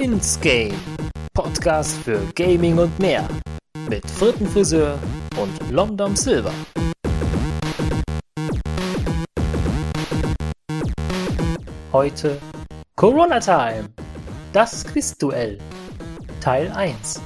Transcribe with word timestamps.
Ins 0.00 0.40
Game. 0.40 0.72
Podcast 1.34 1.94
für 2.04 2.18
Gaming 2.34 2.78
und 2.78 2.98
mehr. 2.98 3.28
Mit 3.86 4.10
Frittenfriseur 4.10 4.98
und 5.38 5.70
Lomdom 5.70 6.16
Silver. 6.16 6.54
Heute 11.92 12.38
Corona 12.96 13.40
Time. 13.40 13.90
Das 14.54 14.86
Quizduell. 14.86 15.58
Teil 16.40 16.72
1. 16.72 17.20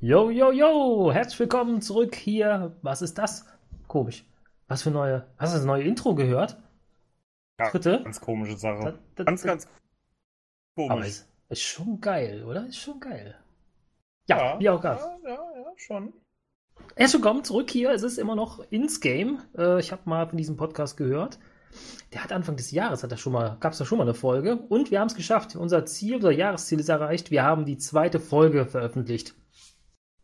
Yo, 0.00 0.30
yo, 0.30 0.50
yo! 0.50 1.12
Herzlich 1.12 1.38
willkommen 1.38 1.80
zurück 1.80 2.16
hier. 2.16 2.74
Was 2.82 3.02
ist 3.02 3.16
das? 3.18 3.46
Komisch. 3.86 4.24
Was 4.66 4.82
für 4.82 4.90
neue. 4.90 5.24
Hast 5.38 5.54
du 5.54 5.58
das 5.58 5.64
neue 5.64 5.84
Intro 5.84 6.16
gehört? 6.16 6.56
Ja, 7.58 7.70
Dritte? 7.70 8.00
Ganz 8.02 8.20
komische 8.20 8.56
Sache. 8.56 8.82
Da- 8.84 8.98
da- 9.16 9.24
ganz, 9.24 9.42
da- 9.42 9.48
ganz 9.48 9.68
Aber 10.76 10.88
komisch. 10.88 11.06
ist, 11.08 11.28
ist 11.50 11.62
schon 11.62 12.00
geil, 12.00 12.44
oder? 12.44 12.66
Ist 12.66 12.78
schon 12.78 12.98
geil. 12.98 13.38
Ja, 14.28 14.58
wie 14.58 14.68
auch 14.70 14.82
ja, 14.82 14.94
das. 14.94 15.02
ja, 15.22 15.28
ja, 15.30 15.72
schon. 15.76 16.12
Herzlich 16.96 17.22
willkommen 17.22 17.44
zurück 17.44 17.70
hier. 17.70 17.90
Es 17.92 18.02
ist 18.02 18.18
immer 18.18 18.34
noch 18.34 18.58
ins 18.72 19.00
Game. 19.00 19.40
Äh, 19.56 19.78
ich 19.78 19.92
habe 19.92 20.02
mal 20.06 20.26
von 20.26 20.36
diesem 20.36 20.56
Podcast 20.56 20.96
gehört. 20.96 21.38
Der 22.12 22.24
hat 22.24 22.32
Anfang 22.32 22.56
des 22.56 22.70
Jahres, 22.72 23.02
hat 23.04 23.12
er 23.12 23.18
schon 23.18 23.32
mal, 23.32 23.56
gab 23.60 23.72
es 23.72 23.78
da 23.78 23.84
schon 23.84 23.98
mal 23.98 24.04
eine 24.04 24.14
Folge. 24.14 24.56
Und 24.56 24.90
wir 24.90 24.98
haben 25.00 25.06
es 25.08 25.14
geschafft. 25.14 25.54
Unser 25.54 25.84
Ziel, 25.86 26.16
unser 26.16 26.32
Jahresziel 26.32 26.80
ist 26.80 26.88
erreicht. 26.88 27.30
Wir 27.30 27.44
haben 27.44 27.64
die 27.66 27.78
zweite 27.78 28.18
Folge 28.18 28.66
veröffentlicht. 28.66 29.34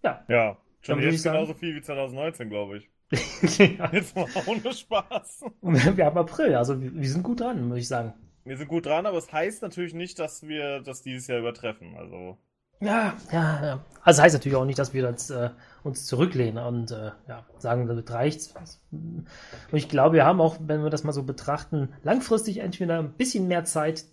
Ja. 0.02 0.24
Ja, 0.28 0.56
schon 0.80 1.00
jetzt 1.00 1.22
genauso 1.22 1.54
viel 1.54 1.76
wie 1.76 1.82
2019, 1.82 2.48
glaube 2.48 2.78
ich. 2.78 2.89
Ja. 3.10 3.90
Jetzt 3.92 4.14
mal 4.14 4.26
ohne 4.46 4.72
Spaß. 4.72 5.44
Wir 5.62 6.06
haben 6.06 6.18
April, 6.18 6.54
also 6.54 6.80
wir, 6.80 6.94
wir 6.94 7.08
sind 7.08 7.22
gut 7.22 7.40
dran, 7.40 7.68
muss 7.68 7.78
ich 7.78 7.88
sagen. 7.88 8.14
Wir 8.44 8.56
sind 8.56 8.68
gut 8.68 8.86
dran, 8.86 9.06
aber 9.06 9.18
es 9.18 9.32
heißt 9.32 9.62
natürlich 9.62 9.94
nicht, 9.94 10.18
dass 10.18 10.46
wir 10.46 10.80
das 10.80 11.02
dieses 11.02 11.26
Jahr 11.26 11.40
übertreffen. 11.40 11.94
Also, 11.96 12.38
Ja, 12.80 13.14
ja, 13.32 13.64
ja. 13.64 13.84
Also 14.02 14.18
das 14.18 14.20
heißt 14.20 14.34
natürlich 14.34 14.56
auch 14.56 14.64
nicht, 14.64 14.78
dass 14.78 14.94
wir 14.94 15.02
jetzt, 15.02 15.30
äh, 15.30 15.50
uns 15.82 16.06
zurücklehnen 16.06 16.64
und 16.64 16.90
äh, 16.90 17.10
ja, 17.28 17.44
sagen, 17.58 17.86
damit 17.86 18.10
reicht's. 18.10 18.54
Und 18.90 19.26
ich 19.72 19.88
glaube, 19.88 20.16
wir 20.16 20.24
haben 20.24 20.40
auch, 20.40 20.56
wenn 20.60 20.82
wir 20.82 20.90
das 20.90 21.04
mal 21.04 21.12
so 21.12 21.22
betrachten, 21.22 21.90
langfristig 22.02 22.58
entweder 22.58 22.98
ein 22.98 23.12
bisschen 23.12 23.48
mehr 23.48 23.64
Zeit. 23.64 24.04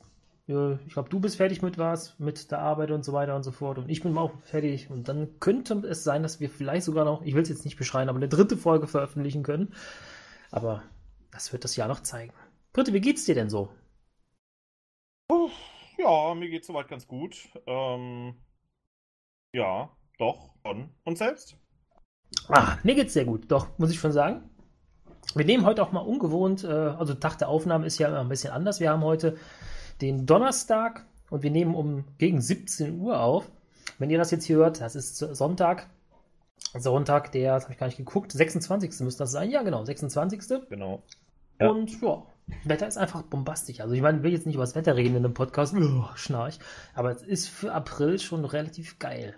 Ich 0.48 0.94
glaube, 0.94 1.10
du 1.10 1.20
bist 1.20 1.36
fertig 1.36 1.62
mit 1.62 1.78
was, 1.78 2.18
mit 2.20 2.52
der 2.52 2.60
Arbeit 2.60 2.92
und 2.92 3.04
so 3.04 3.12
weiter 3.12 3.36
und 3.36 3.44
so 3.44 3.52
fort. 3.52 3.78
Und 3.78 3.90
ich 3.90 4.02
bin 4.02 4.18
auch 4.18 4.32
fertig. 4.44 4.90
Und 4.90 5.10
dann 5.10 5.40
könnte 5.42 5.74
es 5.86 6.06
sein, 6.06 6.24
dass 6.24 6.40
wir 6.40 6.50
vielleicht 6.50 6.86
sogar 6.86 7.04
noch, 7.04 7.22
ich 7.24 7.36
will 7.36 7.42
es 7.42 7.50
jetzt 7.50 7.66
nicht 7.66 7.78
beschreien, 7.78 8.08
aber 8.08 8.18
eine 8.18 8.30
dritte 8.30 8.56
Folge 8.56 8.88
veröffentlichen 8.88 9.44
können. 9.44 9.74
Aber 10.50 10.84
das 11.32 11.52
wird 11.52 11.66
das 11.66 11.76
Jahr 11.76 11.90
noch 11.90 12.00
zeigen. 12.00 12.34
Britte, 12.72 12.94
wie 12.94 13.02
geht's 13.02 13.26
dir 13.26 13.36
denn 13.36 13.50
so? 13.50 13.70
ja, 15.98 16.34
mir 16.36 16.50
geht's 16.50 16.68
soweit 16.68 16.88
ganz 16.88 17.08
gut. 17.08 17.50
Ähm, 17.66 18.36
ja, 19.54 19.90
doch, 20.18 20.54
schon. 20.66 20.90
Und 21.04 21.18
selbst? 21.18 21.58
Ah, 22.50 22.78
mir 22.84 22.96
geht's 22.96 23.14
sehr 23.14 23.26
gut, 23.26 23.52
doch, 23.52 23.78
muss 23.78 23.92
ich 23.92 24.00
schon 24.00 24.12
sagen. 24.12 24.50
Wir 25.36 25.46
nehmen 25.46 25.66
heute 25.66 25.84
auch 25.84 25.92
mal 25.92 26.02
ungewohnt, 26.02 26.64
äh, 26.64 26.68
also 26.68 27.14
Tag 27.14 27.38
der 27.38 27.50
Aufnahme 27.50 27.86
ist 27.86 27.98
ja 27.98 28.08
immer 28.08 28.22
ein 28.22 28.30
bisschen 28.30 28.54
anders. 28.54 28.80
Wir 28.80 28.92
haben 28.92 29.04
heute 29.04 29.38
den 30.02 30.26
Donnerstag 30.26 31.06
und 31.30 31.44
wir 31.44 31.52
nehmen 31.52 31.76
um 31.76 32.06
gegen 32.18 32.42
17 32.42 33.00
Uhr 33.00 33.20
auf. 33.20 33.50
Wenn 34.00 34.10
ihr 34.10 34.18
das 34.18 34.32
jetzt 34.32 34.46
hier 34.46 34.58
hört, 34.58 34.82
das 34.82 34.96
ist 34.96 35.18
Sonntag. 35.18 35.88
Sonntag, 36.78 37.32
der, 37.32 37.54
das 37.56 37.64
habe 37.64 37.74
ich 37.74 37.80
gar 37.80 37.88
nicht 37.88 37.98
geguckt, 37.98 38.32
26. 38.32 39.00
müsste 39.02 39.24
das 39.24 39.32
sein. 39.32 39.50
Ja, 39.50 39.64
genau, 39.64 39.84
26. 39.86 40.42
Genau. 40.70 41.02
Ja. 41.60 41.70
Und 41.70 42.02
ja, 42.02 42.24
das 42.48 42.58
Wetter 42.70 42.88
ist 42.88 42.98
einfach 42.98 43.24
bombastisch. 43.24 43.80
Also 43.82 43.94
ich 43.94 44.02
meine, 44.02 44.18
ich 44.18 44.24
will 44.24 44.32
jetzt 44.32 44.46
nicht 44.46 44.56
über 44.56 44.64
das 44.64 44.76
Wetter 44.76 44.96
reden 44.96 45.16
in 45.16 45.26
einem 45.26 45.34
Podcast, 45.34 45.74
oh, 45.76 46.06
schnarch, 46.16 46.60
aber 46.94 47.12
es 47.12 47.22
ist 47.24 47.48
für 47.50 47.74
April 47.74 48.20
schon 48.20 48.46
relativ 48.46 49.00
geil. 49.00 49.36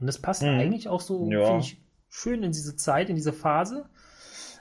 Und 0.00 0.08
es 0.08 0.18
passt 0.20 0.42
Mhm. 0.42 0.48
eigentlich 0.48 0.88
auch 0.88 1.00
so, 1.00 1.30
Ja. 1.30 1.44
finde 1.46 1.60
ich, 1.60 1.80
schön 2.08 2.42
in 2.42 2.52
diese 2.52 2.76
Zeit, 2.76 3.08
in 3.10 3.16
diese 3.16 3.32
Phase. 3.32 3.88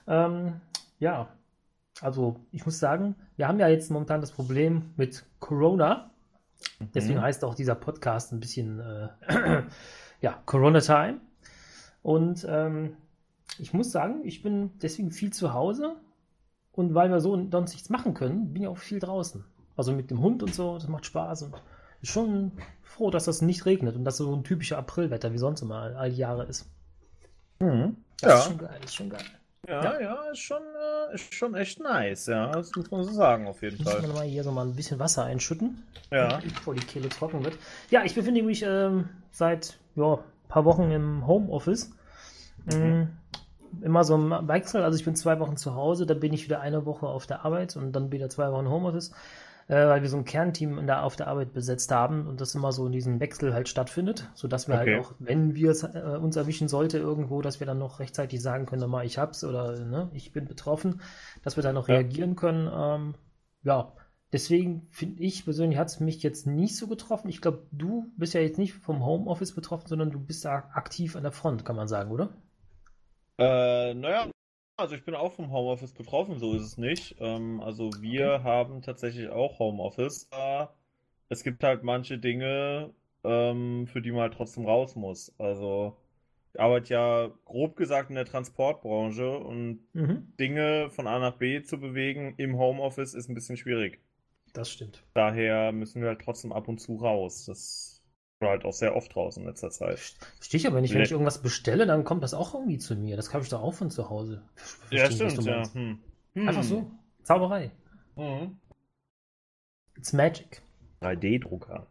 Ähm, 0.08 0.60
ja, 1.00 1.30
also 2.02 2.40
ich 2.52 2.66
muss 2.66 2.80
sagen, 2.80 3.16
wir 3.38 3.48
haben 3.48 3.60
ja 3.60 3.68
jetzt 3.68 3.92
momentan 3.92 4.22
das 4.22 4.32
Problem 4.32 4.92
mit 4.96 5.26
Corona. 5.40 6.10
Deswegen 6.94 7.20
Mhm. 7.20 7.24
heißt 7.24 7.44
auch 7.44 7.56
dieser 7.56 7.76
Podcast 7.76 8.32
ein 8.32 8.40
bisschen 8.40 8.80
äh, 8.80 9.10
ja, 10.22 10.42
Corona 10.46 10.80
Time. 10.80 11.20
Und 12.02 12.46
ähm, 12.50 12.98
ich 13.60 13.74
muss 13.74 13.92
sagen, 13.92 14.22
ich 14.24 14.42
bin 14.42 14.72
deswegen 14.82 15.12
viel 15.12 15.32
zu 15.34 15.54
Hause. 15.54 15.96
Und 16.72 16.96
weil 16.96 17.10
wir 17.12 17.20
so 17.20 17.36
sonst 17.52 17.74
nichts 17.74 17.90
machen 17.90 18.14
können, 18.14 18.52
bin 18.54 18.64
ich 18.64 18.68
auch 18.68 18.78
viel 18.78 19.00
draußen. 19.00 19.46
Also 19.76 19.92
mit 19.94 20.10
dem 20.10 20.22
Hund 20.22 20.42
und 20.42 20.54
so, 20.56 20.74
das 20.76 20.88
macht 20.88 21.06
Spaß. 21.06 21.44
Und 21.44 21.56
ich 22.02 22.02
bin 22.02 22.24
schon 22.24 22.52
froh, 22.82 23.12
dass 23.12 23.26
das 23.26 23.42
nicht 23.42 23.66
regnet 23.66 23.96
und 23.96 24.06
dass 24.06 24.18
so 24.18 24.34
ein 24.36 24.44
typischer 24.44 24.78
Aprilwetter 24.78 25.34
wie 25.34 25.38
sonst 25.38 25.62
immer 25.62 25.96
all 25.96 26.10
die 26.12 26.18
Jahre 26.18 26.46
ist. 26.46 26.66
Mhm. 27.60 27.98
Das 28.22 28.30
Ja. 28.32 28.38
ist 28.40 28.46
schon 28.46 28.58
geil, 28.58 28.80
ist 28.84 28.96
schon 28.96 29.10
geil. 29.10 29.26
Ja, 29.68 30.00
ja, 30.02 30.16
ist 30.32 30.40
schon, 30.40 30.62
äh, 30.62 30.93
ist 31.14 31.34
schon 31.34 31.56
echt 31.56 31.80
nice, 31.80 32.28
ja. 32.28 32.52
Das 32.52 32.72
muss 32.76 32.92
man 32.92 33.04
so 33.04 33.12
sagen, 33.12 33.48
auf 33.48 33.62
jeden 33.62 33.82
Muss 33.84 33.92
Fall. 33.92 34.02
man 34.02 34.14
mal 34.14 34.26
hier 34.26 34.44
so 34.44 34.52
mal 34.52 34.66
ein 34.66 34.76
bisschen 34.76 35.00
Wasser 35.00 35.24
einschütten. 35.24 35.84
Ja. 36.12 36.40
bevor 36.44 36.76
die 36.76 36.86
Kehle 36.86 37.10
trocken 37.10 37.44
wird. 37.44 37.58
Ja, 37.90 38.04
ich 38.04 38.14
befinde 38.16 38.44
mich 38.44 38.64
ähm, 38.64 39.10
seit 39.32 39.80
ja, 39.96 40.14
ein 40.16 40.20
paar 40.48 40.66
Wochen 40.66 40.92
im 40.92 41.26
Homeoffice. 41.26 41.92
Ähm, 42.72 43.10
Immer 43.82 44.04
so 44.04 44.14
im 44.16 44.30
Wechsel, 44.48 44.84
also 44.84 44.98
ich 44.98 45.04
bin 45.04 45.16
zwei 45.16 45.40
Wochen 45.40 45.58
zu 45.58 45.74
Hause, 45.74 46.06
dann 46.06 46.20
bin 46.20 46.32
ich 46.32 46.46
wieder 46.46 46.62
eine 46.62 46.86
Woche 46.86 47.08
auf 47.08 47.26
der 47.26 47.44
Arbeit 47.44 47.76
und 47.76 47.92
dann 47.94 48.12
wieder 48.12 48.30
zwei 48.30 48.52
Wochen 48.52 48.70
Homeoffice, 48.70 49.12
äh, 49.68 49.76
weil 49.88 50.02
wir 50.02 50.10
so 50.10 50.18
ein 50.18 50.26
Kernteam 50.26 50.78
in 50.78 50.88
der, 50.88 51.04
auf 51.04 51.16
der 51.16 51.28
Arbeit 51.28 51.54
besetzt 51.54 51.92
haben 51.92 52.28
und 52.28 52.42
das 52.42 52.56
immer 52.56 52.72
so 52.72 52.86
in 52.86 52.92
diesem 52.92 53.20
Wechsel 53.20 53.54
halt 53.54 53.70
stattfindet, 53.70 54.30
sodass 54.36 54.68
wir 54.68 54.76
Okay. 54.76 54.80
halt 54.80 54.94
auch, 54.94 55.14
wenn 55.20 55.56
wir 55.56 55.72
es 55.72 55.84
äh, 55.84 56.18
uns 56.22 56.36
erwischen 56.36 56.68
sollte 56.68 56.98
irgendwo, 56.98 57.42
dass 57.42 57.60
wir 57.60 57.68
dann 57.68 57.80
noch 57.80 58.00
rechtzeitig 58.00 58.42
sagen 58.42 58.66
können, 58.66 58.90
mal 58.90 59.06
ich 59.06 59.18
hab's 59.18 59.44
oder 59.44 59.80
ne, 59.86 60.10
ich 60.14 60.32
bin 60.34 60.46
betroffen, 60.46 61.02
dass 61.44 61.56
wir 61.56 61.64
dann 61.64 61.76
noch 61.76 61.88
Ja. 61.88 61.94
reagieren 61.94 62.36
können. 62.36 62.70
Ähm, 62.74 63.16
ja, 63.64 63.94
Deswegen 64.34 64.88
finde 64.90 65.22
ich 65.22 65.44
persönlich 65.46 65.78
hat 65.78 65.88
es 65.90 66.00
mich 66.00 66.24
jetzt 66.24 66.48
nicht 66.48 66.76
so 66.76 66.88
getroffen. 66.88 67.30
Ich 67.30 67.40
glaube, 67.40 67.68
du 67.72 68.12
bist 68.18 68.34
ja 68.34 68.42
jetzt 68.42 68.58
nicht 68.58 68.74
vom 68.74 69.06
Homeoffice 69.06 69.54
betroffen, 69.54 69.88
sondern 69.88 70.10
du 70.12 70.20
bist 70.20 70.44
da 70.44 70.72
aktiv 70.74 71.16
an 71.16 71.24
der 71.24 71.32
Front, 71.32 71.64
kann 71.66 71.76
man 71.76 71.88
sagen, 71.88 72.10
oder? 72.12 72.30
Äh, 73.38 73.94
naja, 73.94 74.30
also 74.78 74.96
ich 74.96 75.04
bin 75.06 75.16
auch 75.16 75.34
vom 75.34 75.52
Homeoffice 75.52 75.94
betroffen, 75.94 76.40
so 76.40 76.56
ist 76.56 76.64
es 76.64 76.78
nicht. 76.78 77.16
Ähm, 77.20 77.62
also 77.62 78.02
wir 78.02 78.44
haben 78.44 78.82
tatsächlich 78.82 79.30
auch 79.30 79.60
Homeoffice. 79.60 80.28
Äh, 80.32 80.68
es 81.30 81.44
gibt 81.44 81.64
halt 81.64 81.84
manche 81.84 82.18
Dinge, 82.20 82.94
ähm, 83.24 83.88
für 83.88 84.02
die 84.02 84.12
man 84.12 84.22
halt 84.24 84.34
trotzdem 84.36 84.66
raus 84.66 84.96
muss. 84.96 85.34
Also 85.40 85.98
ich 86.54 86.60
arbeite 86.62 86.94
ja 86.94 87.32
grob 87.46 87.76
gesagt 87.78 88.10
in 88.10 88.16
der 88.16 88.26
Transportbranche 88.26 89.38
und 89.40 89.82
Mhm. 89.94 90.34
Dinge 90.40 90.90
von 90.92 91.08
A 91.08 91.20
nach 91.20 91.38
B 91.38 91.62
zu 91.64 91.80
bewegen 91.80 92.36
im 92.38 92.58
Homeoffice 92.58 93.14
ist 93.16 93.30
ein 93.30 93.36
bisschen 93.36 93.58
schwierig. 93.58 94.02
Das 94.54 94.72
stimmt. 94.72 95.04
Daher 95.14 95.72
müssen 95.72 96.02
wir 96.02 96.10
halt 96.10 96.22
trotzdem 96.22 96.52
ab 96.52 96.68
und 96.68 96.80
zu 96.80 96.96
raus. 96.98 97.46
Das 97.46 97.93
halt 98.50 98.66
auch 98.66 98.74
sehr 98.74 98.96
oft 98.96 99.16
raus 99.16 99.38
in 99.38 99.46
letzter 99.46 99.70
Zeit. 99.70 100.00
Verstehe 100.38 100.60
ich 100.60 100.68
aber 100.68 100.82
nicht. 100.82 100.92
Wenn 100.92 101.00
Nee. 101.00 101.06
ich 101.06 101.12
irgendwas 101.12 101.42
bestelle, 101.42 101.86
dann 101.86 102.04
kommt 102.04 102.24
das 102.24 102.34
auch 102.34 102.54
irgendwie 102.54 102.78
zu 102.78 102.96
mir. 102.96 103.16
Das 103.16 103.34
habe 103.34 103.44
ich 103.44 103.50
doch 103.50 103.62
auch 103.62 103.74
von 103.74 103.90
zu 103.92 104.10
Hause. 104.10 104.42
Verstehe 104.56 105.00
Ja, 105.00 105.12
stimmt, 105.12 105.38
du 105.38 105.50
ja. 105.50 105.64
Hm. 105.74 106.00
Einfach 106.36 106.62
Hm. 106.62 106.64
so. 106.64 106.92
Zauberei. 107.24 107.72
Mhm. 108.16 108.58
It's 109.98 110.14
magic. 110.14 110.62
3D-Drucker. 111.02 111.88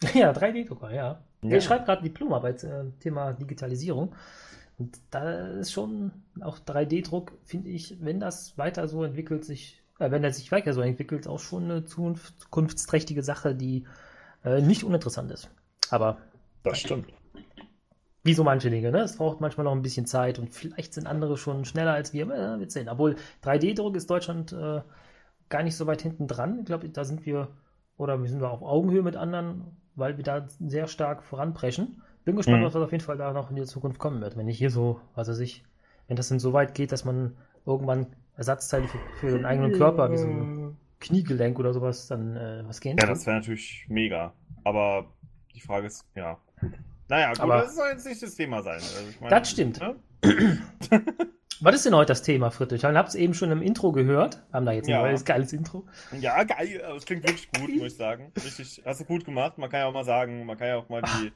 Ja, 0.14 0.30
3D-Drucker, 0.32 0.92
ja. 0.94 1.20
Ja. 1.42 1.56
Ich 1.56 1.64
schreibe 1.64 1.84
gerade 1.84 2.02
Diplomarbeit, 2.02 2.62
äh, 2.64 2.84
Thema 3.00 3.32
Digitalisierung. 3.32 4.14
Und 4.78 4.96
da 5.10 5.48
ist 5.58 5.72
schon 5.72 6.12
auch 6.40 6.58
3D-Druck, 6.60 7.32
finde 7.44 7.68
ich, 7.70 7.96
wenn 8.00 8.20
das 8.20 8.56
weiter 8.58 8.86
so 8.86 9.02
entwickelt, 9.02 9.44
sich, 9.44 9.82
äh, 9.98 10.10
wenn 10.12 10.22
er 10.22 10.32
sich 10.32 10.52
weiter 10.52 10.72
so 10.72 10.82
entwickelt, 10.82 11.26
auch 11.26 11.40
schon 11.40 11.64
eine 11.64 11.84
zukunft- 11.84 12.38
zukunftsträchtige 12.38 13.24
Sache, 13.24 13.56
die 13.56 13.86
äh, 14.44 14.60
nicht 14.60 14.84
uninteressant 14.84 15.32
ist. 15.32 15.50
Aber 15.92 16.18
Das 16.62 16.78
stimmt. 16.78 17.06
wie 18.24 18.34
so 18.34 18.44
manche 18.44 18.70
Dinge, 18.70 18.90
ne? 18.90 19.00
Es 19.00 19.16
braucht 19.16 19.40
manchmal 19.40 19.64
noch 19.64 19.72
ein 19.72 19.82
bisschen 19.82 20.06
Zeit 20.06 20.38
und 20.38 20.50
vielleicht 20.54 20.94
sind 20.94 21.06
andere 21.06 21.36
schon 21.36 21.64
schneller 21.64 21.92
als 21.92 22.12
wir, 22.12 22.26
äh, 22.30 22.58
wir 22.58 22.70
sehen. 22.70 22.88
Obwohl 22.88 23.16
3D-Druck 23.42 23.96
ist 23.96 24.10
Deutschland 24.10 24.52
äh, 24.52 24.82
gar 25.48 25.62
nicht 25.62 25.76
so 25.76 25.86
weit 25.86 26.02
hinten 26.02 26.26
dran. 26.26 26.58
Ich 26.60 26.66
glaube, 26.66 26.88
da 26.90 27.04
sind 27.04 27.24
wir, 27.24 27.48
oder 27.96 28.20
wir 28.20 28.28
sind 28.28 28.40
wir 28.40 28.50
auf 28.50 28.62
Augenhöhe 28.62 29.02
mit 29.02 29.16
anderen, 29.16 29.76
weil 29.94 30.16
wir 30.16 30.24
da 30.24 30.46
sehr 30.60 30.86
stark 30.88 31.22
voranpreschen. 31.24 32.02
Bin 32.24 32.36
gespannt, 32.36 32.60
Mhm. 32.60 32.66
was 32.66 32.76
auf 32.76 32.92
jeden 32.92 33.02
Fall 33.04 33.16
da 33.16 33.32
noch 33.32 33.48
in 33.50 33.56
der 33.56 33.64
Zukunft 33.64 33.98
kommen 33.98 34.20
wird. 34.20 34.36
Wenn 34.36 34.48
ich 34.48 34.58
hier 34.58 34.70
so, 34.70 35.00
was 35.14 35.28
weiß 35.28 35.38
ich, 35.38 35.64
wenn 36.06 36.16
das 36.16 36.28
denn 36.28 36.38
so 36.38 36.52
weit 36.52 36.74
geht, 36.74 36.92
dass 36.92 37.04
man 37.06 37.36
irgendwann 37.64 38.06
Ersatzteile 38.36 38.86
für, 38.88 38.98
für 39.20 39.30
den 39.30 39.46
eigenen 39.46 39.72
Körper, 39.72 40.10
wie 40.12 40.16
so 40.18 40.26
ein 40.28 40.76
Kniegelenk 41.00 41.58
oder 41.58 41.72
sowas, 41.72 42.06
dann 42.08 42.36
äh, 42.36 42.62
was 42.66 42.80
gehen 42.80 42.96
Ja, 42.98 43.06
kann. 43.06 43.14
das 43.14 43.26
wäre 43.26 43.36
natürlich 43.36 43.86
mega. 43.88 44.34
Aber 44.64 45.06
die 45.54 45.60
Frage 45.60 45.86
ist, 45.86 46.04
ja. 46.14 46.38
Naja, 47.08 47.30
gut, 47.30 47.40
Aber- 47.40 47.62
das 47.62 47.74
soll 47.74 47.88
jetzt 47.90 48.06
nicht 48.06 48.22
das 48.22 48.34
Thema 48.34 48.62
sein. 48.62 48.74
Also 48.74 48.96
meine, 49.20 49.30
Das 49.30 49.50
stimmt. 49.50 49.80
Ne? 49.80 49.96
Was 51.60 51.74
ist 51.74 51.86
denn 51.86 51.96
heute 51.96 52.08
das 52.08 52.22
Thema, 52.22 52.50
Friedrich? 52.50 52.84
Ich 52.84 52.84
habe 52.84 53.08
es 53.08 53.16
eben 53.16 53.34
schon 53.34 53.50
im 53.50 53.62
Intro 53.62 53.90
gehört. 53.90 54.36
Wir 54.50 54.56
haben 54.58 54.66
da 54.66 54.72
jetzt 54.72 54.86
ein 54.86 54.92
ja. 54.92 55.02
neues 55.02 55.24
geiles 55.24 55.52
Intro. 55.52 55.86
Ja, 56.20 56.44
geil. 56.44 56.80
Das 56.86 57.04
klingt 57.04 57.24
wirklich 57.24 57.50
gut, 57.50 57.68
muss 57.70 57.92
ich 57.92 57.96
sagen. 57.96 58.30
Richtig, 58.36 58.82
hast 58.84 59.00
du 59.00 59.04
gut 59.04 59.24
gemacht. 59.24 59.58
Man 59.58 59.68
kann 59.68 59.80
ja 59.80 59.86
auch 59.86 59.92
mal 59.92 60.04
sagen, 60.04 60.46
man 60.46 60.56
kann 60.56 60.68
ja 60.68 60.76
auch 60.76 60.88
mal 60.88 61.02
die, 61.02 61.32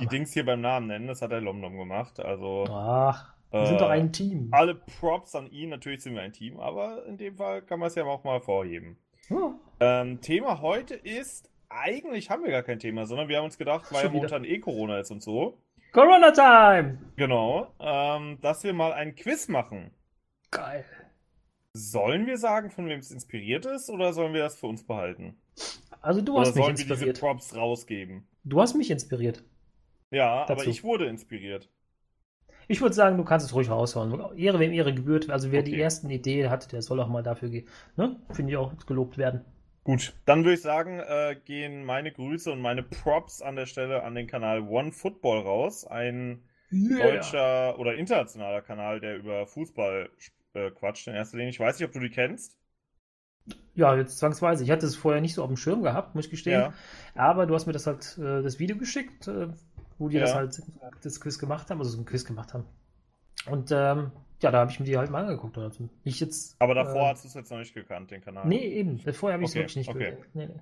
die 0.00 0.06
Dings 0.08 0.32
hier 0.32 0.44
beim 0.44 0.60
Namen 0.60 0.88
nennen. 0.88 1.06
Das 1.06 1.22
hat 1.22 1.30
der 1.30 1.40
Lomdom 1.40 1.76
gemacht. 1.76 2.18
Also. 2.18 2.66
Ach, 2.68 3.32
wir 3.52 3.60
äh, 3.60 3.66
sind 3.66 3.80
doch 3.80 3.90
ein 3.90 4.12
Team. 4.12 4.48
Alle 4.50 4.74
Props 4.74 5.36
an 5.36 5.48
ihn. 5.50 5.70
Natürlich 5.70 6.02
sind 6.02 6.14
wir 6.14 6.22
ein 6.22 6.32
Team, 6.32 6.58
aber 6.58 7.06
in 7.06 7.16
dem 7.16 7.36
Fall 7.36 7.62
kann 7.62 7.78
man 7.78 7.88
es 7.88 7.94
ja 7.94 8.04
auch 8.04 8.24
mal 8.24 8.40
vorheben. 8.40 8.96
Hm. 9.28 9.54
Ähm, 9.78 10.20
Thema 10.20 10.60
heute 10.60 10.94
ist, 10.94 11.49
eigentlich 11.70 12.28
haben 12.28 12.44
wir 12.44 12.50
gar 12.50 12.62
kein 12.62 12.78
Thema, 12.78 13.06
sondern 13.06 13.28
wir 13.28 13.38
haben 13.38 13.44
uns 13.44 13.56
gedacht, 13.56 13.90
weil 13.92 14.04
ja 14.04 14.10
momentan 14.10 14.44
eh 14.44 14.58
Corona 14.58 14.98
ist 14.98 15.10
und 15.10 15.22
so. 15.22 15.58
Corona 15.92 16.30
Time! 16.32 16.98
Genau, 17.16 17.72
ähm, 17.80 18.38
dass 18.42 18.62
wir 18.64 18.72
mal 18.72 18.92
ein 18.92 19.14
Quiz 19.14 19.48
machen. 19.48 19.90
Geil. 20.50 20.84
Sollen 21.72 22.26
wir 22.26 22.36
sagen, 22.36 22.70
von 22.70 22.88
wem 22.88 22.98
es 22.98 23.10
inspiriert 23.10 23.64
ist, 23.66 23.88
oder 23.90 24.12
sollen 24.12 24.34
wir 24.34 24.42
das 24.42 24.58
für 24.58 24.66
uns 24.66 24.84
behalten? 24.84 25.36
Also 26.00 26.20
du 26.20 26.38
hast 26.38 26.52
oder 26.52 26.60
mich 26.60 26.70
inspiriert. 26.70 26.98
Sollen 26.98 27.00
wir 27.00 27.12
diese 27.12 27.20
Props 27.20 27.56
rausgeben? 27.56 28.26
Du 28.44 28.60
hast 28.60 28.74
mich 28.74 28.90
inspiriert. 28.90 29.44
Ja, 30.10 30.46
dazu. 30.46 30.52
aber 30.52 30.70
ich 30.70 30.82
wurde 30.82 31.06
inspiriert. 31.06 31.68
Ich 32.66 32.80
würde 32.80 32.94
sagen, 32.94 33.16
du 33.16 33.24
kannst 33.24 33.46
es 33.46 33.54
ruhig 33.54 33.68
raushauen. 33.68 34.36
Ehre 34.36 34.60
wem 34.60 34.72
Ehre 34.72 34.94
gebührt. 34.94 35.28
Also 35.30 35.50
wer 35.50 35.60
okay. 35.60 35.70
die 35.70 35.80
ersten 35.80 36.08
Ideen 36.08 36.50
hat, 36.50 36.72
der 36.72 36.82
soll 36.82 37.00
auch 37.00 37.08
mal 37.08 37.22
dafür 37.22 37.48
gehen. 37.48 37.68
Ne? 37.96 38.16
Finde 38.30 38.52
ich 38.52 38.56
auch 38.56 38.72
gelobt 38.86 39.18
werden. 39.18 39.44
Gut, 39.82 40.12
dann 40.26 40.44
würde 40.44 40.54
ich 40.54 40.62
sagen, 40.62 41.00
äh, 41.00 41.36
gehen 41.44 41.84
meine 41.84 42.12
Grüße 42.12 42.52
und 42.52 42.60
meine 42.60 42.82
Props 42.82 43.40
an 43.40 43.56
der 43.56 43.66
Stelle 43.66 44.02
an 44.02 44.14
den 44.14 44.26
Kanal 44.26 44.60
One 44.68 44.92
Football 44.92 45.40
raus. 45.40 45.86
Ein 45.86 46.42
yeah. 46.70 47.02
deutscher 47.02 47.78
oder 47.78 47.94
internationaler 47.94 48.60
Kanal, 48.60 49.00
der 49.00 49.16
über 49.16 49.46
Fußball 49.46 50.10
äh, 50.54 50.70
quatscht 50.70 51.08
in 51.08 51.14
erster 51.14 51.38
Linie. 51.38 51.50
Ich 51.50 51.60
weiß 51.60 51.78
nicht, 51.78 51.86
ob 51.86 51.92
du 51.92 52.00
die 52.00 52.10
kennst. 52.10 52.58
Ja, 53.74 53.96
jetzt 53.96 54.18
zwangsweise. 54.18 54.64
Ich 54.64 54.70
hatte 54.70 54.86
es 54.86 54.96
vorher 54.96 55.22
nicht 55.22 55.34
so 55.34 55.42
auf 55.42 55.48
dem 55.48 55.56
Schirm 55.56 55.82
gehabt, 55.82 56.14
muss 56.14 56.26
ich 56.26 56.30
gestehen. 56.30 56.60
Ja. 56.60 56.74
Aber 57.14 57.46
du 57.46 57.54
hast 57.54 57.66
mir 57.66 57.72
das 57.72 57.86
halt 57.86 58.18
äh, 58.18 58.42
das 58.42 58.58
Video 58.58 58.76
geschickt, 58.76 59.28
äh, 59.28 59.48
wo 59.98 60.08
die 60.08 60.16
ja. 60.16 60.22
das 60.22 60.34
halt 60.34 60.62
das 61.02 61.20
Quiz 61.20 61.38
gemacht 61.38 61.70
haben, 61.70 61.78
also 61.78 61.90
so 61.90 61.98
ein 62.00 62.04
Quiz 62.04 62.24
gemacht 62.24 62.52
haben. 62.52 62.64
Und 63.46 63.70
ähm, 63.72 64.12
ja, 64.40 64.50
da 64.50 64.58
habe 64.58 64.70
ich 64.70 64.80
mir 64.80 64.86
die 64.86 64.96
halt 64.96 65.10
mal 65.10 65.22
angeguckt. 65.24 65.56
Also 65.58 65.88
ich 66.04 66.20
jetzt, 66.20 66.56
Aber 66.60 66.74
davor 66.74 67.02
äh, 67.02 67.10
hast 67.10 67.24
du 67.24 67.28
es 67.28 67.34
jetzt 67.34 67.50
noch 67.50 67.58
nicht 67.58 67.74
gekannt, 67.74 68.10
den 68.10 68.22
Kanal. 68.22 68.46
Nee, 68.46 68.66
eben. 68.66 68.98
Vorher 68.98 69.34
habe 69.34 69.44
ich 69.44 69.50
es 69.50 69.54
okay, 69.54 69.60
wirklich 69.60 69.76
nicht 69.76 69.88
okay. 69.88 70.10
gekannt. 70.10 70.34
Nee, 70.34 70.46
nee. 70.46 70.60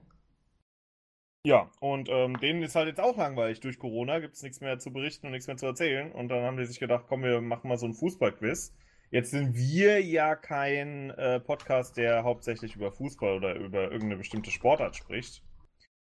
Ja, 1.45 1.71
und 1.81 2.09
ähm, 2.11 2.39
denen 2.41 2.63
ist 2.63 2.75
halt 2.75 2.89
jetzt 2.89 3.01
auch 3.01 3.17
langweilig. 3.17 3.61
Durch 3.61 3.79
Corona 3.79 4.19
gibt 4.19 4.35
es 4.35 4.43
nichts 4.43 4.61
mehr 4.61 4.79
zu 4.79 4.93
berichten 4.93 5.27
und 5.27 5.33
nichts 5.33 5.47
mehr 5.47 5.57
zu 5.57 5.67
erzählen. 5.67 6.11
Und 6.13 6.29
dann 6.29 6.43
haben 6.43 6.57
die 6.57 6.67
sich 6.67 6.81
gedacht, 6.81 7.05
komm, 7.09 7.23
wir 7.23 7.41
machen 7.41 7.69
mal 7.69 7.79
so 7.79 7.87
ein 7.87 7.95
Fußballquiz. 7.95 8.75
Jetzt 9.11 9.31
sind 9.31 9.55
wir 9.55 10.05
ja 10.05 10.35
kein 10.35 11.11
äh, 11.11 11.41
Podcast, 11.41 11.97
der 11.97 12.25
hauptsächlich 12.25 12.77
über 12.77 12.93
Fußball 12.93 13.37
oder 13.37 13.55
über 13.55 13.85
irgendeine 13.85 14.17
bestimmte 14.17 14.51
Sportart 14.51 14.97
spricht. 14.97 15.43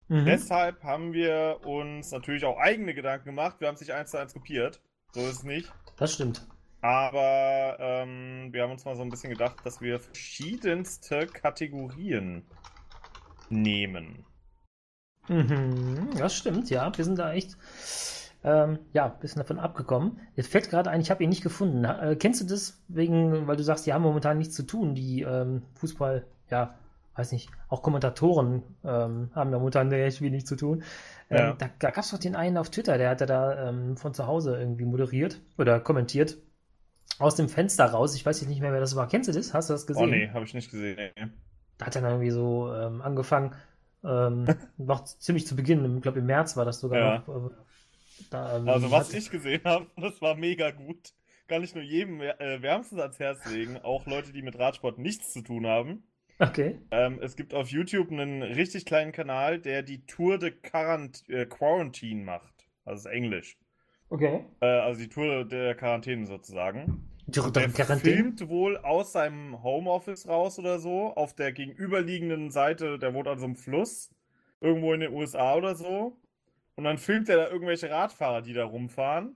Mhm. 0.09 0.25
Deshalb 0.25 0.83
haben 0.83 1.13
wir 1.13 1.61
uns 1.63 2.11
natürlich 2.11 2.43
auch 2.43 2.57
eigene 2.57 2.93
Gedanken 2.93 3.25
gemacht. 3.25 3.57
Wir 3.59 3.67
haben 3.67 3.75
es 3.75 3.81
nicht 3.81 3.93
eins 3.93 4.11
zu 4.11 4.17
eins 4.17 4.33
kopiert. 4.33 4.81
So 5.13 5.21
ist 5.21 5.37
es 5.37 5.43
nicht. 5.43 5.71
Das 5.97 6.13
stimmt. 6.13 6.45
Aber 6.81 7.78
ähm, 7.80 8.50
wir 8.51 8.63
haben 8.63 8.72
uns 8.72 8.86
mal 8.86 8.95
so 8.95 9.04
ein 9.04 9.10
bisschen 9.10 9.30
gedacht, 9.30 9.57
dass 9.63 9.81
wir 9.81 10.00
verschiedenste 10.00 11.28
Kategorien 11.28 12.44
nehmen. 13.50 14.25
Mhm, 15.28 16.10
das 16.18 16.36
stimmt, 16.36 16.69
ja. 16.72 16.92
Wir 16.98 17.06
sind 17.06 17.19
da 17.19 17.33
echt 17.33 17.56
ähm, 18.44 18.80
ja, 18.94 19.06
ein 19.06 19.19
bisschen 19.19 19.42
davon 19.42 19.60
abgekommen. 19.60 20.19
Jetzt 20.36 20.51
fällt 20.51 20.69
gerade 20.69 20.89
ein, 20.89 21.01
ich 21.01 21.12
habe 21.12 21.24
ihn 21.24 21.30
nicht 21.30 21.44
gefunden. 21.44 21.86
Äh, 21.86 22.16
kennst 22.18 22.42
du 22.42 22.45
das 22.45 22.81
wegen, 22.88 23.48
weil 23.48 23.57
du 23.57 23.63
sagst, 23.63 23.86
die 23.86 23.94
haben 23.94 24.01
momentan 24.01 24.39
nichts 24.39 24.56
zu 24.56 24.63
tun, 24.63 24.95
die 24.95 25.22
ähm, 25.22 25.62
Fußball, 25.75 26.25
ja, 26.50 26.74
weiß 27.16 27.33
nicht, 27.33 27.51
auch 27.69 27.83
Kommentatoren 27.83 28.63
ähm, 28.83 29.30
haben 29.36 29.51
ja 29.51 29.60
momentan 29.60 29.92
echt 29.92 30.22
wenig 30.22 30.48
zu 30.48 30.56
tun. 30.56 30.83
Ähm, 31.30 31.38
ja. 31.38 31.54
Da, 31.54 31.69
da 31.78 31.92
gab 31.92 32.04
es 32.04 32.10
doch 32.10 32.18
den 32.18 32.36
einen 32.36 32.57
auf 32.57 32.72
Twitter, 32.72 32.98
der 32.98 33.12
hatte 33.12 33.28
da 33.28 33.69
ähm, 33.69 33.95
von 33.98 34.16
zu 34.16 34.25
Hause 34.25 34.57
irgendwie 34.57 34.86
moderiert 34.86 35.39
oder 35.60 35.80
kommentiert 35.80 36.38
aus 37.21 37.35
dem 37.35 37.50
Fenster 37.50 37.85
raus. 37.85 38.15
Ich 38.15 38.25
weiß 38.25 38.41
jetzt 38.41 38.50
nicht 38.50 38.62
mehr, 38.62 38.73
wer 38.73 38.79
das 38.79 38.95
war. 38.95 39.07
Kennst 39.07 39.29
du 39.29 39.33
das? 39.33 39.53
Hast 39.53 39.69
du 39.69 39.73
das 39.73 39.88
gesehen? 39.88 40.03
Oh 40.03 40.07
nee, 40.07 40.29
habe 40.29 40.45
ich 40.45 40.53
nicht 40.53 40.71
gesehen. 40.71 40.97
Nee. 40.97 41.27
Da 41.77 41.85
hat 41.88 41.95
er 41.95 42.01
dann 42.01 42.12
irgendwie 42.12 42.31
so 42.31 42.73
ähm, 42.73 43.01
angefangen, 43.01 43.56
ähm, 44.03 44.45
noch 44.77 45.03
ziemlich 45.03 45.47
zu 45.47 45.56
Beginn, 45.56 45.97
ich 45.97 46.01
glaube 46.01 46.19
im 46.19 46.25
März 46.25 46.57
war 46.57 46.65
das 46.65 46.79
sogar 46.79 47.00
ja. 47.00 47.23
noch. 47.25 47.50
Äh, 47.50 47.50
da, 48.29 48.57
ähm, 48.57 48.69
also 48.69 48.91
was 48.91 49.13
ich 49.13 49.29
gesehen 49.29 49.62
habe, 49.63 49.88
das 49.97 50.21
war 50.21 50.35
mega 50.35 50.71
gut. 50.71 51.13
Kann 51.47 51.63
ich 51.63 51.75
nur 51.75 51.83
jedem 51.83 52.21
äh, 52.21 52.62
wärmstens 52.62 53.00
ans 53.00 53.19
Herz 53.19 53.45
legen, 53.51 53.77
auch 53.77 54.06
Leute, 54.06 54.31
die 54.31 54.41
mit 54.41 54.57
Radsport 54.57 55.00
nichts 55.00 55.33
zu 55.33 55.41
tun 55.41 55.68
haben. 55.68 56.03
Okay. 56.39 56.79
Ähm, 56.91 57.19
es 57.21 57.35
gibt 57.35 57.53
auf 57.53 57.69
YouTube 57.69 58.09
einen 58.09 58.41
richtig 58.41 58.85
kleinen 58.85 59.12
Kanal, 59.12 59.59
der 59.59 59.83
die 59.83 60.06
Tour 60.06 60.39
de 60.39 60.51
Quarant 60.51 61.27
äh, 61.29 61.45
Quarantine 61.45 62.23
macht. 62.23 62.68
Also 62.85 63.09
ist 63.09 63.13
Englisch. 63.13 63.57
Okay. 64.09 64.45
Äh, 64.59 64.65
also 64.65 65.01
die 65.01 65.09
Tour 65.09 65.45
der 65.45 65.75
Quarantäne 65.75 66.25
sozusagen. 66.25 67.10
Der 67.27 67.69
Quarantäne? 67.69 68.15
filmt 68.15 68.50
wohl 68.50 68.77
aus 68.77 69.13
seinem 69.13 69.63
Homeoffice 69.63 70.27
raus 70.27 70.59
oder 70.59 70.79
so, 70.79 71.13
auf 71.15 71.33
der 71.33 71.51
gegenüberliegenden 71.51 72.51
Seite, 72.51 72.97
der 73.00 73.13
wohnt 73.13 73.27
an 73.27 73.39
so 73.39 73.45
einem 73.45 73.56
Fluss, 73.56 74.12
irgendwo 74.59 74.94
in 74.94 75.01
den 75.01 75.13
USA 75.13 75.56
oder 75.56 75.75
so. 75.75 76.18
Und 76.75 76.83
dann 76.83 76.97
filmt 76.97 77.29
er 77.29 77.38
da 77.38 77.50
irgendwelche 77.50 77.89
Radfahrer, 77.89 78.41
die 78.41 78.53
da 78.53 78.65
rumfahren 78.65 79.35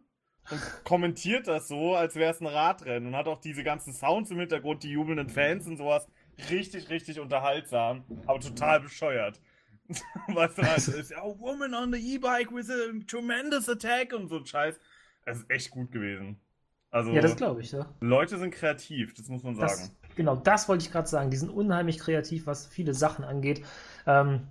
und 0.52 0.62
kommentiert 0.84 1.48
das 1.48 1.68
so, 1.68 1.96
als 1.96 2.16
wäre 2.16 2.32
es 2.32 2.42
ein 2.42 2.48
Radrennen 2.48 3.08
und 3.08 3.16
hat 3.16 3.28
auch 3.28 3.40
diese 3.40 3.64
ganzen 3.64 3.94
Sounds 3.94 4.32
im 4.32 4.40
Hintergrund, 4.40 4.84
die 4.84 4.92
jubelnden 4.92 5.30
Fans 5.30 5.68
und 5.68 5.78
sowas. 5.78 6.08
Richtig, 6.50 6.90
richtig 6.90 7.20
unterhaltsam, 7.20 8.04
aber 8.26 8.40
total 8.40 8.82
bescheuert. 8.82 9.40
weißt 10.28 10.58
du, 10.58 10.62
also 10.64 10.92
ist 10.94 11.12
ja, 11.12 11.24
oh, 11.24 11.38
Woman 11.40 11.74
on 11.74 11.94
the 11.94 12.16
E-Bike 12.16 12.52
with 12.52 12.70
a 12.70 12.92
tremendous 13.08 13.70
attack 13.70 14.14
und 14.14 14.28
so 14.28 14.38
ein 14.38 14.46
Scheiß. 14.46 14.80
Das 15.26 15.40
ist 15.40 15.50
echt 15.50 15.72
gut 15.72 15.92
gewesen. 15.92 16.40
Also, 16.96 17.12
ja, 17.12 17.20
das 17.20 17.36
glaube 17.36 17.60
ich, 17.60 17.74
ja. 17.74 17.86
Leute 18.00 18.38
sind 18.38 18.52
kreativ, 18.52 19.14
das 19.16 19.28
muss 19.28 19.44
man 19.44 19.54
sagen. 19.56 19.68
Das, 19.68 19.92
genau, 20.16 20.38
das 20.38 20.70
wollte 20.70 20.86
ich 20.86 20.94
gerade 20.94 21.10
sagen. 21.10 21.30
Die 21.30 21.36
sind 21.36 21.50
unheimlich 21.50 22.00
kreativ, 22.00 22.48
was 22.48 22.68
viele 22.68 22.94
Sachen 22.94 23.26
angeht. 23.26 23.66
Ähm, 24.08 24.44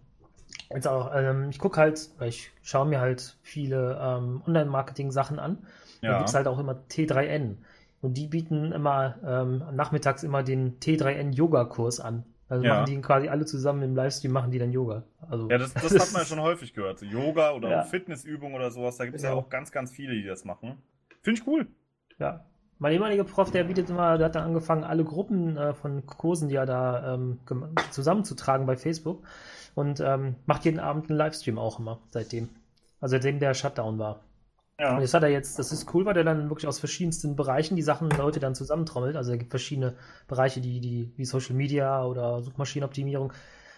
jetzt 0.69 0.87
auch, 0.87 1.11
ähm, 1.15 1.49
ich 1.49 1.59
gucke 1.59 1.81
halt, 1.81 2.11
ich 2.21 2.51
schaue 2.63 2.87
mir 2.87 3.01
halt 3.01 3.39
viele 3.41 3.99
ähm, 3.99 4.43
Online-Marketing-Sachen 4.47 5.39
an. 5.39 5.57
Ja. 6.03 6.11
Da 6.11 6.19
gibt 6.19 6.29
es 6.29 6.35
halt 6.35 6.47
auch 6.47 6.59
immer 6.59 6.83
T3N. 6.91 7.55
Und 8.03 8.19
die 8.19 8.27
bieten 8.27 8.73
immer 8.73 9.15
ähm, 9.27 9.63
nachmittags 9.73 10.23
immer 10.23 10.43
den 10.43 10.79
T3N-Yoga-Kurs 10.81 11.99
an. 11.99 12.27
Also 12.51 12.63
ja. 12.63 12.75
machen 12.75 12.95
die 12.95 13.01
quasi 13.01 13.29
alle 13.29 13.47
zusammen 13.47 13.83
im 13.85 13.97
Livestream, 13.97 14.33
machen 14.33 14.51
die 14.51 14.59
dann 14.59 14.71
Yoga. 14.71 15.05
Also, 15.31 15.49
ja, 15.49 15.57
das, 15.57 15.73
das 15.73 15.99
hat 15.99 16.13
man 16.13 16.21
ja 16.21 16.27
schon 16.27 16.43
häufig 16.43 16.75
gehört. 16.75 16.99
So 16.99 17.07
Yoga 17.07 17.53
oder 17.53 17.71
ja. 17.71 17.81
auch 17.81 17.87
Fitnessübungen 17.87 18.55
oder 18.55 18.71
sowas. 18.71 18.99
Da 18.99 19.07
gibt 19.07 19.17
es 19.17 19.23
genau. 19.23 19.37
ja 19.37 19.41
auch 19.41 19.49
ganz, 19.49 19.73
ganz 19.73 19.91
viele, 19.91 20.13
die 20.13 20.25
das 20.25 20.45
machen. 20.45 20.77
Finde 21.23 21.41
ich 21.41 21.47
cool. 21.47 21.69
Ja. 22.19 22.45
Mein 22.79 22.93
ehemaliger 22.93 23.25
Prof, 23.25 23.51
der 23.51 23.65
bietet 23.65 23.89
immer, 23.89 24.19
der 24.19 24.27
hat 24.27 24.35
dann 24.35 24.45
angefangen, 24.45 24.85
alle 24.85 25.05
Gruppen 25.05 25.57
äh, 25.57 25.75
von 25.75 26.05
Kursen, 26.07 26.49
die 26.49 26.57
er 26.57 26.67
da 26.67 27.15
ähm, 27.15 27.39
zusammenzutragen 27.91 28.67
bei 28.67 28.77
Facebook 28.77 29.23
und 29.75 30.01
ähm, 30.01 30.37
macht 30.47 30.65
jeden 30.65 30.81
Abend 30.81 31.09
einen 31.09 31.19
Livestream 31.19 31.59
auch 31.59 31.79
immer 31.79 32.01
seitdem. 32.11 32.49
Also 33.01 33.17
seitdem 33.17 33.39
der 33.39 33.55
Shutdown 33.55 33.99
war. 33.99 34.21
Ja. 34.79 34.95
Und 34.95 35.03
das 35.03 35.15
hat 35.15 35.23
er 35.23 35.29
jetzt, 35.29 35.59
das 35.59 35.71
ist 35.71 35.95
cool, 35.95 36.05
weil 36.05 36.17
er 36.17 36.25
dann 36.25 36.49
wirklich 36.49 36.67
aus 36.67 36.81
verschiedensten 36.81 37.37
Bereichen 37.37 37.77
die 37.77 37.83
Sachen 37.83 38.11
Leute 38.11 38.41
dann 38.41 38.57
zusammentrommelt. 38.57 39.17
Also 39.17 39.33
es 39.33 39.39
gibt 39.39 39.51
verschiedene 39.51 39.95
Bereiche, 40.27 40.61
die, 40.61 40.81
die, 40.81 41.13
wie 41.17 41.25
Social 41.25 41.55
Media 41.55 42.05
oder 42.05 42.43
Suchmaschinenoptimierung, 42.43 43.33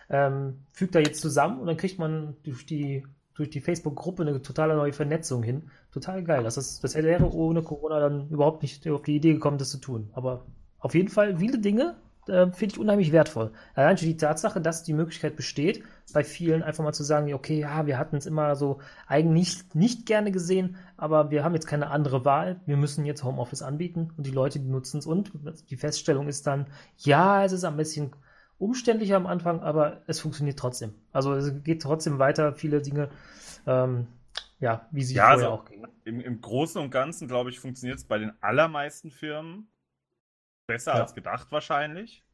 ähm, 0.09 0.61
fügt 0.73 0.95
er 0.95 1.03
jetzt 1.03 1.21
zusammen 1.21 1.61
und 1.61 1.67
dann 1.67 1.77
kriegt 1.77 1.99
man 1.99 2.37
durch 2.45 2.65
die, 2.65 3.07
durch 3.35 3.51
die 3.51 3.61
Facebook-Gruppe 3.61 4.23
eine 4.23 4.41
totale 4.41 4.75
neue 4.75 4.93
Vernetzung 4.93 5.43
hin. 5.43 5.71
Total 5.97 6.23
geil. 6.23 6.43
Das, 6.43 6.59
ist, 6.59 6.85
das 6.85 6.95
wäre 6.95 7.33
ohne 7.33 7.63
Corona 7.63 7.99
dann 8.01 8.29
überhaupt 8.29 8.61
nicht 8.61 8.87
auf 8.87 9.01
die 9.01 9.17
Idee 9.17 9.33
gekommen, 9.33 9.57
das 9.57 9.71
zu 9.71 9.79
tun. 9.79 10.11
Aber 10.13 10.45
auf 10.79 10.95
jeden 10.95 11.09
Fall 11.09 11.39
viele 11.39 11.59
Dinge, 11.59 11.97
äh, 12.29 12.51
finde 12.53 12.75
ich 12.75 12.79
unheimlich 12.79 13.13
wertvoll. 13.13 13.51
Allein 13.75 13.97
schon 13.97 14.09
die 14.09 14.19
Tatsache, 14.19 14.61
dass 14.61 14.83
die 14.83 14.93
Möglichkeit 14.93 15.37
besteht, 15.37 15.83
bei 16.13 16.23
vielen 16.23 16.63
einfach 16.63 16.85
mal 16.85 16.93
zu 16.93 17.03
sagen, 17.03 17.33
okay, 17.33 17.61
ja, 17.61 17.87
wir 17.87 17.97
hatten 17.97 18.17
es 18.17 18.27
immer 18.27 18.57
so 18.57 18.77
eigentlich 19.07 19.63
nicht, 19.73 20.05
gerne 20.05 20.33
gesehen, 20.33 20.77
aber 20.99 21.31
wir 21.31 21.45
haben 21.45 21.55
jetzt 21.55 21.67
keine 21.67 21.89
andere 21.89 22.27
Wahl. 22.27 22.61
Wir 22.67 22.77
müssen 22.77 23.07
jetzt 23.07 23.25
Homeoffice 23.25 23.63
anbieten 23.63 24.11
und 24.19 24.27
die 24.27 24.33
Leute, 24.33 24.59
die 24.59 24.69
nutzen 24.69 24.99
es 24.99 25.07
und 25.07 25.33
die 25.71 25.77
Feststellung 25.77 26.29
ist 26.29 26.47
dann, 26.47 26.67
ja, 26.99 27.43
es 27.43 27.53
ist 27.53 27.65
ein 27.65 27.79
bisschen 27.79 28.11
umständlicher 28.59 29.17
am 29.17 29.27
Anfang, 29.27 29.61
aber 29.61 30.03
es 30.07 30.21
funktioniert 30.21 30.59
trotzdem. 30.59 30.93
Also 31.11 31.33
es 31.33 31.65
geht 31.65 31.81
trotzdem 31.81 32.19
weiter, 32.19 32.53
viele 32.53 32.83
Dinge, 32.83 33.09
ähm, 33.67 34.09
ja, 34.61 34.89
wie 34.91 35.03
sie 35.03 35.15
ja, 35.15 35.29
vorher 35.29 35.49
also 35.51 35.63
auch 35.63 35.65
gingen. 35.65 35.89
Im, 36.05 36.21
Im 36.21 36.41
Großen 36.41 36.81
und 36.81 36.91
Ganzen, 36.91 37.29
glaube 37.29 37.51
ich, 37.51 37.61
funktioniert 37.61 37.99
es 37.99 38.05
bei 38.07 38.19
den 38.19 38.33
allermeisten 38.43 39.11
Firmen 39.11 39.69
besser 40.67 40.95
ja. 40.95 41.01
als 41.03 41.15
gedacht 41.15 41.53
wahrscheinlich. 41.53 42.25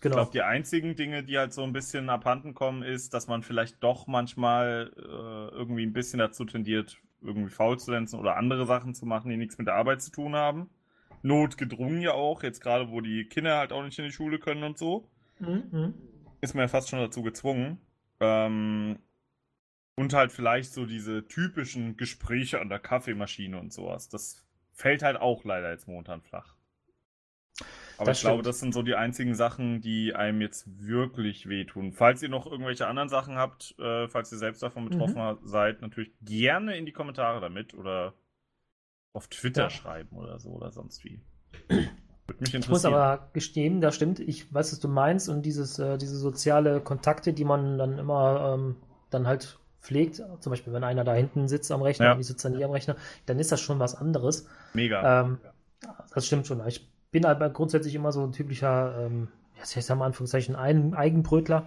Genau. 0.00 0.14
Ich 0.14 0.16
glaube, 0.16 0.30
die 0.32 0.42
einzigen 0.42 0.94
Dinge, 0.96 1.24
die 1.24 1.38
halt 1.38 1.52
so 1.52 1.64
ein 1.64 1.72
bisschen 1.72 2.08
abhanden 2.10 2.54
kommen, 2.54 2.82
ist, 2.82 3.14
dass 3.14 3.26
man 3.26 3.42
vielleicht 3.42 3.82
doch 3.82 4.06
manchmal 4.06 4.92
äh, 4.96 5.54
irgendwie 5.56 5.84
ein 5.84 5.92
bisschen 5.92 6.18
dazu 6.20 6.44
tendiert, 6.44 6.98
irgendwie 7.20 7.50
faul 7.50 7.78
zu 7.78 7.90
lenzen 7.90 8.18
oder 8.20 8.36
andere 8.36 8.66
Sachen 8.66 8.94
zu 8.94 9.06
machen, 9.06 9.30
die 9.30 9.36
nichts 9.36 9.58
mit 9.58 9.66
der 9.66 9.74
Arbeit 9.74 10.02
zu 10.02 10.12
tun 10.12 10.36
haben. 10.36 10.70
notgedrungen 11.22 12.00
ja 12.00 12.12
auch, 12.12 12.42
jetzt 12.44 12.60
gerade 12.60 12.90
wo 12.90 13.00
die 13.00 13.24
Kinder 13.24 13.58
halt 13.58 13.72
auch 13.72 13.82
nicht 13.82 13.98
in 13.98 14.04
die 14.04 14.12
Schule 14.12 14.38
können 14.38 14.62
und 14.62 14.78
so, 14.78 15.08
Mhm. 15.40 15.94
ist 16.40 16.54
man 16.54 16.62
ja 16.62 16.68
fast 16.68 16.88
schon 16.88 17.00
dazu 17.00 17.22
gezwungen. 17.22 17.78
Ähm, 18.20 18.98
und 19.98 20.14
halt 20.14 20.30
vielleicht 20.32 20.72
so 20.72 20.86
diese 20.86 21.26
typischen 21.26 21.96
Gespräche 21.96 22.60
an 22.60 22.68
der 22.68 22.78
Kaffeemaschine 22.78 23.58
und 23.58 23.72
sowas. 23.72 24.08
Das 24.08 24.46
fällt 24.72 25.02
halt 25.02 25.16
auch 25.16 25.44
leider 25.44 25.70
jetzt 25.70 25.88
momentan 25.88 26.22
flach. 26.22 26.54
Aber 27.96 28.06
Das 28.06 28.18
ich 28.18 28.20
glaube, 28.22 28.36
stimmt. 28.36 28.46
das 28.46 28.60
sind 28.60 28.74
so 28.74 28.82
die 28.82 28.94
einzigen 28.94 29.34
Sachen, 29.34 29.80
die 29.80 30.14
einem 30.14 30.40
jetzt 30.40 30.66
wirklich 30.86 31.48
wehtun. 31.48 31.92
Falls 31.92 32.22
ihr 32.22 32.28
noch 32.28 32.46
irgendwelche 32.46 32.86
anderen 32.86 33.08
Sachen 33.08 33.36
habt, 33.36 33.74
äh, 33.80 34.06
falls 34.06 34.30
ihr 34.30 34.38
selbst 34.38 34.62
davon 34.62 34.88
betroffen 34.88 35.20
Mhm. 35.20 35.38
seid, 35.46 35.82
natürlich 35.82 36.12
gerne 36.22 36.76
in 36.76 36.86
die 36.86 36.92
Kommentare 36.92 37.40
damit 37.40 37.74
oder 37.74 38.14
auf 39.12 39.26
Twitter 39.26 39.62
Ja. 39.64 39.70
schreiben 39.70 40.16
oder 40.16 40.38
so 40.38 40.50
oder 40.50 40.70
sonst 40.70 41.02
wie. 41.04 41.20
Würde 41.68 42.40
mich 42.40 42.54
Ich 42.54 42.68
muss 42.68 42.84
interessieren. 42.84 42.94
aber 42.94 43.30
gestehen, 43.32 43.80
da 43.80 43.90
stimmt, 43.90 44.20
ich 44.20 44.54
weiß, 44.54 44.70
was 44.72 44.78
du 44.78 44.86
meinst 44.86 45.28
und 45.28 45.42
dieses, 45.42 45.80
äh, 45.80 45.98
diese 45.98 46.18
soziale 46.18 46.80
Kontakte, 46.80 47.32
die 47.32 47.44
man 47.44 47.78
dann 47.78 47.98
immer 47.98 48.54
ähm, 48.54 48.76
dann 49.10 49.26
halt 49.26 49.58
pflegt, 49.80 50.16
zum 50.40 50.50
Beispiel 50.50 50.72
wenn 50.72 50.84
einer 50.84 51.04
da 51.04 51.14
hinten 51.14 51.48
sitzt 51.48 51.70
am 51.72 51.82
Rechner 51.82 52.06
Ja. 52.06 52.12
und 52.14 52.20
ich 52.20 52.26
sitze 52.26 52.48
dann 52.48 52.56
hier 52.56 52.66
am 52.66 52.72
Rechner, 52.72 52.96
dann 53.26 53.38
ist 53.38 53.52
das 53.52 53.60
schon 53.60 53.78
was 53.78 53.94
anderes. 53.94 54.46
Mega. 54.74 55.22
Ähm, 55.24 55.38
das 56.14 56.26
stimmt 56.26 56.46
schon. 56.46 56.66
Ich 56.66 56.88
bin 57.10 57.24
aber 57.24 57.50
grundsätzlich 57.50 57.94
immer 57.94 58.12
so 58.12 58.22
ein 58.24 58.32
typischer, 58.32 59.06
ähm, 59.06 59.28
ich 59.62 59.84
sag 59.84 59.96
mal 59.98 60.06
Anführungszeichen, 60.06 60.56
ein 60.56 60.94
Eigenbrötler. 60.94 61.66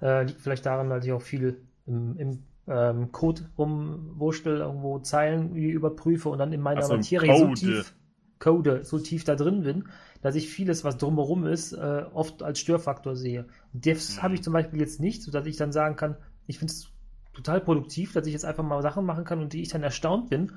Äh, 0.00 0.24
liegt 0.24 0.40
vielleicht 0.40 0.66
daran, 0.66 0.90
weil 0.90 1.04
ich 1.04 1.12
auch 1.12 1.22
viel 1.22 1.58
im, 1.86 2.16
im 2.18 2.38
ähm, 2.66 3.12
Code 3.12 3.42
rumwurschtel, 3.58 4.58
irgendwo 4.58 4.98
Zeilen 5.00 5.54
überprüfe 5.54 6.28
und 6.28 6.38
dann 6.38 6.52
in 6.52 6.60
meiner 6.60 6.80
Ach 6.82 6.86
so, 6.88 6.94
im 6.94 7.00
Materie 7.00 7.36
so 7.36 7.44
Code. 7.46 7.60
tief, 7.60 7.94
Code, 8.38 8.84
so 8.84 8.98
tief 8.98 9.24
da 9.24 9.34
drin 9.36 9.62
bin, 9.62 9.88
dass 10.22 10.34
ich 10.34 10.48
vieles, 10.48 10.84
was 10.84 10.96
drumherum 10.96 11.46
ist, 11.46 11.72
äh, 11.72 12.04
oft 12.12 12.42
als 12.42 12.58
Störfaktor 12.58 13.14
sehe. 13.16 13.46
Und 13.72 13.86
das 13.86 14.16
Mhm. 14.16 14.22
habe 14.22 14.34
ich 14.34 14.42
zum 14.42 14.52
Beispiel 14.52 14.80
jetzt 14.80 15.00
nicht, 15.00 15.22
sodass 15.22 15.46
ich 15.46 15.56
dann 15.56 15.72
sagen 15.72 15.96
kann, 15.96 16.16
ich 16.46 16.58
finde 16.58 16.72
es 16.72 16.88
total 17.34 17.60
produktiv, 17.60 18.12
dass 18.12 18.26
ich 18.26 18.32
jetzt 18.32 18.44
einfach 18.44 18.62
mal 18.64 18.82
Sachen 18.82 19.04
machen 19.04 19.24
kann 19.24 19.40
und 19.40 19.52
die 19.52 19.62
ich 19.62 19.68
dann 19.68 19.82
erstaunt 19.82 20.30
bin, 20.30 20.52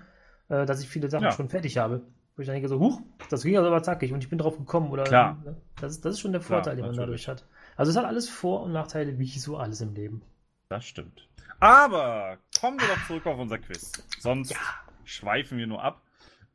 äh, 0.49 0.65
dass 0.65 0.81
ich 0.81 0.89
viele 0.89 1.09
Sachen 1.09 1.25
Ja. 1.25 1.31
schon 1.31 1.49
fertig 1.49 1.77
habe. 1.77 2.01
Wo 2.35 2.41
ich 2.41 2.47
dann 2.47 2.55
denke 2.55 2.67
so, 2.67 2.79
huch, 2.79 3.01
das 3.29 3.43
ging 3.43 3.53
ja 3.53 3.63
aber 3.63 3.81
zackig 3.81 4.11
und 4.11 4.21
ich 4.21 4.29
bin 4.29 4.37
drauf 4.37 4.57
gekommen. 4.57 4.91
Oder, 4.91 5.05
Klar. 5.05 5.41
ne? 5.45 5.55
das, 5.79 5.93
ist, 5.93 6.05
das 6.05 6.15
ist 6.15 6.19
schon 6.19 6.33
der 6.33 6.41
Klar, 6.41 6.57
Vorteil, 6.59 6.75
den 6.75 6.85
man 6.85 6.93
natürlich. 6.95 7.25
dadurch 7.25 7.43
hat. 7.43 7.47
Also 7.77 7.91
es 7.91 7.97
hat 7.97 8.03
alles 8.05 8.29
Vor- 8.29 8.61
und 8.63 8.73
Nachteile, 8.73 9.17
wie 9.19 9.27
so 9.27 9.55
alles 9.57 9.79
im 9.79 9.93
Leben. 9.93 10.21
Das 10.67 10.83
stimmt. 10.85 11.29
Aber 11.61 12.37
kommen 12.59 12.77
wir 12.79 12.87
doch 12.87 13.07
zurück 13.07 13.25
auf 13.25 13.39
unser 13.39 13.57
Quiz. 13.57 13.91
Sonst 14.19 14.51
Ja. 14.51 14.57
schweifen 15.05 15.57
wir 15.57 15.67
nur 15.67 15.81
ab. 15.81 16.01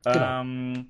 Genau. 0.03 0.41
Ähm, 0.41 0.87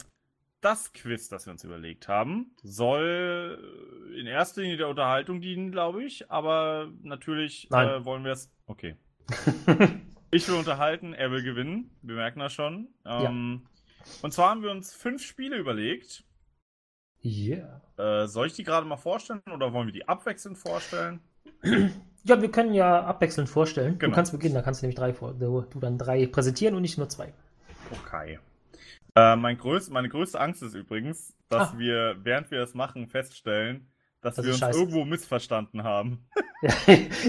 das 0.59 0.91
Quiz, 0.93 1.29
das 1.29 1.45
wir 1.47 1.51
uns 1.53 1.63
überlegt 1.63 2.07
haben, 2.09 2.51
soll 2.61 4.11
in 4.17 4.27
erster 4.27 4.61
Linie 4.61 4.77
der 4.77 4.89
Unterhaltung 4.89 5.39
dienen, 5.41 5.71
glaube 5.71 6.03
ich. 6.03 6.29
Aber 6.29 6.89
natürlich 7.01 7.69
äh, 7.71 8.03
wollen 8.05 8.23
wir 8.25 8.33
es. 8.33 8.51
Okay. 8.67 8.95
Ich 10.34 10.48
will 10.48 10.56
unterhalten, 10.56 11.13
er 11.13 11.30
will 11.30 11.44
gewinnen. 11.44 11.92
Wir 12.04 12.16
merken 12.16 12.40
das 12.40 12.54
schon. 12.54 12.88
Ähm, 13.06 13.63
Und 14.22 14.32
zwar 14.32 14.51
haben 14.51 14.63
wir 14.63 14.72
uns 14.72 14.94
fünf 14.94 15.22
Spiele 15.25 15.58
überlegt. 15.58 16.24
Yeah. 17.24 17.82
Äh, 17.98 18.28
soll 18.28 18.48
ich 18.48 18.54
die 18.54 18.63
gerade 18.63 18.88
mal 18.88 18.96
vorstellen 18.96 19.42
oder 19.54 19.74
wollen 19.74 19.88
wir 19.88 19.94
die 19.94 20.08
abwechselnd 20.08 20.58
vorstellen? 20.58 21.20
Ja, 22.24 22.40
wir 22.40 22.51
können 22.51 22.75
ja 22.75 23.04
abwechselnd 23.04 23.50
vorstellen. 23.50 23.98
Genau. 23.98 24.12
Du 24.12 24.16
kannst 24.16 24.32
beginnen, 24.32 24.54
da 24.54 24.62
kannst 24.62 24.80
du 24.82 24.86
nämlich 24.86 24.96
drei 24.96 25.12
vor, 25.12 25.34
du, 25.34 25.62
du 25.62 25.80
dann 25.80 25.98
drei 25.98 26.28
präsentieren 26.28 26.75
und 26.75 26.84
nicht 26.84 27.00
nur 27.00 27.10
zwei. 27.10 27.34
Okay. 27.92 28.38
Äh, 29.16 29.36
mein 29.38 29.58
größt, 29.58 29.90
meine 29.90 30.08
größte 30.08 30.40
Angst 30.40 30.62
ist 30.62 30.75
übrigens, 30.75 31.36
dass 31.50 31.72
Ah. 31.74 31.80
wir, 31.80 32.16
während 32.22 32.51
wir 32.51 32.60
das 32.60 32.75
machen, 32.75 33.08
feststellen, 33.08 33.90
dass 34.22 34.36
Das 34.36 34.46
wir 34.46 34.51
uns 34.54 34.60
scheiße. 34.60 34.80
irgendwo 34.80 35.06
missverstanden 35.06 35.84
haben. 35.84 36.28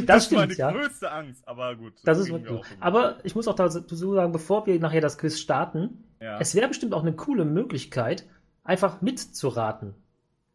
das, 0.07 0.25
ist 0.27 0.33
meine 0.33 0.53
stimmt, 0.53 0.59
ja. 0.59 0.71
größte 0.73 1.11
Angst, 1.11 1.47
aber 1.49 1.75
gut. 1.77 1.95
Das 2.05 2.19
ist 2.19 2.31
wirklich. 2.31 2.67
hin. 2.67 2.77
Aber 2.81 3.17
ich 3.25 3.35
muss 3.35 3.49
auch 3.49 3.55
dazu 3.55 4.13
sagen, 4.15 4.33
bevor 4.33 4.67
wir 4.67 4.79
nachher 4.79 5.01
das 5.01 5.17
Quiz 5.19 5.39
starten, 5.41 6.05
ja. 6.21 6.39
es 6.39 6.55
wäre 6.55 6.69
bestimmt 6.69 6.93
auch 6.95 7.03
eine 7.03 7.15
coole 7.15 7.45
Möglichkeit, 7.45 8.27
einfach 8.63 9.01
mitzuraten. 9.01 9.95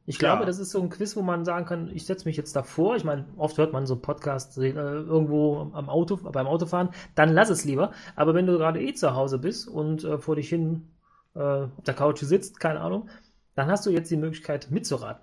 Ich 0.05 0.19
glaube, 0.19 0.41
Ja. 0.41 0.45
das 0.45 0.59
ist 0.59 0.69
so 0.71 0.81
ein 0.81 0.89
Quiz, 0.89 1.17
wo 1.17 1.21
man 1.21 1.43
sagen 1.43 1.65
kann, 1.65 1.89
ich 1.93 2.05
setze 2.05 2.25
mich 2.29 2.37
jetzt 2.37 2.55
davor. 2.55 2.95
Ich 2.95 3.03
meine, 3.03 3.25
oft 3.35 3.57
hört 3.57 3.73
man 3.73 3.85
so 3.85 3.95
einen 3.95 4.01
Podcast 4.01 4.57
äh, 4.57 4.69
irgendwo 4.69 5.69
am 5.73 5.89
Auto, 5.89 6.15
beim 6.17 6.47
Autofahren, 6.47 6.89
dann 7.15 7.33
lass 7.33 7.49
es 7.49 7.65
lieber. 7.65 7.91
Aber 8.15 8.33
wenn 8.33 8.45
du 8.45 8.57
gerade 8.57 8.81
eh 8.81 8.93
zu 8.93 9.15
Hause 9.15 9.37
bist 9.39 9.67
und 9.67 10.03
äh, 10.05 10.17
vor 10.17 10.35
dich 10.37 10.47
hin 10.49 10.87
äh, 11.35 11.39
auf 11.39 11.83
der 11.85 11.93
Couch 11.93 12.19
sitzt, 12.21 12.59
keine 12.61 12.79
Ahnung, 12.79 13.09
dann 13.55 13.69
hast 13.69 13.85
du 13.85 13.89
jetzt 13.89 14.09
die 14.09 14.15
Möglichkeit 14.17 14.71
mitzuraten. 14.71 15.21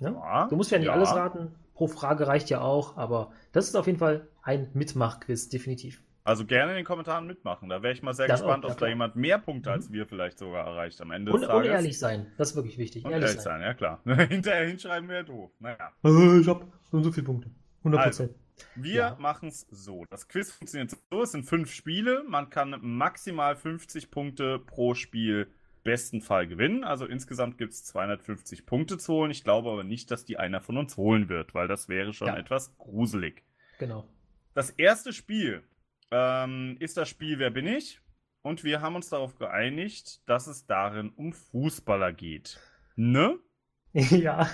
Ne? 0.00 0.12
Ja, 0.12 0.48
Du 0.48 0.56
musst 0.56 0.70
ja 0.70 0.78
nicht 0.78 0.88
ja. 0.88 0.92
alles 0.94 1.14
raten. 1.14 1.54
Pro 1.74 1.88
Frage 1.88 2.26
reicht 2.26 2.50
ja 2.50 2.60
auch, 2.60 2.96
aber 2.96 3.32
das 3.52 3.66
ist 3.68 3.74
auf 3.76 3.86
jeden 3.86 3.98
Fall 3.98 4.28
ein 4.42 4.68
Mitmachquiz, 4.74 5.48
definitiv. 5.48 6.02
Also 6.26 6.46
gerne 6.46 6.70
in 6.72 6.76
den 6.76 6.84
Kommentaren 6.86 7.26
mitmachen. 7.26 7.68
Da 7.68 7.82
wäre 7.82 7.92
ich 7.92 8.02
mal 8.02 8.14
sehr 8.14 8.26
Das 8.28 8.40
gespannt, 8.40 8.64
auch, 8.64 8.68
ja, 8.70 8.74
ob 8.74 8.80
da 8.80 8.86
jemand 8.86 9.14
mehr 9.16 9.38
Punkte 9.38 9.68
Mhm. 9.70 9.74
als 9.74 9.92
wir 9.92 10.06
vielleicht 10.06 10.38
sogar 10.38 10.66
erreicht 10.66 11.00
am 11.02 11.10
Ende 11.10 11.32
Und, 11.32 11.40
des 11.42 11.48
und 11.50 11.54
Tages. 11.56 11.70
ehrlich 11.72 11.98
sein, 11.98 12.26
das 12.38 12.50
ist 12.50 12.56
wirklich 12.56 12.78
wichtig. 12.78 13.04
Und 13.04 13.10
ehrlich 13.12 13.28
ehrlich 13.28 13.42
sein. 13.42 13.60
sein, 13.60 13.62
ja 13.62 13.74
klar. 13.74 14.00
Hinterher 14.28 14.66
hinschreiben 14.66 15.08
wäre 15.08 15.24
doof. 15.24 15.50
Naja. 15.58 15.90
Äh, 16.02 16.38
ich 16.40 16.48
hab 16.48 16.64
so 16.90 16.96
und 16.96 17.04
so 17.04 17.12
viele 17.12 17.26
Punkte. 17.26 17.50
100 17.80 18.00
Also, 18.00 18.22
Prozent. 18.24 18.38
Wir 18.76 18.94
Ja. 18.94 19.16
machen 19.18 19.48
es 19.48 19.66
so. 19.70 20.04
Das 20.08 20.28
Quiz 20.28 20.50
funktioniert 20.52 20.92
so: 21.10 21.22
es 21.22 21.32
sind 21.32 21.44
fünf 21.44 21.70
Spiele. 21.72 22.22
Man 22.26 22.48
kann 22.50 22.76
maximal 22.80 23.56
50 23.56 24.10
Punkte 24.10 24.60
pro 24.60 24.94
Spiel 24.94 25.48
besten 25.84 26.20
Fall 26.20 26.46
gewinnen. 26.48 26.82
Also 26.82 27.06
insgesamt 27.06 27.58
gibt 27.58 27.72
es 27.74 27.84
250 27.84 28.66
Punkte 28.66 28.98
zu 28.98 29.12
holen. 29.12 29.30
Ich 29.30 29.44
glaube 29.44 29.70
aber 29.70 29.84
nicht, 29.84 30.10
dass 30.10 30.24
die 30.24 30.38
einer 30.38 30.60
von 30.60 30.76
uns 30.78 30.96
holen 30.96 31.28
wird, 31.28 31.54
weil 31.54 31.68
das 31.68 31.88
wäre 31.88 32.12
schon 32.12 32.28
Ja. 32.28 32.36
etwas 32.36 32.76
gruselig. 32.78 33.44
Genau. 33.78 34.08
Das 34.54 34.70
erste 34.70 35.12
Spiel 35.12 35.62
ähm, 36.10 36.76
ist 36.80 36.96
das 36.96 37.08
Spiel 37.08 37.38
Wer 37.38 37.50
bin 37.50 37.66
ich? 37.66 38.00
Und 38.42 38.62
wir 38.64 38.80
haben 38.82 38.94
uns 38.96 39.08
darauf 39.08 39.36
geeinigt, 39.38 40.20
dass 40.28 40.46
es 40.46 40.66
darin 40.66 41.10
um 41.10 41.32
Fußballer 41.32 42.12
geht. 42.12 42.58
Ne? 42.96 43.38
ja. 43.92 44.48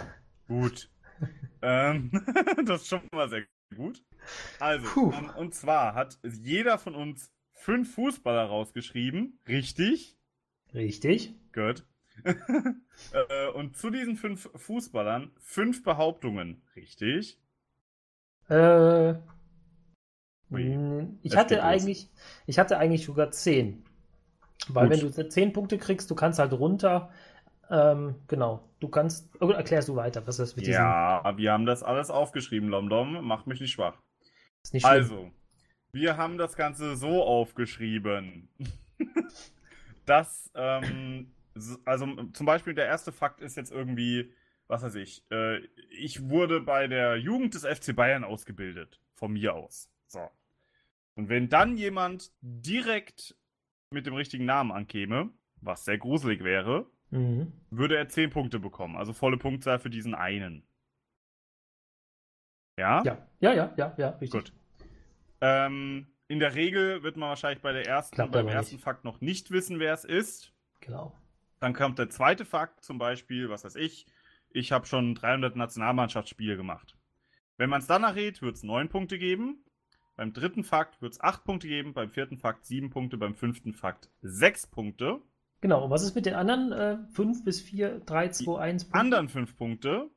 Gut. 0.47 0.91
ähm, 1.63 2.11
das 2.67 2.83
ist 2.83 2.89
schon 2.89 3.03
mal 3.13 3.29
sehr 3.29 3.45
gut. 3.77 4.03
Also, 4.59 5.13
ähm, 5.13 5.31
und 5.37 5.55
zwar 5.55 5.95
hat 5.95 6.19
jeder 6.23 6.79
von 6.79 6.95
uns 6.95 7.33
fünf 7.53 7.95
Fußballer 7.95 8.45
rausgeschrieben. 8.45 9.39
Richtig? 9.49 10.17
Richtig. 10.75 11.35
Gut. 11.53 11.85
äh, 12.25 13.49
und 13.55 13.77
zu 13.77 13.91
diesen 13.91 14.17
fünf 14.17 14.51
Fußballern 14.55 15.31
fünf 15.39 15.83
Behauptungen. 15.83 16.63
Richtig? 16.77 17.41
Äh, 18.49 19.15
Ui. 20.51 20.65
mh, 20.65 21.09
ich 21.23 21.37
hatte 21.37 21.57
los. 21.57 21.65
eigentlich, 21.65 22.11
ich 22.47 22.59
hatte 22.59 22.79
eigentlich 22.79 23.05
sogar 23.05 23.31
10. 23.31 23.85
Weil 24.69 24.89
Gut. 24.89 25.03
wenn 25.03 25.13
du 25.13 25.29
10 25.29 25.53
Punkte 25.53 25.79
kriegst, 25.79 26.11
du 26.11 26.15
kannst 26.15 26.39
halt 26.39 26.53
runter. 26.53 27.11
Ähm, 27.71 28.17
genau. 28.27 28.69
Du 28.81 28.89
kannst. 28.89 29.31
Oh, 29.41 29.51
erklärst 29.51 29.89
du 29.89 29.97
weiter, 29.97 30.27
was 30.27 30.39
das 30.39 30.57
mit 30.57 30.67
diesem. 30.67 30.83
Ja, 30.83 31.37
wir 31.37 31.53
haben 31.53 31.67
das 31.67 31.83
alles 31.83 32.11
aufgeschrieben, 32.11 32.69
Lomdom. 32.69 33.25
Macht 33.25 33.47
mich 33.47 33.61
nicht 33.61 33.73
schwach. 33.73 33.97
Ist 34.63 34.75
nicht. 34.75 34.85
Also, 34.85 35.31
wir 35.93 36.17
haben 36.17 36.37
das 36.37 36.57
Ganze 36.57 36.97
so 36.97 37.23
aufgeschrieben, 37.23 38.49
dass, 40.07 40.51
ähm, 40.55 41.33
also 41.85 42.07
zum 42.33 42.47
Beispiel 42.47 42.75
der 42.75 42.87
erste 42.87 43.13
Fakt 43.13 43.41
ist 43.41 43.57
jetzt 43.57 43.73
irgendwie, 43.73 44.33
was 44.67 44.83
weiß 44.83 44.95
ich, 44.97 45.25
äh, 45.31 45.59
ich 45.91 46.29
wurde 46.29 46.61
bei 46.61 46.87
der 46.87 47.17
Jugend 47.17 47.55
des 47.55 47.65
FC 47.65 47.95
Bayern 47.95 48.25
ausgebildet, 48.25 49.01
von 49.15 49.33
mir 49.33 49.55
aus. 49.55 49.91
So. 50.07 50.29
Und 51.17 51.29
wenn 51.29 51.49
dann 51.49 51.77
jemand 51.77 52.33
direkt 52.41 53.37
mit 53.91 54.07
dem 54.07 54.15
richtigen 54.15 54.45
Namen 54.45 54.71
ankäme, 54.73 55.31
was 55.61 55.85
sehr 55.85 55.99
gruselig 55.99 56.43
wäre, 56.43 56.87
Mhm. 57.11 57.53
würde 57.71 57.97
er 57.97 58.09
10 58.09 58.31
Punkte 58.31 58.61
bekommen. 58.61 58.97
Also 58.97 59.13
volle 59.13 59.37
Punktzahl 59.37 59.81
für 59.81 59.91
diesen 59.91 60.15
einen. 60.15 60.63
Ja? 62.79 63.03
Ja, 63.05 63.27
ja, 63.41 63.53
ja, 63.53 63.75
ja, 63.77 63.95
ja, 63.99 64.09
richtig. 64.11 64.31
Gut. 64.31 64.53
Ähm, 65.41 66.07
in 66.31 66.39
der 66.39 66.55
Regel 66.55 67.03
wird 67.03 67.17
man 67.17 67.29
wahrscheinlich 67.31 67.61
bei 67.61 67.73
der 67.73 67.87
ersten, 67.87 68.15
Klappt 68.15 68.31
beim 68.31 68.47
ersten 68.47 68.77
nicht. 68.77 68.85
Fakt 68.85 69.05
noch 69.05 69.21
nicht 69.21 69.51
wissen, 69.51 69.81
wer 69.81 69.93
es 69.93 70.05
ist. 70.05 70.53
Genau. 70.79 71.13
Dann 71.59 71.75
kommt 71.75 71.99
der 71.99 72.09
zweite 72.09 72.45
Fakt, 72.45 72.85
zum 72.85 72.99
Beispiel, 72.99 73.51
was 73.51 73.65
weiß 73.65 73.75
ich, 73.75 74.07
ich 74.51 74.71
habe 74.71 74.87
schon 74.87 75.17
300 75.17 75.57
Nationalmannschaftsspiele 75.57 76.57
gemacht. 76.57 76.97
Wenn 77.57 77.69
man 77.69 77.81
es 77.81 77.89
danach 77.89 78.15
redet, 78.15 78.43
wird 78.43 78.55
es 78.55 78.63
9 78.63 78.89
Punkte 78.89 79.19
geben. 79.19 79.65
Beim 80.15 80.33
dritten 80.33 80.63
Fakt 80.63 81.03
wird 81.03 81.15
es 81.15 81.21
8 81.21 81.43
Punkte 81.43 81.67
geben, 81.67 81.95
beim 81.95 82.11
vierten 82.11 82.39
Fakt 82.39 82.65
7 82.65 82.91
Punkte, 82.91 83.17
beim 83.17 83.35
fünften 83.35 83.75
Fakt 83.75 84.09
6 84.23 84.69
Punkte. 84.69 85.21
Genau. 85.61 85.85
Und 85.85 85.91
was 85.91 86.05
ist 86.05 86.15
mit 86.15 86.27
den 86.27 86.35
anderen 86.35 86.71
äh, 86.73 86.99
5 87.13 87.45
bis 87.45 87.61
4, 87.61 88.01
3, 88.07 88.29
2, 88.29 88.61
1 88.61 88.85
Punkten? 88.85 88.99
Anderen 88.99 89.29
5 89.29 89.57
Punkte 89.57 90.09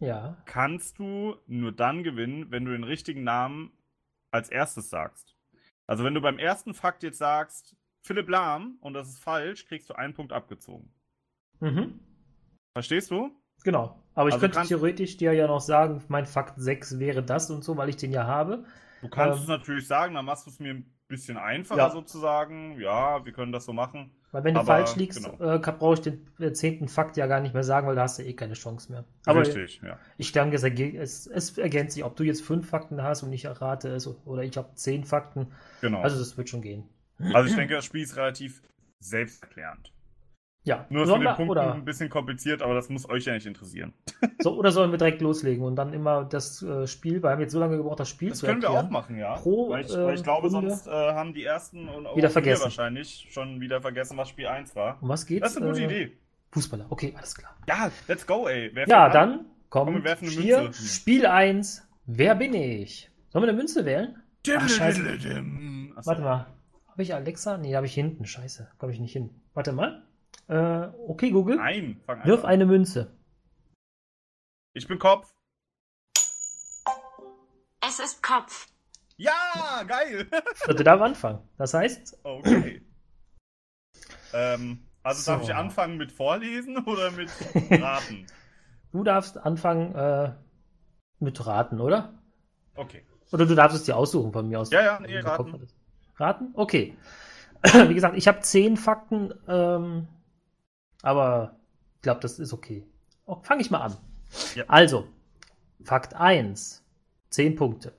Ja. 0.00 0.36
kannst 0.46 0.98
du 0.98 1.36
nur 1.46 1.70
dann 1.70 2.02
gewinnen, 2.02 2.50
wenn 2.50 2.64
du 2.64 2.72
den 2.72 2.84
richtigen 2.84 3.22
Namen 3.22 3.70
als 4.32 4.48
erstes 4.48 4.90
sagst. 4.90 5.33
Also 5.86 6.04
wenn 6.04 6.14
du 6.14 6.20
beim 6.20 6.38
ersten 6.38 6.74
Fakt 6.74 7.02
jetzt 7.02 7.18
sagst, 7.18 7.76
Philipp 8.02 8.28
Lahm 8.28 8.76
und 8.80 8.94
das 8.94 9.08
ist 9.08 9.18
falsch, 9.22 9.66
kriegst 9.66 9.88
du 9.90 9.94
einen 9.94 10.14
Punkt 10.14 10.32
abgezogen. 10.32 10.92
Mhm. 11.60 11.98
Verstehst 12.72 13.10
du? 13.10 13.30
Genau. 13.64 14.00
Aber 14.14 14.28
ich 14.28 14.34
Also 14.34 14.40
könnte 14.40 14.60
theoretisch 14.62 15.16
dir 15.16 15.32
ja 15.32 15.46
noch 15.46 15.60
sagen, 15.60 16.02
mein 16.08 16.26
Fakt 16.26 16.60
6 16.60 16.98
wäre 16.98 17.22
das 17.24 17.50
und 17.50 17.64
so, 17.64 17.76
weil 17.76 17.88
ich 17.88 17.96
den 17.96 18.12
ja 18.12 18.26
habe. 18.26 18.64
Du 19.00 19.08
kannst 19.08 19.38
Ähm, 19.38 19.42
es 19.42 19.46
natürlich 19.46 19.86
sagen, 19.86 20.14
dann 20.14 20.24
machst 20.24 20.46
du 20.46 20.50
es 20.50 20.58
mir 20.58 20.82
bisschen 21.14 21.36
einfacher 21.36 21.78
Ja. 21.78 21.90
sozusagen. 21.90 22.78
Ja, 22.80 23.24
wir 23.24 23.32
können 23.32 23.52
das 23.52 23.64
so 23.64 23.72
machen. 23.72 24.10
Weil 24.32 24.42
wenn 24.44 24.54
du 24.54 24.60
Aber, 24.60 24.66
falsch 24.66 24.96
liegst, 24.96 25.22
genau. 25.24 25.54
äh, 25.54 25.58
brauche 25.58 25.94
ich 25.94 26.00
den 26.00 26.26
äh, 26.40 26.52
zehnten 26.52 26.88
Fakt 26.88 27.16
ja 27.16 27.28
gar 27.28 27.40
nicht 27.40 27.54
mehr 27.54 27.62
sagen, 27.62 27.86
weil 27.86 27.94
da 27.94 28.02
hast 28.02 28.18
du 28.18 28.24
eh 28.24 28.32
keine 28.32 28.54
Chance 28.54 28.90
mehr. 28.90 29.04
Aber 29.26 29.40
Richtig, 29.40 29.80
ja. 29.84 29.96
ich 30.18 30.32
denke, 30.32 30.56
es, 30.56 31.26
es 31.28 31.56
ergänzt 31.56 31.94
sich, 31.94 32.02
ob 32.04 32.16
du 32.16 32.24
jetzt 32.24 32.42
fünf 32.42 32.68
Fakten 32.68 33.00
hast 33.02 33.22
und 33.22 33.32
ich 33.32 33.44
errate 33.44 33.88
es 33.90 34.08
oder 34.26 34.42
ich 34.42 34.56
habe 34.56 34.74
zehn 34.74 35.04
Fakten. 35.04 35.52
Genau. 35.80 36.00
Also 36.00 36.18
das 36.18 36.36
wird 36.36 36.48
schon 36.48 36.62
gehen. 36.62 36.88
Also 37.32 37.48
ich 37.48 37.54
denke, 37.54 37.74
das 37.74 37.84
Spiel 37.84 38.02
ist 38.02 38.16
relativ 38.16 38.60
selbsterklärend. 38.98 39.93
Ja, 40.66 40.86
Nur 40.88 41.04
ist 41.04 41.10
mit 41.10 41.20
den 41.20 41.26
Punkten 41.34 41.50
oder, 41.50 41.74
ein 41.74 41.84
bisschen 41.84 42.08
kompliziert, 42.08 42.62
aber 42.62 42.72
das 42.72 42.88
muss 42.88 43.06
euch 43.08 43.26
ja 43.26 43.34
nicht 43.34 43.44
interessieren. 43.46 43.92
so, 44.40 44.56
oder 44.56 44.70
sollen 44.72 44.90
wir 44.90 44.96
direkt 44.98 45.20
loslegen 45.20 45.62
und 45.62 45.76
dann 45.76 45.92
immer 45.92 46.24
das 46.24 46.62
äh, 46.62 46.86
Spiel, 46.86 47.22
wir 47.22 47.30
haben 47.30 47.40
jetzt 47.42 47.52
so 47.52 47.60
lange 47.60 47.76
gebraucht, 47.76 48.00
das 48.00 48.08
Spiel 48.08 48.30
Das 48.30 48.38
zu 48.38 48.46
können 48.46 48.62
wir 48.62 48.70
auch 48.70 48.88
machen, 48.88 49.18
ja. 49.18 49.34
Pro, 49.34 49.68
weil, 49.68 49.84
ich, 49.84 49.92
äh, 49.94 50.04
weil 50.06 50.14
ich 50.14 50.22
glaube, 50.22 50.48
Runde 50.48 50.70
sonst 50.70 50.86
äh, 50.86 50.90
haben 50.90 51.34
die 51.34 51.44
ersten 51.44 51.86
und 51.90 52.06
auch 52.06 52.16
wieder 52.16 52.30
vergessen. 52.30 52.64
wahrscheinlich 52.64 53.28
schon 53.30 53.60
wieder 53.60 53.82
vergessen, 53.82 54.16
was 54.16 54.30
Spiel 54.30 54.46
1 54.46 54.74
war. 54.74 54.96
Um 55.02 55.10
was 55.10 55.26
geht's? 55.26 55.42
Das 55.42 55.50
ist 55.52 55.58
eine 55.58 55.66
gute 55.70 55.82
Äh, 55.82 55.84
Idee. 55.84 56.12
Fußballer, 56.52 56.86
okay, 56.88 57.12
alles 57.16 57.34
klar. 57.34 57.54
Ja, 57.68 57.90
let's 58.08 58.26
go, 58.26 58.48
ey. 58.48 58.70
Wer 58.72 58.88
Ja, 58.88 59.06
an? 59.06 59.12
dann 59.12 59.30
kommt 59.68 59.86
Komm, 59.86 59.94
wir 59.96 60.04
werfen 60.04 60.28
eine 60.28 60.36
hier 60.40 60.62
Münze. 60.62 60.82
Spiel 60.88 61.26
1. 61.26 61.86
Wer 62.06 62.34
bin 62.36 62.54
ich? 62.54 63.10
Sollen 63.28 63.42
wir 63.44 63.48
eine 63.50 63.58
Münze 63.58 63.84
wählen? 63.84 64.16
Ach, 64.56 64.68
scheiße. 64.68 65.02
Achso. 65.96 66.10
Warte 66.10 66.22
mal. 66.22 66.46
Habe 66.88 67.02
ich 67.02 67.12
Alexa? 67.12 67.58
Nee, 67.58 67.74
habe 67.74 67.86
ich 67.86 67.94
hinten. 67.94 68.24
Scheiße. 68.24 68.70
Komme 68.78 68.92
ich 68.92 69.00
nicht 69.00 69.12
hin. 69.12 69.30
Warte 69.52 69.72
mal. 69.72 70.03
Äh, 70.48 70.88
okay, 71.06 71.30
Google. 71.30 71.56
Nein, 71.56 72.00
fang 72.04 72.20
an. 72.20 72.26
Wirf 72.26 72.44
eine 72.44 72.66
Münze. 72.66 73.16
Ich 74.74 74.86
bin 74.88 74.98
Kopf. 74.98 75.32
Es 77.86 77.98
ist 78.00 78.22
Kopf. 78.22 78.68
Ja, 79.16 79.82
geil. 79.86 80.28
Dritte 80.64 80.84
darf 80.84 81.00
anfangen. 81.00 81.40
Das 81.56 81.74
heißt, 81.74 82.18
Okay. 82.24 82.82
ähm, 84.32 84.86
also 85.02 85.30
darf 85.30 85.42
So. 85.42 85.50
ich 85.50 85.54
anfangen 85.54 85.96
mit 85.96 86.10
Vorlesen 86.12 86.78
oder 86.86 87.10
mit 87.12 87.30
Raten? 87.70 88.26
du 88.92 89.04
darfst 89.04 89.36
anfangen 89.38 89.94
äh, 89.94 90.32
mit 91.20 91.44
Raten, 91.46 91.80
oder? 91.80 92.14
Okay. 92.74 93.04
Oder 93.32 93.46
du 93.46 93.54
darfst 93.54 93.76
es 93.76 93.84
dir 93.84 93.96
aussuchen 93.96 94.32
von 94.32 94.48
mir 94.48 94.60
aus. 94.60 94.70
Ja, 94.70 94.82
ja, 94.82 95.00
nee, 95.00 95.18
raten. 95.18 95.68
Raten? 96.16 96.50
Okay. 96.54 96.96
Wie 97.62 97.94
gesagt, 97.94 98.16
ich 98.16 98.28
habe 98.28 98.40
zehn 98.40 98.76
Fakten, 98.76 99.32
ähm, 99.48 100.08
aber 101.04 101.56
ich 101.96 102.02
glaube, 102.02 102.20
das 102.20 102.38
ist 102.38 102.52
okay. 102.52 102.86
Oh, 103.26 103.40
Fange 103.42 103.60
ich 103.60 103.70
mal 103.70 103.82
an. 103.82 103.96
Ja. 104.54 104.64
Also, 104.68 105.06
Fakt 105.84 106.14
1. 106.14 106.82
Zehn 107.28 107.56
Punkte. 107.56 107.92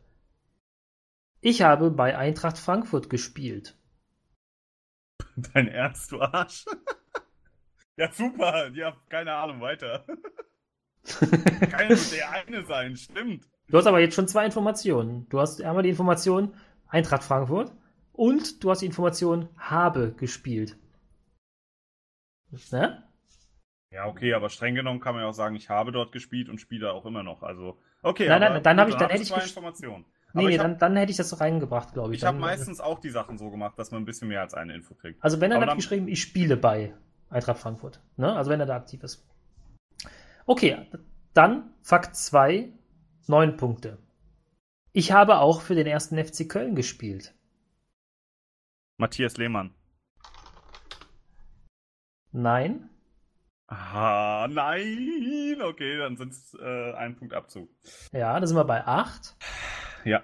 Ich 1.42 1.62
habe 1.62 1.92
bei 1.92 2.18
Eintracht 2.18 2.58
Frankfurt 2.58 3.10
gespielt. 3.10 3.78
Dein 5.54 5.68
Ernst, 5.68 6.12
du 6.12 6.22
Arsch? 6.22 6.66
ja, 7.98 8.12
super. 8.12 8.70
Ja, 8.74 8.98
keine 9.10 9.34
Ahnung, 9.34 9.62
weiter. 9.62 10.06
Kann 11.06 11.88
nur 11.90 11.98
der 12.12 12.32
eine 12.32 12.66
sein, 12.66 12.96
stimmt. 12.98 13.46
Du 13.68 13.78
hast 13.78 13.86
aber 13.86 14.00
jetzt 14.00 14.16
schon 14.16 14.28
zwei 14.28 14.46
Informationen. 14.46 15.30
Du 15.30 15.40
hast 15.40 15.62
einmal 15.62 15.84
die 15.84 15.90
Information 15.90 16.56
Eintracht 16.88 17.24
Frankfurt 17.24 17.72
und 18.14 18.64
du 18.64 18.72
hast 18.72 18.82
die 18.82 18.88
Information 18.88 19.50
habe 19.58 20.14
gespielt. 20.14 20.78
Ne? 22.72 23.04
Ja, 23.92 24.08
okay, 24.08 24.34
aber 24.34 24.50
streng 24.50 24.76
genommen 24.76 25.00
kann 25.00 25.14
man 25.16 25.24
ja 25.24 25.30
auch 25.30 25.34
sagen, 25.34 25.56
ich 25.56 25.70
habe 25.70 25.92
dort 25.92 26.12
gespielt 26.12 26.50
und 26.50 26.60
spiele 26.60 26.92
auch 26.92 27.06
immer 27.06 27.24
noch. 27.24 27.44
Also, 27.44 27.80
okay, 28.02 28.28
Nein, 28.28 28.42
nein, 28.42 28.64
dann 28.64 28.76
gut, 28.78 28.82
hab 28.82 28.90
ich- 28.90 28.96
dann 28.96 29.10
hätte 29.10 29.24
ich 29.24 29.30
zwei 29.30 29.44
Informationen. 29.44 30.06
Nee, 30.34 30.44
nee 30.48 30.50
ich 30.56 30.58
dann, 30.58 30.78
dann 30.78 30.98
hätte 30.98 31.12
ich 31.12 31.18
das 31.18 31.40
reingebracht, 31.40 31.94
glaube 31.94 32.14
ich. 32.14 32.20
Ich 32.20 32.26
habe 32.26 32.36
Dann- 32.38 32.42
meistens 32.42 32.82
auch 32.82 33.00
die 33.00 33.10
Sachen 33.10 33.38
so 33.38 33.50
gemacht, 33.50 33.80
dass 33.80 33.92
man 33.92 34.02
ein 34.02 34.06
bisschen 34.06 34.28
mehr 34.28 34.42
als 34.42 34.54
eine 34.54 34.74
Info 34.76 34.94
kriegt. 34.96 35.24
Also 35.24 35.40
wenn 35.40 35.52
er 35.52 35.62
hat 35.62 35.70
dann- 35.70 35.78
geschrieben, 35.78 36.08
ich 36.10 36.22
spiele 36.22 36.58
bei 36.58 36.94
Eintracht 37.30 37.60
Frankfurt. 37.60 38.02
Ne? 38.18 38.36
Also 38.36 38.52
wenn 38.52 38.60
er 38.60 38.66
da 38.66 38.76
aktiv 38.76 39.02
ist. 39.04 39.26
Okay, 40.46 40.88
dann 41.34 41.74
Fakt 41.82 42.16
2, 42.18 42.74
9 43.28 43.56
Punkte. 43.56 43.98
Ich 44.92 45.12
habe 45.14 45.38
auch 45.40 45.62
für 45.62 45.76
den 45.76 45.88
ersten 45.88 46.18
FC 46.18 46.46
Köln 46.50 46.76
gespielt. 46.76 47.34
Matthias 48.98 49.38
Lehmann. 49.38 49.74
Nein. 52.36 52.90
Ah, 53.68 54.48
nein. 54.52 55.58
Okay, 55.64 55.98
dann 55.98 56.18
sind 56.18 56.34
es 56.34 56.54
äh, 56.62 56.94
ein 56.94 57.16
Punkt 57.16 57.34
Abzug. 57.34 57.70
Ja, 58.12 58.38
da 58.40 58.46
sind 58.46 58.58
wir 58.58 58.66
bei 58.66 58.86
8. 58.86 59.36
Ja, 60.04 60.22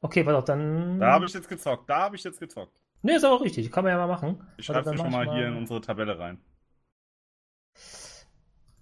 Okay, 0.00 0.22
pass 0.22 0.34
auf, 0.34 0.44
dann. 0.44 1.00
da 1.00 1.12
habe 1.12 1.24
ich 1.24 1.32
jetzt 1.32 1.48
gezockt. 1.48 1.88
Da 1.90 2.02
habe 2.02 2.16
ich 2.16 2.22
jetzt 2.24 2.38
gezockt. 2.38 2.78
Nee, 3.02 3.16
ist 3.16 3.24
aber 3.24 3.34
auch 3.34 3.42
richtig. 3.42 3.70
Kann 3.72 3.84
man 3.84 3.92
ja 3.92 3.98
mal 3.98 4.06
machen. 4.06 4.46
Ich 4.58 4.68
Warte, 4.68 4.82
schreibe 4.82 4.96
mir 4.96 5.02
schon 5.02 5.12
mal 5.12 5.26
ich 5.26 5.32
hier 5.32 5.48
in 5.48 5.56
unsere 5.56 5.80
Tabelle 5.80 6.18
rein. 6.18 6.40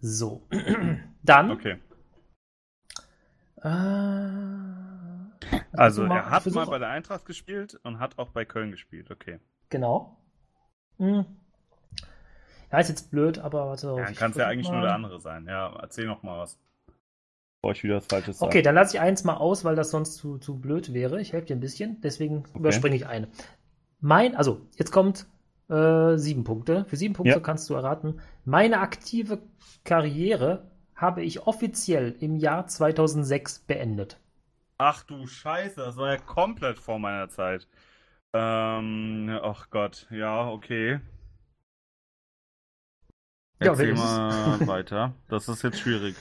So. 0.01 0.47
dann. 1.23 1.51
Okay. 1.53 1.79
Äh, 3.63 3.69
Also, 5.73 6.05
mal- 6.05 6.17
er 6.19 6.31
hat 6.31 6.47
mal 6.47 6.67
bei 6.67 6.79
der 6.79 6.89
Eintracht 6.89 7.25
gespielt 7.25 7.79
und 7.85 7.99
hat 7.99 8.19
auch 8.19 8.31
bei 8.31 8.45
Köln 8.45 8.71
gespielt. 8.73 9.11
Okay. 9.11 9.41
Genau. 9.71 10.19
Hm. 10.99 11.25
Ja, 12.73 12.79
ist 12.79 12.89
jetzt 12.89 13.11
blöd, 13.11 13.39
aber 13.39 13.67
warte. 13.67 13.89
Ja, 13.89 14.05
dann 14.05 14.15
kann 14.15 14.31
es 14.31 14.37
ja 14.39 14.47
eigentlich 14.47 14.69
mal. 14.69 14.77
nur 14.77 14.83
der 14.83 14.95
andere 14.95 15.21
sein. 15.21 15.47
Ja, 15.47 15.77
erzähl 15.81 16.07
noch 16.07 16.23
mal 16.23 16.39
was. 16.39 16.59
Bevor 17.61 17.73
ich 17.73 17.85
wieder 17.85 17.95
das 17.97 18.07
Falsche 18.07 18.33
sage. 18.33 18.49
Okay, 18.49 18.63
dann 18.63 18.75
lasse 18.75 18.97
ich 18.97 19.01
eins 19.01 19.25
mal 19.25 19.37
aus, 19.37 19.65
weil 19.65 19.77
das 19.77 19.91
sonst 19.91 20.17
zu, 20.17 20.39
zu 20.39 20.59
blöd 20.59 20.95
wäre. 20.95 21.21
Ich 21.21 21.33
helfe 21.33 21.47
dir 21.49 21.57
ein 21.57 21.61
bisschen, 21.61 22.01
deswegen 22.01 22.45
überspringe 22.55 22.97
ich 22.97 23.07
eine. 23.07 23.29
Mein, 24.01 24.35
also, 24.35 24.63
jetzt 24.77 24.91
kommt 24.91 25.27
äh, 25.69 26.17
sieben 26.17 26.45
Punkte. 26.45 26.87
Für 26.87 26.97
sieben 26.97 27.15
Punkte 27.15 27.35
Ja. 27.35 27.41
kannst 27.41 27.69
du 27.71 27.75
erraten. 27.75 28.21
Meine 28.45 28.81
aktive 28.81 29.39
Karriere 29.85 30.71
habe 30.97 31.23
ich 31.23 31.47
offiziell 31.47 32.17
im 32.21 32.37
Jahr 32.37 32.67
2006 32.67 33.61
beendet. 33.61 34.19
Ach 34.79 35.05
du 35.05 35.27
Scheiße, 35.27 35.77
das 35.77 35.97
war 35.97 36.13
ja 36.13 36.17
komplett 36.19 36.79
vor 36.79 36.99
meiner 36.99 37.29
Zeit. 37.29 37.69
Ähm, 38.33 39.39
ach 39.43 39.69
Gott, 39.71 40.07
ja, 40.11 40.49
okay. 40.49 41.01
Ja, 43.61 43.69
Erzähl 43.71 43.93
es- 43.93 43.99
mal 44.01 44.61
weiter. 44.67 45.15
Das 45.29 45.49
ist 45.49 45.63
jetzt 45.63 45.79
schwierig. 45.79 46.17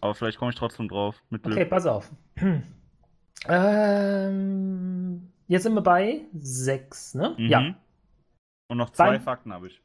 Aber 0.00 0.14
vielleicht 0.14 0.38
komme 0.38 0.50
ich 0.50 0.56
trotzdem 0.56 0.88
drauf. 0.88 1.22
Mit 1.30 1.42
Glück. 1.42 1.56
Okay, 1.56 1.66
pass 1.66 1.86
auf. 1.86 2.10
ähm, 3.48 5.32
jetzt 5.46 5.62
sind 5.64 5.74
wir 5.74 5.82
bei 5.82 6.22
sechs, 6.38 7.14
ne? 7.14 7.34
Mhm. 7.38 7.46
Ja. 7.48 7.74
Und 8.68 8.78
noch 8.78 8.90
zwei 8.90 9.10
Beim- 9.10 9.20
Fakten 9.22 9.52
habe 9.52 9.66
ich. 9.68 9.82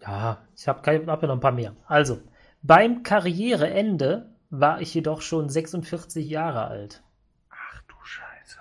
Ja, 0.00 0.46
ich 0.56 0.68
habe 0.68 0.80
hab 1.06 1.22
ja 1.22 1.28
noch 1.28 1.34
ein 1.34 1.40
paar 1.40 1.52
mehr. 1.52 1.74
Also, 1.86 2.20
beim 2.62 3.02
Karriereende 3.02 4.32
war 4.50 4.80
ich 4.80 4.94
jedoch 4.94 5.22
schon 5.22 5.48
46 5.48 6.28
Jahre 6.28 6.66
alt. 6.66 7.02
Ach 7.50 7.82
du 7.88 7.94
Scheiße. 8.04 8.58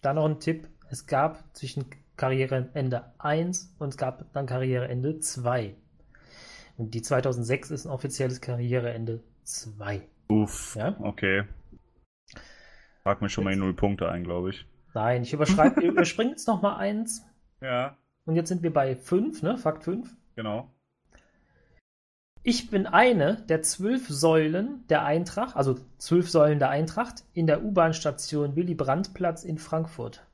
Da 0.00 0.12
noch 0.14 0.26
ein 0.26 0.38
Tipp. 0.40 0.68
Es 0.90 1.06
gab 1.06 1.42
zwischen 1.56 1.86
Karriereende 2.16 3.12
1 3.18 3.74
und 3.78 3.88
es 3.90 3.96
gab 3.96 4.32
dann 4.32 4.46
Karriereende 4.46 5.20
2. 5.20 5.74
Und 6.76 6.94
die 6.94 7.02
2006 7.02 7.70
ist 7.70 7.86
ein 7.86 7.90
offizielles 7.90 8.40
Karriereende 8.40 9.22
2. 9.44 10.02
Uff. 10.28 10.76
Ja? 10.76 10.96
Okay. 11.00 11.44
Frag 13.02 13.20
mir 13.20 13.28
schon 13.28 13.44
mal 13.44 13.52
die 13.52 13.58
null 13.58 13.74
Punkte 13.74 14.08
ein, 14.10 14.24
glaube 14.24 14.50
ich. 14.50 14.66
Nein, 14.94 15.22
ich 15.22 15.32
überspringe 15.34 16.30
jetzt 16.30 16.46
noch 16.46 16.62
mal 16.62 16.76
eins. 16.76 17.24
Ja, 17.60 17.96
Und 18.24 18.36
jetzt 18.36 18.48
sind 18.48 18.62
wir 18.62 18.72
bei 18.72 18.94
5, 18.96 19.42
ne? 19.42 19.56
Fakt 19.58 19.84
5. 19.84 20.14
genau. 20.36 20.70
Ich 22.44 22.70
bin 22.70 22.86
eine 22.88 23.36
der 23.48 23.62
zwölf 23.62 24.08
Säulen 24.08 24.84
der 24.88 25.04
Eintracht, 25.04 25.54
also 25.54 25.78
zwölf 25.98 26.28
Säulen 26.28 26.58
der 26.58 26.70
Eintracht, 26.70 27.22
in 27.34 27.46
der 27.46 27.62
U-Bahn-Station 27.62 28.56
Willy 28.56 28.74
Brandt-Platz 28.74 29.44
in 29.44 29.58
Frankfurt. 29.58 30.26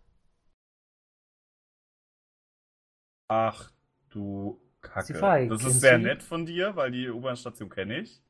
Ach 3.29 3.71
du 4.11 4.61
Kacke. 4.81 5.49
Das 5.49 5.65
ist 5.65 5.81
sehr 5.81 5.99
nett 5.99 6.23
von 6.23 6.47
dir, 6.47 6.75
weil 6.77 6.91
die 6.91 7.09
U-Bahn-Station 7.09 7.69
kenne 7.69 8.01
ich. 8.01 8.23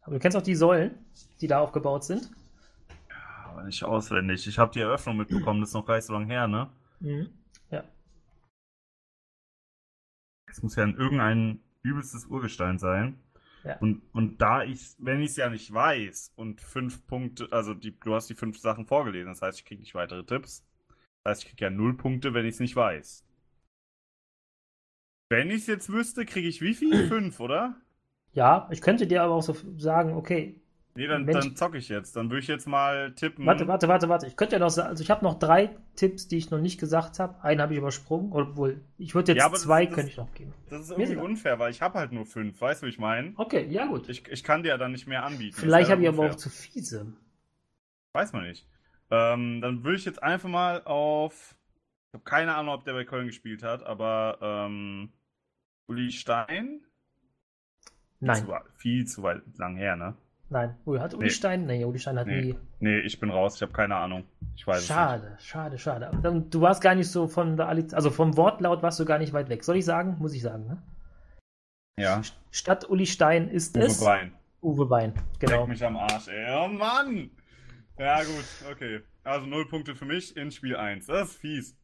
Aber 0.00 0.14
du 0.14 0.20
kennst 0.20 0.36
auch 0.36 0.42
die 0.42 0.54
Säulen, 0.54 1.04
die 1.40 1.46
da 1.46 1.60
aufgebaut 1.60 2.04
sind. 2.04 2.30
Aber 3.44 3.64
nicht 3.64 3.84
auswendig. 3.84 4.46
Ich 4.46 4.58
habe 4.58 4.72
die 4.72 4.80
Eröffnung 4.80 5.18
mitbekommen, 5.18 5.60
das 5.60 5.70
ist 5.70 5.74
noch 5.74 5.84
gar 5.84 5.96
nicht 5.96 6.04
so 6.04 6.14
lange 6.14 6.26
her, 6.26 6.46
ne? 6.46 6.70
Mhm. 7.00 7.28
Ja. 7.70 7.84
Es 10.50 10.62
muss 10.62 10.76
ja 10.76 10.84
in 10.84 10.96
irgendein 10.96 11.60
übelstes 11.82 12.24
Urgestein 12.26 12.78
sein. 12.78 13.20
Ja. 13.64 13.76
Und, 13.78 14.02
und 14.12 14.40
da 14.40 14.62
ich, 14.62 14.94
wenn 14.98 15.20
ich 15.20 15.30
es 15.30 15.36
ja 15.36 15.50
nicht 15.50 15.72
weiß 15.72 16.32
und 16.36 16.60
fünf 16.60 17.06
Punkte, 17.06 17.48
also 17.50 17.74
die, 17.74 17.98
du 17.98 18.14
hast 18.14 18.30
die 18.30 18.34
fünf 18.34 18.58
Sachen 18.58 18.86
vorgelesen, 18.86 19.28
das 19.28 19.42
heißt, 19.42 19.58
ich 19.58 19.64
kriege 19.64 19.82
nicht 19.82 19.94
weitere 19.94 20.24
Tipps. 20.24 20.64
Das 21.24 21.32
heißt, 21.32 21.42
ich 21.42 21.48
kriege 21.50 21.64
ja 21.64 21.70
null 21.70 21.96
Punkte, 21.96 22.32
wenn 22.32 22.46
ich 22.46 22.54
es 22.54 22.60
nicht 22.60 22.76
weiß. 22.76 23.27
Wenn 25.28 25.50
ich 25.50 25.62
es 25.62 25.66
jetzt 25.66 25.92
wüsste, 25.92 26.24
kriege 26.24 26.48
ich 26.48 26.60
wie 26.60 26.74
viel? 26.74 27.06
Fünf, 27.08 27.40
oder? 27.40 27.76
Ja, 28.32 28.68
ich 28.70 28.80
könnte 28.80 29.06
dir 29.06 29.22
aber 29.22 29.34
auch 29.34 29.42
so 29.42 29.56
sagen, 29.76 30.14
okay, 30.14 30.60
Nee, 30.94 31.06
dann, 31.06 31.28
dann 31.28 31.54
zocke 31.54 31.78
ich 31.78 31.88
jetzt. 31.88 32.16
Dann 32.16 32.28
würde 32.28 32.40
ich 32.40 32.48
jetzt 32.48 32.66
mal 32.66 33.12
tippen. 33.14 33.46
warte, 33.46 33.68
warte, 33.68 33.86
warte, 33.86 34.08
warte. 34.08 34.26
Ich 34.26 34.36
könnte 34.36 34.56
ja 34.56 34.58
noch 34.58 34.70
sagen, 34.70 34.88
also 34.88 35.00
ich 35.00 35.10
habe 35.10 35.24
noch 35.24 35.38
drei 35.38 35.70
Tipps, 35.94 36.26
die 36.26 36.38
ich 36.38 36.50
noch 36.50 36.58
nicht 36.58 36.80
gesagt 36.80 37.20
habe. 37.20 37.40
Einen 37.44 37.60
habe 37.60 37.72
ich 37.72 37.78
übersprungen, 37.78 38.32
obwohl 38.32 38.80
ich 38.96 39.14
würde 39.14 39.30
jetzt 39.32 39.40
Ja, 39.40 39.52
zwei 39.52 39.86
das- 39.86 39.94
könnte 39.94 40.10
ich 40.10 40.16
noch 40.16 40.34
geben. 40.34 40.52
Das 40.70 40.80
ist 40.80 40.90
irgendwie 40.90 41.14
unfair, 41.14 41.60
weil 41.60 41.70
ich 41.70 41.82
habe 41.82 41.96
halt 42.00 42.10
nur 42.10 42.26
fünf. 42.26 42.60
Weißt 42.60 42.82
du, 42.82 42.86
wie 42.86 42.90
ich 42.90 42.98
meine? 42.98 43.32
Okay, 43.36 43.68
ja 43.70 43.86
gut. 43.86 44.08
Ich, 44.08 44.26
ich 44.26 44.42
kann 44.42 44.64
dir 44.64 44.70
ja 44.70 44.76
dann 44.76 44.90
nicht 44.90 45.06
mehr 45.06 45.22
anbieten. 45.22 45.54
Vielleicht 45.56 45.88
habe 45.88 46.02
ich 46.02 46.08
aber 46.08 46.30
auch 46.30 46.34
zu 46.34 46.50
fiese. 46.50 47.12
Weiß 48.12 48.32
man 48.32 48.48
nicht. 48.48 48.66
Ähm, 49.12 49.60
dann 49.60 49.84
würde 49.84 49.98
ich 49.98 50.04
jetzt 50.04 50.20
einfach 50.20 50.48
mal 50.48 50.82
auf. 50.82 51.54
Ich 52.08 52.14
habe 52.14 52.24
keine 52.24 52.56
Ahnung, 52.56 52.74
ob 52.74 52.82
der 52.82 52.94
bei 52.94 53.04
Köln 53.04 53.28
gespielt 53.28 53.62
hat, 53.62 53.84
aber 53.84 54.38
ähm, 54.42 55.12
Uli 55.88 56.12
Stein? 56.12 56.82
Nein, 58.20 58.44
Zu, 58.44 58.52
viel 58.76 59.06
zu 59.06 59.22
weit 59.22 59.42
lang 59.58 59.76
her, 59.76 59.96
ne? 59.96 60.14
nein. 60.50 60.76
Hat 60.98 61.14
Uli 61.14 61.24
Nee. 61.26 61.30
Stein? 61.30 61.66
Nee, 61.66 61.84
Uli 61.84 61.98
Stein 61.98 62.18
hat 62.18 62.26
Nee. 62.26 62.40
nie. 62.42 62.58
Nee, 62.80 63.00
ich 63.00 63.18
bin 63.20 63.30
raus, 63.30 63.56
ich 63.56 63.62
habe 63.62 63.72
keine 63.72 63.96
Ahnung. 63.96 64.24
Ich 64.56 64.66
weiß 64.66 64.86
Schade, 64.86 65.36
schade, 65.40 65.78
schade. 65.78 66.08
Aber 66.08 66.18
dann- 66.18 66.50
Du 66.50 66.60
warst 66.60 66.82
gar 66.82 66.94
nicht 66.94 67.10
so 67.10 67.26
von 67.28 67.56
der 67.56 67.68
Alliz 67.68 67.94
also 67.94 68.10
vom 68.10 68.36
Wortlaut 68.36 68.82
warst 68.82 68.98
du 69.00 69.04
gar 69.04 69.18
nicht 69.18 69.32
weit 69.32 69.48
weg. 69.48 69.62
Soll 69.64 69.76
ich 69.76 69.84
sagen? 69.84 70.16
Muss 70.18 70.34
ich 70.34 70.42
sagen, 70.42 70.66
ne? 70.66 70.82
es 71.96 71.98
nicht. 71.98 72.06
Ja. 72.06 72.22
Statt 72.50 72.88
Uli 72.88 73.06
Stein 73.06 73.48
ist 73.48 73.76
Uwe 73.76 73.84
es 73.84 74.00
Brein. 74.00 74.32
Uwe 74.62 74.86
Bein. 74.86 75.14
Genau. 75.38 75.60
Leck 75.60 75.68
mich 75.68 75.84
am 75.84 75.96
Arsch, 75.96 76.28
ey. 76.28 76.46
Oh 76.56 76.68
Mann! 76.68 77.30
Ja, 77.98 78.22
gut, 78.22 78.44
okay. 78.70 79.00
Also 79.24 79.46
null 79.46 79.66
Punkte 79.68 79.94
für 79.94 80.04
mich 80.06 80.36
in 80.36 80.50
Spiel 80.50 80.76
1. 80.76 81.06
Das 81.06 81.30
ist 81.30 81.36
fies. 81.36 81.76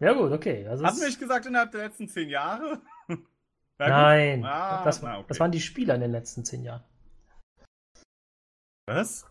Ja 0.00 0.12
gut, 0.12 0.32
okay. 0.32 0.66
Also 0.66 0.84
es- 0.84 1.00
wir 1.00 1.06
nicht 1.06 1.20
gesagt 1.20 1.46
innerhalb 1.46 1.70
der 1.72 1.84
letzten 1.84 2.08
zehn 2.08 2.28
Jahre? 2.28 2.80
Gut. 3.78 3.88
Nein, 3.88 4.44
Ah, 4.44 4.82
das, 4.84 5.02
na, 5.02 5.18
okay. 5.18 5.26
das 5.28 5.40
waren 5.40 5.52
die 5.52 5.60
Spieler 5.60 5.94
in 5.96 6.00
den 6.00 6.10
letzten 6.12 6.44
zehn 6.44 6.62
Jahren. 6.62 6.82
Was? 8.88 9.26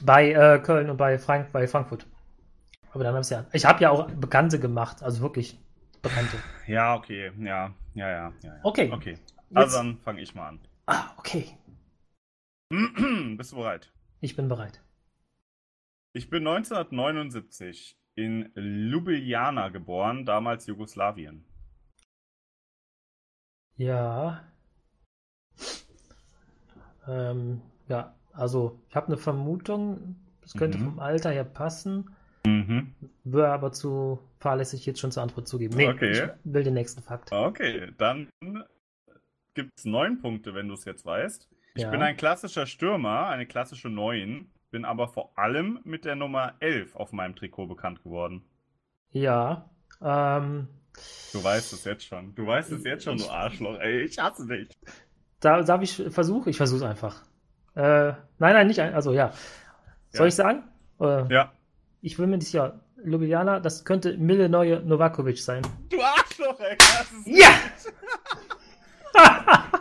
Bei 0.00 0.30
äh, 0.32 0.58
Köln 0.60 0.88
und 0.90 0.96
bei, 0.96 1.18
Frank 1.18 1.52
bei 1.52 1.66
Frankfurt. 1.66 2.06
Aber 2.92 3.04
dann 3.04 3.14
habe 3.14 3.22
ich 3.22 3.30
ja. 3.30 3.46
Ich 3.52 3.64
habe 3.66 3.82
ja 3.82 3.90
auch 3.90 4.10
Bekannte 4.10 4.58
gemacht, 4.60 5.02
also 5.02 5.20
wirklich 5.22 5.58
Bekannte. 6.02 6.38
Ja, 6.66 6.94
okay. 6.96 7.32
Ja, 7.38 7.74
ja, 7.94 8.08
ja. 8.10 8.32
ja, 8.42 8.54
ja. 8.54 8.60
Okay. 8.62 8.90
Okay. 8.92 9.10
Jetzt, 9.10 9.54
Also 9.54 9.76
dann 9.78 9.98
fange 9.98 10.20
ich 10.22 10.34
mal 10.34 10.48
an. 10.48 10.60
ah, 10.86 11.10
okay. 11.18 11.56
Bist 13.36 13.52
du 13.52 13.56
bereit? 13.56 13.92
Ich 14.20 14.34
bin 14.36 14.48
bereit. 14.48 14.80
Ich 16.14 16.30
bin 16.30 16.46
1979 16.46 17.98
in 18.14 18.50
Ljubljana 18.54 19.68
geboren, 19.68 20.24
damals 20.24 20.66
Jugoslawien. 20.66 21.44
Ja. 23.76 24.42
Ähm, 27.08 27.60
ja, 27.88 28.14
also 28.32 28.80
ich 28.88 28.96
habe 28.96 29.08
eine 29.08 29.16
Vermutung, 29.16 30.16
das 30.42 30.54
könnte 30.54 30.78
Mhm. 30.78 30.84
vom 30.84 30.98
Alter 30.98 31.30
her 31.30 31.44
passen, 31.44 32.10
Mhm. 32.46 32.94
würde 33.24 33.48
aber 33.48 33.72
zu 33.72 34.18
fahrlässig 34.38 34.86
jetzt 34.86 35.00
schon 35.00 35.12
zur 35.12 35.22
Antwort 35.22 35.48
zugeben. 35.48 35.76
Nee, 35.76 35.88
Okay. 35.88 36.10
ich 36.12 36.22
will 36.44 36.64
den 36.64 36.74
nächsten 36.74 37.02
Fakt. 37.02 37.32
Okay, 37.32 37.92
dann 37.98 38.28
gibt 39.54 39.70
es 39.76 39.84
neun 39.84 40.20
Punkte, 40.20 40.54
wenn 40.54 40.68
du 40.68 40.74
es 40.74 40.84
jetzt 40.84 41.04
weißt. 41.04 41.48
Ich 41.74 41.82
Ja. 41.82 41.90
bin 41.90 42.02
ein 42.02 42.16
klassischer 42.16 42.66
Stürmer, 42.66 43.28
eine 43.28 43.46
klassische 43.46 43.88
Neun, 43.88 44.50
bin 44.70 44.84
aber 44.84 45.08
vor 45.08 45.36
allem 45.38 45.80
mit 45.84 46.04
der 46.04 46.16
Nummer 46.16 46.54
11 46.60 46.96
auf 46.96 47.12
meinem 47.12 47.36
Trikot 47.36 47.66
bekannt 47.66 48.02
geworden. 48.02 48.44
Ja. 49.10 49.70
Ähm, 50.02 50.68
Du 51.32 51.42
weißt 51.44 51.72
es 51.72 51.84
jetzt 51.84 52.04
schon. 52.06 52.34
Du 52.34 52.46
weißt 52.46 52.72
es 52.72 52.84
jetzt 52.84 53.04
schon, 53.04 53.18
du 53.18 53.28
Arschloch. 53.28 53.78
Ey, 53.80 54.02
ich 54.02 54.18
hasse 54.18 54.46
dich. 54.46 54.68
da 55.40 55.62
darf 55.62 55.82
ich 55.82 56.02
versuchen? 56.10 56.48
Ich 56.48 56.56
versuche 56.56 56.88
einfach. 56.88 57.22
Äh, 57.74 57.80
nein, 58.38 58.54
nein, 58.54 58.66
nicht 58.68 58.80
ein. 58.80 58.94
Also 58.94 59.12
ja. 59.12 59.32
Soll 60.10 60.22
Ja. 60.22 60.28
ich 60.28 60.34
sagen? 60.34 60.64
Äh, 61.00 61.32
Ja. 61.32 61.52
Ich 62.00 62.18
will 62.18 62.26
mir 62.26 62.38
nicht 62.38 62.46
sicher. 62.50 62.80
Ljubljana, 63.04 63.60
das 63.60 63.84
könnte 63.84 64.16
Mille 64.16 64.48
Neue 64.48 64.80
Novakovic 64.80 65.38
sein. 65.38 65.62
Du 65.90 66.00
Arschloch, 66.00 66.58
ey. 66.60 66.76
Das, 66.78 67.12
ist 67.12 67.26
Ja! 67.26 67.48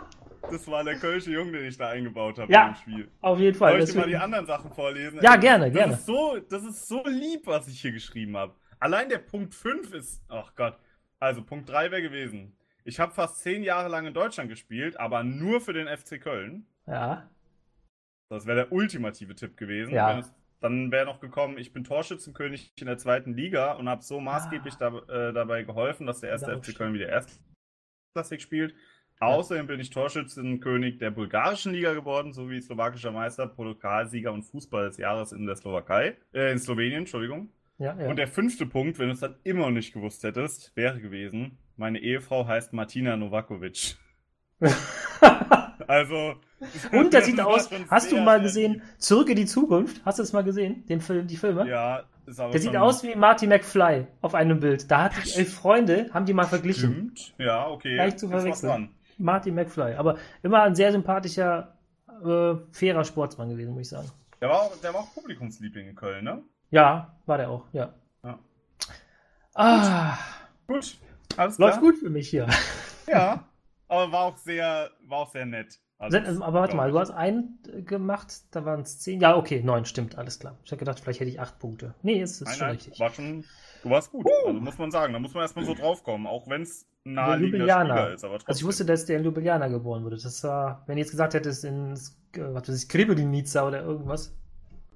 das 0.52 0.68
war 0.68 0.84
der 0.84 0.96
kölsche 0.96 1.32
Junge, 1.32 1.54
den 1.54 1.66
ich 1.68 1.78
da 1.78 1.90
eingebaut 1.90 2.38
habe 2.40 2.52
Ja. 2.52 2.70
im 2.70 2.76
Spiel. 2.76 3.12
Auf 3.22 3.40
jeden 3.40 3.58
Fall. 3.58 3.72
Soll 3.74 3.82
ich 3.82 3.92
dir 3.94 4.00
mal 4.00 4.08
die 4.08 4.18
anderen 4.18 4.46
Sachen 4.46 4.72
vorlesen? 4.72 5.20
Ja, 5.22 5.34
Ey, 5.36 5.40
gerne, 5.40 5.66
das 5.66 5.74
gerne. 5.74 5.94
Ist 5.94 6.06
so, 6.06 6.38
das 6.50 6.64
ist 6.64 6.88
so 6.88 7.04
lieb, 7.06 7.42
was 7.46 7.68
ich 7.68 7.82
hier 7.82 7.92
geschrieben 7.92 8.36
habe. 8.38 8.54
Allein 8.80 9.10
der 9.10 9.20
Punkt 9.20 9.56
5 9.56 9.94
ist. 9.94 10.22
Ach 10.30 10.52
Gott. 10.56 10.78
Also, 11.26 11.42
Punkt 11.42 11.68
3 11.70 11.90
wäre 11.90 12.04
gewesen. 12.04 12.56
Ich 12.84 13.00
habe 13.00 13.12
fast 13.12 13.40
zehn 13.40 13.64
Jahre 13.64 13.90
lang 13.90 14.06
in 14.06 14.14
Deutschland 14.14 14.48
gespielt, 14.48 15.00
aber 15.00 15.24
nur 15.24 15.60
für 15.60 15.74
den 15.74 15.88
FC 15.88 16.22
Köln. 16.22 16.68
Ja. 16.86 17.28
Das 18.30 18.46
wäre 18.46 18.58
der 18.58 18.72
ultimative 18.72 19.34
Tipp 19.34 19.58
gewesen. 19.58 19.92
Ja. 19.92 20.20
Es, 20.20 20.32
dann 20.60 20.92
wäre 20.92 21.08
noch 21.08 21.20
gekommen, 21.20 21.58
ich 21.58 21.74
bin 21.74 21.84
Torschützenkönig 21.84 22.74
in 22.80 22.86
der 22.86 23.00
zweiten 23.00 23.34
Liga 23.34 23.72
und 23.72 23.90
habe 23.90 24.04
so 24.04 24.20
maßgeblich 24.20 24.76
da, 24.76 25.00
äh, 25.10 25.34
dabei 25.34 25.64
geholfen, 25.64 26.06
dass 26.06 26.20
der 26.20 26.30
erste 26.30 26.62
FC 26.62 26.76
Köln 26.76 26.94
wieder 26.94 27.10
erstklassig 27.10 28.44
spielt. 28.44 28.76
Außerdem 29.20 29.66
bin 29.66 29.80
ich 29.80 29.90
Torschützenkönig 29.90 31.00
der 31.00 31.10
bulgarischen 31.10 31.74
Liga 31.74 31.96
geworden, 31.96 32.34
sowie 32.34 32.62
slowakischer 32.62 33.12
Meister, 33.12 33.48
Pokalsieger 33.48 34.32
und 34.32 34.44
Fußball 34.44 34.86
des 34.86 34.98
Jahres 34.98 35.32
in 35.32 35.48
der 35.48 35.56
Slowakei, 35.56 36.18
äh, 36.36 36.52
in 36.52 36.60
Slowenien, 36.60 37.00
Entschuldigung. 37.00 37.50
Ja, 37.78 37.96
ja. 38.00 38.08
Und 38.08 38.16
der 38.18 38.28
fünfte 38.28 38.66
Punkt, 38.66 39.00
wenn 39.00 39.08
du 39.08 39.14
es 39.14 39.20
dann 39.20 39.36
immer 39.44 39.62
noch 39.62 39.72
nicht 39.72 39.94
gewusst 39.94 40.24
hättest, 40.24 40.76
wäre 40.76 41.00
gewesen, 41.02 41.58
meine 41.76 42.00
Ehefrau 42.00 42.48
heißt 42.48 42.74
Martina 42.74 43.18
Novakovic. 43.18 43.98
Also. 45.88 46.36
Und 46.92 47.14
das 47.14 47.26
sieht 47.26 47.40
aus. 47.40 47.70
Hast 47.90 48.12
du 48.12 48.18
mal 48.18 48.42
gesehen. 48.42 48.82
Zurück 48.98 49.30
in 49.30 49.36
die 49.36 49.46
Zukunft? 49.46 50.02
Hast 50.06 50.20
du 50.20 50.24
es 50.24 50.34
mal 50.34 50.44
gesehen? 50.44 50.86
Den 50.88 51.02
Film, 51.02 51.28
die 51.28 51.38
Filme? 51.38 51.68
Ja, 51.68 52.04
ist 52.26 52.40
aber 52.40 52.52
Der 52.52 52.62
sieht 52.62 52.76
aus 52.76 53.04
wie 53.04 53.16
Marty 53.16 53.48
McFly 53.48 54.08
auf 54.22 54.34
einem 54.36 54.60
Bild. 54.60 54.90
Da 54.90 55.04
hatte 55.04 55.20
ich 55.24 55.38
elf 55.38 55.54
Freunde, 55.54 56.10
haben 56.14 56.26
die 56.26 56.34
mal 56.34 56.46
verglichen. 56.46 57.12
Stimmt. 57.16 57.36
Ja, 57.38 57.68
okay. 57.68 57.96
Leicht 57.96 58.20
zu 58.20 58.30
verwechseln. 58.30 58.90
Marty 59.18 59.52
McFly. 59.52 59.96
Aber 59.96 60.18
immer 60.44 60.64
ein 60.64 60.76
sehr 60.76 60.92
sympathischer, 60.92 61.78
äh, 62.24 62.56
fairer 62.72 63.04
Sportsmann 63.04 63.50
gewesen, 63.50 63.74
muss 63.74 63.84
ich 63.84 63.90
sagen. 63.90 64.10
Der 64.42 64.50
war, 64.50 64.62
auch, 64.64 64.78
der 64.82 64.94
war 64.94 65.02
auch 65.02 65.14
Publikumsliebling 65.14 65.90
in 65.90 65.96
Köln, 65.96 66.24
ne? 66.26 66.44
Ja, 66.72 67.16
war 67.26 67.38
der 67.38 67.50
auch, 67.50 67.66
ja. 67.74 67.94
Ja. 68.24 68.40
Ah, 69.54 70.18
Gut. 70.68 70.98
Alles 71.38 71.56
klar. 71.58 71.70
läuft 71.70 71.82
gut 71.82 71.98
für 71.98 72.10
mich 72.10 72.30
hier. 72.30 72.48
Ja. 73.08 73.48
Aber 73.88 74.12
war 74.12 74.22
auch 74.22 74.38
sehr, 74.38 74.90
war 75.08 75.20
auch 75.20 75.32
sehr 75.32 75.46
nett. 75.46 75.80
Also, 76.00 76.18
Aber 76.44 76.62
warte 76.62 76.76
mal, 76.76 76.90
du 76.92 76.98
hast 77.00 77.12
einen 77.12 77.60
äh, 77.72 77.84
gemacht, 77.84 78.34
da 78.50 78.66
waren 78.66 78.82
es 78.82 79.00
zehn. 79.00 79.22
Ja, 79.22 79.38
okay, 79.38 79.62
neun, 79.64 79.86
stimmt, 79.86 80.18
alles 80.18 80.40
klar. 80.40 80.58
Ich 80.66 80.72
habe 80.72 80.80
gedacht, 80.80 81.00
vielleicht 81.00 81.20
hätte 81.20 81.30
ich 81.30 81.40
acht 81.40 81.60
Punkte. 81.60 81.94
Nee, 82.02 82.20
es 82.20 82.42
ist 82.42 82.48
Nein, 82.48 82.56
schon 82.56 82.68
nein, 82.68 82.76
richtig. 82.78 83.00
war 83.00 83.12
schon, 83.12 83.46
du 83.84 83.90
warst 83.92 84.12
gut. 84.12 84.26
Also 84.46 84.60
muss 84.60 84.78
man 84.80 84.90
sagen, 84.90 85.14
da 85.14 85.20
muss 85.20 85.36
man 85.36 85.44
erstmal 85.44 85.66
so 85.66 85.76
draufkommen, 85.76 86.26
auch 86.26 86.50
wenn 86.50 86.64
es 86.64 86.88
naheliegender. 87.04 87.80
Spieler 87.80 88.14
ist. 88.14 88.26
Also 88.26 88.60
ich 88.60 88.66
wusste, 88.66 88.86
dass 88.86 89.06
der 89.06 89.20
in 89.20 89.24
Ljubljana 89.24 89.68
geboren 89.68 90.04
wurde. 90.04 90.18
Das 90.18 90.44
war, 90.44 90.84
wenn 90.88 90.98
ihr 90.98 91.04
jetzt 91.04 91.12
gesagt 91.12 91.36
hättest, 91.36 91.64
in 91.64 91.94
äh, 91.94 91.98
was 92.54 92.68
weiß 92.68 92.84
ich, 92.84 92.90
Srebrenica 92.90 93.66
oder 93.68 93.84
irgendwas, 93.84 94.36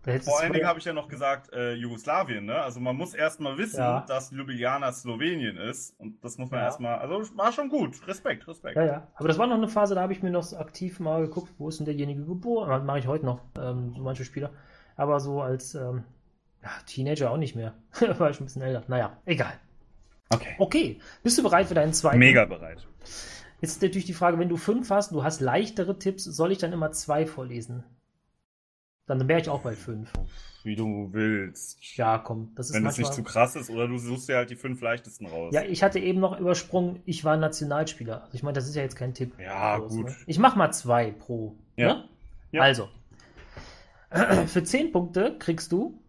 Vor 0.02 0.40
allen 0.40 0.54
Dingen 0.54 0.66
habe 0.66 0.80
ich 0.80 0.86
ja 0.86 0.94
noch 0.94 1.08
gesagt, 1.08 1.52
äh, 1.54 1.74
Jugoslawien, 1.74 2.46
ne? 2.46 2.62
Also 2.62 2.80
man 2.80 2.96
muss 2.96 3.14
erstmal 3.14 3.58
wissen, 3.58 3.80
Ja. 3.80 4.06
dass 4.08 4.32
Ljubljana 4.32 4.92
Slowenien 4.94 5.58
ist. 5.58 6.00
Und 6.00 6.24
das 6.24 6.38
muss 6.38 6.50
man 6.50 6.62
Ja. 6.62 6.66
erstmal. 6.68 7.00
Also 7.00 7.38
war 7.38 7.52
schon 7.52 7.70
gut. 7.70 8.08
Respekt, 8.08 8.48
Respekt. 8.48 8.76
Ja, 8.78 8.86
ja. 8.86 9.08
Aber 9.16 9.28
das 9.28 9.38
war 9.38 9.48
noch 9.48 9.56
eine 9.58 9.68
Phase, 9.68 9.96
da 9.96 10.02
habe 10.02 10.14
ich 10.14 10.24
mir 10.24 10.32
noch 10.32 10.44
so 10.44 10.58
aktiv 10.58 11.00
mal 11.00 11.22
geguckt, 11.22 11.52
wo 11.58 11.68
ist 11.70 11.80
denn 11.80 11.86
derjenige 11.86 12.24
geboren? 12.26 12.86
Mache 12.86 13.00
ich 13.00 13.08
heute 13.08 13.26
noch, 13.26 13.42
ähm, 13.60 13.94
so 13.96 14.02
manche 14.02 14.24
Spieler. 14.26 14.52
Aber 14.96 15.20
so 15.20 15.42
als 15.42 15.76
ähm, 15.76 16.04
Teenager 16.86 17.32
auch 17.32 17.38
nicht 17.38 17.56
mehr. 17.56 17.74
war 18.18 18.30
ich 18.30 18.40
ein 18.40 18.46
bisschen 18.46 18.62
älter. 18.62 18.84
Naja, 18.88 19.18
egal. 19.26 19.54
Okay. 20.30 20.56
Okay, 20.60 21.00
bist 21.24 21.38
du 21.38 21.44
bereit 21.44 21.68
für 21.68 21.74
deinen 21.74 21.94
zweiten? 21.94 22.20
Mega 22.20 22.46
bereit. 22.46 22.88
Jetzt 23.62 23.74
ist 23.76 23.82
natürlich 23.82 24.06
die 24.06 24.14
Frage, 24.14 24.38
wenn 24.40 24.48
du 24.50 24.58
fünf 24.58 24.90
hast, 24.92 25.12
du 25.12 25.24
hast 25.24 25.42
leichtere 25.42 25.98
Tipps, 26.00 26.24
soll 26.24 26.52
ich 26.52 26.58
dann 26.60 26.72
immer 26.72 26.92
zwei 26.92 27.26
vorlesen? 27.26 27.84
Dann 29.10 29.28
wäre 29.28 29.42
ich 29.42 29.50
auch 29.50 29.62
bei 29.62 29.74
fünf. 29.74 30.12
Wie 30.64 30.76
du 30.76 31.10
willst. 31.12 31.80
Ja, 31.98 32.20
komm, 32.20 32.52
das 32.56 32.68
ist 32.70 32.76
Wenn 32.76 32.82
es 32.86 32.98
manchmal... 32.98 33.06
nicht 33.10 33.16
zu 33.16 33.24
krass 33.24 33.56
ist, 33.56 33.72
oder 33.72 33.88
du 33.88 33.98
suchst 33.98 34.30
dir 34.30 34.36
halt 34.36 34.52
die 34.52 34.56
fünf 34.56 34.82
leichtesten 34.82 35.26
raus. 35.26 35.52
ja, 35.54 35.64
ich 35.64 35.82
hatte 35.82 35.98
eben 35.98 36.20
noch 36.20 36.40
übersprungen, 36.40 37.02
ich 37.06 37.24
war 37.26 37.36
Nationalspieler. 37.38 38.22
Also 38.26 38.36
ich 38.36 38.44
meine, 38.44 38.54
das 38.54 38.68
ist 38.68 38.76
ja 38.76 38.84
jetzt 38.84 38.96
kein 38.96 39.16
Tipp. 39.16 39.34
Ja, 39.40 39.80
Groß, 39.80 39.92
gut. 39.92 40.06
ne? 40.06 40.16
Ich 40.28 40.38
mach 40.38 40.56
mal 40.56 40.72
zwei 40.72 41.10
pro. 41.12 41.56
Ja. 41.76 41.96
Ne? 41.96 42.10
Ja. 42.52 42.62
Also, 42.62 42.88
für 44.48 44.64
zehn 44.64 44.92
Punkte 44.92 45.36
kriegst 45.40 45.72
du, 45.72 46.00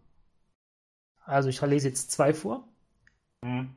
also 1.25 1.49
ich 1.49 1.59
lese 1.61 1.87
jetzt 1.87 2.11
zwei 2.11 2.33
vor, 2.33 2.67
Hm. 3.43 3.69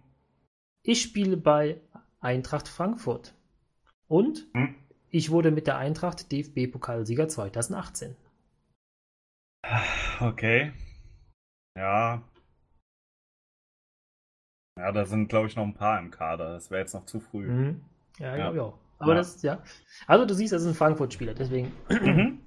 ich 0.83 1.01
spiele 1.01 1.39
bei 1.39 1.81
Eintracht 2.21 2.69
Frankfurt 2.69 3.33
und 4.07 4.47
Hm. 4.53 4.75
ich 5.09 5.31
wurde 5.31 5.51
mit 5.51 5.67
der 5.67 5.79
Eintracht 5.79 6.31
DFB-Pokalsieger 6.31 7.29
2018. 7.29 8.17
Okay. 10.21 10.73
Ja. 11.77 12.23
Ja, 14.79 14.93
da 14.93 15.05
sind, 15.05 15.29
glaube 15.29 15.47
ich, 15.47 15.57
noch 15.57 15.65
ein 15.65 15.75
paar 15.75 15.99
im 15.99 16.11
Kader. 16.11 16.53
Das 16.53 16.71
wäre 16.71 16.81
jetzt 16.81 16.95
noch 16.95 17.07
zu 17.07 17.21
früh. 17.21 17.47
Mhm. 17.49 17.81
Ja, 18.19 18.31
Ja. 18.31 18.37
glaube 18.37 18.57
ich 18.57 18.63
auch. 18.63 18.79
Aber 18.99 19.13
Ja. 19.13 19.19
das, 19.19 19.43
ja. 19.43 19.63
Also 20.07 20.25
du 20.27 20.35
siehst, 20.35 20.53
das 20.53 20.63
ist 20.63 20.69
ein 20.69 20.75
Frankfurt-Spieler, 20.75 21.35
deswegen. 21.35 21.73
Mhm. 21.91 22.41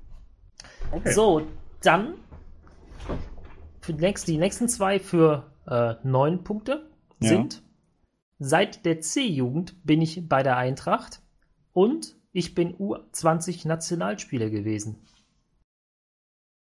Okay. 0.92 1.12
So, 1.12 1.46
dann 1.82 2.16
für 3.82 3.94
die, 3.94 4.02
nächsten, 4.02 4.32
die 4.32 4.38
nächsten 4.38 4.68
zwei 4.70 5.00
für 5.00 5.52
äh, 5.68 5.96
neun 6.04 6.44
Punkte 6.44 6.90
Ja. 7.22 7.30
sind 7.30 7.64
seit 8.40 8.86
der 8.86 9.02
C-Jugend 9.02 9.86
bin 9.86 10.02
ich 10.02 10.28
bei 10.30 10.44
der 10.44 10.58
Eintracht 10.58 11.22
und 11.74 12.16
ich 12.32 12.54
bin 12.56 12.76
U20 12.78 13.68
Nationalspieler 13.68 14.50
gewesen. 14.50 15.04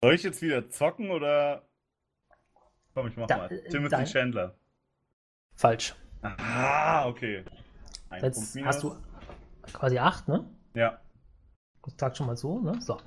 Soll 0.02 0.14
ich 0.14 0.22
jetzt 0.22 0.40
wieder 0.42 0.68
zocken 0.70 1.10
oder. 1.10 1.62
Komm, 2.94 3.08
ich 3.08 3.16
mach 3.16 3.26
Da- 3.26 3.36
mal. 3.36 3.52
äh, 3.52 3.68
Timothy 3.68 3.90
dein- 3.90 4.06
Chandler. 4.06 4.54
Falsch. 5.54 5.94
Ah, 6.22 7.06
okay. 7.06 7.44
Ein 8.08 8.22
Jetzt 8.24 8.56
hast 8.64 8.82
du 8.82 8.96
quasi 9.72 9.98
acht, 9.98 10.26
ne? 10.28 10.48
Ja. 10.74 11.00
Ich 11.86 11.94
sag 11.98 12.16
schon 12.16 12.26
mal 12.26 12.36
so, 12.36 12.60
ne? 12.60 12.80
So. 12.80 12.98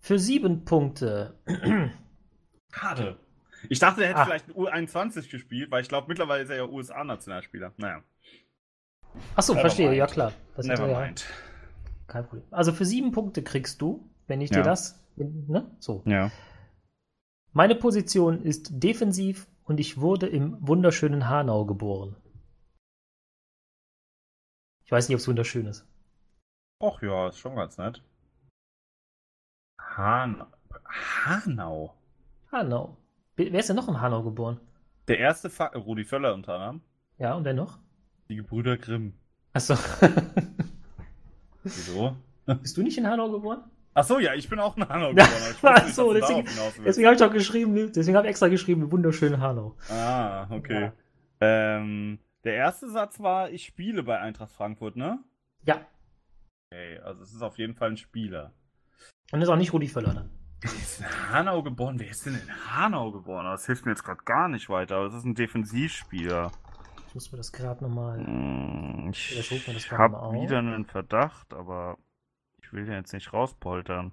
Für 0.00 0.18
sieben 0.18 0.64
Punkte. 0.64 1.38
Schade. 2.72 3.18
Ich 3.68 3.78
dachte, 3.78 4.02
er 4.02 4.08
hätte 4.10 4.20
Ah. 4.20 4.24
vielleicht 4.24 4.48
ein 4.48 4.54
U21 4.54 5.28
gespielt, 5.30 5.70
weil 5.70 5.82
ich 5.82 5.88
glaube, 5.88 6.08
mittlerweile 6.08 6.42
ist 6.42 6.50
er 6.50 6.56
ja 6.56 6.64
USA-Nationalspieler. 6.64 7.72
Naja, 7.76 8.02
Achso, 9.36 9.54
verstehe, 9.54 9.88
mind. 9.88 9.98
ja 9.98 10.06
klar. 10.06 10.32
Das 10.56 10.66
never 10.66 10.88
ja 10.88 11.12
kein 12.06 12.24
Problem. 12.26 12.44
Also 12.50 12.72
für 12.72 12.84
sieben 12.84 13.12
Punkte 13.12 13.42
kriegst 13.42 13.82
du, 13.82 14.08
wenn 14.28 14.40
ich 14.40 14.50
Ja. 14.50 14.58
dir 14.58 14.62
das, 14.62 14.99
ne? 15.16 15.70
So. 15.78 16.02
Ja. 16.06 16.30
Meine 17.52 17.74
Position 17.74 18.42
ist 18.42 18.70
defensiv 18.82 19.48
und 19.64 19.80
ich 19.80 20.00
wurde 20.00 20.26
im 20.26 20.56
wunderschönen 20.60 21.28
Hanau 21.28 21.64
geboren. 21.64 22.16
Ich 24.84 24.92
weiß 24.92 25.08
nicht, 25.08 25.14
ob 25.16 25.20
es 25.20 25.28
wunderschön 25.28 25.66
ist. 25.66 25.86
Och 26.80 27.02
ja, 27.02 27.28
ist 27.28 27.38
schon 27.38 27.56
ganz 27.56 27.78
nett. 27.78 28.02
Han 29.78 30.44
Hanau. 31.24 31.94
Hanau. 32.52 32.96
Wer 33.36 33.60
ist 33.60 33.68
denn 33.68 33.76
noch 33.76 33.88
in 33.88 34.00
Hanau 34.00 34.22
geboren? 34.22 34.60
Der 35.08 35.18
erste 35.18 35.50
Fa 35.50 35.66
Rudi 35.66 36.04
Völler 36.04 36.34
unter 36.34 36.54
anderem. 36.54 36.80
Ja, 37.18 37.34
und 37.34 37.44
wer 37.44 37.54
noch? 37.54 37.78
Die 38.28 38.36
Gebrüder 38.36 38.76
Grimm. 38.76 39.14
Achso. 39.52 39.74
Wieso? 41.62 42.16
Bist 42.46 42.76
du 42.76 42.82
nicht 42.82 42.98
in 42.98 43.06
Hanau 43.06 43.30
geboren? 43.30 43.64
Ach 43.92 44.04
so, 44.04 44.18
ja, 44.18 44.34
ich 44.34 44.48
bin 44.48 44.60
auch 44.60 44.76
in 44.76 44.88
Hanau 44.88 45.10
geboren. 45.10 45.28
aber 45.28 45.36
ich 45.50 45.62
wusste 45.62 45.70
Ach 45.74 45.84
nicht, 45.84 45.94
so, 45.94 46.12
du 46.12 46.20
deswegen-. 46.20 46.48
Deswegen 46.84 47.06
habe 47.06 47.14
ich 47.16 47.20
doch 47.20 47.32
geschrieben, 47.32 47.92
deswegen 47.92 48.16
habe 48.16 48.26
ich 48.26 48.30
extra 48.30 48.48
geschrieben, 48.48 48.90
wunderschönen 48.92 49.40
Hanau. 49.40 49.76
Ah, 49.88 50.46
okay. 50.50 50.82
Ja. 50.82 50.92
Ähm, 51.40 52.18
der 52.44 52.54
erste 52.54 52.88
Satz 52.90 53.20
war, 53.20 53.50
ich 53.50 53.64
spiele 53.66 54.02
bei 54.02 54.18
Eintracht 54.20 54.52
Frankfurt, 54.52 54.96
ne? 54.96 55.18
Ja. 55.64 55.80
Okay, 56.72 56.98
also 57.00 57.22
es 57.22 57.32
ist 57.32 57.42
auf 57.42 57.58
jeden 57.58 57.74
Fall 57.74 57.90
ein 57.90 57.96
Spieler. 57.96 58.52
Und 59.32 59.42
ist 59.42 59.48
auch 59.48 59.56
nicht 59.56 59.72
Rudi 59.72 59.88
Völler 59.88 60.14
dann. 60.14 60.30
Der 60.62 60.70
ist 60.70 61.00
in 61.00 61.06
Hanau 61.32 61.62
geboren. 61.62 61.98
Wer 61.98 62.10
ist 62.10 62.26
denn 62.26 62.34
in 62.34 62.76
Hanau 62.76 63.10
geboren? 63.12 63.46
Das 63.46 63.66
hilft 63.66 63.86
mir 63.86 63.92
jetzt 63.92 64.04
gerade 64.04 64.22
gar 64.24 64.48
nicht 64.48 64.68
weiter. 64.68 64.96
Aber 64.96 65.06
das 65.06 65.14
ist 65.14 65.24
ein 65.24 65.34
Defensivspieler. 65.34 66.52
Ich 67.08 67.14
muss 67.14 67.32
mir 67.32 67.38
das 67.38 67.50
gerade 67.50 67.82
nochmal. 67.82 68.18
Hm, 68.18 69.08
Ich 69.10 69.88
gerade 69.88 70.16
habe 70.16 70.40
wieder 70.40 70.58
einen 70.58 70.84
Verdacht, 70.84 71.52
aber 71.54 71.96
ich 72.70 72.74
will 72.76 72.84
den 72.84 72.94
jetzt 72.94 73.12
nicht 73.12 73.32
rauspoltern. 73.32 74.12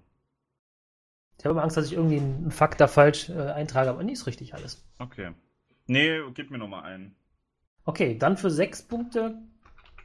Ich 1.37 1.45
habe 1.45 1.51
immer 1.53 1.61
Angst, 1.61 1.77
dass 1.77 1.85
ich 1.85 1.93
irgendwie 1.93 2.17
einen 2.17 2.49
Fakt 2.49 2.81
da 2.81 2.87
falsch 2.87 3.29
äh, 3.29 3.33
eintrage, 3.51 3.91
aber 3.91 4.01
nee, 4.01 4.13
ist 4.13 4.25
richtig 4.25 4.55
alles. 4.55 4.83
Okay. 4.97 5.31
Nee, 5.85 6.19
gib 6.33 6.49
mir 6.49 6.57
nochmal 6.57 6.83
einen. 6.83 7.15
Okay, 7.85 8.17
dann 8.17 8.35
für 8.35 8.49
sechs 8.49 8.81
Punkte, 8.81 9.37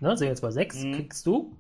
ne, 0.01 0.17
sind 0.19 0.29
jetzt 0.29 0.43
bei 0.43 0.51
sechs, 0.51 0.77
Mhm. 0.85 0.93
kriegst 0.93 1.25
du. 1.27 1.57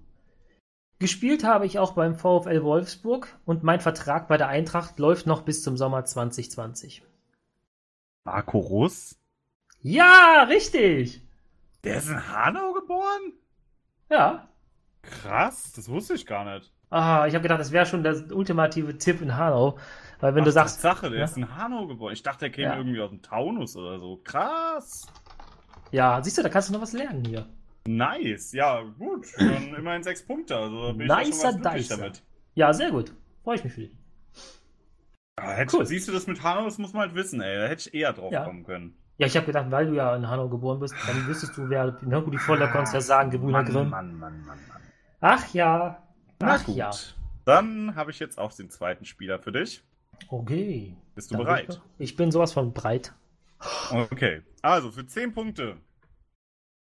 Gespielt 0.99 1.45
habe 1.45 1.65
ich 1.65 1.79
auch 1.79 1.95
beim 1.95 2.15
VfL 2.15 2.63
Wolfsburg 2.63 3.39
und 3.47 3.63
mein 3.63 3.81
Vertrag 3.81 4.29
bei 4.29 4.37
der 4.37 4.49
Eintracht 4.49 4.99
läuft 4.99 5.27
noch 5.27 5.43
bis 5.43 5.63
zum 5.63 5.79
Sommer 5.79 6.05
2020. 6.05 7.03
Marco 8.25 8.59
Russ? 8.59 9.19
Ja, 9.81 10.45
richtig! 10.47 11.23
Der 11.85 11.97
ist 11.97 12.09
in 12.11 12.29
Hanau 12.29 12.75
geboren? 12.75 13.33
Ja. 14.11 14.49
Krass, 15.01 15.73
das 15.73 15.89
wusste 15.89 16.15
ich 16.15 16.27
gar 16.27 16.45
nicht. 16.45 16.71
Ah, 16.93 17.27
ich 17.27 17.35
habe 17.35 17.43
gedacht, 17.43 17.59
das 17.61 17.73
wäre 17.73 17.87
schon 17.87 18.03
der 18.03 18.15
ultimative 18.33 18.99
Tipp 18.99 19.23
in 19.23 19.37
Hanau. 19.37 19.79
Weil 20.21 20.35
wenn 20.35 20.45
du 20.45 20.51
Ach, 20.51 20.55
sagst, 20.55 20.81
Sache, 20.83 21.09
der 21.11 21.21
Ja. 21.21 21.25
ist 21.25 21.37
in 21.37 21.57
Hanau 21.57 21.87
geboren. 21.87 22.13
Ich 22.13 22.23
dachte, 22.23 22.41
der 22.41 22.51
käme 22.51 22.69
Ja. 22.73 22.77
irgendwie 22.77 23.01
aus 23.01 23.11
dem 23.11 23.23
Taunus 23.23 23.77
oder 23.77 23.99
so. 23.99 24.21
Krass. 24.23 25.07
ja, 25.91 26.23
siehst 26.23 26.39
du, 26.39 26.43
da 26.43 26.49
kannst 26.49 26.69
du 26.69 26.73
noch 26.75 26.81
was 26.83 26.93
lernen 26.93 27.25
hier. 27.25 27.47
Nice. 27.87 28.53
Ja, 28.53 28.83
gut. 28.83 29.27
Dann 29.39 29.75
immerhin 29.79 30.03
sechs 30.03 30.25
Punkte. 30.25 30.57
Also 30.57 30.93
bin 30.93 31.03
ich 31.03 31.09
ja 31.09 31.19
Nicer 31.19 31.51
schon 31.53 31.61
glücklich 31.63 31.89
Dicer. 31.89 31.97
damit. 31.97 32.23
Ja, 32.55 32.73
sehr 32.73 32.91
gut. 32.91 33.13
Freue 33.43 33.57
ich 33.57 33.65
mich 33.65 33.73
für 33.73 33.81
dich. 33.81 33.93
Ja, 35.41 35.51
hätte, 35.51 35.77
Cool. 35.77 35.87
Siehst 35.87 36.07
du 36.09 36.13
das 36.13 36.27
mit 36.27 36.43
Hanau, 36.43 36.65
das 36.67 36.79
muss 36.79 36.93
man 36.93 37.03
halt 37.03 37.15
wissen, 37.15 37.41
ey. 37.41 37.57
Da 37.57 37.67
hätte 37.67 37.89
ich 37.89 37.95
eher 37.95 38.13
drauf 38.13 38.33
Ja. 38.33 38.45
kommen 38.45 38.65
können. 38.65 38.95
Ja, 39.19 39.27
ich 39.27 39.37
habe 39.37 39.47
gedacht, 39.47 39.71
weil 39.71 39.87
du 39.87 39.95
ja 39.95 40.15
in 40.15 40.29
Hanau 40.29 40.49
geboren 40.49 40.79
bist, 40.81 40.95
dann 41.07 41.27
wüsstest 41.27 41.57
du, 41.57 41.69
wer, 41.69 41.97
ne, 42.03 42.17
Rudi 42.19 42.39
Voller 42.39 42.69
konntest 42.69 42.95
ja 42.95 43.01
sagen, 43.01 43.31
Gebrüder 43.31 43.53
Mann, 43.63 43.65
Grimm. 43.67 43.91
Mann, 43.91 44.19
Mann, 44.19 44.45
Mann, 44.47 44.59
Mann. 44.69 44.81
Ach 45.21 45.53
ja. 45.55 46.02
Na 46.43 46.55
Ach 46.57 46.65
gut. 46.65 46.77
ja. 46.77 46.91
Dann 47.45 47.95
habe 47.95 48.11
ich 48.11 48.19
jetzt 48.19 48.37
auch 48.39 48.53
den 48.53 48.69
zweiten 48.69 49.05
Spieler 49.05 49.39
für 49.39 49.53
dich. 49.53 49.83
Okay. 50.29 50.97
Bist 51.15 51.31
du 51.31 51.37
Dann 51.37 51.45
bereit? 51.45 51.81
ich 51.99 52.17
bin 52.17 52.33
sowas 52.33 52.53
von 52.53 52.73
breit. 52.73 53.15
Okay. 53.91 54.43
Also 54.61 54.91
für 54.91 55.07
10 55.07 55.35
Punkte. 55.35 55.77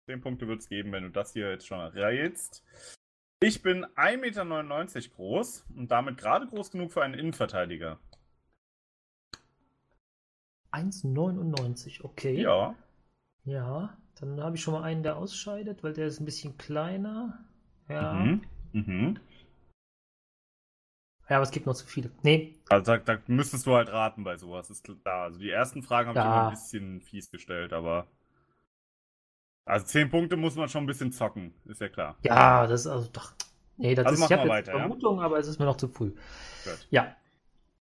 10 0.08 0.22
Punkte 0.22 0.48
wird 0.48 0.60
es 0.60 0.68
geben, 0.68 0.92
wenn 0.92 1.02
du 1.02 1.10
das 1.10 1.34
hier 1.34 1.50
jetzt 1.50 1.66
schon 1.66 1.78
erreizt. 1.78 2.64
Ich 3.42 3.62
bin 3.62 3.84
1,99 3.84 4.18
Meter 4.18 5.08
groß 5.14 5.66
und 5.76 5.90
damit 5.90 6.16
gerade 6.16 6.46
groß 6.46 6.70
genug 6.70 6.92
für 6.92 7.02
einen 7.02 7.14
Innenverteidiger. 7.14 7.98
1,99, 10.72 12.02
okay. 12.04 12.40
Ja. 12.40 12.74
Ja, 13.44 13.96
dann 14.20 14.40
habe 14.42 14.56
ich 14.56 14.62
schon 14.62 14.74
mal 14.74 14.82
einen, 14.82 15.02
der 15.02 15.16
ausscheidet, 15.16 15.82
weil 15.82 15.92
der 15.92 16.06
ist 16.06 16.20
ein 16.20 16.24
bisschen 16.24 16.56
kleiner. 16.56 17.44
Ja. 17.88 18.12
Mhm. 18.14 18.42
Mhm. 18.72 19.18
Ja, 21.30 21.36
aber 21.36 21.44
es 21.44 21.52
gibt 21.52 21.64
noch 21.66 21.74
zu 21.76 21.86
viele. 21.86 22.10
Nee, 22.22 22.56
Also 22.68 22.96
da, 22.96 22.98
da 22.98 23.18
müsstest 23.28 23.64
du 23.64 23.74
halt 23.74 23.90
raten 23.90 24.24
bei 24.24 24.36
sowas, 24.36 24.68
ist 24.68 24.84
klar. 24.84 25.22
Also 25.24 25.38
die 25.38 25.48
ersten 25.50 25.82
Fragen 25.82 26.08
habe 26.08 26.18
ich 26.18 26.24
Ja. 26.24 26.30
immer 26.32 26.44
ein 26.48 26.50
bisschen 26.50 27.00
fies 27.00 27.30
gestellt, 27.30 27.72
aber. 27.72 28.08
Also 29.64 29.86
10 29.86 30.10
Punkte 30.10 30.36
muss 30.36 30.56
man 30.56 30.68
schon 30.68 30.82
ein 30.82 30.86
bisschen 30.86 31.12
zocken, 31.12 31.54
ist 31.66 31.80
ja 31.80 31.88
klar. 31.88 32.16
ja, 32.22 32.66
das 32.66 32.80
ist 32.82 32.86
also 32.88 33.08
doch. 33.12 33.32
Nee, 33.76 33.94
das 33.94 34.06
Also 34.06 34.24
ist, 34.24 34.30
ich 34.30 34.36
habe 34.36 34.48
weiter, 34.48 34.72
ja? 34.72 34.78
Vermutung, 34.80 35.20
aber 35.22 35.38
es 35.38 35.46
ist 35.46 35.58
mir 35.60 35.64
noch 35.66 35.76
zu 35.76 35.86
früh. 35.88 36.10
Gut. 36.10 36.86
Ja. 36.90 37.14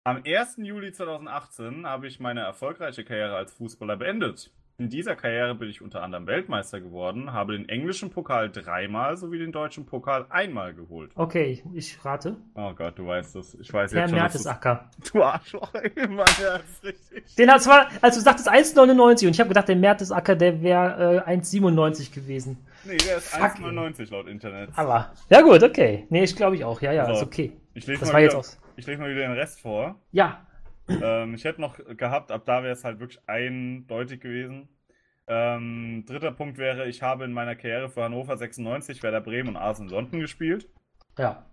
Am 0.05 0.23
1. 0.25 0.57
Juli 0.59 0.93
2018 0.93 1.87
habe 1.87 2.09
ich 2.09 2.19
meine 2.19 2.41
erfolgreiche 2.41 3.05
Karriere 3.05 3.37
als 3.37 3.53
Fußballer 3.53 3.97
beendet. 3.97 4.51
In 4.81 4.89
dieser 4.91 5.17
Karriere 5.17 5.57
bin 5.57 5.69
ich 5.69 5.83
unter 5.83 6.05
anderem 6.05 6.29
Weltmeister 6.29 6.81
geworden, 6.81 7.33
habe 7.33 7.55
den 7.55 7.69
englischen 7.69 8.11
Pokal 8.11 8.49
dreimal 8.49 9.17
sowie 9.17 9.41
den 9.41 9.51
deutschen 9.51 9.87
Pokal 9.87 10.27
einmal 10.31 10.73
geholt. 10.73 11.11
Okay, 11.17 11.65
ich, 11.75 12.05
rate. 12.05 12.37
Oh 12.55 12.73
Gott, 12.75 12.97
du 12.97 13.05
weißt 13.05 13.35
das. 13.35 13.57
Ich 13.57 13.73
weiß 13.73 13.91
Per 13.91 14.03
jetzt 14.03 14.11
schon, 14.11 14.19
Mertesacker. 14.21 14.89
du, 15.13 15.25
Arschloch, 15.25 15.73
Mann, 15.73 16.27
ja, 16.41 16.57
ist 16.59 16.85
richtig. 16.85 17.35
Den 17.35 17.51
hat 17.51 17.61
zwar, 17.61 17.89
als 18.01 18.15
du 18.15 18.21
sagtest 18.21 18.49
1,99 18.49 19.27
und 19.27 19.33
ich 19.33 19.41
habe 19.41 19.49
gedacht, 19.49 19.67
der 19.67 19.75
Mertesacker, 19.75 20.37
der 20.37 20.63
wäre 20.63 21.25
äh, 21.27 21.31
1,97 21.37 22.15
gewesen. 22.15 22.65
Nee, 22.85 22.99
der 22.99 23.17
ist 23.17 23.31
Fuck. 23.31 23.59
1,99 23.59 24.13
laut 24.13 24.29
Internet. 24.29 24.71
Aber, 24.77 25.13
ja 25.29 25.41
gut, 25.41 25.61
okay. 25.65 26.07
Nee, 26.09 26.23
ich 26.23 26.37
glaube 26.37 26.55
ich 26.55 26.65
auch. 26.65 26.81
Ja, 26.81 26.93
ja, 26.93 27.05
So. 27.07 27.15
ist 27.15 27.23
okay. 27.25 27.51
Ich 27.75 27.85
lese 27.89 28.05
mal, 28.13 28.23
wieder, 28.23 28.43
ich 28.77 28.87
lese 28.87 29.01
mal 29.01 29.11
wieder 29.11 29.23
den 29.23 29.33
Rest 29.33 29.61
vor. 29.61 29.97
Ja, 30.13 30.47
ähm, 30.89 31.35
ich 31.35 31.45
hätte 31.45 31.61
noch 31.61 31.79
gehabt, 31.97 32.31
ab 32.33 32.43
da 32.47 32.63
wäre 32.63 32.73
es 32.73 32.85
halt 32.85 33.01
wirklich 33.01 33.21
eindeutig 33.29 34.21
gewesen. 34.21 34.69
Ähm, 35.27 36.05
dritter 36.07 36.33
Punkt 36.33 36.57
wäre, 36.59 36.89
ich 36.89 37.03
habe 37.03 37.25
in 37.25 37.33
meiner 37.33 37.55
Karriere 37.55 37.89
für 37.91 38.03
Hannover 38.05 38.37
96, 38.37 39.03
Werder 39.03 39.21
Bremen 39.21 39.49
und 39.51 39.57
Arsenal 39.57 39.93
London 39.93 40.21
gespielt. 40.21 40.69
ja. 41.19 41.45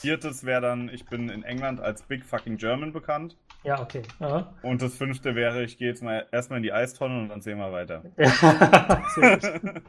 Viertes 0.00 0.44
wäre 0.44 0.60
dann, 0.60 0.88
ich 0.90 1.04
bin 1.06 1.30
in 1.30 1.42
England 1.42 1.80
als 1.80 2.02
Big 2.02 2.24
Fucking 2.24 2.58
German 2.58 2.92
bekannt. 2.92 3.36
Ja, 3.64 3.80
okay. 3.80 4.02
Ja. 4.20 4.52
Und 4.62 4.82
das 4.82 4.94
fünfte 4.96 5.34
wäre, 5.34 5.64
ich 5.64 5.78
gehe 5.78 5.88
jetzt 5.88 6.02
mal 6.02 6.26
erstmal 6.30 6.58
in 6.58 6.62
die 6.62 6.72
Eistonne 6.72 7.18
und 7.22 7.28
dann 7.30 7.40
sehen 7.40 7.58
wir 7.58 7.72
weiter. 7.72 8.02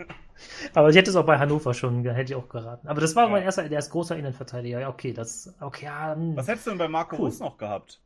Aber 0.73 0.89
ich 0.89 0.95
hätte 0.95 1.09
es 1.09 1.15
auch 1.15 1.25
bei 1.25 1.37
Hannover 1.37 1.73
schon, 1.73 2.03
hätte 2.03 2.33
ich 2.33 2.35
auch 2.35 2.49
geraten. 2.49 2.87
Aber 2.87 3.01
das 3.01 3.15
war 3.15 3.25
Ja. 3.25 3.29
mein 3.29 3.43
erster, 3.43 3.67
der 3.69 3.79
ist 3.79 3.89
großer 3.89 4.15
Innenverteidiger. 4.17 4.79
Ja, 4.79 4.89
okay, 4.89 5.13
das, 5.13 5.53
okay, 5.59 5.85
ja. 5.85 6.15
hm. 6.15 6.35
Was 6.35 6.47
hättest 6.47 6.65
du 6.67 6.71
denn 6.71 6.79
bei 6.79 6.87
Marco 6.87 7.15
Cool. 7.17 7.25
Russ 7.25 7.39
noch 7.39 7.57
gehabt? 7.57 8.01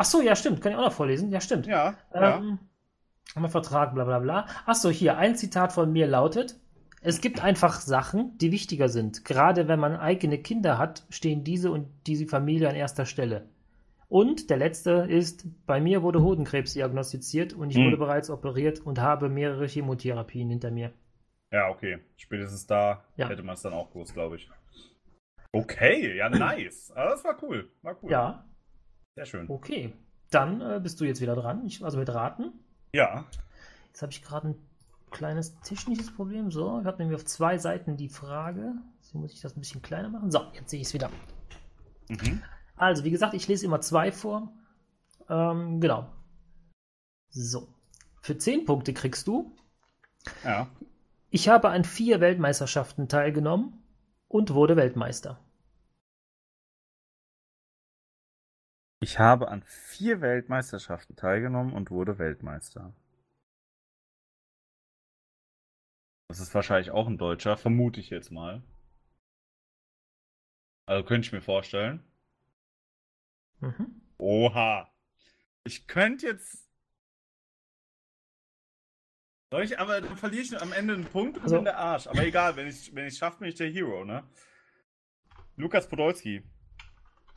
Ach 0.00 0.06
so, 0.06 0.22
ja, 0.22 0.34
stimmt. 0.34 0.62
Kann 0.62 0.72
ich 0.72 0.78
auch 0.78 0.84
noch 0.86 0.92
vorlesen? 0.94 1.30
Ja, 1.30 1.42
stimmt. 1.42 1.66
Ja, 1.66 1.94
ja. 2.14 2.38
Ähm, 2.38 2.58
haben 3.34 3.42
wir 3.42 3.50
Vertrag, 3.50 3.94
bla 3.94 4.04
bla 4.04 4.18
bla. 4.18 4.46
Ach 4.64 4.74
so, 4.74 4.88
hier, 4.88 5.18
ein 5.18 5.36
Zitat 5.36 5.74
von 5.74 5.92
mir 5.92 6.06
lautet: 6.06 6.56
Es 7.02 7.20
gibt 7.20 7.44
einfach 7.44 7.80
Sachen, 7.82 8.38
die 8.38 8.50
wichtiger 8.50 8.88
sind. 8.88 9.26
Gerade 9.26 9.68
wenn 9.68 9.78
man 9.78 9.96
eigene 9.96 10.38
Kinder 10.38 10.78
hat, 10.78 11.04
stehen 11.10 11.44
diese 11.44 11.70
und 11.70 11.86
diese 12.06 12.26
Familie 12.26 12.70
an 12.70 12.76
erster 12.76 13.04
Stelle. 13.04 13.50
Und 14.08 14.48
der 14.48 14.56
letzte 14.56 15.06
ist, 15.08 15.44
bei 15.66 15.80
mir 15.82 16.02
wurde 16.02 16.22
Hodenkrebs 16.22 16.72
diagnostiziert 16.72 17.52
und 17.52 17.68
ich 17.70 17.76
Hm. 17.76 17.84
wurde 17.84 17.98
bereits 17.98 18.30
operiert 18.30 18.80
und 18.80 19.00
habe 19.00 19.28
mehrere 19.28 19.66
Chemotherapien 19.68 20.48
hinter 20.48 20.70
mir. 20.70 20.92
Ja, 21.52 21.68
okay. 21.68 21.98
Spätestens 22.16 22.66
da 22.66 23.04
Ja. 23.16 23.28
hätte 23.28 23.42
man 23.42 23.54
es 23.54 23.62
dann 23.62 23.74
auch 23.74 23.90
gewusst, 23.92 24.14
glaube 24.14 24.36
ich. 24.36 24.48
Okay, 25.52 26.16
ja, 26.16 26.28
nice. 26.30 26.90
Aber 26.94 27.10
das 27.10 27.22
war 27.22 27.36
cool. 27.42 27.70
War 27.82 27.96
cool. 28.02 28.10
Ja, 28.10 28.44
Sehr 29.14 29.26
schön. 29.26 29.48
okay. 29.48 29.92
Dann 30.30 30.60
äh, 30.60 30.80
bist 30.80 31.00
du 31.00 31.04
jetzt 31.04 31.20
wieder 31.20 31.34
dran. 31.34 31.64
Ich, 31.66 31.84
also 31.84 31.98
mit 31.98 32.08
Raten. 32.08 32.52
Ja. 32.92 33.24
Jetzt 33.88 34.02
habe 34.02 34.12
ich 34.12 34.22
gerade 34.22 34.48
ein 34.48 34.54
kleines 35.10 35.58
technisches 35.60 36.14
Problem. 36.14 36.50
So, 36.50 36.80
ich 36.80 36.86
habe 36.86 36.98
nämlich 36.98 37.16
auf 37.16 37.24
zwei 37.24 37.58
Seiten 37.58 37.96
die 37.96 38.08
Frage. 38.08 38.74
So 39.00 39.18
muss 39.18 39.32
ich 39.32 39.40
das 39.40 39.56
ein 39.56 39.60
bisschen 39.60 39.82
kleiner 39.82 40.08
machen. 40.08 40.30
So, 40.30 40.46
jetzt 40.52 40.70
sehe 40.70 40.80
ich 40.80 40.86
es 40.86 40.94
wieder. 40.94 41.10
Mhm. 42.08 42.42
Also, 42.76 43.04
wie 43.04 43.10
gesagt, 43.10 43.34
ich 43.34 43.48
lese 43.48 43.66
immer 43.66 43.80
zwei 43.80 44.12
vor. 44.12 44.52
Ähm, 45.28 45.80
genau. 45.80 46.10
So. 47.28 47.68
Für 48.22 48.38
10 48.38 48.64
Punkte 48.64 48.92
kriegst 48.92 49.26
du. 49.26 49.56
Ja. 50.44 50.68
Ich 51.30 51.48
habe 51.48 51.70
an 51.70 51.84
vier 51.84 52.20
Weltmeisterschaften 52.20 53.08
teilgenommen 53.08 53.82
und 54.28 54.54
wurde 54.54 54.76
Weltmeister. 54.76 55.40
Ich 59.02 59.18
habe 59.18 59.48
an 59.48 59.62
vier 59.62 60.20
Weltmeisterschaften 60.20 61.16
teilgenommen 61.16 61.72
und 61.72 61.90
wurde 61.90 62.18
Weltmeister. 62.18 62.94
Das 66.28 66.38
ist 66.38 66.54
wahrscheinlich 66.54 66.90
auch 66.90 67.06
ein 67.08 67.16
Deutscher, 67.18 67.56
vermute 67.56 67.98
ich 67.98 68.10
jetzt 68.10 68.30
mal. 68.30 68.62
Also 70.86 71.04
könnte 71.06 71.26
ich 71.26 71.32
mir 71.32 71.40
vorstellen. 71.40 72.04
Mhm. 73.60 74.02
Oha. 74.18 74.92
Ich 75.64 75.86
könnte 75.86 76.26
jetzt. 76.26 76.68
Soll 79.50 79.64
ich, 79.64 79.78
aber 79.80 80.00
dann 80.00 80.16
verliere 80.16 80.42
ich 80.42 80.60
am 80.60 80.72
Ende 80.72 80.94
einen 80.94 81.06
Punkt 81.06 81.38
und 81.38 81.44
Also- 81.44 81.56
bin 81.56 81.64
der 81.64 81.78
Arsch. 81.78 82.06
Aber 82.06 82.22
egal, 82.24 82.54
wenn 82.56 82.68
ich 82.68 82.94
wenn 82.94 83.06
ich 83.06 83.16
schaffe, 83.16 83.38
bin 83.38 83.48
ich 83.48 83.54
der 83.56 83.68
Hero, 83.70 84.04
ne? 84.04 84.24
Lukas 85.56 85.88
Podolski. 85.88 86.44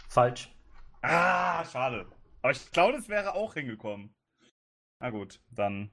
Falsch. 0.10 0.50
Ah, 1.04 1.64
schade. 1.66 2.06
Aber 2.42 2.52
ich 2.52 2.72
glaube, 2.72 2.94
das 2.94 3.10
wäre 3.10 3.36
auch 3.36 3.54
hingekommen. 3.54 4.14
Na 5.00 5.10
gut, 5.10 5.40
dann. 5.52 5.92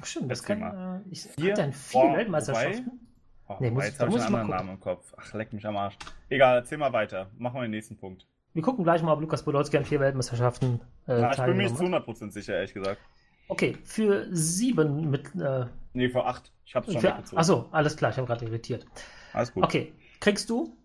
Ach, 0.00 0.06
stimmt, 0.06 0.30
das 0.30 0.42
kann. 0.42 0.62
Äh, 0.62 1.08
ich 1.10 1.22
Vier? 1.22 1.52
hatte 1.52 1.62
an 1.64 1.72
vier 1.72 2.00
Boah, 2.00 2.16
Weltmeisterschaften. 2.16 3.00
Oh, 3.48 3.56
Nee, 3.60 3.70
muss 3.70 3.84
jetzt 3.84 4.00
habe 4.00 4.10
ich 4.10 4.20
einen 4.20 4.32
mal 4.32 4.40
anderen 4.40 4.56
Namen 4.58 4.70
im 4.74 4.80
Kopf. 4.80 5.14
Ach, 5.16 5.32
leck 5.32 5.52
mich 5.52 5.66
am 5.66 5.76
Arsch. 5.76 5.96
Egal, 6.28 6.56
erzähl 6.56 6.76
mal 6.78 6.92
weiter. 6.92 7.30
Machen 7.38 7.54
wir 7.56 7.62
den 7.62 7.70
nächsten 7.70 7.96
Punkt. 7.96 8.26
Wir 8.52 8.62
gucken 8.62 8.84
gleich 8.84 9.02
mal, 9.02 9.12
ob 9.12 9.20
Lukas 9.20 9.42
Podolski 9.44 9.76
an 9.78 9.84
vier 9.84 10.00
Weltmeisterschaften 10.00 10.80
äh, 11.06 11.12
Ah, 11.12 11.30
ich 11.30 11.36
bin 11.38 11.56
mir 11.56 11.62
nicht 11.64 11.76
zu 11.76 11.90
hat. 11.90 12.06
100% 12.06 12.30
sicher, 12.30 12.54
ehrlich 12.54 12.74
gesagt. 12.74 13.00
Okay, 13.48 13.76
für 13.84 14.26
sieben 14.34 15.08
mit. 15.10 15.34
Äh, 15.36 15.66
Nee, 15.94 16.10
vor 16.10 16.28
acht. 16.28 16.52
Ich 16.66 16.74
hab's 16.76 16.92
schon 16.92 17.00
für, 17.00 17.08
weggezogen. 17.08 17.38
achso, 17.38 17.68
alles 17.72 17.96
klar, 17.96 18.10
ich 18.10 18.18
habe 18.18 18.26
gerade 18.26 18.44
irritiert. 18.44 18.86
Alles 19.32 19.52
gut. 19.52 19.64
Okay, 19.64 19.92
kriegst 20.20 20.50
du. 20.50 20.76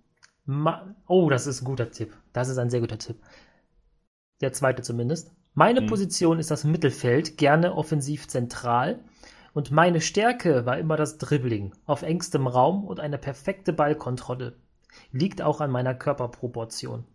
Ma 0.46 0.96
oh, 1.08 1.30
das 1.30 1.46
ist 1.48 1.62
ein 1.62 1.66
guter 1.66 1.92
Tipp. 1.92 2.16
Das 2.32 2.48
ist 2.50 2.58
ein 2.58 2.70
sehr 2.70 2.80
guter 2.80 2.98
Tipp. 2.98 3.18
Der 4.44 4.52
zweite 4.52 4.84
zumindest. 4.84 5.32
Meine 5.54 5.80
Hm. 5.80 5.88
Position 5.88 6.38
ist 6.38 6.52
das 6.52 6.66
Mittelfeld, 6.66 7.38
gerne 7.38 7.74
offensiv 7.76 8.28
zentral. 8.28 9.02
Und 9.54 9.72
meine 9.72 10.02
Stärke 10.02 10.66
war 10.66 10.78
immer 10.78 10.98
das 10.98 11.18
Dribbling 11.18 11.74
auf 11.86 12.02
engstem 12.02 12.46
Raum 12.46 12.84
und 12.84 13.00
eine 13.00 13.18
perfekte 13.18 13.72
Ballkontrolle. 13.72 14.60
Liegt 15.12 15.42
auch 15.42 15.62
an 15.62 15.72
meiner 15.72 15.96
Körperproportion. 15.96 17.06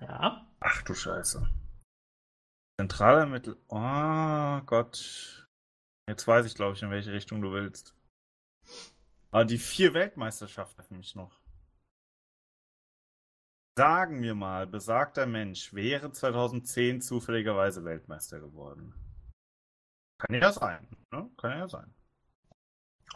Ja, 0.00 0.48
Ach 0.60 0.80
du 0.82 0.94
Scheiße. 0.94 1.46
Zentraler 2.80 3.26
Mittel. 3.26 3.56
Oh 3.68 4.60
Gott. 4.64 5.46
Jetzt 6.08 6.26
weiß 6.26 6.46
ich, 6.46 6.54
glaube 6.54 6.76
ich, 6.76 6.82
in 6.82 6.90
welche 6.90 7.12
Richtung 7.12 7.42
du 7.42 7.52
willst. 7.52 7.94
Aber 9.32 9.44
die 9.44 9.58
vier 9.58 9.92
Weltmeisterschaften 9.92 10.82
für 10.82 10.94
mich 10.94 11.14
noch. 11.14 11.41
Sagen 13.76 14.22
wir 14.22 14.34
mal, 14.34 14.66
besagter 14.66 15.24
Mensch 15.26 15.72
wäre 15.72 16.12
2010 16.12 17.00
zufälligerweise 17.00 17.84
Weltmeister 17.84 18.38
geworden. 18.38 18.92
Kann 20.18 20.34
ja 20.34 20.52
sein, 20.52 20.86
ne? 21.10 21.30
Kann 21.38 21.58
ja 21.58 21.68
sein. 21.68 21.94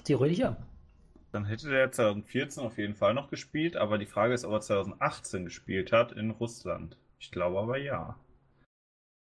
theoretisch 0.05 0.39
ja. 0.39 0.57
Dann 1.33 1.45
hätte 1.45 1.69
der 1.69 1.93
2014 1.93 2.63
auf 2.63 2.79
jeden 2.79 2.95
Fall 2.95 3.13
noch 3.13 3.29
gespielt, 3.29 3.77
aber 3.77 3.99
die 3.99 4.07
Frage 4.07 4.33
ist, 4.33 4.47
ob 4.47 4.53
er 4.53 4.61
2018 4.61 5.45
gespielt 5.45 5.93
hat 5.93 6.13
in 6.13 6.31
Russland. 6.31 6.97
Ich 7.19 7.31
glaube 7.31 7.61
aber 7.61 7.77
ja. 7.77 8.17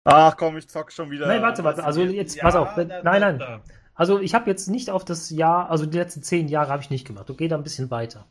Ach 0.04 0.36
komm, 0.36 0.56
ich 0.56 0.68
zock 0.68 0.92
schon 0.92 1.10
wieder. 1.10 1.26
Nein, 1.26 1.42
warte, 1.42 1.64
warte, 1.64 1.82
also 1.82 2.02
jetzt, 2.02 2.38
pass 2.38 2.54
auf, 2.54 2.76
nein, 2.76 3.02
nein. 3.02 3.62
Also 3.94 4.20
ich 4.20 4.34
habe 4.34 4.48
jetzt 4.48 4.68
nicht 4.68 4.90
auf 4.90 5.04
das 5.04 5.30
Jahr, 5.30 5.70
also 5.70 5.86
die 5.86 5.98
letzten 5.98 6.22
zehn 6.22 6.46
Jahre 6.46 6.70
habe 6.70 6.82
ich 6.82 6.90
nicht 6.90 7.06
gemacht. 7.06 7.28
Okay, 7.28 7.48
da 7.48 7.56
ein 7.56 7.64
bisschen 7.64 7.90
weiter. 7.90 8.28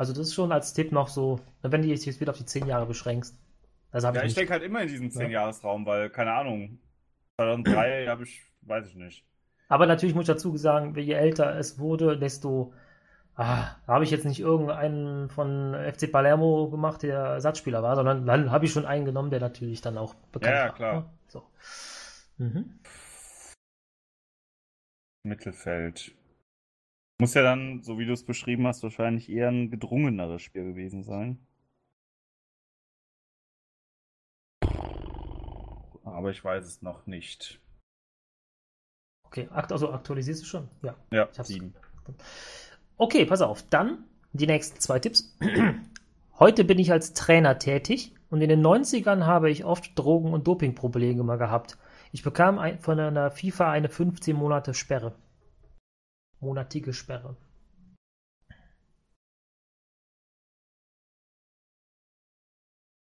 Also 0.00 0.12
das 0.14 0.28
ist 0.28 0.34
schon 0.34 0.50
als 0.52 0.72
Tipp 0.72 0.92
noch 0.92 1.08
so, 1.08 1.40
wenn 1.62 1.82
du 1.82 1.88
dich 1.88 2.04
jetzt 2.06 2.20
wieder 2.20 2.32
auf 2.32 2.38
die 2.38 2.46
zehn 2.46 2.66
Jahre 2.66 2.86
beschränkst. 2.86 3.36
Das 3.92 4.04
habe 4.04 4.16
Ja, 4.18 4.24
ich 4.24 4.30
ich 4.30 4.34
denke 4.34 4.52
halt 4.52 4.62
immer 4.62 4.82
in 4.82 4.88
diesen 4.88 5.10
Ja. 5.12 5.26
10-Jahres-Raum, 5.26 5.84
weil, 5.86 6.10
keine 6.10 6.32
Ahnung, 6.32 6.78
2003 7.36 8.06
habe 8.08 8.24
ich, 8.24 8.42
weiß 8.62 8.88
ich 8.88 8.94
nicht. 8.94 9.24
Aber 9.68 9.86
natürlich 9.86 10.14
muss 10.14 10.24
ich 10.24 10.34
dazu 10.34 10.56
sagen, 10.56 10.94
je 10.98 11.12
älter 11.14 11.56
es 11.56 11.78
wurde, 11.78 12.18
desto 12.18 12.72
ah, 13.36 13.76
habe 13.86 14.04
ich 14.04 14.10
jetzt 14.10 14.24
nicht 14.26 14.40
irgendeinen 14.40 15.30
von 15.30 15.74
FC 15.74 16.10
Palermo 16.12 16.70
gemacht, 16.70 17.02
der 17.04 17.18
Ersatzspieler 17.20 17.82
war, 17.82 17.96
sondern 17.96 18.26
dann 18.26 18.50
habe 18.52 18.66
ich 18.66 18.72
schon 18.72 18.86
einen 18.86 19.04
genommen, 19.06 19.30
der 19.30 19.40
natürlich 19.40 19.82
dann 19.82 19.98
auch 19.98 20.14
bekannt 20.32 20.56
Ja, 20.56 20.66
ja, 20.66 20.68
war. 20.68 20.74
klar. 20.74 20.94
ne? 20.94 21.10
So. 21.28 21.42
Mhm. 22.38 22.80
Mittelfeld. 25.24 26.14
Muss 27.20 27.34
ja 27.34 27.42
dann, 27.42 27.82
so 27.82 27.98
wie 27.98 28.06
du 28.06 28.14
es 28.14 28.24
beschrieben 28.24 28.66
hast, 28.66 28.82
wahrscheinlich 28.82 29.28
eher 29.28 29.48
ein 29.48 29.70
gedrungeneres 29.70 30.40
Spiel 30.40 30.64
gewesen 30.64 31.02
sein. 31.04 31.38
Aber 36.02 36.30
ich 36.30 36.42
weiß 36.42 36.64
es 36.64 36.80
noch 36.80 37.06
nicht. 37.06 37.60
Okay, 39.24 39.48
also 39.50 39.92
aktualisierst 39.92 40.42
du 40.42 40.46
schon? 40.46 40.68
Ja. 40.82 40.96
Ja, 41.12 41.28
Ich 41.30 41.38
hab's. 41.38 41.48
sieben. 41.48 41.74
Okay, 42.96 43.26
pass 43.26 43.42
auf. 43.42 43.62
Dann 43.68 44.04
die 44.32 44.46
nächsten 44.46 44.80
zwei 44.80 44.98
Tipps. 44.98 45.36
Heute 46.38 46.64
bin 46.64 46.78
ich 46.78 46.90
als 46.90 47.12
Trainer 47.12 47.58
tätig 47.58 48.14
und 48.30 48.40
in 48.40 48.48
den 48.48 48.64
90ern 48.64 49.26
habe 49.26 49.50
ich 49.50 49.66
oft 49.66 49.96
Drogen- 49.98 50.32
und 50.32 50.46
Dopingprobleme 50.46 51.36
gehabt. 51.36 51.76
Ich 52.12 52.22
bekam 52.22 52.58
von 52.80 52.98
einer 52.98 53.30
FIFA 53.30 53.70
eine 53.72 53.90
15 53.90 54.34
Monate 54.34 54.72
Sperre. 54.72 55.14
Monatige 56.40 56.92
Sperre. 56.92 57.36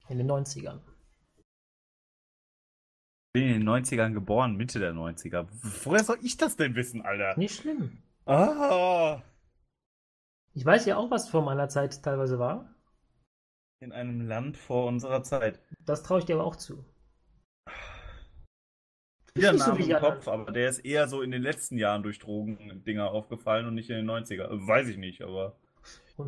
In 0.10 0.18
den 0.18 0.30
90ern. 0.30 0.80
bin 3.34 3.44
in 3.48 3.60
den 3.62 3.70
90ern 3.70 4.14
geboren, 4.14 4.58
Mitte 4.58 4.80
der 4.80 4.92
90er. 4.94 5.48
Woher 5.86 6.04
soll 6.04 6.18
ich 6.22 6.36
das 6.36 6.58
denn 6.58 6.76
wissen, 6.76 7.02
Alter? 7.02 7.38
Nicht 7.38 7.56
schlimm. 7.56 8.04
Ah, 8.26 9.22
Ich 10.54 10.66
weiß 10.66 10.86
ja 10.86 10.98
auch, 10.98 11.10
was 11.12 11.30
vor 11.30 11.42
meiner 11.42 11.70
Zeit 11.70 12.04
teilweise 12.04 12.40
war. 12.40 12.76
in 13.80 13.92
einem 13.94 14.22
Land 14.28 14.58
vor 14.58 14.86
unserer 14.86 15.24
Zeit. 15.24 15.60
Das 15.86 16.04
traue 16.04 16.20
ich 16.20 16.26
dir 16.26 16.36
aber 16.36 16.44
auch 16.46 16.56
zu. 16.58 16.86
Wieder 19.36 19.58
so 19.58 19.72
Name 19.72 19.86
im 19.86 19.98
Kopf, 19.98 20.28
aber 20.28 20.52
der 20.52 20.70
ist 20.70 20.80
eher 20.80 21.08
so 21.08 21.22
in 21.22 21.32
den 21.32 21.42
letzten 21.42 21.78
Jahren 21.78 22.04
durch 22.04 22.20
Drogendinger 22.20 23.12
aufgefallen 23.12 23.66
und 23.66 23.76
nicht 23.76 23.90
in 23.90 23.96
den 23.96 24.10
90er. 24.10 24.44
Äh, 24.50 24.68
Weiß 24.68 24.88
ich 24.90 24.98
nicht, 24.98 25.22
aber. 25.22 25.56
Du 26.18 26.24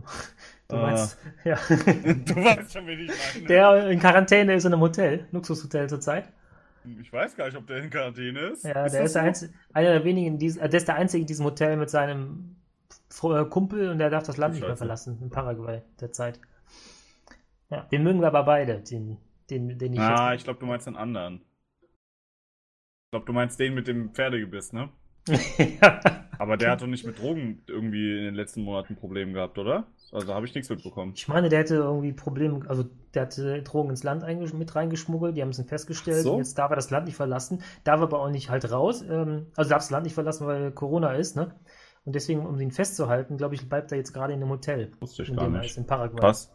Ah. 0.70 0.82
meinst, 0.82 1.18
ja. 1.44 1.56
Du 1.68 2.36
weißt 2.36 2.74
schon, 2.74 2.88
wen 2.88 3.00
ich 3.02 3.12
meine. 3.36 3.48
Der 3.48 3.90
in 3.90 4.00
Quarantäne 4.00 4.56
ist 4.56 4.64
in 4.66 4.74
einem 4.74 4.82
Hotel, 4.82 5.28
Luxushotel 5.32 5.88
zurzeit. 5.90 6.30
Ich 7.02 7.12
weiß 7.14 7.36
gar 7.36 7.46
nicht, 7.46 7.58
ob 7.58 7.68
der 7.68 7.78
in 7.84 7.90
Quarantäne 7.90 8.40
ist. 8.40 8.64
Ja, 8.64 8.86
ist 8.86 8.94
der 8.94 9.04
ist 9.04 9.16
der 9.16 9.22
einzige, 9.24 9.54
einer 9.74 9.90
der 9.92 10.04
wenigen 10.04 10.28
in 10.28 10.40
diesem, 10.40 10.62
äh, 10.64 10.70
der 10.70 10.78
ist 10.78 10.88
der 10.88 10.96
einzige 10.96 11.22
in 11.22 11.28
diesem 11.28 11.46
Hotel 11.46 11.76
mit 11.78 11.90
seinem 11.90 12.56
äh, 13.22 13.46
Kumpel 13.46 13.90
und 13.90 14.00
der 14.00 14.10
darf 14.10 14.24
das 14.24 14.38
Land 14.38 14.56
nicht 14.56 14.66
mehr 14.66 14.78
verlassen, 14.78 15.20
in 15.22 15.30
Paraguay 15.30 15.82
derzeit. 16.00 16.40
Ja, 17.70 17.82
den 17.92 18.04
mögen 18.04 18.20
wir 18.22 18.28
aber 18.28 18.44
beide, 18.44 18.80
den, 18.80 19.18
den, 19.50 19.78
den 19.78 19.94
ich 19.94 20.00
Ah, 20.00 20.32
jetzt. 20.32 20.40
ich 20.42 20.44
glaube, 20.46 20.60
du 20.60 20.66
meinst 20.66 20.88
den 20.88 20.96
anderen. 20.96 21.42
Ich 23.14 23.16
glaube, 23.16 23.28
du 23.28 23.34
meinst 23.34 23.60
den 23.60 23.76
mit 23.76 23.88
dem 23.88 24.10
Pferdegebiss, 24.10 24.74
ne? 24.74 24.90
ja. 25.28 26.02
Aber 26.40 26.58
der 26.58 26.72
hat 26.72 26.82
doch 26.82 26.88
nicht 26.88 27.06
mit 27.06 27.22
Drogen 27.22 27.62
irgendwie 27.68 28.18
in 28.18 28.24
den 28.24 28.34
letzten 28.34 28.64
Monaten 28.64 28.96
Probleme 28.96 29.34
gehabt, 29.34 29.60
oder? 29.60 29.86
Also 30.12 30.34
habe 30.34 30.48
ich 30.48 30.56
nichts 30.56 30.68
mitbekommen. 30.72 31.14
Ich 31.16 31.28
meine, 31.28 31.48
der 31.48 31.60
hätte 31.60 31.76
irgendwie 31.76 32.12
Probleme, 32.12 32.68
also 32.68 32.86
der 33.14 33.22
hatte 33.22 33.62
Drogen 33.62 33.92
ins 33.92 34.02
Land 34.02 34.26
mit 34.56 34.76
reingeschmuggelt, 34.76 35.38
die 35.38 35.44
haben 35.44 35.50
es 35.50 35.58
dann 35.58 35.68
festgestellt, 35.68 36.24
so. 36.24 36.40
jetzt 36.40 36.58
darf 36.58 36.72
er 36.72 36.76
das 36.76 36.90
Land 36.90 37.06
nicht 37.06 37.16
verlassen, 37.16 37.62
darf 37.84 38.02
aber 38.02 38.20
auch 38.20 38.32
nicht 38.32 38.50
halt 38.50 38.72
raus, 38.72 39.04
ähm, 39.08 39.46
also 39.56 39.70
darf 39.70 39.84
das 39.84 39.92
Land 39.92 40.06
nicht 40.06 40.16
verlassen, 40.16 40.48
weil 40.48 40.72
Corona 40.72 41.14
ist, 41.14 41.36
ne? 41.36 41.54
Und 42.06 42.16
deswegen, 42.16 42.44
um 42.48 42.60
ihn 42.60 42.72
festzuhalten, 42.72 43.38
glaube 43.38 43.54
ich, 43.54 43.70
bleibt 43.70 43.92
er 43.92 44.00
jetzt 44.00 44.12
gerade 44.12 44.34
in 44.34 44.42
einem 44.42 44.50
Hotel, 44.50 44.92
Wusste 45.02 45.22
ich 45.22 45.30
in 45.30 45.36
gar 45.36 45.50
nicht. 45.50 45.70
ist, 45.70 45.78
in 45.78 45.86
Paraguay. 45.86 46.20
Krass. 46.20 46.52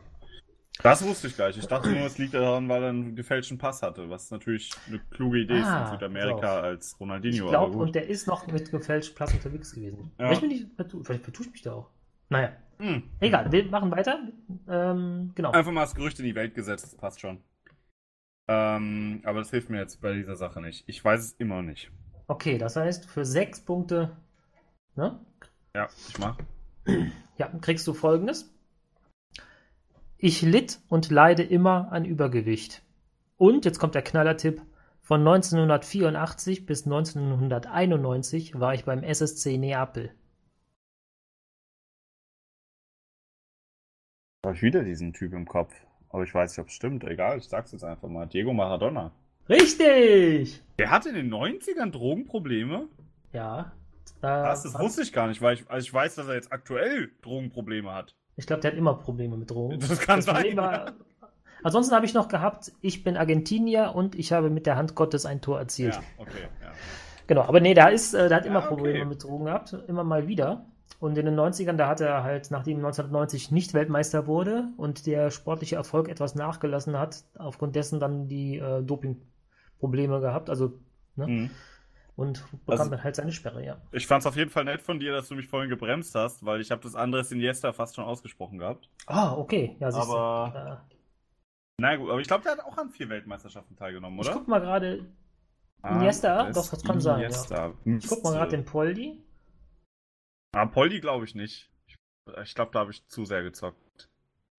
Das 0.83 1.05
wusste 1.05 1.27
ich 1.27 1.35
gleich. 1.35 1.59
Ich 1.59 1.67
dachte 1.67 1.89
nur, 1.91 2.07
es 2.07 2.19
liegt 2.19 2.35
daran, 2.35 2.69
weil 2.69 2.83
er 2.85 2.91
einen 2.91 3.17
gefälschten 3.17 3.59
Pass 3.59 3.83
hatte, 3.83 4.09
was 4.11 4.31
natürlich 4.31 4.71
eine 4.87 5.01
kluge 5.11 5.41
Idee 5.41 5.61
Ah, 5.61 5.83
ist 5.83 5.87
in 5.89 5.93
Südamerika 5.99 6.37
pass 6.41 6.51
auf. 6.59 6.63
als 6.65 6.93
Ich 6.93 7.01
Ronaldinho. 7.01 7.49
glaube, 7.49 7.67
aber 7.67 7.73
gut. 7.75 7.83
und 7.89 7.95
der 7.97 8.09
ist 8.09 8.27
noch 8.29 8.47
mit 8.47 8.71
gefälschten 8.71 9.17
Pass 9.17 9.35
unterwegs 9.35 9.73
gewesen. 9.75 10.13
Ja. 10.19 10.27
Vielleicht, 10.29 10.41
bin 10.43 10.51
ich, 10.53 10.67
vielleicht 11.05 11.25
vertue 11.25 11.47
ich 11.47 11.53
mich 11.53 11.63
da 11.63 11.73
auch. 11.75 11.91
Naja, 12.29 12.53
Hm. 12.79 13.03
egal, 13.19 13.51
wir 13.51 13.65
machen 13.71 13.91
weiter. 13.91 14.21
Ähm, 14.69 15.33
genau. 15.35 15.51
Einfach 15.51 15.73
mal 15.73 15.81
das 15.81 15.95
Gerücht 15.97 16.19
in 16.21 16.25
die 16.27 16.35
Welt 16.37 16.55
gesetzt, 16.55 16.85
das 16.85 16.95
passt 16.95 17.21
schon. 17.21 17.43
Ähm, 18.47 19.21
aber 19.25 19.41
das 19.41 19.51
hilft 19.51 19.69
mir 19.71 19.79
jetzt 19.79 20.01
bei 20.01 20.15
dieser 20.15 20.37
Sache 20.37 20.61
nicht. 20.61 20.85
Ich 20.87 21.05
weiß 21.05 21.21
es 21.21 21.33
immer 21.33 21.61
nicht. 21.63 21.91
Okay, 22.29 22.57
das 22.57 22.77
heißt, 22.77 23.07
für 23.11 23.25
sechs 23.25 23.61
Punkte 23.61 24.17
ne, 24.95 25.19
Ja, 25.75 25.89
ich 26.09 26.19
mach. 26.19 26.39
ja, 27.37 27.49
kriegst 27.61 27.87
du 27.87 27.95
folgendes. 27.95 28.55
Ich 30.21 30.43
litt 30.43 30.81
und 30.89 31.11
leide 31.11 31.45
immer 31.45 31.93
an 31.93 32.05
Übergewicht. 32.05 32.83
Und, 33.37 33.65
jetzt 33.65 33.79
kommt 33.79 33.95
der 33.95 34.03
Knallertipp, 34.03 34.61
von 35.01 35.21
1984 35.21 36.67
bis 36.67 36.87
1991 36.87 38.59
war 38.59 38.75
ich 38.75 38.85
beim 38.85 39.05
SSC 39.05 39.59
Neapel. 39.59 40.13
Habe 44.45 44.57
ich 44.57 44.63
wieder 44.63 44.83
diesen 44.83 45.13
Typ 45.13 45.35
im 45.35 45.47
Kopf. 45.47 45.73
Aber 46.09 46.25
ich 46.25 46.35
weiß 46.35 46.51
nicht, 46.51 46.59
ob 46.59 46.67
es 46.67 46.75
stimmt. 46.75 47.05
Egal, 47.05 47.39
ich 47.39 47.45
sag's 47.45 47.71
jetzt 47.71 47.85
einfach 47.85 48.09
mal. 48.09 48.27
Diego 48.27 48.53
Maradona. 48.53 49.13
Richtig! 49.49 50.65
Der 50.81 50.91
hatte 50.91 51.11
in 51.11 51.15
den 51.15 51.33
90ern 51.33 51.93
Drogenprobleme? 51.93 52.89
Ja. 53.33 53.71
Da 54.21 54.43
Was? 54.43 54.65
Das 54.65 54.77
wusste 54.81 55.03
ich 55.03 55.13
gar 55.13 55.29
nicht, 55.29 55.41
weil 55.41 55.55
ich, 55.55 55.71
also 55.71 55.87
ich 55.87 55.95
weiß, 55.95 56.17
dass 56.17 56.27
er 56.27 56.35
jetzt 56.35 56.53
aktuell 56.53 57.13
Drogenprobleme 57.23 57.95
hat. 57.95 58.17
Ich 58.39 58.47
glaube, 58.47 58.63
der 58.63 58.71
hat 58.71 58.79
immer 58.79 58.95
Probleme 58.95 59.37
mit 59.37 59.51
Drogen. 59.51 59.81
Das 59.81 59.99
kann 59.99 60.23
sein, 60.23 60.37
Problem 60.37 60.57
war, 60.57 60.93
ansonsten 61.65 61.95
habe 61.95 62.07
ich 62.07 62.15
noch 62.15 62.29
gehabt, 62.29 62.73
ich 62.81 63.03
bin 63.03 63.17
Argentinier 63.17 63.93
und 63.95 64.15
ich 64.15 64.33
habe 64.33 64.49
mit 64.49 64.65
der 64.65 64.77
Hand 64.77 64.95
Gottes 64.95 65.27
ein 65.27 65.41
Tor 65.41 65.59
erzielt. 65.59 65.95
Ja, 65.95 66.03
okay. 66.19 66.43
Ja. 66.63 66.69
Genau, 67.27 67.43
aber 67.43 67.61
nee, 67.61 67.75
der 67.75 67.91
ist, 67.91 68.15
äh, 68.15 68.29
der 68.29 68.39
hat 68.39 68.45
Ja, 68.45 68.51
immer 68.53 68.61
okay. 68.61 68.69
Probleme 68.69 69.05
mit 69.07 69.25
Drogen 69.25 69.47
gehabt, 69.47 69.77
immer 69.89 70.05
mal 70.05 70.29
wieder. 70.29 70.67
Und 71.01 71.19
in 71.19 71.27
den 71.27 71.39
90ern, 71.39 71.77
da 71.77 71.89
hat 71.89 72.01
er 72.01 72.23
halt, 72.23 72.51
nachdem 72.51 72.79
1990 72.79 73.51
nicht 73.51 73.75
Weltmeister 73.75 74.27
wurde 74.27 74.69
und 74.77 75.07
der 75.07 75.31
sportliche 75.31 75.77
Erfolg 75.77 76.09
etwas 76.09 76.35
nachgelassen 76.37 76.99
hat, 76.99 77.25
aufgrund 77.37 77.77
dessen 77.77 78.01
dann 78.01 78.29
die 78.29 78.59
äh, 78.59 78.83
Dopingprobleme 78.83 80.21
gehabt, 80.21 80.49
also, 80.49 80.79
ne? 81.17 81.27
Mhm. 81.27 81.51
Und 82.19 82.43
bekam 82.51 82.81
Also- 82.81 82.91
dann 82.91 83.05
halt 83.05 83.15
seine 83.15 83.31
Sperre, 83.31 83.65
ja. 83.65 83.81
Ich 83.93 84.09
fand's 84.09 84.27
auf 84.27 84.35
jeden 84.35 84.51
Fall 84.51 84.65
nett 84.65 84.83
von 84.83 84.99
dir, 84.99 85.13
dass 85.13 85.29
du 85.29 85.37
mich 85.37 85.47
vorhin 85.47 85.71
gebremst 85.71 86.17
hast, 86.17 86.45
weil 86.45 86.61
ich 86.61 86.73
habe 86.73 86.83
das 86.83 86.97
Andres 86.97 87.31
Iniesta 87.31 87.73
fast 87.73 87.95
schon 87.95 88.05
ausgesprochen 88.05 88.59
gehabt. 88.59 88.91
Ah, 89.07 89.35
okay, 89.35 89.77
ja, 89.79 89.93
siehst 89.93 90.09
Aber- 90.09 90.53
du. 90.53 90.59
Äh, 90.59 90.97
Na 91.81 91.95
gut, 91.95 92.11
aber 92.11 92.21
ich 92.21 92.27
glaube, 92.27 92.43
der 92.43 92.53
hat 92.53 92.61
auch 92.61 92.77
an 92.77 92.91
vier 92.91 93.09
Weltmeisterschaften 93.09 93.77
teilgenommen, 93.77 94.19
ich 94.19 94.27
oder? 94.27 94.37
guck 94.37 94.49
mal 94.49 94.59
gerade, 94.59 95.07
Ah, 95.81 95.95
Iniesta? 95.95 96.47
das 96.47 96.57
Doch, 96.57 96.71
das 96.73 96.83
kann 96.83 97.01
sein, 97.01 97.21
ja. 97.21 97.73
Ich 97.85 98.09
guck 98.09 98.25
mal 98.25 98.33
gerade 98.33 98.51
den 98.51 98.65
Poldi. 98.65 99.23
Ah, 100.57 100.67
Poldi 100.67 100.99
glaube 101.01 101.25
ich 101.25 101.37
nicht. 101.37 101.71
Ich, 101.87 101.97
ich 102.43 102.55
glaube, 102.57 102.73
da 102.73 102.81
habe 102.81 102.91
ich 102.91 103.07
zu 103.07 103.25
sehr 103.27 103.45
gezockt. 103.45 104.09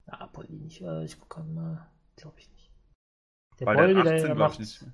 Ah, 0.07 0.27
Poldi 0.27 0.53
nicht, 0.53 0.81
äh, 0.81 1.03
ich 1.03 1.19
gucke 1.19 1.41
mal, 1.43 1.89
glaube 2.15 2.39
ich 2.39 2.49
nicht. 2.51 2.71
Der 3.59 3.65
Poldi, 3.65 3.93
der 3.95 4.03
der, 4.03 4.13
18 4.13 4.25
der 4.27 4.35
macht, 4.35 4.53
ich 4.53 4.59
nicht. 4.59 4.85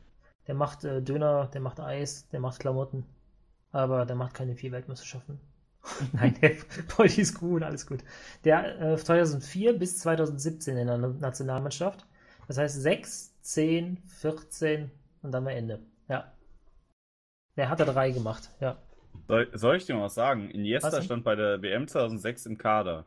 Der 0.48 0.56
macht 0.56 0.84
äh, 0.84 1.02
Döner, 1.02 1.48
der 1.48 1.62
macht 1.62 1.80
Eis, 1.80 2.28
der 2.30 2.40
macht 2.40 2.60
Klamotten. 2.60 3.06
Aber 3.72 4.06
der 4.06 4.16
macht 4.16 4.34
keine 4.34 4.56
vier 4.56 4.72
Weltmeisterschaften. 4.72 5.40
Nein, 6.14 6.36
der 6.42 6.52
Poldi 6.88 7.22
ist 7.22 7.40
gut, 7.40 7.64
alles 7.64 7.86
gut. 7.86 8.04
Der 8.44 8.94
äh, 8.94 8.98
2004 8.98 9.78
bis 9.78 10.00
2017 10.00 10.78
in 10.78 10.88
der 10.88 10.98
Nationalmannschaft. 10.98 12.06
Das 12.48 12.58
heißt 12.58 12.82
6, 12.82 13.42
10, 13.42 13.98
14 14.06 14.92
und 15.22 15.32
dann 15.32 15.44
mal 15.44 15.52
Ende. 15.52 15.80
Ja. 16.08 16.32
Der 17.58 17.70
hat 17.70 17.80
da 17.80 17.86
drei 17.86 18.12
gemacht, 18.12 18.52
ja. 18.60 18.78
Soll, 19.28 19.50
soll 19.54 19.78
ich 19.78 19.86
dir 19.86 19.96
mal 19.96 20.04
was 20.04 20.14
sagen? 20.14 20.50
Iniesta 20.52 20.92
Was 20.92 21.06
stand 21.06 21.24
bei 21.24 21.36
der 21.36 21.62
WM 21.62 21.88
2006 21.88 22.46
im 22.46 22.58
Kader. 22.58 23.06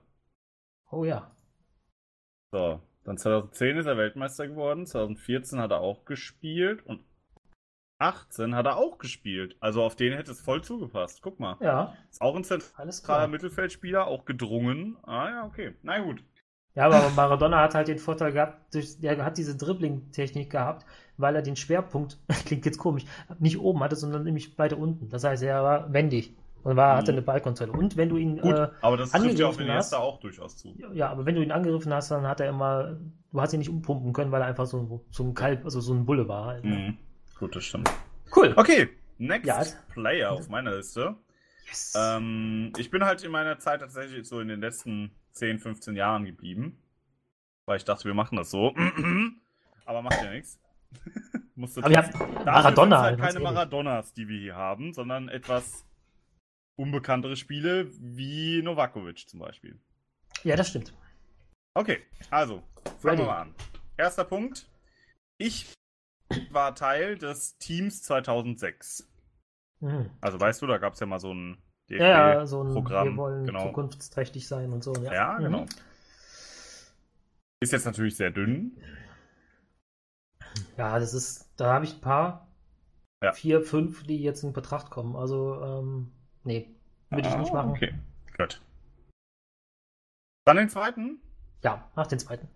Oh 0.90 1.04
ja. 1.04 1.30
So, 2.50 2.80
dann 3.04 3.18
2010 3.18 3.76
ist 3.76 3.86
er 3.86 3.98
Weltmeister 3.98 4.48
geworden, 4.48 4.86
2014 4.86 5.60
hat 5.60 5.70
er 5.70 5.80
auch 5.80 6.04
gespielt 6.06 6.84
und 6.86 7.02
18 7.98 8.54
hat 8.54 8.66
er 8.66 8.76
auch 8.76 8.98
gespielt. 8.98 9.56
Also 9.60 9.82
auf 9.82 9.96
den 9.96 10.12
hätte 10.12 10.30
es 10.30 10.40
voll 10.40 10.62
zugepasst. 10.62 11.20
Guck 11.22 11.40
mal. 11.40 11.56
Ja, 11.60 11.94
Ist 12.10 12.20
auch 12.20 12.36
ein 12.36 12.44
zentraler. 12.44 13.28
Mittelfeldspieler, 13.28 14.06
auch 14.06 14.24
gedrungen. 14.24 14.96
Ah 15.02 15.28
ja, 15.30 15.44
okay. 15.46 15.74
Na 15.82 15.98
gut. 15.98 16.22
Ja, 16.74 16.86
aber 16.86 17.10
Maradona 17.16 17.60
hat 17.62 17.74
halt 17.74 17.88
den 17.88 17.98
Vorteil 17.98 18.30
gehabt, 18.32 18.72
durch, 18.72 19.00
der 19.00 19.24
hat 19.24 19.36
diese 19.36 19.56
Dribbling-Technik 19.56 20.50
gehabt, 20.50 20.86
weil 21.16 21.34
er 21.34 21.42
den 21.42 21.56
Schwerpunkt, 21.56 22.18
klingt 22.46 22.64
jetzt 22.66 22.78
komisch, 22.78 23.04
nicht 23.40 23.58
oben 23.58 23.80
hatte, 23.80 23.96
sondern 23.96 24.22
nämlich 24.22 24.56
weiter 24.58 24.78
unten. 24.78 25.08
Das 25.08 25.24
heißt, 25.24 25.42
er 25.42 25.64
war 25.64 25.92
wendig 25.92 26.36
und 26.62 26.76
war, 26.76 26.96
hatte 26.96 27.10
Mhm. 27.12 27.18
eine 27.18 27.26
Ballkontrolle. 27.26 27.72
Und 27.72 27.96
wenn 27.96 28.08
du 28.10 28.16
ihn, 28.16 28.38
Gut, 28.40 28.54
äh, 28.56 28.68
aber 28.80 28.96
das 28.96 29.10
trifft 29.10 29.38
ja 29.40 29.46
auf 29.48 29.58
Iniesta 29.58 29.96
hast- 29.96 30.02
auch 30.04 30.20
durchaus 30.20 30.56
zu. 30.56 30.72
ja, 30.92 31.08
aber 31.10 31.26
wenn 31.26 31.34
du 31.34 31.42
ihn 31.42 31.50
angegriffen 31.50 31.92
hast, 31.92 32.12
dann 32.12 32.28
hat 32.28 32.38
er 32.40 32.48
immer, 32.50 32.96
du 33.32 33.40
hast 33.40 33.52
ihn 33.54 33.58
nicht 33.58 33.70
umpumpen 33.70 34.12
können, 34.12 34.30
weil 34.30 34.42
er 34.42 34.46
einfach 34.48 34.66
so, 34.66 35.04
so 35.10 35.24
ein 35.24 35.34
Kalb, 35.34 35.64
also 35.64 35.80
so 35.80 35.92
ein 35.94 36.06
Bulle 36.06 36.28
war. 36.28 36.44
Halt, 36.46 36.64
ne? 36.64 36.76
Mhm. 36.76 36.98
Gut, 37.38 37.54
das 37.54 37.64
stimmt. 37.64 37.90
Cool. 38.34 38.52
Okay, 38.56 38.88
next 39.18 39.46
Ja. 39.46 39.62
Player 39.92 40.32
auf 40.32 40.48
meiner 40.48 40.76
Liste. 40.76 41.16
Yes. 41.66 41.94
Ähm, 41.96 42.72
ich 42.78 42.90
bin 42.90 43.04
halt 43.04 43.22
in 43.22 43.30
meiner 43.30 43.58
Zeit 43.58 43.80
tatsächlich 43.80 44.26
so 44.26 44.40
in 44.40 44.48
den 44.48 44.60
letzten 44.60 45.12
10, 45.32 45.58
15 45.58 45.96
Jahren 45.96 46.24
geblieben. 46.24 46.82
Weil 47.66 47.76
ich 47.76 47.84
dachte, 47.84 48.04
wir 48.06 48.14
machen 48.14 48.36
das 48.36 48.50
so. 48.50 48.74
Aber 49.84 50.02
macht 50.02 50.22
ja 50.22 50.30
nichts. 50.30 50.58
Musste 51.54 51.82
aber 51.84 51.94
haben 51.96 52.10
Dafür 52.12 52.44
Maradona. 52.44 53.00
halt 53.02 53.18
ganz 53.18 53.34
keine. 53.34 53.44
Maradonas, 53.44 54.14
die 54.14 54.28
wir 54.28 54.38
hier 54.38 54.54
haben, 54.54 54.94
sondern 54.94 55.28
etwas 55.28 55.84
unbekanntere 56.76 57.36
Spiele 57.36 57.90
wie 57.98 58.62
Novakovic 58.62 59.28
zum 59.28 59.40
Beispiel. 59.40 59.78
Ja, 60.44 60.54
das 60.56 60.68
stimmt. 60.68 60.94
Okay, 61.74 62.00
also, 62.30 62.62
fangen 62.84 63.02
Ready. 63.02 63.18
wir 63.18 63.26
mal 63.26 63.40
an. 63.42 63.54
Erster 63.96 64.24
Punkt. 64.24 64.70
Ich 65.36 65.66
war 66.50 66.74
Teil 66.74 67.16
des 67.18 67.56
Teams 67.58 68.02
2006. 68.02 69.08
Mhm. 69.80 70.10
Also 70.20 70.40
weißt 70.40 70.62
du, 70.62 70.66
da 70.66 70.78
gab 70.78 70.94
es 70.94 71.00
ja 71.00 71.06
mal 71.06 71.20
so 71.20 71.32
ein 71.32 71.58
Ja, 71.88 72.32
ja, 72.34 72.46
so 72.46 72.62
ein, 72.62 72.72
Programm. 72.72 73.08
wir 73.08 73.16
wollen 73.16 73.46
genau. 73.46 73.66
zukunftsträchtig 73.66 74.46
sein 74.46 74.72
und 74.72 74.82
so. 74.84 74.92
Ja, 74.96 75.12
Ja, 75.14 75.32
Mhm. 75.38 75.44
genau. 75.44 75.66
Ist 77.60 77.72
jetzt 77.72 77.86
natürlich 77.86 78.16
sehr 78.16 78.30
dünn. 78.30 78.76
Ja, 80.76 80.98
das 80.98 81.12
ist, 81.14 81.50
da 81.56 81.74
habe 81.74 81.84
ich 81.84 81.94
ein 81.94 82.00
paar, 82.00 82.48
Ja. 83.22 83.32
vier, 83.32 83.62
fünf, 83.62 84.04
die 84.04 84.22
jetzt 84.22 84.42
in 84.44 84.52
Betracht 84.52 84.90
kommen. 84.90 85.16
Also, 85.16 85.60
ähm, 85.62 86.12
nee, 86.44 86.74
würde 87.10 87.28
ich 87.28 87.34
Ah, 87.34 87.38
nicht 87.38 87.52
machen. 87.52 87.70
Okay, 87.70 87.94
gut. 88.36 88.62
Dann 90.44 90.56
den 90.56 90.68
zweiten. 90.68 91.20
Ja, 91.64 91.90
mach 91.96 92.06
den 92.06 92.18
zweiten. 92.20 92.48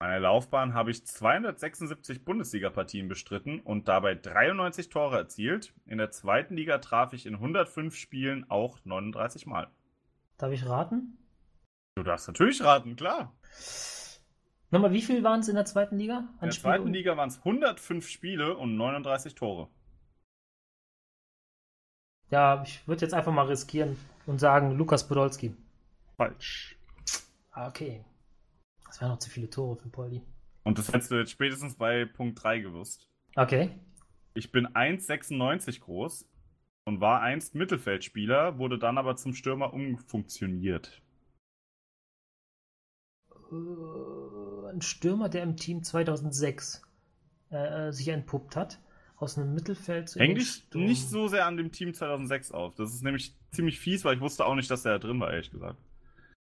Meine 0.00 0.20
Laufbahn 0.20 0.74
habe 0.74 0.92
ich 0.92 1.04
276 1.04 2.24
Bundesliga-Partien 2.24 3.08
bestritten 3.08 3.58
und 3.58 3.88
dabei 3.88 4.14
93 4.14 4.90
Tore 4.90 5.16
erzielt. 5.16 5.74
In 5.86 5.98
der 5.98 6.12
zweiten 6.12 6.54
Liga 6.56 6.78
traf 6.78 7.12
ich 7.14 7.26
in 7.26 7.34
105 7.34 7.96
Spielen 7.96 8.48
auch 8.48 8.78
39 8.84 9.46
Mal. 9.46 9.68
Darf 10.36 10.52
ich 10.52 10.64
raten? 10.66 11.18
Du 11.96 12.04
darfst 12.04 12.28
natürlich 12.28 12.62
raten, 12.62 12.94
klar. 12.94 13.34
Nochmal, 14.70 14.92
wie 14.92 15.02
viel 15.02 15.24
waren 15.24 15.40
es 15.40 15.48
in 15.48 15.56
der 15.56 15.64
zweiten 15.64 15.98
Liga? 15.98 16.28
In 16.40 16.42
der 16.42 16.50
zweiten 16.50 16.92
Liga 16.92 17.16
waren 17.16 17.30
es 17.30 17.38
105 17.38 18.08
Spiele 18.08 18.56
und 18.56 18.76
39 18.76 19.34
Tore. 19.34 19.68
Ja, 22.30 22.62
ich 22.62 22.86
würde 22.86 23.00
jetzt 23.02 23.14
einfach 23.14 23.32
mal 23.32 23.46
riskieren 23.46 23.96
und 24.26 24.38
sagen 24.38 24.76
Lukas 24.76 25.08
Podolski. 25.08 25.56
Falsch. 26.16 26.76
Ah, 27.50 27.66
okay. 27.66 28.04
Das 28.88 29.00
wären 29.00 29.10
noch 29.10 29.18
zu 29.18 29.30
viele 29.30 29.48
Tore 29.48 29.76
für 29.76 29.88
Poldi. 29.88 30.22
Und 30.64 30.78
das 30.78 30.88
hättest 30.92 31.10
du 31.10 31.16
jetzt 31.16 31.30
spätestens 31.30 31.76
bei 31.76 32.04
Punkt 32.04 32.42
3 32.42 32.58
gewusst. 32.60 33.08
Okay. 33.36 33.70
Ich 34.34 34.50
bin 34.50 34.66
1,96 34.66 35.80
groß 35.80 36.28
und 36.84 37.00
war 37.00 37.20
einst 37.20 37.54
Mittelfeldspieler, 37.54 38.58
wurde 38.58 38.78
dann 38.78 38.98
aber 38.98 39.16
zum 39.16 39.34
Stürmer 39.34 39.72
umfunktioniert. 39.72 41.02
Äh, 43.50 44.70
ein 44.70 44.80
Stürmer, 44.80 45.28
der 45.28 45.42
im 45.42 45.56
Team 45.56 45.82
2006 45.82 46.82
äh, 47.50 47.92
sich 47.92 48.08
entpuppt 48.08 48.56
hat. 48.56 48.80
Aus 49.16 49.36
einem 49.36 49.52
Mittelfeld 49.52 50.08
zu 50.08 50.20
Sturm. 50.20 50.84
nicht 50.84 51.08
so 51.08 51.26
sehr 51.26 51.44
an 51.44 51.56
dem 51.56 51.72
Team 51.72 51.92
2006 51.92 52.52
auf. 52.52 52.76
Das 52.76 52.94
ist 52.94 53.02
nämlich 53.02 53.34
ziemlich 53.50 53.80
fies, 53.80 54.04
weil 54.04 54.14
ich 54.14 54.20
wusste 54.20 54.46
auch 54.46 54.54
nicht, 54.54 54.70
dass 54.70 54.84
er 54.84 54.92
da 54.92 54.98
drin 54.98 55.18
war, 55.18 55.32
ehrlich 55.32 55.50
gesagt. 55.50 55.78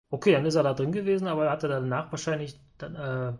Okay, 0.09 0.31
dann 0.31 0.45
ist 0.45 0.55
er 0.55 0.63
da 0.63 0.73
drin 0.73 0.91
gewesen, 0.91 1.27
aber 1.27 1.45
er 1.45 1.51
hatte 1.51 1.67
danach 1.67 2.11
wahrscheinlich, 2.11 2.59
dann, 2.77 2.95
äh, 2.95 3.33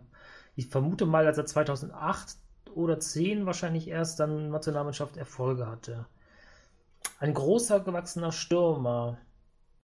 ich 0.54 0.68
vermute 0.68 1.06
mal, 1.06 1.26
als 1.26 1.38
er 1.38 1.46
2008 1.46 2.36
oder 2.74 3.00
10 3.00 3.46
wahrscheinlich 3.46 3.88
erst 3.88 4.20
dann 4.20 4.50
Nationalmannschaft 4.50 5.16
Erfolge 5.16 5.66
hatte. 5.66 6.06
Ein 7.20 7.34
großer 7.34 7.80
gewachsener 7.80 8.32
Stürmer. 8.32 9.18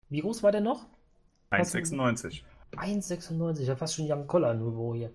Wie 0.08 0.20
groß 0.20 0.42
war 0.42 0.52
der 0.52 0.60
noch? 0.60 0.86
1,96. 1.50 2.42
1,96, 2.72 3.62
ja 3.62 3.76
fast 3.76 3.96
schon 3.96 4.06
Jan 4.06 4.26
Koller-Niveau 4.26 4.94
hier. 4.94 5.10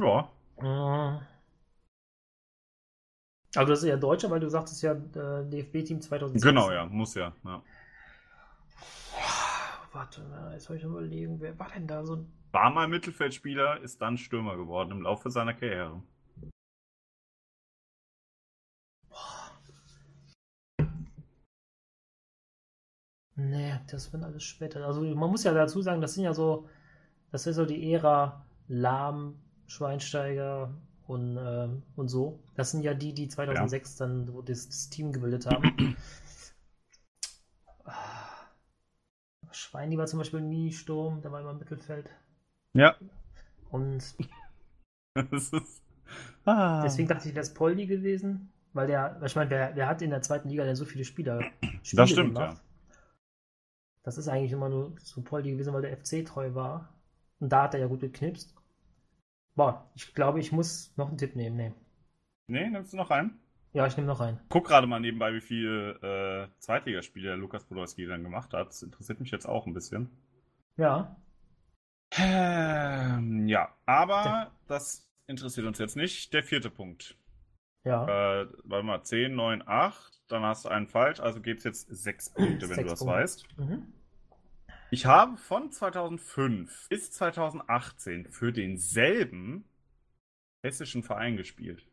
Ja. 0.00 0.28
Mhm. 0.60 1.20
Aber 3.56 3.66
das 3.66 3.80
ist 3.82 3.88
ja 3.88 3.96
Deutscher, 3.96 4.30
weil 4.30 4.40
du 4.40 4.48
sagtest 4.48 4.82
ja 4.82 4.92
äh, 4.92 5.44
DFB-Team 5.44 6.00
2006. 6.00 6.42
Genau, 6.42 6.70
ja, 6.70 6.86
muss 6.86 7.14
ja. 7.14 7.32
ja. 7.44 7.62
Warte 9.92 10.22
mal, 10.22 10.52
jetzt 10.52 10.64
soll 10.64 10.76
ich 10.76 10.84
überlegen, 10.84 11.40
wer 11.40 11.58
war 11.58 11.68
denn 11.70 11.86
da 11.86 12.04
so 12.04 12.16
ein. 12.16 12.32
War 12.52 12.70
mal 12.70 12.86
Mittelfeldspieler, 12.88 13.80
ist 13.80 14.00
dann 14.00 14.18
Stürmer 14.18 14.56
geworden 14.56 14.92
im 14.92 15.02
Laufe 15.02 15.30
seiner 15.30 15.54
Karriere. 15.54 16.02
Nee, 23.36 23.80
das 23.88 24.12
wird 24.12 24.22
alles 24.22 24.44
später. 24.44 24.84
Also 24.84 25.02
man 25.02 25.30
muss 25.30 25.44
ja 25.44 25.54
dazu 25.54 25.80
sagen, 25.80 26.00
das 26.00 26.14
sind 26.14 26.24
ja 26.24 26.34
so, 26.34 26.68
das 27.32 27.46
ist 27.46 27.56
so 27.56 27.64
die 27.64 27.92
Ära 27.92 28.44
Lahm, 28.68 29.40
Schweinsteiger 29.66 30.74
und, 31.06 31.38
ähm, 31.40 31.82
und 31.96 32.08
so. 32.08 32.38
Das 32.54 32.70
sind 32.70 32.82
ja 32.82 32.94
die, 32.94 33.14
die 33.14 33.28
2006 33.28 33.96
dann 33.96 34.32
wo 34.34 34.42
das, 34.42 34.68
das 34.68 34.90
Team 34.90 35.12
gebildet 35.12 35.46
haben. 35.46 35.96
Ah. 37.84 38.30
Schweini 39.52 39.98
war 39.98 40.06
zum 40.06 40.18
Beispiel 40.18 40.40
nie 40.40 40.72
Sturm, 40.72 41.22
der 41.22 41.32
war 41.32 41.40
immer 41.40 41.50
im 41.52 41.58
Mittelfeld. 41.58 42.10
Ja. 42.74 42.96
Und 43.70 44.14
ist. 45.32 45.82
Ah. 46.44 46.82
deswegen 46.82 47.08
dachte 47.08 47.28
ich, 47.28 47.34
wäre 47.34 47.42
es 47.42 47.54
Poldi 47.54 47.86
gewesen, 47.86 48.52
weil 48.72 48.86
der, 48.86 49.20
ich 49.24 49.36
meine, 49.36 49.50
wer, 49.50 49.76
wer 49.76 49.88
hat 49.88 50.02
in 50.02 50.10
der 50.10 50.22
zweiten 50.22 50.48
Liga 50.48 50.64
denn 50.64 50.76
so 50.76 50.84
viele 50.84 51.04
Spieler? 51.04 51.40
Spiele 51.82 52.02
Das 52.02 52.10
stimmt, 52.10 52.34
gemacht? 52.34 52.62
Das 54.02 54.18
ist 54.18 54.28
eigentlich 54.28 54.52
immer 54.52 54.68
nur 54.68 54.94
so 54.98 55.20
Poldi 55.22 55.50
gewesen, 55.52 55.72
weil 55.72 55.82
der 55.82 55.96
FC 55.96 56.24
treu 56.24 56.54
war. 56.54 56.94
Und 57.38 57.50
da 57.50 57.64
hat 57.64 57.74
er 57.74 57.80
ja 57.80 57.86
gut 57.86 58.00
geknipst. 58.00 58.54
Boah, 59.54 59.90
ich 59.94 60.14
glaube, 60.14 60.40
ich 60.40 60.52
muss 60.52 60.92
noch 60.96 61.08
einen 61.08 61.18
Tipp 61.18 61.36
nehmen. 61.36 61.56
Nee. 61.56 61.72
Nee, 62.46 62.70
nimmst 62.70 62.92
du 62.92 62.96
noch 62.96 63.10
einen? 63.10 63.38
Ja, 63.72 63.86
ich 63.86 63.96
nehme 63.96 64.08
noch 64.08 64.20
einen. 64.20 64.40
Guck 64.48 64.66
gerade 64.66 64.86
mal 64.86 64.98
nebenbei, 65.00 65.32
wie 65.32 65.40
viele 65.40 66.48
äh, 66.52 66.60
Zweitligaspiele 66.60 67.28
der 67.28 67.36
Lukas 67.36 67.64
Podolski 67.64 68.06
dann 68.06 68.22
gemacht 68.24 68.52
hat. 68.52 68.68
Das 68.68 68.82
interessiert 68.82 69.20
mich 69.20 69.30
jetzt 69.30 69.46
auch 69.46 69.66
ein 69.66 69.74
bisschen. 69.74 70.10
Ja. 70.76 71.16
Ähm, 72.12 73.46
ja, 73.46 73.72
aber 73.86 74.50
das 74.66 75.08
interessiert 75.28 75.66
uns 75.66 75.78
jetzt 75.78 75.96
nicht. 75.96 76.32
Der 76.32 76.42
vierte 76.42 76.70
Punkt. 76.70 77.16
Ja. 77.84 78.42
Äh, 78.42 78.48
warte 78.64 78.84
mal, 78.84 79.02
10, 79.04 79.34
9, 79.34 79.62
8. 79.66 80.20
Dann 80.28 80.42
hast 80.42 80.64
du 80.64 80.68
einen 80.68 80.88
falsch, 80.88 81.20
also 81.20 81.40
gibt 81.40 81.58
es 81.58 81.64
jetzt 81.64 81.88
sechs 81.90 82.30
Punkte, 82.30 82.68
wenn 82.68 82.74
Sechs 82.76 82.82
du 82.82 82.90
das 82.90 82.98
Punkte. 83.00 83.14
weißt. 83.16 83.46
Mhm. 83.58 83.92
Ich 84.90 85.06
habe 85.06 85.36
von 85.36 85.70
2005 85.70 86.88
bis 86.88 87.12
2018 87.12 88.26
für 88.30 88.52
denselben 88.52 89.64
hessischen 90.62 91.02
Verein 91.04 91.36
gespielt. 91.36 91.86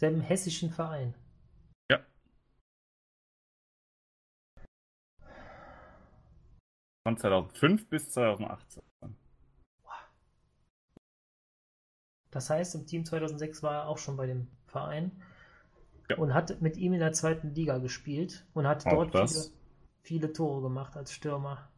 Selben 0.00 0.22
hessischen 0.22 0.70
Verein. 0.70 1.14
Ja. 1.90 2.00
Von 7.06 7.18
2005 7.18 7.86
bis 7.90 8.10
2018. 8.12 8.82
Das 12.30 12.48
heißt, 12.48 12.76
im 12.76 12.86
Team 12.86 13.04
2006 13.04 13.62
war 13.62 13.74
er 13.74 13.88
auch 13.88 13.98
schon 13.98 14.16
bei 14.16 14.26
dem 14.26 14.48
Verein 14.68 15.22
Ja. 16.08 16.16
und 16.16 16.32
hat 16.32 16.62
mit 16.62 16.78
ihm 16.78 16.94
in 16.94 17.00
der 17.00 17.12
zweiten 17.12 17.52
Liga 17.54 17.76
gespielt 17.76 18.46
und 18.54 18.66
hat 18.66 18.86
Auch 18.86 19.04
dort 19.04 19.30
viele, 19.30 19.44
viele 20.00 20.32
Tore 20.32 20.62
gemacht 20.62 20.96
als 20.96 21.12
Stürmer. 21.12 21.68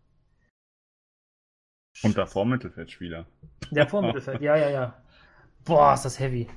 Und 2.05 2.17
davor 2.17 2.47
Mittelfeldspieler. 2.47 3.27
Der 3.73 3.89
Vormittelfeld, 3.89 4.41
ja, 4.43 4.55
ja, 4.55 4.71
ja. 4.71 5.03
Boah, 5.65 5.95
ist 5.95 6.05
das 6.05 6.21
heavy. 6.21 6.49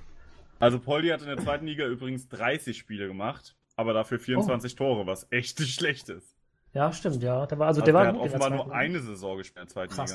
Also 0.59 0.79
Poldi 0.79 1.09
hat 1.09 1.21
in 1.21 1.27
der 1.27 1.37
zweiten 1.37 1.65
Liga 1.65 1.85
übrigens 1.85 2.27
30 2.29 2.77
Spiele 2.77 3.07
gemacht, 3.07 3.55
aber 3.75 3.93
dafür 3.93 4.19
24 4.19 4.75
Tore, 4.75 5.05
was 5.05 5.27
echt 5.31 5.59
nicht 5.59 5.75
schlecht 5.75 6.09
ist. 6.09 6.35
Ja, 6.73 6.91
stimmt, 6.91 7.21
ja. 7.23 7.45
Der 7.45 7.59
war, 7.59 7.67
also, 7.67 7.81
Also 7.81 7.85
der 7.85 7.93
war 7.93 8.03
der 8.03 8.07
hat 8.13 8.15
in 8.15 8.21
der 8.21 8.25
offenbar 8.29 8.49
nur 8.49 8.65
Liga. 8.65 8.75
eine 8.77 8.99
Saison 9.01 9.37
gespielt 9.37 9.57
in 9.63 9.67
der 9.67 9.73
zweiten 9.73 9.93
Krass. 9.93 10.11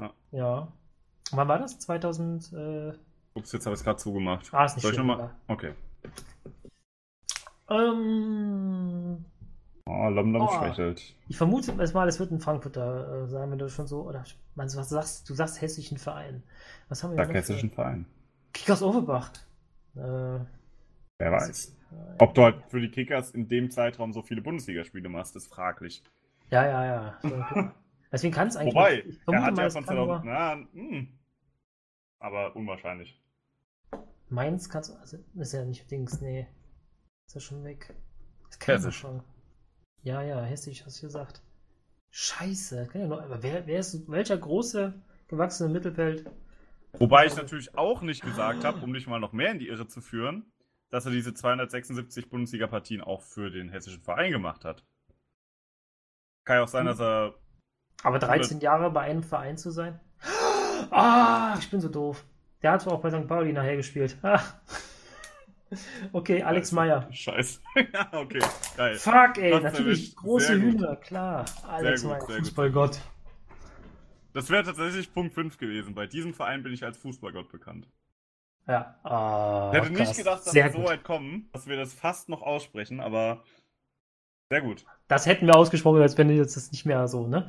Liga. 0.00 0.14
Ja. 0.32 0.72
Wann 1.32 1.48
war 1.48 1.58
das? 1.58 1.78
2000. 1.78 2.52
Äh... 2.52 2.92
Ups, 3.34 3.52
jetzt 3.52 3.66
habe 3.66 3.74
ich 3.74 3.80
es 3.80 3.84
gerade 3.84 3.98
zugemacht. 3.98 4.48
Ah, 4.52 4.64
ist 4.66 4.76
nicht 4.76 4.82
Soll 4.82 4.92
ich 4.92 4.96
schlimm. 4.96 5.06
nochmal? 5.08 5.34
Okay. 5.48 5.72
Ähm, 7.68 9.24
Oh, 9.86 10.08
Lamdam 10.08 10.42
Oh. 10.42 10.48
schwächelt. 10.58 11.14
ich 11.28 11.36
vermute 11.36 11.72
mal, 11.74 12.08
es 12.08 12.18
wird 12.18 12.30
ein 12.30 12.40
Frankfurter 12.40 13.24
äh, 13.24 13.28
sein, 13.28 13.50
wenn 13.50 13.58
du 13.58 13.68
schon 13.68 13.86
so. 13.86 14.02
Oder 14.02 14.24
meinst 14.54 14.74
du, 14.74 14.78
was 14.78 14.88
sagst 14.88 15.28
du? 15.28 15.34
sagst 15.34 15.60
hessischen 15.60 15.98
Verein. 15.98 16.42
Was 16.88 17.02
haben 17.02 17.10
wir 17.10 17.16
Sag 17.24 17.34
hessischen 17.34 17.70
Verein. 17.70 18.06
Kickers 18.54 18.82
Overbach. 18.82 19.30
Äh, 19.96 20.00
Wer 21.18 21.32
weiß. 21.32 21.76
Ob 22.18 22.34
du 22.34 22.42
halt 22.42 22.64
für 22.68 22.80
die 22.80 22.90
Kickers 22.90 23.30
in 23.30 23.48
dem 23.48 23.70
Zeitraum 23.70 24.12
so 24.12 24.22
viele 24.22 24.42
Bundesligaspiele 24.42 25.08
machst, 25.08 25.36
ist 25.36 25.46
fraglich. 25.48 26.02
ja, 26.50 26.66
ja, 26.66 26.84
ja. 27.22 27.74
Deswegen 28.12 28.32
kann 28.32 28.48
es 28.48 28.56
eigentlich. 28.56 28.74
Wobei, 28.74 29.00
ich 29.00 29.18
er 29.18 29.22
vermute 29.24 29.46
hat 29.46 29.56
mal, 29.56 29.62
ja 29.62 29.70
von 29.70 29.84
kann 29.84 29.96
2000. 29.96 30.24
nur, 30.24 30.32
Na, 30.32 30.56
hm. 30.72 31.18
Aber 32.20 32.56
unwahrscheinlich. 32.56 33.20
Mainz 34.28 34.68
kannst 34.68 34.90
du. 34.90 34.94
Also, 34.94 35.18
ist 35.34 35.52
ja 35.52 35.64
nicht 35.64 35.90
Dings, 35.90 36.20
nee. 36.20 36.46
Ist 37.26 37.34
ja 37.34 37.40
schon 37.40 37.64
weg. 37.64 37.92
Das 38.48 38.58
kann 38.58 38.76
ich 38.76 38.80
Hessisch. 38.82 38.98
schon. 38.98 39.22
Ja, 40.02 40.22
ja, 40.22 40.42
hessisch, 40.42 40.84
hast 40.86 41.02
du 41.02 41.06
gesagt. 41.06 41.42
Scheiße. 42.10 42.86
Kann 42.86 43.00
ja 43.02 43.06
nur, 43.08 43.22
aber 43.22 43.42
wer, 43.42 43.66
wer 43.66 43.80
ist, 43.80 44.08
welcher 44.08 44.36
große, 44.38 44.94
gewachsene 45.28 45.72
Mittelfeld? 45.72 46.30
Wobei 46.98 47.26
ich 47.26 47.36
natürlich 47.36 47.76
auch 47.76 48.02
nicht 48.02 48.22
gesagt 48.22 48.64
habe, 48.64 48.80
um 48.80 48.92
dich 48.92 49.06
mal 49.06 49.18
noch 49.18 49.32
mehr 49.32 49.50
in 49.50 49.58
die 49.58 49.68
Irre 49.68 49.86
zu 49.86 50.00
führen, 50.00 50.52
dass 50.90 51.06
er 51.06 51.12
diese 51.12 51.34
276 51.34 52.30
Bundesliga-Partien 52.30 53.00
auch 53.00 53.22
für 53.22 53.50
den 53.50 53.68
hessischen 53.68 54.02
Verein 54.02 54.30
gemacht 54.30 54.64
hat. 54.64 54.84
Kann 56.44 56.56
ja 56.56 56.62
auch 56.62 56.68
sein, 56.68 56.86
dass 56.86 57.00
er. 57.00 57.34
Aber 58.02 58.18
13 58.18 58.60
Jahre 58.60 58.90
bei 58.90 59.02
einem 59.02 59.22
Verein 59.22 59.56
zu 59.56 59.70
sein? 59.70 60.00
Ah, 60.90 61.56
ich 61.58 61.70
bin 61.70 61.80
so 61.80 61.88
doof. 61.88 62.24
Der 62.60 62.72
hat 62.72 62.82
zwar 62.82 62.94
auch 62.94 63.00
bei 63.00 63.08
St. 63.08 63.26
Pauli 63.26 63.52
nachher 63.52 63.76
gespielt. 63.76 64.18
Ah. 64.22 64.40
Okay, 66.12 66.42
Alex 66.42 66.70
Meyer. 66.72 67.08
Scheiße. 67.10 67.60
ja, 67.92 68.08
okay. 68.12 68.40
Geil. 68.76 68.94
Fuck, 68.94 69.38
ey, 69.38 69.50
Das 69.50 69.62
natürlich. 69.62 70.14
Große. 70.14 70.54
Hühner, 70.54 70.96
klar. 70.96 71.46
Alex 71.66 72.04
Meyer. 72.04 72.20
Fußballgott. 72.20 73.00
Das 74.34 74.50
wäre 74.50 74.64
tatsächlich 74.64 75.12
Punkt 75.14 75.32
5 75.32 75.56
gewesen. 75.58 75.94
Bei 75.94 76.06
diesem 76.06 76.34
Verein 76.34 76.62
bin 76.62 76.72
ich 76.72 76.84
als 76.84 76.98
Fußballgott 76.98 77.50
bekannt. 77.50 77.88
Ja, 78.66 78.98
ah, 79.04 79.70
Ich 79.72 79.80
hätte 79.80 79.92
krass. 79.92 80.08
nicht 80.08 80.18
gedacht, 80.18 80.38
dass 80.44 80.52
sehr 80.52 80.64
wir 80.66 80.72
so 80.72 80.78
gut. 80.78 80.88
weit 80.88 81.04
kommen, 81.04 81.48
dass 81.52 81.66
wir 81.66 81.76
das 81.76 81.92
fast 81.92 82.28
noch 82.28 82.42
aussprechen, 82.42 83.00
aber 83.00 83.44
sehr 84.50 84.62
gut. 84.62 84.84
Das 85.08 85.26
hätten 85.26 85.46
wir 85.46 85.56
ausgesprochen, 85.56 86.00
als 86.02 86.18
wenn 86.18 86.30
jetzt 86.30 86.56
das 86.56 86.72
nicht 86.72 86.84
mehr 86.84 87.06
so, 87.08 87.26
ne? 87.26 87.46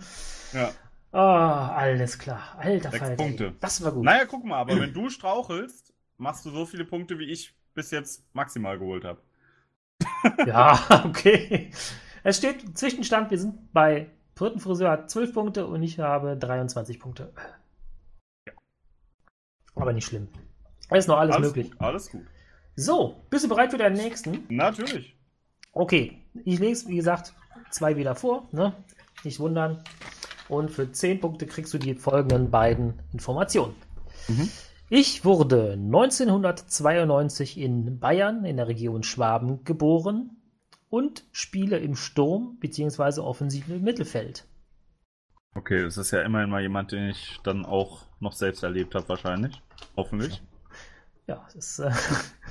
Ja. 0.53 0.71
Ah, 1.11 1.73
alles 1.75 2.19
klar. 2.19 2.55
Alter 2.57 2.91
Sechs 2.91 3.03
Falter. 3.03 3.23
Punkte. 3.23 3.53
Das 3.61 3.83
war 3.83 3.91
gut. 3.93 4.03
Naja, 4.03 4.25
guck 4.25 4.43
mal, 4.43 4.57
aber 4.59 4.75
wenn 4.79 4.93
du 4.93 5.09
strauchelst, 5.09 5.93
machst 6.17 6.45
du 6.45 6.49
so 6.51 6.65
viele 6.65 6.85
Punkte, 6.85 7.17
wie 7.17 7.31
ich 7.31 7.55
bis 7.73 7.91
jetzt 7.91 8.23
maximal 8.33 8.77
geholt 8.77 9.05
habe. 9.05 9.21
Ja, 10.45 11.03
okay. 11.05 11.71
Es 12.23 12.37
steht 12.37 12.77
Zwischenstand, 12.77 13.31
wir 13.31 13.39
sind 13.39 13.71
bei 13.71 14.09
dritten 14.35 14.59
Friseur 14.59 14.91
hat 14.91 15.09
12 15.09 15.33
Punkte 15.33 15.65
und 15.65 15.81
ich 15.81 15.99
habe 15.99 16.37
23 16.37 16.99
Punkte. 16.99 17.31
Aber 19.75 19.93
nicht 19.93 20.05
schlimm. 20.05 20.27
Es 20.89 20.99
ist 20.99 21.07
noch 21.07 21.17
alles, 21.17 21.39
möglich. 21.39 21.71
Gut, 21.71 21.81
alles 21.81 22.11
gut. 22.11 22.21
So, 22.75 23.15
bist 23.29 23.45
du 23.45 23.49
bereit 23.49 23.71
für 23.71 23.77
deinen 23.77 23.95
nächsten? 23.95 24.45
Natürlich. 24.49 25.15
Okay, 25.71 26.21
ich 26.43 26.59
lese, 26.59 26.87
wie 26.87 26.97
gesagt, 26.97 27.33
zwei 27.69 27.95
wieder 27.95 28.15
vor, 28.15 28.47
ne? 28.51 28.73
Nicht 29.23 29.39
wundern. 29.39 29.83
Und 30.47 30.69
für 30.69 30.91
10 30.91 31.21
Punkte 31.21 31.47
kriegst 31.47 31.73
du 31.73 31.77
die 31.77 31.95
folgenden 31.95 32.51
beiden 32.51 33.01
Informationen. 33.11 33.75
Mhm. 34.27 34.49
Ich 34.89 35.25
wurde 35.25 35.73
1992 35.73 37.57
in 37.57 37.99
Bayern 37.99 38.45
in 38.45 38.57
der 38.57 38.67
Region 38.67 39.01
Schwaben 39.03 39.63
geboren 39.63 40.37
und 40.95 41.25
spiele 41.33 41.77
im 41.79 41.93
Sturm 41.97 42.55
bzw. 42.61 43.19
offensiven 43.19 43.83
Mittelfeld. 43.83 44.47
Okay, 45.53 45.83
das 45.83 45.97
ist 45.97 46.11
ja 46.11 46.21
immerhin 46.21 46.49
mal 46.49 46.61
jemand, 46.61 46.93
den 46.93 47.09
ich 47.09 47.37
dann 47.43 47.65
auch 47.65 48.05
noch 48.21 48.31
selbst 48.31 48.63
erlebt 48.63 48.95
habe, 48.95 49.09
wahrscheinlich. 49.09 49.61
Hoffentlich. 49.97 50.41
Ja, 51.27 51.45
das 51.53 51.55
ist, 51.55 51.79
äh, 51.79 51.91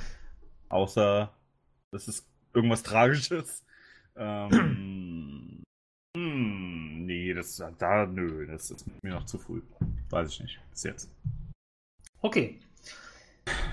Außer, 0.69 1.33
das 1.91 2.07
ist 2.07 2.27
irgendwas 2.53 2.83
Tragisches. 2.83 3.65
Ähm, 4.15 5.63
hm, 6.15 7.07
nee, 7.07 7.33
das 7.33 7.57
da, 7.79 8.05
nö, 8.05 8.47
das 8.47 8.71
ist 8.71 8.85
mir 9.03 9.15
noch 9.15 9.25
zu 9.25 9.39
früh. 9.39 9.63
Weiß 10.11 10.29
ich 10.29 10.41
nicht. 10.41 10.61
Bis 10.71 10.83
jetzt. 10.83 11.11
okay. 12.21 12.61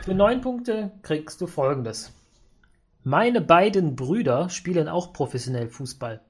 Für 0.03 0.13
9 0.13 0.39
Punkte 0.39 0.91
kriegst 1.01 1.41
du 1.41 1.47
folgendes. 1.47 2.13
Meine 3.03 3.41
beiden 3.41 3.95
Brüder 3.95 4.49
spielen 4.49 4.87
auch 4.87 5.11
professionell 5.13 5.69
Fußball. 5.69 6.21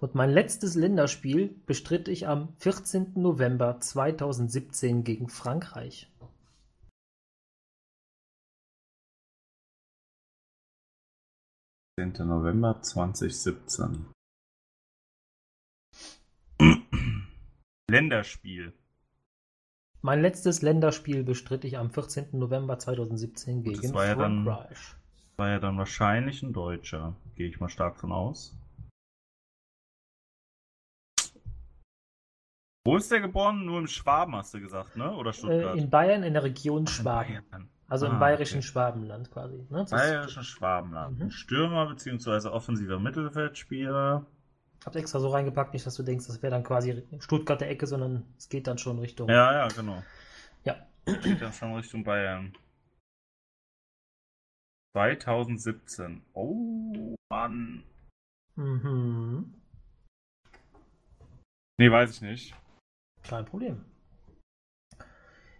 Und 0.00 0.14
mein 0.14 0.30
letztes 0.30 0.74
Länderspiel 0.74 1.54
bestritt 1.66 2.08
ich 2.08 2.26
am 2.26 2.54
14. 2.58 3.12
November 3.16 3.78
2017 3.80 5.04
gegen 5.04 5.28
Frankreich. 5.28 6.10
10. 11.98 12.26
November 12.26 12.80
2017. 12.82 14.06
Länderspiel. 17.90 18.72
Mein 20.02 20.22
letztes 20.22 20.62
Länderspiel 20.62 21.24
bestritt 21.24 21.64
ich 21.64 21.76
am 21.76 21.90
14. 21.90 22.28
November 22.38 22.78
2017 22.78 23.62
Gut, 23.64 23.74
das 23.74 23.80
gegen 23.82 23.94
war 23.94 24.06
ja 24.06 24.14
dann- 24.14 24.44
Frankreich. 24.44 24.96
War 25.40 25.48
ja 25.48 25.58
dann 25.58 25.78
wahrscheinlich 25.78 26.42
ein 26.42 26.52
Deutscher. 26.52 27.16
Gehe 27.34 27.48
ich 27.48 27.60
mal 27.60 27.70
stark 27.70 27.96
von 27.96 28.12
aus. 28.12 28.54
Wo 32.84 32.98
ist 32.98 33.10
der 33.10 33.22
geboren? 33.22 33.64
Nur 33.64 33.78
im 33.78 33.86
Schwaben 33.86 34.36
hast 34.36 34.52
du 34.52 34.60
gesagt, 34.60 34.96
ne? 34.96 35.10
Oder 35.16 35.32
Stuttgart? 35.32 35.76
Äh, 35.76 35.78
in 35.78 35.88
Bayern 35.88 36.24
in 36.24 36.34
der 36.34 36.42
Region 36.44 36.86
Schwaben. 36.86 37.42
Bayern. 37.48 37.70
Also 37.88 38.04
im 38.04 38.16
Ah, 38.16 38.18
bayerischen 38.18 38.58
okay. 38.58 38.66
Schwabenland 38.66 39.30
quasi. 39.30 39.66
Ne? 39.70 39.86
Bayerischen 39.88 40.44
Schwabenland. 40.44 41.18
Mhm. 41.18 41.30
Stürmer 41.30 41.86
bzw. 41.86 42.48
offensiver 42.48 42.98
Mittelfeldspieler. 42.98 44.26
Ich 44.80 44.84
hab's 44.86 44.96
extra 44.96 45.20
so 45.20 45.30
reingepackt, 45.30 45.72
nicht, 45.72 45.86
dass 45.86 45.94
du 45.94 46.02
denkst, 46.02 46.26
das 46.26 46.42
wäre 46.42 46.50
dann 46.50 46.64
quasi 46.64 47.02
Stuttgarter 47.18 47.66
Ecke, 47.66 47.86
sondern 47.86 48.26
es 48.36 48.50
geht 48.50 48.66
dann 48.66 48.76
schon 48.76 48.98
Richtung. 48.98 49.30
Ja, 49.30 49.54
ja, 49.54 49.68
genau. 49.68 50.02
Ja. 50.64 50.76
Geht 51.06 51.40
dann 51.40 51.54
schon 51.54 51.74
Richtung 51.76 52.04
Bayern. 52.04 52.52
2017. 54.92 56.22
Oh, 56.32 57.14
Mann. 57.30 57.84
Mhm. 58.56 59.54
Nee, 61.78 61.90
weiß 61.90 62.10
ich 62.16 62.22
nicht. 62.22 62.54
Kein 63.22 63.44
Problem. 63.44 63.84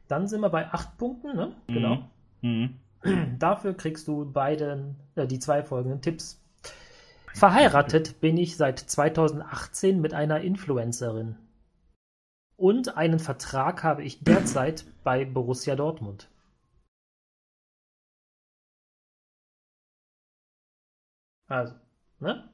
Dann 0.08 0.26
sind 0.26 0.40
wir 0.40 0.50
bei 0.50 0.66
acht 0.72 0.98
Punkten, 0.98 1.36
ne? 1.36 1.54
Genau. 1.68 2.10
Mhm. 2.42 2.80
Dafür 3.38 3.74
kriegst 3.74 4.08
du 4.08 4.30
beide, 4.30 4.94
äh, 5.14 5.26
die 5.26 5.38
zwei 5.38 5.62
folgenden 5.62 6.02
Tipps. 6.02 6.42
Verheiratet 7.32 8.20
bin 8.20 8.36
ich 8.36 8.56
seit 8.56 8.78
2018 8.78 10.00
mit 10.00 10.14
einer 10.14 10.40
Influencerin. 10.40 11.36
Und 12.56 12.96
einen 12.96 13.18
Vertrag 13.18 13.84
habe 13.84 14.02
ich 14.02 14.22
derzeit 14.22 14.84
bei 15.04 15.24
Borussia 15.24 15.76
Dortmund. 15.76 16.29
Also, 21.50 21.74
ne? 22.20 22.48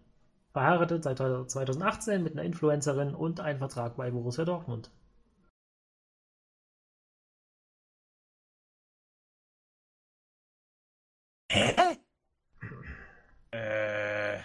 Verheiratet 0.53 1.05
seit 1.05 1.19
2018 1.19 2.23
mit 2.23 2.33
einer 2.33 2.45
Influencerin 2.45 3.15
und 3.15 3.41
einen 3.41 3.59
Vertrag 3.59 3.97
bei 3.97 4.11
Borussia 4.11 4.45
Dortmund. 4.45 4.91
Hä? 11.51 11.99
Äh. 13.53 14.41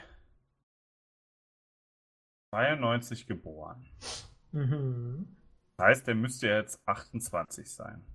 92 2.54 3.26
geboren. 3.28 3.86
Mhm. 4.52 5.38
Das 5.78 5.88
heißt, 5.88 6.08
der 6.08 6.16
müsste 6.16 6.48
jetzt 6.48 6.86
28 6.86 7.74
sein. 7.74 8.06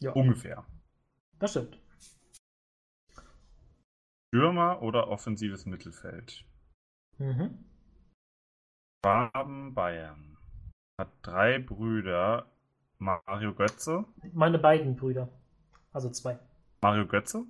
Ja, 0.00 0.12
Ungefähr. 0.12 0.66
das 1.38 1.52
stimmt. 1.52 1.81
Stürmer 4.36 4.80
oder 4.80 5.08
offensives 5.08 5.66
Mittelfeld? 5.66 6.42
Mhm. 7.18 7.58
Schwaben 9.04 9.74
Bayern. 9.74 10.38
Hat 10.98 11.10
drei 11.20 11.58
Brüder. 11.58 12.46
Mario 12.98 13.52
Götze. 13.52 14.06
Meine 14.32 14.58
beiden 14.58 14.96
Brüder. 14.96 15.28
Also 15.92 16.08
zwei. 16.08 16.38
Mario 16.80 17.06
Götze? 17.06 17.44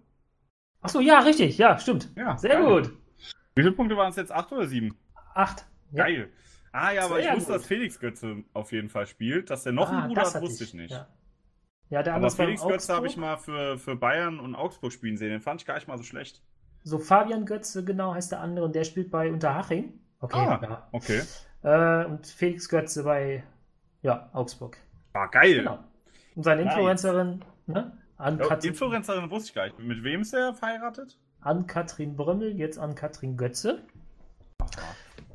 Achso, 0.80 0.98
ja, 0.98 1.20
richtig. 1.20 1.56
Ja, 1.56 1.78
stimmt. 1.78 2.10
Ja. 2.16 2.36
Sehr 2.36 2.56
geil. 2.60 2.82
gut. 2.82 2.92
Wie 3.54 3.62
viele 3.62 3.72
Punkte 3.72 3.96
waren 3.96 4.10
es 4.10 4.16
jetzt? 4.16 4.32
Acht 4.32 4.50
oder 4.50 4.66
sieben? 4.66 4.96
Acht. 5.34 5.64
Ja. 5.92 6.04
Geil. 6.04 6.32
Ah 6.72 6.90
ja, 6.90 7.04
aber 7.04 7.16
Sehr 7.16 7.30
ich 7.30 7.36
wusste, 7.36 7.52
gut. 7.52 7.60
dass 7.60 7.66
Felix 7.68 8.00
Götze 8.00 8.42
auf 8.54 8.72
jeden 8.72 8.88
Fall 8.88 9.06
spielt. 9.06 9.50
Dass 9.50 9.62
der 9.62 9.72
noch 9.72 9.88
Ah, 9.90 9.98
einen 9.98 10.08
Bruder 10.08 10.22
hat, 10.22 10.42
wusste 10.42 10.64
ich 10.64 10.74
nicht. 10.74 10.90
Ja, 10.90 11.06
ja 11.90 12.02
der 12.02 12.14
Aber 12.14 12.24
andere 12.26 12.44
Felix 12.44 12.62
Götze 12.66 12.92
habe 12.92 13.06
ich 13.06 13.16
mal 13.16 13.36
für, 13.36 13.78
für 13.78 13.94
Bayern 13.94 14.40
und 14.40 14.56
Augsburg 14.56 14.92
spielen 14.92 15.16
sehen. 15.16 15.30
Den 15.30 15.42
fand 15.42 15.60
ich 15.60 15.66
gar 15.66 15.74
nicht 15.76 15.86
mal 15.86 15.98
so 15.98 16.02
schlecht. 16.02 16.42
So, 16.84 16.98
Fabian 16.98 17.44
Götze, 17.46 17.84
genau, 17.84 18.14
heißt 18.14 18.32
der 18.32 18.40
andere. 18.40 18.64
Und 18.64 18.74
der 18.74 18.84
spielt 18.84 19.10
bei 19.10 19.30
Unterhaching. 19.30 19.92
Okay, 20.20 20.38
Ah. 20.38 20.88
Okay. 20.92 21.22
ja. 21.62 22.02
Äh, 22.02 22.06
und 22.06 22.26
Felix 22.26 22.68
Götze 22.68 23.04
bei, 23.04 23.44
ja, 24.02 24.28
Augsburg. 24.32 24.76
War 25.12 25.28
geil. 25.30 25.56
Genau. 25.58 25.78
Und 26.34 26.42
seine 26.44 26.64
Nice. 26.64 26.74
Influencerin, 26.74 27.44
ne? 27.66 27.92
An, 28.16 28.38
Ja, 28.38 28.46
Katrin, 28.46 28.70
Influencerin 28.70 29.30
wusste 29.30 29.48
ich 29.50 29.54
gar 29.54 29.64
nicht. 29.66 29.78
Mit 29.78 30.02
wem 30.04 30.22
ist 30.22 30.32
er 30.32 30.54
verheiratet? 30.54 31.18
an 31.40 31.66
Katrin 31.66 32.14
Brömmel, 32.16 32.56
jetzt 32.56 32.78
an 32.78 32.94
Katrin 32.94 33.36
Götze. 33.36 33.82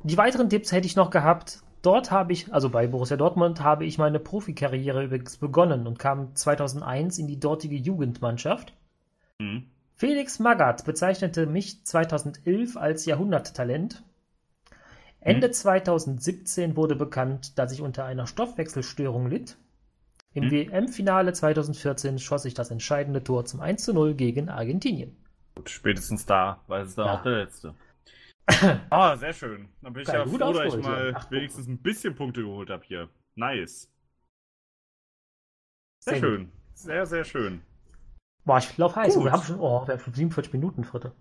Die 0.03 0.17
weiteren 0.17 0.49
Tipps 0.49 0.71
hätte 0.71 0.87
ich 0.87 0.95
noch 0.95 1.09
gehabt. 1.09 1.59
Dort 1.81 2.11
habe 2.11 2.31
ich, 2.31 2.53
also 2.53 2.69
bei 2.69 2.87
Borussia 2.87 3.17
Dortmund, 3.17 3.61
habe 3.61 3.85
ich 3.85 3.97
meine 3.97 4.19
Profikarriere 4.19 5.03
übrigens 5.03 5.35
begonnen 5.37 5.85
und 5.85 5.99
kam 5.99 6.33
2001 6.33 7.17
in 7.19 7.27
die 7.27 7.39
dortige 7.39 7.75
Jugendmannschaft. 7.75 8.73
Hm. 9.41 9.69
Felix 9.97 10.37
Magath 10.37 10.85
bezeichnete 10.85 11.47
mich 11.47 11.83
2011 11.83 12.77
als 12.77 13.05
Jahrhunderttalent. 13.05 14.03
Ende 15.19 15.49
2017 15.49 16.75
wurde 16.75 16.95
bekannt, 16.95 17.57
dass 17.57 17.71
ich 17.71 17.81
unter 17.81 18.05
einer 18.05 18.27
Stoffwechselstörung 18.27 19.27
litt. 19.27 19.57
Im 20.35 20.43
Hm. 20.43 20.51
WM-Finale 20.51 21.33
2014 21.33 22.19
schoss 22.19 22.45
ich 22.45 22.53
das 22.53 22.69
entscheidende 22.69 23.23
Tor 23.23 23.45
zum 23.45 23.59
1:0 23.59 24.13
gegen 24.13 24.49
Argentinien. 24.49 25.17
Gut, 25.55 25.69
spätestens 25.71 26.27
da, 26.27 26.61
weil 26.67 26.83
es 26.83 26.93
dann 26.93 27.07
Ja. 27.07 27.13
auch 27.15 27.23
der 27.23 27.37
letzte. 27.37 27.73
ah, 28.91 29.17
sehr 29.17 29.33
schön. 29.33 29.67
Dann 29.81 29.93
bin 29.93 30.03
ich 30.03 30.07
Geil, 30.07 30.19
ja 30.19 30.25
gut 30.25 30.39
froh, 30.39 30.53
dass 30.53 30.75
ich 30.75 30.83
mal 30.83 31.09
ja. 31.09 31.17
Acht 31.17 31.31
wenigstens 31.31 31.67
ein 31.67 31.79
bisschen 31.79 32.15
Punkte 32.15 32.41
geholt 32.43 32.69
habe 32.69 32.83
hier. 32.85 33.09
Nice. 33.35 33.89
Sehr, 35.99 36.13
Sehr 36.13 36.21
gut. 36.21 36.29
schön. 36.29 36.51
Sehr, 36.75 37.05
sehr 37.07 37.23
schön. 37.25 37.61
Boah, 38.47 38.59
ich 38.59 38.77
lauf 38.77 38.95
heiß. 38.95 39.15
Gut. 39.15 39.25
Wir 39.25 39.31
haben 39.33 39.43
schon, 39.43 39.59
oh, 39.59 39.85
wir 39.85 39.95
haben 39.95 40.13
47 40.13 40.53
Minuten, 40.53 40.85
Fritte. 40.85 41.11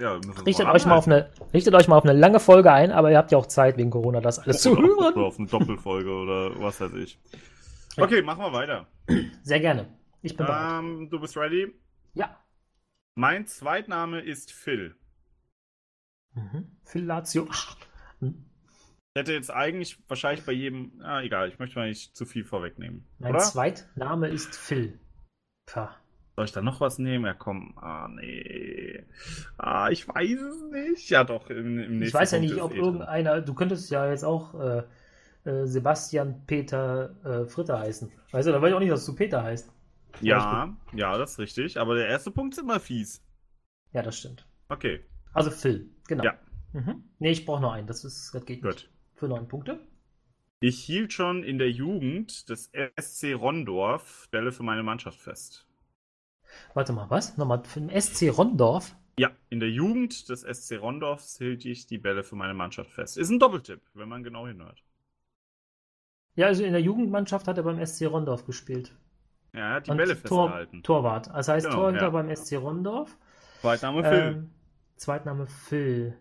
Ja, 0.00 0.14
Richtet 0.44 0.66
euch, 0.66 0.84
mal 0.84 0.96
auf 0.96 1.06
eine, 1.06 1.30
richtet 1.52 1.72
euch 1.72 1.86
mal 1.86 1.96
auf 1.96 2.02
eine 2.02 2.12
lange 2.12 2.40
Folge 2.40 2.72
ein, 2.72 2.90
aber 2.90 3.12
ihr 3.12 3.16
habt 3.16 3.30
ja 3.30 3.38
auch 3.38 3.46
Zeit 3.46 3.76
wegen 3.76 3.90
Corona, 3.90 4.20
das 4.20 4.40
alles 4.40 4.60
zu 4.60 4.72
oder, 4.72 4.82
hören. 4.82 5.14
oder 5.14 5.26
auf 5.26 5.38
eine 5.38 5.46
Doppelfolge 5.46 6.10
oder 6.10 6.60
was 6.60 6.80
weiß 6.80 6.92
ich. 6.94 7.20
Okay, 7.96 8.20
machen 8.22 8.40
wir 8.40 8.52
weiter. 8.52 8.88
Sehr 9.42 9.60
gerne. 9.60 9.86
Ich 10.22 10.36
bin 10.36 10.46
bereit. 10.46 10.80
Ähm, 10.80 11.08
du 11.08 11.20
bist 11.20 11.36
ready? 11.36 11.72
Ja. 12.14 12.36
Mein 13.14 13.46
Zweitname 13.46 14.20
ist 14.20 14.50
Phil. 14.50 14.96
Mhm. 16.32 16.76
Phil 16.82 17.04
Lazio. 17.04 17.48
Hm. 18.18 18.44
Ich 19.14 19.20
hätte 19.20 19.32
jetzt 19.32 19.52
eigentlich 19.52 20.02
wahrscheinlich 20.08 20.44
bei 20.44 20.50
jedem. 20.50 21.00
Ah, 21.04 21.22
egal, 21.22 21.48
ich 21.48 21.60
möchte 21.60 21.78
mal 21.78 21.88
nicht 21.88 22.16
zu 22.16 22.26
viel 22.26 22.44
vorwegnehmen. 22.44 23.06
Mein 23.20 23.36
oder? 23.36 23.38
Zweitname 23.38 24.26
ist 24.26 24.56
Phil. 24.56 24.98
Pah. 25.66 25.94
Soll 26.36 26.46
ich 26.46 26.52
da 26.52 26.62
noch 26.62 26.80
was 26.80 26.98
nehmen? 26.98 27.26
Ja, 27.26 27.34
komm. 27.34 27.74
Ah, 27.78 28.08
nee. 28.08 29.04
Ah, 29.56 29.88
ich 29.90 30.08
weiß 30.08 30.40
es 30.40 30.62
nicht. 30.72 31.08
Ja, 31.10 31.22
doch, 31.22 31.48
im, 31.48 31.78
im 31.78 32.02
Ich 32.02 32.12
weiß 32.12 32.32
ja 32.32 32.38
Punkt 32.38 32.52
nicht, 32.52 32.62
ob 32.62 32.74
eh 32.74 32.78
irgendeiner, 32.78 33.40
du 33.40 33.54
könntest 33.54 33.90
ja 33.90 34.10
jetzt 34.10 34.24
auch 34.24 34.54
äh, 34.60 34.82
äh, 35.44 35.66
Sebastian 35.66 36.44
Peter 36.46 37.14
äh, 37.24 37.46
Fritter 37.46 37.78
heißen. 37.78 38.10
Weißt 38.32 38.48
du, 38.48 38.52
da 38.52 38.60
weiß 38.60 38.70
ich 38.70 38.74
auch 38.74 38.80
nicht, 38.80 38.90
dass 38.90 39.06
du 39.06 39.14
Peter 39.14 39.42
heißt. 39.42 39.70
Ja, 40.20 40.76
ja, 40.92 41.18
das 41.18 41.32
ist 41.32 41.38
richtig. 41.38 41.78
Aber 41.78 41.94
der 41.94 42.08
erste 42.08 42.30
Punkt 42.30 42.54
ist 42.54 42.60
immer 42.60 42.80
fies. 42.80 43.22
Ja, 43.92 44.02
das 44.02 44.18
stimmt. 44.18 44.46
Okay, 44.68 45.04
Also 45.32 45.50
Phil, 45.50 45.90
genau. 46.08 46.24
Ja. 46.24 46.34
Mhm. 46.72 47.04
Nee, 47.20 47.30
ich 47.30 47.46
brauche 47.46 47.62
noch 47.62 47.72
einen, 47.72 47.86
das, 47.86 48.04
ist, 48.04 48.34
das 48.34 48.44
geht 48.44 48.62
gut. 48.62 48.72
nicht. 48.72 48.90
Für 49.14 49.28
neun 49.28 49.46
Punkte. 49.46 49.78
Ich 50.60 50.82
hielt 50.82 51.12
schon 51.12 51.44
in 51.44 51.58
der 51.58 51.70
Jugend 51.70 52.48
des 52.48 52.72
SC 52.98 53.34
Rondorf 53.34 54.28
Bälle 54.30 54.50
für 54.50 54.62
meine 54.62 54.82
Mannschaft 54.82 55.20
fest. 55.20 55.68
Warte 56.74 56.92
mal, 56.92 57.08
was? 57.10 57.36
Nochmal 57.36 57.62
für 57.64 57.80
den 57.80 58.00
SC 58.00 58.30
Rondorf. 58.36 58.94
Ja, 59.18 59.30
in 59.48 59.60
der 59.60 59.70
Jugend 59.70 60.28
des 60.28 60.40
SC 60.42 60.80
Rondorfs 60.80 61.38
hielt 61.38 61.64
ich 61.64 61.86
die 61.86 61.98
Bälle 61.98 62.24
für 62.24 62.36
meine 62.36 62.54
Mannschaft 62.54 62.90
fest. 62.90 63.16
Ist 63.16 63.30
ein 63.30 63.38
Doppeltipp, 63.38 63.80
wenn 63.94 64.08
man 64.08 64.22
genau 64.24 64.46
hinhört. 64.46 64.82
Ja, 66.36 66.46
also 66.46 66.64
in 66.64 66.72
der 66.72 66.82
Jugendmannschaft 66.82 67.46
hat 67.46 67.56
er 67.58 67.62
beim 67.64 67.84
SC 67.84 68.06
Rondorf 68.06 68.44
gespielt. 68.44 68.92
Ja, 69.52 69.60
er 69.60 69.74
hat 69.74 69.86
die 69.86 69.90
Und 69.92 69.98
Bälle 69.98 70.20
Tor, 70.20 70.48
festgehalten. 70.48 70.82
Torwart. 70.82 71.28
Das 71.28 71.46
heißt 71.48 71.66
Genau, 71.66 71.76
Torhüter 71.82 72.02
ja. 72.02 72.10
beim 72.10 72.34
SC 72.34 72.56
Rondorf. 72.56 73.16
Zweitname 73.60 74.02
Phil. 74.02 74.18
Ähm, 74.18 74.50
Zweitname 74.96 75.46
Phil. 75.46 76.18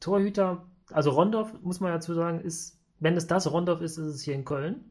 Torhüter, 0.00 0.66
also 0.90 1.10
Rondorf, 1.10 1.54
muss 1.62 1.80
man 1.80 1.92
dazu 1.92 2.12
sagen, 2.12 2.40
ist, 2.40 2.78
wenn 2.98 3.16
es 3.16 3.26
das 3.26 3.50
Rondorf 3.50 3.80
ist, 3.80 3.96
ist 3.96 4.06
es 4.14 4.22
hier 4.22 4.34
in 4.34 4.44
Köln. 4.44 4.90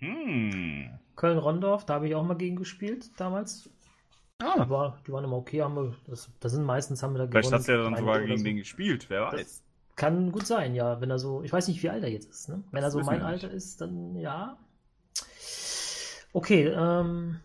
Mhm. 0.00 0.98
Köln-Rondorf, 1.16 1.84
da 1.86 1.94
habe 1.94 2.08
ich 2.08 2.14
auch 2.14 2.24
mal 2.24 2.36
gegen 2.36 2.56
gespielt 2.56 3.10
damals. 3.18 3.70
Ah, 4.40 4.64
Die, 4.64 4.70
war, 4.70 5.00
die 5.06 5.12
waren 5.12 5.24
immer 5.24 5.36
okay, 5.36 5.62
haben 5.62 5.74
wir, 5.74 5.96
das, 6.06 6.30
das 6.38 6.52
sind 6.52 6.64
meistens 6.64 7.02
haben 7.02 7.14
wir 7.14 7.18
da 7.18 7.26
vielleicht 7.26 7.46
gewonnen. 7.48 7.58
hast 7.58 7.68
du 7.68 7.72
ja 7.72 7.82
dann 7.82 7.96
sogar 7.96 8.20
gegen 8.20 8.38
so. 8.38 8.44
den 8.44 8.56
gespielt, 8.56 9.10
wer 9.10 9.30
Das- 9.30 9.34
weiß. 9.40 9.64
Kann 9.96 10.30
gut 10.30 10.46
sein, 10.46 10.76
ja. 10.76 11.00
Wenn 11.00 11.10
er 11.10 11.18
so, 11.18 11.42
ich 11.42 11.52
weiß 11.52 11.66
nicht, 11.66 11.82
wie 11.82 11.90
alt 11.90 12.04
er 12.04 12.08
jetzt 12.10 12.30
ist, 12.30 12.48
ne? 12.48 12.62
Wenn 12.70 12.82
Das 12.82 12.94
er 12.94 13.00
so 13.00 13.04
mein. 13.04 13.20
Alter 13.20 13.50
ist, 13.50 13.80
dann 13.80 14.14
ja. 14.14 14.56
Okay, 16.32 16.68
ähm. 16.68 17.40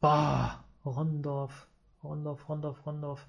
Bah, 0.00 0.62
Rondorf, 0.84 1.66
Rondorf, 2.04 2.46
Rondorf, 2.50 2.84
Rondorf. 2.84 3.26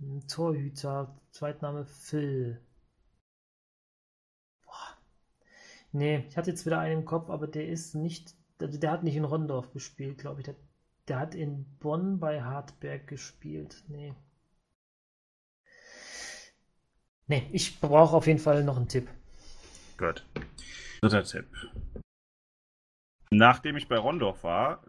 Hm, 0.00 0.26
Torhüter, 0.26 1.16
Zweitname 1.30 1.84
Phil. 1.86 2.60
Boah. 4.64 4.98
Nee, 5.92 6.24
ich 6.28 6.36
hatte 6.36 6.50
jetzt 6.50 6.66
wieder 6.66 6.78
einen 6.78 7.00
im 7.00 7.04
Kopf, 7.04 7.30
aber 7.30 7.46
der 7.46 7.68
ist 7.68 7.94
nicht, 7.94 8.34
der, 8.60 8.68
der 8.68 8.90
hat 8.90 9.02
nicht 9.02 9.16
in 9.16 9.24
Rondorf 9.24 9.72
gespielt, 9.72 10.18
glaube 10.18 10.40
ich. 10.40 10.44
Der, 10.44 10.56
der 11.08 11.18
hat 11.20 11.34
in 11.34 11.64
Bonn 11.78 12.18
bei 12.18 12.42
Hartberg 12.42 13.06
gespielt. 13.06 13.84
Nee. 13.88 14.14
Nee, 17.28 17.48
ich 17.52 17.80
brauche 17.80 18.16
auf 18.16 18.26
jeden 18.26 18.38
Fall 18.38 18.62
noch 18.62 18.76
einen 18.76 18.88
Tipp. 18.88 19.08
Gut. 19.96 20.24
Dritter 21.00 21.24
Tipp. 21.24 21.46
Nachdem 23.30 23.76
ich 23.76 23.88
bei 23.88 23.98
Rondorf 23.98 24.44
war, 24.44 24.84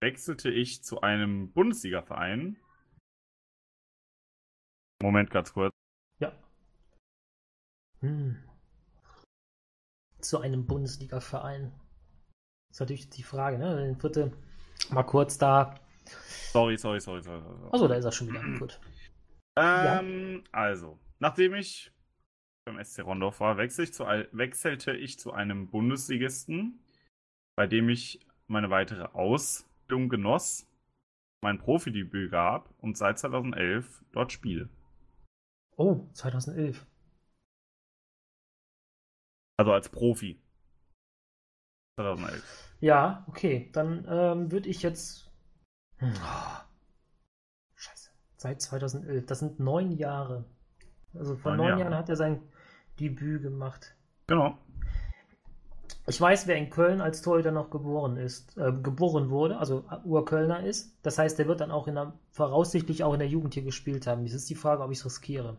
wechselte 0.00 0.50
ich 0.50 0.82
zu 0.82 1.00
einem 1.00 1.52
Bundesliga-Verein. 1.52 2.56
Moment, 5.02 5.30
ganz 5.30 5.52
kurz. 5.52 5.72
Ja. 6.18 6.32
Hm. 8.00 8.45
Zu 10.20 10.40
einem 10.40 10.66
Bundesliga-Verein. 10.66 11.72
Das 12.68 12.76
ist 12.76 12.80
natürlich 12.80 13.08
die 13.10 13.22
Frage, 13.22 13.58
ne? 13.58 13.76
Den 13.76 13.96
vierte 13.98 14.32
mal 14.90 15.02
kurz 15.04 15.38
da. 15.38 15.74
Sorry, 16.52 16.76
sorry, 16.78 17.00
sorry, 17.00 17.22
sorry. 17.22 17.42
sorry. 17.42 17.68
Achso, 17.72 17.88
da 17.88 17.94
ist 17.94 18.04
er 18.04 18.12
schon 18.12 18.28
wieder. 18.28 18.42
Gut. 18.58 18.80
Ähm, 19.58 20.44
also, 20.52 20.98
nachdem 21.18 21.54
ich 21.54 21.92
beim 22.66 22.82
SC 22.82 23.00
Rondorf 23.02 23.40
war, 23.40 23.56
wechselte 23.56 23.84
ich, 23.90 23.94
zu, 23.94 24.04
ein- 24.04 24.26
wechselte 24.32 24.92
ich 24.92 25.18
zu 25.18 25.32
einem 25.32 25.68
Bundesligisten, 25.70 26.80
bei 27.56 27.66
dem 27.66 27.88
ich 27.88 28.20
meine 28.48 28.70
weitere 28.70 29.04
Ausbildung 29.12 30.08
genoss, 30.08 30.66
mein 31.42 31.58
Profidebüt 31.58 32.30
gab 32.30 32.72
und 32.78 32.96
seit 32.96 33.18
2011 33.18 34.04
dort 34.12 34.32
spiele. 34.32 34.68
Oh, 35.76 36.06
2011. 36.12 36.86
Also 39.56 39.72
als 39.72 39.88
Profi. 39.88 40.40
2011. 41.98 42.74
Ja, 42.80 43.24
okay. 43.28 43.70
Dann 43.72 44.06
ähm, 44.08 44.52
würde 44.52 44.68
ich 44.68 44.82
jetzt. 44.82 45.30
Hm. 45.98 46.12
Scheiße. 47.74 48.10
Seit 48.36 48.60
2011. 48.60 49.26
Das 49.26 49.38
sind 49.38 49.60
neun 49.60 49.92
Jahre. 49.92 50.44
Also 51.14 51.36
vor 51.36 51.52
Neun 51.52 51.58
neun 51.58 51.68
Jahre. 51.68 51.80
Jahren 51.82 51.94
hat 51.94 52.08
er 52.08 52.16
sein 52.16 52.42
Debüt 53.00 53.42
gemacht. 53.42 53.94
Genau. 54.26 54.58
Ich 56.08 56.20
weiß, 56.20 56.46
wer 56.46 56.56
in 56.56 56.70
Köln 56.70 57.00
als 57.00 57.20
Torhüter 57.22 57.50
noch 57.50 57.70
geboren 57.70 58.16
ist, 58.16 58.56
äh, 58.56 58.72
geboren 58.72 59.28
wurde, 59.28 59.58
also 59.58 59.84
Urkölner 60.04 60.64
ist. 60.64 60.96
Das 61.02 61.18
heißt, 61.18 61.36
der 61.38 61.48
wird 61.48 61.60
dann 61.60 61.72
auch 61.72 61.88
in 61.88 61.96
der, 61.96 62.12
voraussichtlich 62.30 63.02
auch 63.02 63.12
in 63.12 63.18
der 63.18 63.28
Jugend 63.28 63.54
hier 63.54 63.64
gespielt 63.64 64.06
haben. 64.06 64.22
Jetzt 64.22 64.34
ist 64.34 64.50
die 64.50 64.54
Frage, 64.54 64.84
ob 64.84 64.92
ich 64.92 64.98
es 64.98 65.04
riskiere. 65.04 65.56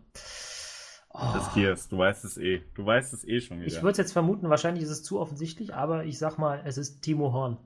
Oh, 1.19 1.31
Riskierst, 1.37 1.91
du 1.91 1.97
weißt 1.97 2.25
es 2.25 2.37
eh. 2.37 2.61
Du 2.75 2.85
weißt 2.85 3.13
es 3.13 3.27
eh 3.27 3.41
schon 3.41 3.57
wieder. 3.57 3.67
ich 3.67 3.77
würde 3.81 3.91
es 3.91 3.97
jetzt 3.97 4.13
vermuten, 4.13 4.49
wahrscheinlich 4.49 4.83
ist 4.83 4.91
es 4.91 5.03
zu 5.03 5.19
offensichtlich, 5.19 5.73
aber 5.73 6.05
ich 6.05 6.19
sag 6.19 6.37
mal, 6.37 6.61
es 6.65 6.77
ist 6.77 7.01
Timo 7.01 7.33
Horn. 7.33 7.57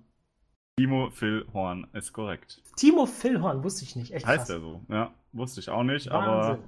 Timo 0.79 1.09
Phil 1.09 1.45
Horn 1.53 1.85
ist 1.93 2.13
korrekt. 2.13 2.61
Timo 2.77 3.05
Phil 3.05 3.41
Horn, 3.41 3.63
wusste 3.63 3.83
ich 3.83 3.95
nicht. 3.95 4.13
Echt 4.13 4.25
Heißt 4.25 4.47
krass. 4.47 4.49
er 4.51 4.59
so? 4.61 4.81
Ja, 4.87 5.13
wusste 5.33 5.59
ich 5.59 5.69
auch 5.69 5.83
nicht, 5.83 6.09
Wahnsinn. 6.09 6.13
aber. 6.33 6.59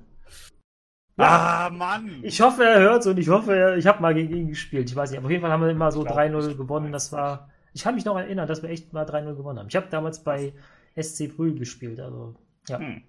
Ja, 1.17 1.65
Ah, 1.67 1.69
Mann! 1.69 2.19
ich 2.23 2.41
hoffe, 2.41 2.63
er 2.65 2.79
hört 2.79 3.05
und 3.05 3.17
ich 3.19 3.29
hoffe, 3.29 3.55
er, 3.55 3.77
ich 3.77 3.85
habe 3.85 4.01
mal 4.01 4.13
gegen 4.15 4.35
ihn 4.35 4.47
gespielt. 4.47 4.89
Ich 4.89 4.95
weiß 4.95 5.11
nicht, 5.11 5.19
aber 5.19 5.25
auf 5.27 5.31
jeden 5.31 5.41
Fall 5.43 5.51
haben 5.51 5.61
wir 5.61 5.69
immer 5.69 5.91
so 5.91 6.01
Ich 6.01 6.07
glaub 6.07 6.17
3-0 6.17 6.47
nicht. 6.47 6.57
gewonnen. 6.57 6.91
Das 6.91 7.11
war. 7.11 7.49
Ich 7.71 7.83
kann 7.83 7.95
mich 7.95 8.05
noch 8.05 8.17
erinnern, 8.17 8.47
dass 8.47 8.61
wir 8.63 8.69
echt 8.69 8.93
mal 8.93 9.05
3-0 9.05 9.35
gewonnen 9.35 9.59
haben. 9.59 9.67
Ich 9.67 9.75
habe 9.75 9.87
damals 9.89 10.23
bei 10.23 10.53
SC 10.99 11.27
Brühl 11.35 11.57
gespielt, 11.57 11.99
also 11.99 12.35
ja. 12.67 12.79
Hm. 12.79 13.03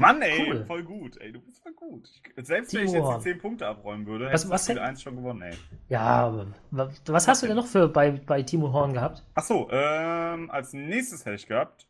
Mann, 0.00 0.22
ey, 0.22 0.46
Cool. 0.48 0.64
voll 0.64 0.82
gut, 0.82 1.16
ey, 1.20 1.32
du 1.32 1.40
bist 1.40 1.62
voll 1.62 1.72
gut. 1.74 2.08
Ich, 2.36 2.46
selbst 2.46 2.74
wenn 2.74 2.84
ich 2.86 2.92
jetzt 2.92 3.08
die 3.16 3.20
10 3.20 3.38
Punkte 3.38 3.66
abräumen 3.66 4.06
würde, 4.06 4.24
Was- 4.26 4.30
hättest 4.32 4.44
du 4.46 4.50
was 4.50 4.64
Spiel 4.64 4.76
hätt- 4.76 4.82
1 4.88 5.02
schon 5.02 5.16
gewonnen, 5.16 5.42
ey. 5.42 5.54
Ja, 5.88 6.00
aber 6.00 6.46
wa- 6.70 6.90
was 7.06 7.28
hast 7.28 7.42
du 7.42 7.46
denn 7.46 7.56
noch 7.56 7.66
für 7.66 7.88
bei, 7.88 8.10
bei 8.12 8.42
Timo 8.42 8.72
Horn 8.72 8.92
gehabt? 8.92 9.22
Achso, 9.34 9.68
ähm, 9.70 10.50
als 10.50 10.72
nächstes 10.72 11.24
hätte 11.26 11.36
ich 11.36 11.46
gehabt, 11.46 11.86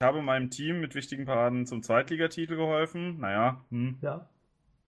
ich 0.00 0.04
habe 0.06 0.20
meinem 0.22 0.50
Team 0.50 0.80
mit 0.80 0.94
wichtigen 0.94 1.24
Paraden 1.24 1.66
zum 1.66 1.82
Zweitligatitel 1.82 2.56
geholfen. 2.56 3.20
Naja, 3.20 3.60
hm. 3.70 3.98
Ja, 4.02 4.28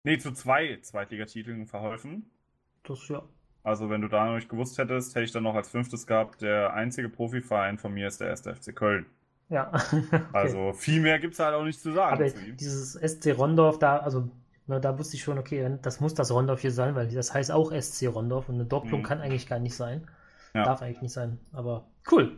Nee, 0.05 0.19
zu 0.19 0.33
zwei 0.33 0.79
Zweitligatiteln 0.83 1.67
verholfen. 1.67 2.31
das 2.85 3.09
ja. 3.09 3.23
Also, 3.65 3.91
wenn 3.91 4.01
du 4.03 4.07
da 4.09 4.27
noch 4.27 4.37
nicht 4.37 4.49
gewusst 4.49 4.79
hättest, 4.79 5.17
hätte 5.17 5.25
ich 5.25 5.33
dann 5.33 5.43
noch 5.43 5.57
als 5.57 5.69
fünftes 5.69 6.07
gehabt, 6.07 6.43
der 6.43 6.73
einzige 6.75 7.09
Profiverein 7.09 7.79
von 7.79 7.93
mir 7.93 8.07
ist 8.07 8.21
der 8.21 8.29
1. 8.31 8.43
FC 8.55 8.73
Köln. 8.73 9.07
Ja. 9.49 9.71
okay. 9.93 10.21
Also, 10.33 10.73
viel 10.73 11.01
mehr 11.01 11.19
gibt 11.19 11.35
es 11.35 11.41
halt 11.41 11.55
auch 11.55 11.65
nicht 11.65 11.81
zu 11.81 11.93
sagen 11.93 12.15
aber 12.15 12.27
zu 12.27 12.53
dieses 12.53 12.95
SC 12.95 13.37
Rondorf, 13.37 13.79
da, 13.79 13.99
also 13.99 14.29
na, 14.67 14.81
da 14.81 14.99
wusste 14.99 15.17
ich 15.17 15.23
schon, 15.23 15.39
okay, 15.39 15.79
das 15.83 16.01
muss 16.01 16.15
das 16.15 16.33
Rondorf 16.33 16.61
hier 16.61 16.73
sein, 16.73 16.95
weil 16.97 17.07
das 17.09 17.33
heißt 17.33 17.53
auch 17.53 17.71
SC 17.73 18.09
Rondorf 18.09 18.49
und 18.49 18.57
eine 18.57 18.65
Doppelung 18.65 19.01
Mhm. 19.01 19.05
kann 19.05 19.21
eigentlich 19.21 19.47
gar 19.49 19.61
nicht 19.61 19.77
sein. 19.77 20.09
Ja. 20.55 20.65
Darf 20.65 20.83
eigentlich 20.83 21.03
nicht 21.03 21.13
sein. 21.13 21.39
Aber 21.53 21.87
cool. 22.11 22.33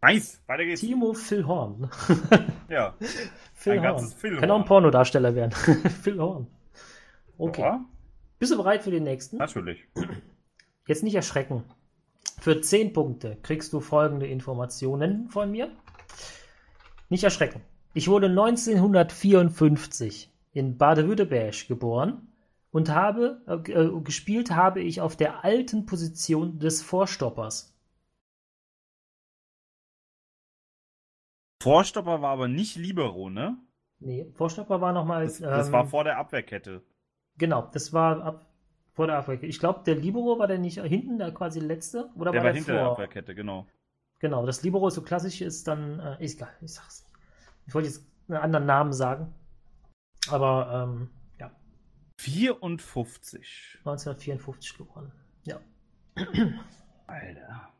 Nice, 0.00 0.40
weiter 0.46 0.64
geht's. 0.64 0.80
Timo 0.80 1.12
Phil 1.12 1.46
Horn. 1.46 1.90
Ja, 2.68 2.94
Phil 3.54 3.74
Ein 3.78 3.88
Horn. 3.90 4.08
Phil 4.08 4.36
Kann 4.38 4.50
auch 4.50 4.60
ein. 4.60 4.64
Pornodarsteller 4.64 5.34
werden. 5.34 5.52
Phil 6.02 6.18
Horn. 6.18 6.46
Okay. 7.36 7.60
Ja, 7.62 7.84
Bist 8.38 8.52
du 8.52 8.56
bereit 8.56 8.82
für 8.82 8.90
den 8.90 9.02
nächsten? 9.04 9.36
natürlich. 9.36 9.86
Jetzt 10.86 11.02
nicht 11.02 11.14
erschrecken. 11.14 11.64
Für 12.40 12.60
10 12.60 12.92
Punkte 12.92 13.36
kriegst 13.42 13.72
du 13.72 13.80
folgende 13.80 14.26
Informationen 14.26 15.28
von 15.28 15.50
mir. 15.50 15.70
Nicht 17.08 17.24
erschrecken. 17.24 17.60
Ich 17.94 18.08
wurde 18.08 18.26
1954 18.26 20.30
in 20.52 20.78
Baden-Württemberg 20.78 21.68
geboren 21.68 22.28
und 22.70 22.90
habe 22.90 23.40
äh, 23.46 24.00
gespielt 24.02 24.50
habe 24.50 24.80
ich 24.80 25.00
auf 25.00 25.16
der 25.16 25.44
alten 25.44 25.86
Position 25.86 26.58
des 26.58 26.82
Vorstoppers. 26.82 27.74
Vorstopper 31.62 32.22
war 32.22 32.30
aber 32.30 32.48
nicht 32.48 32.76
Libero, 32.76 33.30
ne? 33.30 33.56
Nee, 34.00 34.26
Vorstopper 34.34 34.80
war 34.80 34.92
nochmal. 34.92 35.24
Das, 35.24 35.38
das 35.38 35.70
war 35.70 35.86
vor 35.86 36.04
der 36.04 36.18
Abwehrkette. 36.18 36.82
Genau, 37.38 37.68
das 37.72 37.92
war 37.92 38.22
ab 38.22 38.46
vor 38.94 39.06
der 39.06 39.18
Abwehr. 39.18 39.42
Ich 39.42 39.58
glaube, 39.58 39.82
der 39.84 39.94
Libero 39.94 40.38
war 40.38 40.46
der 40.46 40.58
nicht 40.58 40.82
hinten, 40.82 41.18
der 41.18 41.32
quasi 41.32 41.60
letzte? 41.60 42.10
Oder 42.16 42.32
Der 42.32 42.40
war 42.40 42.46
war 42.46 42.52
der 42.52 42.54
hinter 42.54 42.72
der 42.72 42.82
vor? 42.82 42.92
Abwehrkette, 42.92 43.34
genau. 43.34 43.66
Genau, 44.22 44.46
das 44.46 44.62
Libero 44.62 44.88
so 44.88 45.02
klassisch 45.02 45.40
ist 45.40 45.66
dann, 45.66 45.98
äh, 45.98 46.24
ist 46.24 46.36
egal, 46.36 46.54
ich 46.60 46.74
sag's 46.74 47.02
nicht. 47.02 47.18
Ich 47.66 47.74
wollte 47.74 47.88
jetzt 47.88 48.06
einen 48.28 48.38
anderen 48.38 48.66
Namen 48.66 48.92
sagen, 48.92 49.34
aber 50.28 50.86
ähm, 50.88 51.10
ja, 51.40 51.50
54. 52.20 53.78
1954 53.78 54.78
geboren. 54.78 55.10
Ja. 55.42 55.60
Alter. 57.08 57.72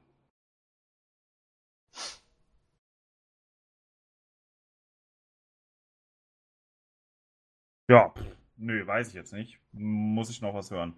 Ja, 7.89 8.13
nö, 8.57 8.85
weiß 8.85 9.09
ich 9.09 9.15
jetzt 9.15 9.33
nicht. 9.33 9.61
Muss 9.71 10.29
ich 10.29 10.43
noch 10.43 10.55
was 10.55 10.73
hören. 10.73 10.95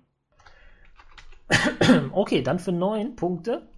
Okay, 2.12 2.40
dann 2.40 2.58
für 2.58 2.72
neun 2.72 3.14
Punkte 3.14 3.68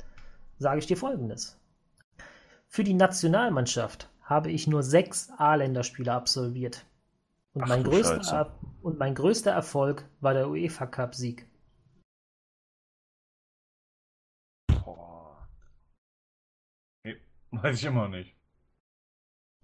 sage 0.59 0.79
ich 0.79 0.87
dir 0.87 0.97
folgendes. 0.97 1.59
Für 2.69 2.85
die 2.85 2.95
Nationalmannschaft 2.95 4.11
habe 4.23 4.51
ich 4.51 4.67
nur 4.67 4.83
sechs 4.83 5.31
A-Länderspiele 5.39 6.13
absolviert. 6.13 6.85
Und, 7.55 7.63
Ach 7.63 7.69
mein 7.69 7.85
größter. 7.85 8.21
Er- 8.33 8.59
und 8.83 8.99
mein 8.99 9.15
größter 9.15 9.51
Erfolg 9.51 10.09
war 10.21 10.35
der 10.35 10.49
UEFA 10.49 10.87
Cup-Sieg. 10.87 11.49
Boah. 14.69 15.49
Nee, 17.05 17.17
weiß 17.51 17.79
ich 17.79 17.85
immer 17.85 18.09
nicht. 18.09 18.35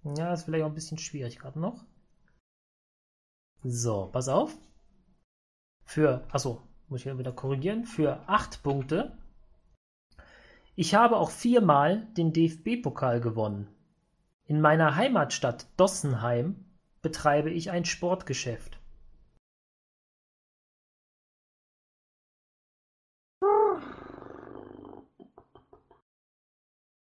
Ja, 0.04 0.32
ist 0.32 0.44
vielleicht 0.44 0.64
auch 0.64 0.68
ein 0.68 0.74
bisschen 0.74 0.98
schwierig 0.98 1.38
gerade 1.38 1.60
noch. 1.60 1.84
So, 3.62 4.08
pass 4.10 4.28
auf. 4.28 4.56
Für, 5.84 6.26
achso, 6.32 6.62
muss 6.88 7.00
ich 7.00 7.06
ja 7.06 7.18
wieder 7.18 7.32
korrigieren. 7.32 7.84
Für 7.84 8.28
acht 8.28 8.62
Punkte. 8.62 9.16
Ich 10.74 10.94
habe 10.94 11.18
auch 11.18 11.30
viermal 11.30 12.06
den 12.16 12.32
DFB-Pokal 12.32 13.20
gewonnen. 13.20 13.68
In 14.46 14.60
meiner 14.60 14.96
Heimatstadt 14.96 15.66
Dossenheim 15.76 16.64
betreibe 17.02 17.50
ich 17.50 17.70
ein 17.70 17.84
Sportgeschäft. 17.84 18.78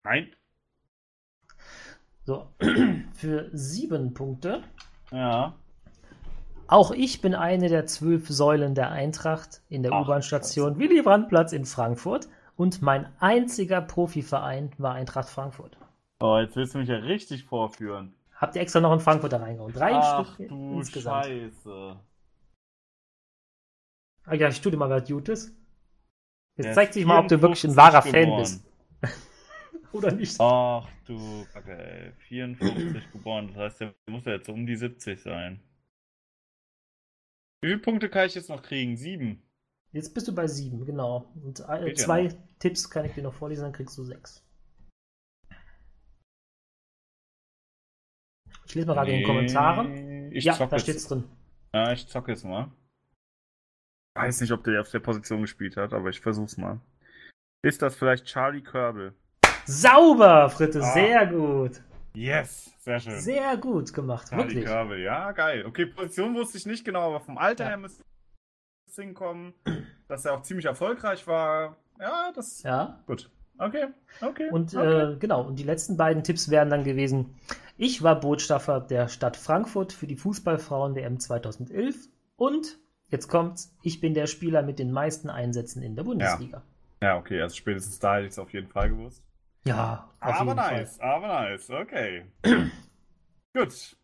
Nein? 0.04 0.34
So, 2.24 2.48
für 3.14 3.50
sieben 3.52 4.14
Punkte. 4.14 4.64
Ja. 5.12 5.56
Auch 6.68 6.92
ich 6.92 7.22
bin 7.22 7.36
eine 7.36 7.68
der 7.68 7.88
zwölf 7.88 8.30
Säulen 8.30 8.74
der 8.74 8.92
Eintracht 8.92 9.62
in 9.70 9.84
der 9.84 9.92
U-Bahn-Station 9.92 10.80
Willy 10.80 11.02
Brandt-Platz 11.02 11.52
in 11.52 11.66
Frankfurt. 11.66 12.30
Und 12.60 12.82
mein 12.82 13.08
einziger 13.22 13.80
Profiverein 13.80 14.74
war 14.78 14.94
Eintracht 14.94 15.30
Frankfurt. 15.30 15.78
Oh, 16.20 16.38
jetzt 16.40 16.58
willst 16.58 16.76
du 16.76 16.80
mich 16.80 16.90
ja 16.90 16.98
richtig 16.98 17.46
vorführen. 17.46 18.14
Habt 18.36 18.58
ihr 18.58 18.62
extra 18.62 18.82
noch 18.82 18.92
in 18.92 19.00
Frankfurt 19.00 19.32
da 19.32 19.38
reingehauen? 19.38 19.72
Drei 19.72 19.94
Ach 19.94 20.34
Stück 20.34 20.50
du 20.50 20.74
insgesamt. 20.74 21.26
Scheiße. 21.28 22.00
Ah, 24.26 24.36
ja, 24.36 24.50
ich 24.50 24.60
tue 24.60 24.74
dir 24.74 24.78
mal 24.78 24.90
was 24.90 25.08
Gutes. 25.08 25.56
Jetzt 26.58 26.76
zeigt 26.76 26.90
ist 26.90 26.96
sich 26.96 27.06
mal, 27.06 27.20
ob 27.20 27.30
du 27.30 27.42
wirklich 27.42 27.64
ein 27.64 27.72
54 27.72 27.78
wahrer 27.78 28.02
Fan 28.02 28.12
geboren. 28.24 28.40
bist. 28.42 29.24
Oder 29.94 30.12
nicht. 30.12 30.42
Ach 30.42 30.90
du 31.06 31.48
ey. 31.66 32.12
54 32.28 33.12
geboren, 33.14 33.48
das 33.48 33.56
heißt, 33.56 33.80
der 33.80 33.96
muss 34.10 34.26
ja 34.26 34.34
jetzt 34.34 34.50
um 34.50 34.66
die 34.66 34.76
70 34.76 35.22
sein. 35.22 35.62
Wie 37.62 37.70
viele 37.70 37.80
Punkte 37.80 38.10
kann 38.10 38.28
ich 38.28 38.36
jetzt 38.36 38.50
noch 38.50 38.62
kriegen? 38.62 38.98
Sieben. 38.98 39.49
Jetzt 39.92 40.14
bist 40.14 40.28
du 40.28 40.36
bei 40.36 40.48
sieben, 40.48 40.86
genau. 40.86 41.32
Und 41.44 41.62
äh, 41.62 41.90
ja 41.90 41.96
zwei 41.96 42.24
noch. 42.24 42.34
Tipps 42.60 42.90
kann 42.90 43.06
ich 43.06 43.14
dir 43.14 43.24
noch 43.24 43.34
vorlesen, 43.34 43.64
dann 43.64 43.74
kriegst 43.74 43.98
du 43.98 44.04
sechs. 44.04 44.44
Ich 48.66 48.76
lese 48.76 48.88
mal 48.88 48.94
gerade 48.94 49.12
in 49.12 49.18
den 49.20 49.26
Kommentaren. 49.26 50.32
Ich 50.32 50.44
ja, 50.46 50.56
da 50.56 50.66
jetzt. 50.66 50.82
steht's 50.84 51.08
drin. 51.08 51.24
Ja, 51.74 51.92
ich 51.92 52.08
zocke 52.08 52.32
jetzt 52.32 52.44
mal. 52.46 52.72
Weiß 54.16 54.42
nicht, 54.42 54.52
ob 54.52 54.64
der 54.64 54.82
auf 54.82 54.92
der 54.92 55.00
Position 55.00 55.42
gespielt 55.42 55.76
hat, 55.78 55.94
aber 55.94 56.10
ich 56.10 56.20
versuch's 56.20 56.58
mal. 56.58 56.80
Ist 57.66 57.82
das 57.82 57.96
vielleicht 57.96 58.26
Charlie 58.26 58.62
Körbel? 58.62 59.16
Sauber, 59.66 60.50
Fritte, 60.50 60.82
Ah. 60.82 60.94
sehr 60.94 61.28
gut. 61.28 61.82
Yes, 62.14 62.72
sehr 62.80 63.00
schön. 63.00 63.20
Sehr 63.20 63.58
gut 63.58 63.94
gemacht, 63.94 64.30
Charlie 64.30 64.44
wirklich. 64.46 64.66
Körbel, 64.66 65.00
ja, 65.02 65.32
geil. 65.32 65.66
Okay, 65.66 65.86
Position 65.88 66.36
wusste 66.36 66.58
ich 66.58 66.66
nicht 66.66 66.84
genau, 66.86 67.08
aber 67.08 67.20
vom 67.22 67.38
Alter 67.38 67.64
Ja. 67.66 67.70
her 67.72 67.78
müsste 67.78 68.04
hinkommen, 68.96 69.54
dass 70.08 70.26
er 70.26 70.34
auch 70.34 70.42
ziemlich 70.44 70.66
erfolgreich 70.66 71.28
war. 71.28 71.78
Ja, 72.00 72.32
das 72.34 72.64
Ja. 72.64 73.04
gut. 73.06 73.30
Okay, 73.58 73.88
okay. 74.22 74.50
Und 74.52 74.74
okay. 74.74 75.14
äh, 75.14 75.18
genau, 75.18 75.42
und 75.42 75.60
die 75.60 75.64
letzten 75.64 75.98
beiden 75.98 76.24
Tipps 76.24 76.50
wären 76.50 76.70
dann 76.70 76.86
gewesen: 76.86 77.36
Ich 77.78 78.02
war 78.02 78.20
Botschafter 78.20 78.80
der 78.80 79.10
Stadt 79.10 79.36
Frankfurt 79.36 79.92
für 79.92 80.08
die 80.08 80.16
Fußballfrauen 80.16 80.96
WM 80.96 81.20
2011 81.20 82.08
und 82.38 82.80
jetzt 83.10 83.28
kommt's, 83.28 83.76
ich 83.84 84.00
bin 84.00 84.14
der 84.14 84.28
Spieler 84.28 84.62
mit 84.62 84.80
den 84.80 84.94
meisten 84.94 85.30
Einsätzen 85.30 85.84
in 85.84 85.98
der 85.98 86.04
Bundesliga. 86.04 86.64
ja, 87.02 87.18
okay, 87.18 87.42
also 87.42 87.56
spätestens 87.56 88.00
da 88.00 88.16
hätte 88.16 88.28
ich 88.28 88.32
es 88.32 88.40
auf 88.40 88.54
jeden 88.54 88.70
Fall 88.70 88.90
gewusst. 88.90 89.26
Ja, 89.66 90.10
auf 90.22 90.36
aber 90.40 90.52
jeden 90.52 90.56
nice, 90.56 91.00
aber 91.02 91.28
nice, 91.28 91.70
okay. 91.70 92.26
Gut. 93.54 93.98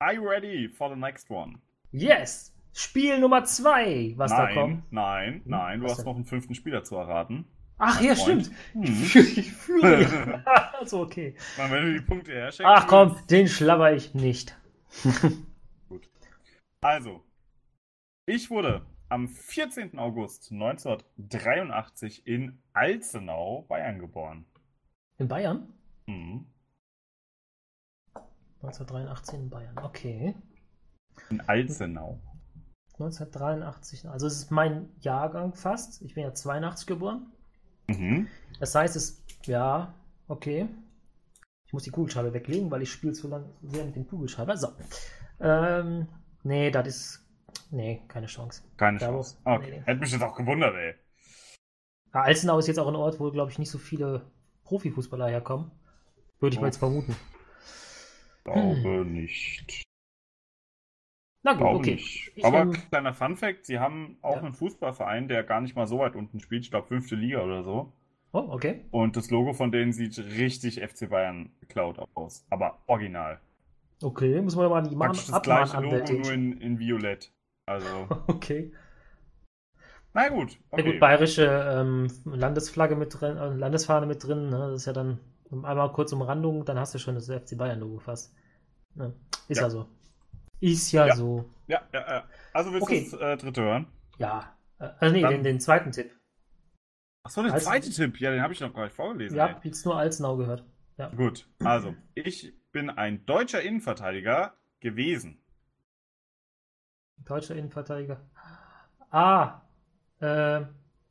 Are 0.00 0.12
you 0.14 0.28
ready 0.28 0.68
for 0.68 0.90
the 0.90 0.96
next 0.96 1.30
one? 1.30 1.52
Fall. 1.52 1.60
Yes! 1.92 2.52
Spiel 2.78 3.18
Nummer 3.18 3.42
zwei, 3.44 4.12
was 4.18 4.30
nein, 4.30 4.54
da 4.54 4.60
kommt. 4.60 4.92
nein, 4.92 5.40
nein, 5.46 5.80
du 5.80 5.84
was 5.84 5.92
hast 5.92 5.98
denn? 6.00 6.04
noch 6.04 6.16
einen 6.16 6.26
fünften 6.26 6.54
Spieler 6.54 6.84
zu 6.84 6.96
erraten. 6.96 7.46
Ach 7.78 8.02
ja, 8.02 8.14
Freund. 8.14 8.46
stimmt. 8.46 8.56
Hm. 8.74 8.84
Ich 9.38 9.50
führe. 9.50 10.44
also 10.78 11.00
okay. 11.00 11.34
Mal, 11.56 11.70
wenn 11.70 11.84
du 11.86 11.94
die 11.94 12.04
Punkte 12.04 12.32
herschenkst. 12.32 12.70
Ach 12.70 12.86
komm, 12.86 13.16
den 13.30 13.48
schlabber 13.48 13.94
ich 13.94 14.14
nicht. 14.14 14.56
Also, 16.82 17.24
ich 18.26 18.50
wurde 18.50 18.86
am 19.08 19.26
14. 19.26 19.98
August 19.98 20.52
1983 20.52 22.26
in 22.26 22.62
Alzenau, 22.74 23.62
Bayern 23.62 23.98
geboren. 23.98 24.44
In 25.18 25.26
Bayern? 25.26 25.72
Hm. 26.06 26.46
1983 28.62 29.34
in 29.34 29.50
Bayern, 29.50 29.78
okay. 29.78 30.34
In 31.30 31.40
Alzenau. 31.40 32.20
1983, 32.98 34.08
also 34.08 34.26
es 34.26 34.34
ist 34.38 34.50
mein 34.50 34.88
Jahrgang 35.00 35.54
fast. 35.54 36.02
Ich 36.02 36.14
bin 36.14 36.24
ja 36.24 36.32
82 36.34 36.86
geboren. 36.86 37.26
Mhm. 37.88 38.26
Das 38.58 38.74
heißt, 38.74 38.96
es, 38.96 39.22
ja, 39.44 39.94
okay. 40.28 40.68
Ich 41.66 41.72
muss 41.72 41.82
die 41.82 41.90
Kugelschreiber 41.90 42.32
weglegen, 42.32 42.70
weil 42.70 42.82
ich 42.82 42.90
spiele 42.90 43.12
zu 43.12 43.28
lang 43.28 43.50
sehr 43.62 43.84
mit 43.84 43.96
dem 43.96 44.06
Kugelschreiber. 44.08 44.56
So. 44.56 44.68
Ähm, 45.40 46.08
nee, 46.42 46.70
das 46.70 46.86
ist, 46.86 47.26
nee, 47.70 48.02
keine 48.08 48.26
Chance. 48.26 48.62
Keine 48.76 48.98
Da 48.98 49.06
Chance. 49.08 49.36
wo- 49.44 49.50
Okay. 49.52 49.70
nee, 49.70 49.76
nee. 49.78 49.82
Hätte 49.84 50.00
mich 50.00 50.12
jetzt 50.12 50.22
auch 50.22 50.36
gewundert, 50.36 50.74
ey. 50.74 50.94
Ja, 52.14 52.22
Alzenau 52.22 52.58
ist 52.58 52.68
jetzt 52.68 52.78
auch 52.78 52.88
ein 52.88 52.96
Ort, 52.96 53.20
wo, 53.20 53.30
glaube 53.30 53.50
ich, 53.50 53.58
nicht 53.58 53.70
so 53.70 53.78
viele 53.78 54.30
Profifußballer 54.64 55.28
herkommen. 55.28 55.70
Würde 56.40 56.54
ich 56.54 56.60
mal 56.60 56.64
Oh. 56.66 56.68
jetzt 56.68 56.78
vermuten. 56.78 57.14
Glaube 58.44 59.04
nicht. 59.04 59.82
Na 61.42 61.52
gut, 61.52 61.60
Glaube 61.60 61.78
okay. 61.78 61.94
nicht. 61.94 62.32
Ich, 62.34 62.44
Aber 62.44 62.60
ähm, 62.62 62.72
kleiner 62.90 63.14
Fun-Fact: 63.14 63.66
Sie 63.66 63.78
haben 63.78 64.18
auch 64.22 64.36
Ja. 64.36 64.42
einen 64.42 64.54
Fußballverein, 64.54 65.28
der 65.28 65.44
gar 65.44 65.60
nicht 65.60 65.76
mal 65.76 65.86
so 65.86 65.98
weit 66.00 66.16
unten 66.16 66.40
spielt. 66.40 66.64
Ich 66.64 66.70
glaube, 66.70 66.88
fünfte 66.88 67.14
Liga 67.14 67.42
oder 67.42 67.62
so. 67.62 67.92
Oh, 68.32 68.46
okay. 68.50 68.84
Und 68.90 69.16
das 69.16 69.30
Logo 69.30 69.52
von 69.52 69.70
denen 69.72 69.92
sieht 69.92 70.18
richtig 70.18 70.80
FC 70.82 71.08
Bayern 71.08 71.50
geklaut 71.60 71.98
aus. 72.14 72.44
Aber 72.50 72.78
original. 72.86 73.40
Okay, 74.02 74.42
muss 74.42 74.56
man 74.56 74.68
mal 74.68 74.82
die 74.82 74.94
Praktisch 74.96 75.26
das 75.26 75.40
gleiche 75.42 75.76
Logo, 75.80 75.96
Abmahnanwältin. 75.96 76.20
nur 76.20 76.32
in, 76.32 76.60
in 76.60 76.78
Violett. 76.78 77.32
Also, 77.66 77.86
Okay. 78.26 78.72
na 80.12 80.28
gut. 80.28 80.52
Ja 80.52 80.58
Okay. 80.70 80.82
gut, 80.92 81.00
bayerische 81.00 81.44
ähm, 81.46 82.08
Landesflagge 82.24 82.96
mit 82.96 83.18
drin, 83.18 83.36
äh, 83.36 83.48
Landesfahne 83.54 84.06
mit 84.06 84.22
drin, 84.26 84.50
ne? 84.50 84.58
Das 84.70 84.82
ist 84.82 84.86
ja 84.86 84.92
dann 84.92 85.18
einmal 85.62 85.92
kurz 85.92 86.12
Umrandung, 86.12 86.64
dann 86.64 86.78
hast 86.78 86.94
du 86.94 86.98
schon 86.98 87.14
das 87.14 87.28
FC 87.30 87.56
Bayern-Logo 87.56 87.98
fast. 88.00 88.34
Ne? 88.94 89.14
Ist 89.48 89.58
ja. 89.58 89.64
Ja. 89.64 89.70
so. 89.70 89.86
Ist 90.60 90.92
ja, 90.92 91.06
Ja. 91.08 91.16
so. 91.16 91.48
Ja, 91.66 91.82
ja, 91.92 92.00
ja. 92.00 92.28
Also 92.52 92.72
willst 92.72 92.82
Okay. 92.84 93.08
du 93.10 93.16
das 93.16 93.20
äh, 93.20 93.36
dritte 93.36 93.62
hören? 93.62 93.86
Ja. 94.18 94.56
Äh, 94.78 94.88
also 94.98 95.14
nee, 95.14 95.20
Dann- 95.22 95.30
den, 95.32 95.42
den 95.44 95.60
zweiten 95.60 95.92
Tipp. 95.92 96.12
Achso, 97.22 97.42
der 97.42 97.52
Als- 97.54 97.64
zweite 97.64 97.90
Tipp. 97.90 98.20
Ja, 98.20 98.30
den 98.30 98.40
habe 98.42 98.52
ich 98.52 98.60
noch 98.60 98.72
gar 98.72 98.84
nicht 98.84 98.94
vorgelesen. 98.94 99.36
Ja, 99.36 99.46
ey. 99.48 99.56
jetzt 99.64 99.84
nur 99.84 99.96
Alzenau 99.96 100.36
gehört. 100.36 100.64
Ja. 100.96 101.08
Gut, 101.08 101.46
also, 101.62 101.94
ich 102.14 102.54
bin 102.72 102.88
ein 102.88 103.26
deutscher 103.26 103.60
Innenverteidiger 103.60 104.54
gewesen. 104.80 105.42
Deutscher 107.18 107.54
Innenverteidiger. 107.56 108.20
Ah, 109.10 109.62
äh, 110.20 110.62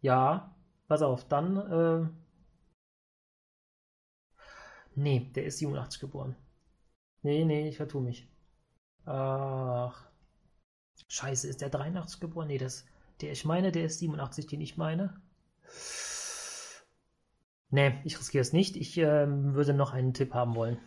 ja. 0.02 0.56
Pass 0.88 1.02
auf, 1.02 1.28
dann, 1.28 1.58
äh, 1.58 2.10
nee, 4.96 5.32
der 5.36 5.46
ist 5.46 5.58
87 5.60 6.00
geboren. 6.00 6.36
Nee, 7.22 7.44
nee, 7.46 7.68
ich 7.70 7.78
vertue 7.78 8.02
mich. 8.02 8.28
Ach, 9.06 10.08
scheiße, 11.08 11.48
ist 11.48 11.62
der 11.62 11.70
83 11.70 12.20
geboren? 12.20 12.48
Nee, 12.48 12.58
das, 12.58 12.86
der, 13.22 13.32
ich 13.32 13.46
meine, 13.46 13.72
der 13.72 13.86
ist 13.86 14.00
87, 14.00 14.48
den 14.48 14.62
ich 14.62 14.78
meine. 14.78 15.22
Nee, 17.70 18.00
ich 18.04 18.18
riskiere 18.20 18.42
es 18.42 18.54
nicht. 18.54 18.76
Ich 18.76 18.98
ähm, 18.98 19.54
würde 19.54 19.74
noch 19.74 19.94
einen 19.94 20.14
Tipp 20.14 20.34
haben 20.34 20.56
wollen. 20.56 20.80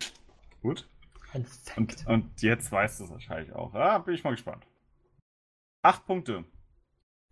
Gut. 0.63 0.89
Ein 1.33 1.47
Und, 1.77 1.93
Fact. 1.93 2.07
und 2.07 2.43
jetzt 2.43 2.73
weißt 2.73 3.01
du 3.01 3.05
es 3.05 3.11
wahrscheinlich 3.11 3.53
auch. 3.53 3.75
Ja, 3.75 3.99
bin 3.99 4.15
ich 4.15 4.25
mal 4.25 4.31
gespannt. 4.31 4.67
Acht 5.83 6.07
Punkte. 6.07 6.45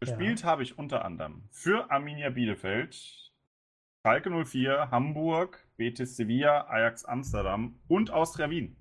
Gespielt 0.00 0.44
habe 0.44 0.62
ich 0.62 0.78
unter 0.78 1.04
anderem 1.04 1.48
für 1.50 1.90
Arminia 1.90 2.28
Bielefeld, 2.28 3.32
Schalke 4.04 4.30
04, 4.44 4.90
Hamburg, 4.90 5.66
Betis 5.78 6.16
Sevilla, 6.16 6.66
Ajax 6.66 7.06
Amsterdam 7.06 7.80
und 7.88 8.10
Austria 8.10 8.50
Wien. 8.50 8.76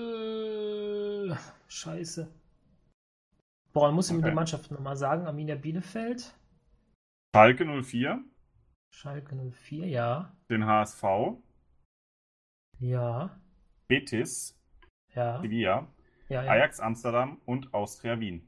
Äh, 0.00 1.36
scheiße. 1.68 2.28
Boah, 3.72 3.86
dann 3.86 3.94
du 4.10 4.14
mir 4.14 4.20
Okay. 4.20 4.30
die 4.30 4.34
Mannschaft 4.34 4.70
nochmal 4.70 4.96
sagen. 4.96 5.26
Arminia 5.26 5.54
Bielefeld, 5.54 6.34
Schalke 7.34 7.64
04, 7.82 8.22
Schalke 8.92 9.36
04, 9.36 9.86
ja. 9.86 10.32
den 10.50 10.66
HSV, 10.66 11.04
Ja. 12.80 13.30
Betis 13.88 14.56
Ja. 15.14 15.36
Sevilla, 15.40 15.86
Ja, 16.28 16.42
ja. 16.44 16.50
Ajax 16.50 16.80
Amsterdam 16.80 17.40
und 17.46 17.72
Austria 17.74 18.18
Wien. 18.20 18.46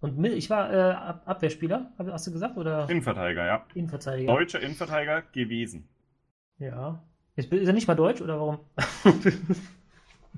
Und 0.00 0.22
ich 0.24 0.50
war 0.50 0.72
äh, 0.72 0.92
Ab 0.92 1.22
Abwehrspieler, 1.26 1.92
hast 1.98 2.26
du 2.26 2.32
gesagt? 2.32 2.56
Oder 2.56 2.88
Innenverteidiger, 2.90 3.46
ja. 3.46 3.66
Innenverteidiger? 3.74 4.32
Deutscher 4.32 4.60
Innenverteidiger 4.60 5.22
gewesen. 5.22 5.88
Ja. 6.58 7.02
Ist, 7.36 7.52
ist 7.52 7.66
er 7.66 7.72
nicht 7.72 7.86
mal 7.88 7.94
deutsch 7.94 8.20
oder 8.20 8.38
warum? 8.40 8.58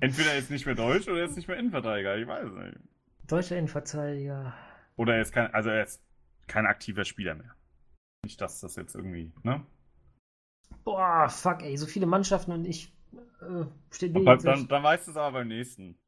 Entweder 0.01 0.32
er 0.32 0.38
ist 0.38 0.51
nicht 0.51 0.66
mehr 0.66 0.74
Deutsch 0.74 1.09
oder 1.09 1.18
er 1.20 1.24
ist 1.26 1.36
nicht 1.36 1.49
mehr 1.49 1.57
Innenverteidiger, 1.57 2.16
ich 2.16 2.26
weiß 2.26 2.51
nicht. 2.53 2.78
Deutscher 3.26 3.57
Innenverteidiger. 3.57 4.55
Oder 4.96 5.16
er 5.16 5.22
ist 5.22 5.32
kein, 5.32 5.53
also 5.55 5.70
ist 5.70 6.03
kein 6.46 6.66
aktiver 6.66 7.05
Spieler 7.05 7.34
mehr. 7.34 7.55
Nicht, 8.24 8.40
dass 8.40 8.61
das 8.61 8.76
jetzt 8.76 8.94
irgendwie, 8.94 9.32
ne? 9.42 9.64
Boah, 10.84 11.28
fuck, 11.28 11.62
ey, 11.62 11.76
so 11.76 11.86
viele 11.86 12.07
Mannschaften 12.07 12.53
und 12.53 12.64
ich 12.66 12.92
äh, 13.40 13.44
Aber 14.14 14.32
jetzt 14.32 14.44
dann, 14.46 14.59
nicht- 14.61 14.70
dann 14.72 14.82
weißt 14.82 15.07
du 15.07 15.11
es 15.12 15.16
aber 15.16 15.38
beim 15.38 15.49
nächsten. 15.49 15.99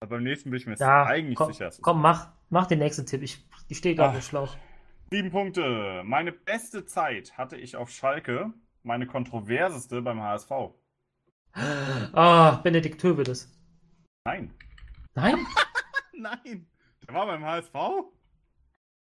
Aber 0.00 0.16
beim 0.16 0.22
nächsten 0.24 0.50
bin 0.50 0.58
ich 0.58 0.66
mir 0.66 0.76
Ja, 0.76 1.04
eigentlich 1.06 1.36
komm, 1.36 1.52
sicher. 1.52 1.70
komm, 1.80 2.00
mach, 2.02 2.30
mach 2.50 2.66
den 2.66 2.78
nächsten 2.78 3.06
Tipp. 3.06 3.22
Ich, 3.22 3.44
ich 3.68 3.78
stehe 3.78 3.94
gerade 3.94 4.10
Ach. 4.10 4.16
im 4.16 4.22
Schlauch. 4.22 4.56
Sieben 5.10 5.30
Punkte. 5.30 6.02
Meine 6.04 6.32
beste 6.32 6.84
Zeit 6.84 7.36
hatte 7.38 7.56
ich 7.56 7.76
auf 7.76 7.90
Schalke 7.90 8.52
meine 8.82 9.06
kontroverseste 9.06 10.02
beim 10.02 10.20
HSV. 10.20 10.50
Ah, 11.54 12.60
Benedikt 12.62 13.02
Hövedes. 13.02 13.52
Nein. 14.24 14.54
Nein? 15.14 15.46
Nein. 16.12 16.66
Der 17.06 17.14
war 17.14 17.26
beim 17.26 17.44
HSV? 17.44 17.72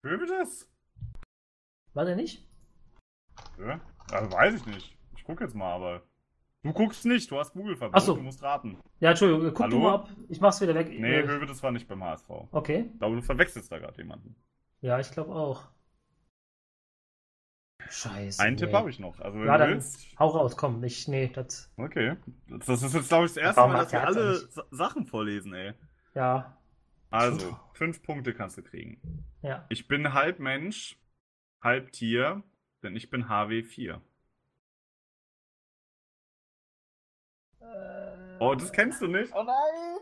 Hövedes? 0.06 0.72
War 1.94 2.06
der 2.06 2.16
nicht? 2.16 2.46
Ja, 3.60 3.80
also 4.12 4.32
weiß 4.32 4.54
ich 4.56 4.66
nicht. 4.66 4.98
Ich 5.16 5.24
gucke 5.24 5.44
jetzt 5.44 5.56
mal, 5.56 5.74
aber. 5.74 6.04
Du 6.64 6.74
guckst 6.74 7.06
nicht, 7.06 7.30
du 7.32 7.38
hast 7.40 7.54
Google-Verbot, 7.54 7.96
Ach 7.96 8.02
so. 8.02 8.16
du 8.16 8.22
musst 8.22 8.42
raten. 8.44 8.78
Ja, 9.00 9.12
Entschuldigung, 9.12 9.46
guck 9.54 9.58
du 9.58 9.64
Hallo? 9.64 9.80
mal 9.80 9.96
ab. 9.96 10.10
Ich 10.28 10.42
mach's 10.42 10.60
wieder 10.60 10.76
weg. 10.76 10.90
Nee, 10.90 11.20
Äh, 11.20 11.28
Hövedes 11.28 11.62
war 11.64 11.72
nicht 11.72 11.88
beim 11.88 12.04
HSV. 12.04 12.30
okay. 12.52 12.90
Ich 12.94 13.00
glaube, 13.00 13.16
du 13.16 13.22
verwechselst 13.22 13.72
da 13.72 13.80
gerade 13.80 13.98
jemanden. 13.98 14.36
Ja, 14.82 15.00
ich 15.00 15.10
glaube 15.12 15.34
auch. 15.34 15.64
Scheiße. 17.90 18.42
Einen 18.42 18.58
Tipp 18.58 18.74
habe 18.74 18.90
ich 18.90 19.00
noch. 19.00 19.20
Also, 19.20 19.40
wenn 19.40 19.48
Ja, 19.48 19.54
du 19.54 19.60
dann 19.66 19.70
willst. 19.76 20.08
hau 20.20 20.28
raus, 20.30 20.56
komm. 20.58 20.84
Ich, 20.84 21.08
nee, 21.08 21.28
das. 21.28 21.72
Okay. 21.78 22.16
Das 22.48 22.82
ist 22.84 22.94
jetzt, 22.94 23.08
glaube 23.10 23.26
ich, 23.26 23.34
das 23.34 23.38
erste 23.44 23.58
Warum 23.62 23.74
Mal, 23.74 23.80
dass 23.84 23.92
wir 23.92 24.06
alle 24.06 24.48
Sachen 24.72 25.06
vorlesen, 25.06 25.54
ey. 25.54 25.74
Ja, 26.14 26.58
Also, 27.10 27.58
fünf 27.74 28.02
Punkte 28.04 28.34
kannst 28.34 28.58
du 28.58 28.64
kriegen. 28.64 29.26
ja. 29.42 29.66
Ich 29.70 29.88
bin 29.88 30.14
halb 30.14 30.40
Mensch, 30.40 30.98
halb 31.62 31.92
Tier, 31.92 32.44
denn 32.84 32.96
ich 32.96 33.10
bin 33.10 33.26
HW4. 33.30 34.02
Oh, 38.40 38.54
das 38.56 38.72
kennst 38.72 39.02
du 39.02 39.08
nicht? 39.08 39.34
Oh 39.34 39.44
nein! 39.44 39.98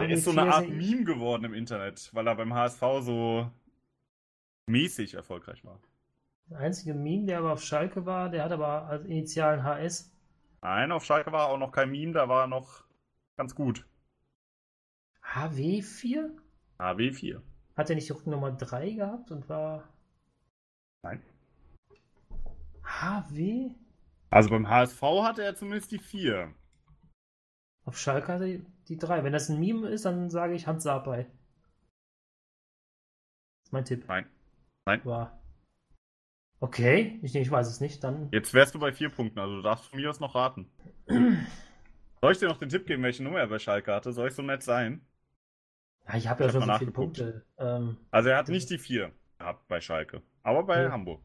Der 0.00 0.10
ist 0.10 0.24
so 0.24 0.32
eine 0.32 0.52
Art 0.52 0.68
Meme 0.68 1.04
geworden 1.04 1.44
im 1.44 1.54
Internet, 1.54 2.10
weil 2.12 2.26
er 2.26 2.34
beim 2.34 2.52
HSV 2.52 2.80
so 3.00 3.50
mäßig 4.66 5.14
erfolgreich 5.14 5.64
war. 5.64 5.80
Der 6.50 6.58
einzige 6.58 6.94
Meme, 6.94 7.26
der 7.26 7.38
aber 7.38 7.52
auf 7.52 7.62
Schalke 7.62 8.06
war, 8.06 8.28
der 8.28 8.44
hat 8.44 8.52
aber 8.52 8.86
als 8.86 9.04
Initialen 9.06 9.64
HS. 9.64 10.12
Nein, 10.62 10.92
auf 10.92 11.04
Schalke 11.04 11.32
war 11.32 11.48
auch 11.48 11.58
noch 11.58 11.72
kein 11.72 11.90
Meme, 11.90 12.12
da 12.12 12.28
war 12.28 12.44
er 12.44 12.46
noch 12.46 12.84
ganz 13.36 13.54
gut. 13.54 13.86
HW4? 15.22 16.30
HW4. 16.78 17.40
Hat 17.76 17.90
er 17.90 17.96
nicht 17.96 18.08
die 18.08 18.12
Rückennummer 18.12 18.52
3 18.52 18.90
gehabt 18.90 19.30
und 19.30 19.48
war. 19.48 19.88
Nein. 21.02 21.22
HW? 22.84 23.70
Also 24.30 24.50
beim 24.50 24.68
HSV 24.68 25.02
hatte 25.02 25.42
er 25.42 25.56
zumindest 25.56 25.92
die 25.92 25.98
4. 25.98 26.54
Auf 27.84 27.98
Schalke 27.98 28.32
hatte 28.32 28.46
er 28.46 28.60
die 28.88 28.96
3. 28.96 29.24
Wenn 29.24 29.32
das 29.32 29.48
ein 29.48 29.60
Meme 29.60 29.88
ist, 29.88 30.04
dann 30.04 30.30
sage 30.30 30.54
ich 30.54 30.66
Hans 30.66 30.84
Sapai. 30.84 31.24
Das 31.24 31.26
ist 33.64 33.72
mein 33.72 33.84
Tipp. 33.84 34.04
Nein. 34.06 34.26
Nein. 34.86 35.04
War. 35.04 35.38
Okay, 36.64 37.18
ich, 37.22 37.34
ich 37.34 37.50
weiß 37.50 37.68
es 37.68 37.80
nicht. 37.80 38.02
Dann. 38.02 38.30
Jetzt 38.32 38.54
wärst 38.54 38.74
du 38.74 38.78
bei 38.78 38.90
4 38.90 39.10
Punkten, 39.10 39.38
also 39.38 39.56
du 39.56 39.62
darfst 39.62 39.84
von 39.86 40.00
mir 40.00 40.08
aus 40.08 40.18
noch 40.18 40.34
raten. 40.34 40.70
Soll 42.22 42.32
ich 42.32 42.38
dir 42.38 42.48
noch 42.48 42.58
den 42.58 42.70
Tipp 42.70 42.86
geben, 42.86 43.02
welche 43.04 43.22
Nummer 43.22 43.38
er 43.40 43.46
bei 43.48 43.58
Schalke 43.60 43.92
hatte? 43.94 44.12
Soll 44.12 44.28
ich 44.28 44.34
so 44.34 44.42
nett 44.42 44.62
sein? 44.62 45.06
Ja, 46.08 46.14
ich 46.16 46.28
habe 46.28 46.44
ja 46.44 46.48
Ich 46.48 46.52
schon 46.52 46.62
hab 46.62 46.68
so 46.70 46.72
viele. 46.78 46.90
Punkte. 46.92 47.44
Ähm, 47.58 47.96
Also 48.10 48.30
er 48.30 48.38
hat 48.38 48.48
nicht 48.48 48.70
die 48.70 48.78
4 48.78 49.12
gehabt 49.38 49.68
bei 49.68 49.80
Schalke, 49.82 50.22
aber 50.42 50.62
bei 50.64 50.84
Ja. 50.84 50.90
Hamburg. 50.90 51.22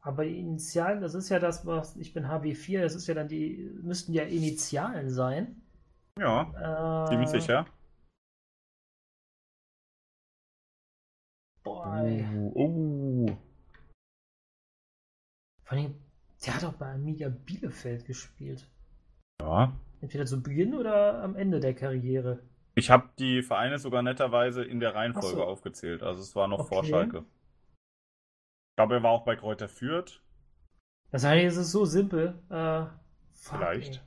aber 0.00 0.24
die 0.24 0.38
Initialen, 0.38 1.00
das 1.00 1.14
ist 1.14 1.28
ja 1.28 1.38
das, 1.38 1.64
was 1.66 1.96
ich 1.96 2.12
bin 2.12 2.28
HW4, 2.28 2.82
das 2.82 2.94
ist 2.94 3.06
ja 3.06 3.14
dann 3.14 3.28
die, 3.28 3.70
müssten 3.82 4.12
ja 4.12 4.24
Initialen 4.24 5.10
sein. 5.10 5.62
Ja, 6.18 6.54
Äh, 6.54 7.04
ziemlich 7.04 7.30
sicher. 7.30 7.66
Boah. 11.64 12.02
Oh. 12.54 12.81
Vor 15.72 15.78
allem, 15.78 15.94
der 16.44 16.54
hat 16.54 16.64
auch 16.64 16.74
bei 16.74 16.92
Arminia 16.92 17.30
Bielefeld 17.30 18.04
gespielt. 18.04 18.68
Ja. 19.40 19.72
Entweder 20.02 20.26
zu 20.26 20.42
Beginn 20.42 20.74
oder 20.74 21.22
am 21.22 21.34
Ende 21.34 21.60
der 21.60 21.72
Karriere. 21.72 22.40
Ich 22.74 22.90
habe 22.90 23.08
die 23.18 23.40
Vereine 23.42 23.78
sogar 23.78 24.02
netterweise 24.02 24.62
in 24.62 24.80
der 24.80 24.94
Reihenfolge 24.94 25.36
so. 25.36 25.44
aufgezählt. 25.44 26.02
Also 26.02 26.20
es 26.20 26.36
war 26.36 26.46
noch 26.46 26.68
vor 26.68 26.80
Okay. 26.80 26.90
Schalke. 26.90 27.18
Ich 27.20 28.76
glaube, 28.76 28.96
er 28.96 29.02
war 29.02 29.12
auch 29.12 29.24
bei 29.24 29.34
Kräuter 29.34 29.66
Fürth. 29.66 30.20
Das 31.10 31.24
heißt, 31.24 31.56
es 31.56 31.56
ist 31.56 31.72
so 31.72 31.86
simpel. 31.86 32.38
Äh, 32.50 32.84
fuck, 33.32 33.58
Vielleicht. 33.58 34.04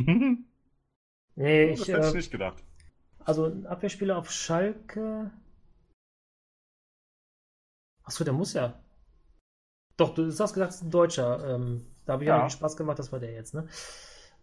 Nee, 1.36 1.70
das 1.70 1.82
ich, 1.82 1.88
hätte 1.88 2.08
ich 2.08 2.14
äh, 2.14 2.16
nicht 2.16 2.32
gedacht. 2.32 2.64
also 3.20 3.44
ein 3.44 3.66
Abwehrspieler 3.66 4.18
auf 4.18 4.32
Schalke. 4.32 5.30
Achso, 8.02 8.24
der 8.24 8.32
muss 8.32 8.54
ja. 8.54 8.82
Doch, 9.98 10.14
du 10.14 10.26
hast 10.28 10.52
gesagt, 10.54 10.70
es 10.70 10.76
ist 10.76 10.82
ein 10.84 10.90
Deutscher. 10.90 11.54
Ähm, 11.56 11.84
da 12.06 12.14
habe 12.14 12.22
ich 12.24 12.28
Ja. 12.28 12.38
ja 12.38 12.48
Spaß 12.50 12.76
gemacht, 12.76 12.98
das 12.98 13.12
war 13.12 13.18
der 13.18 13.32
jetzt, 13.32 13.52
ne? 13.52 13.68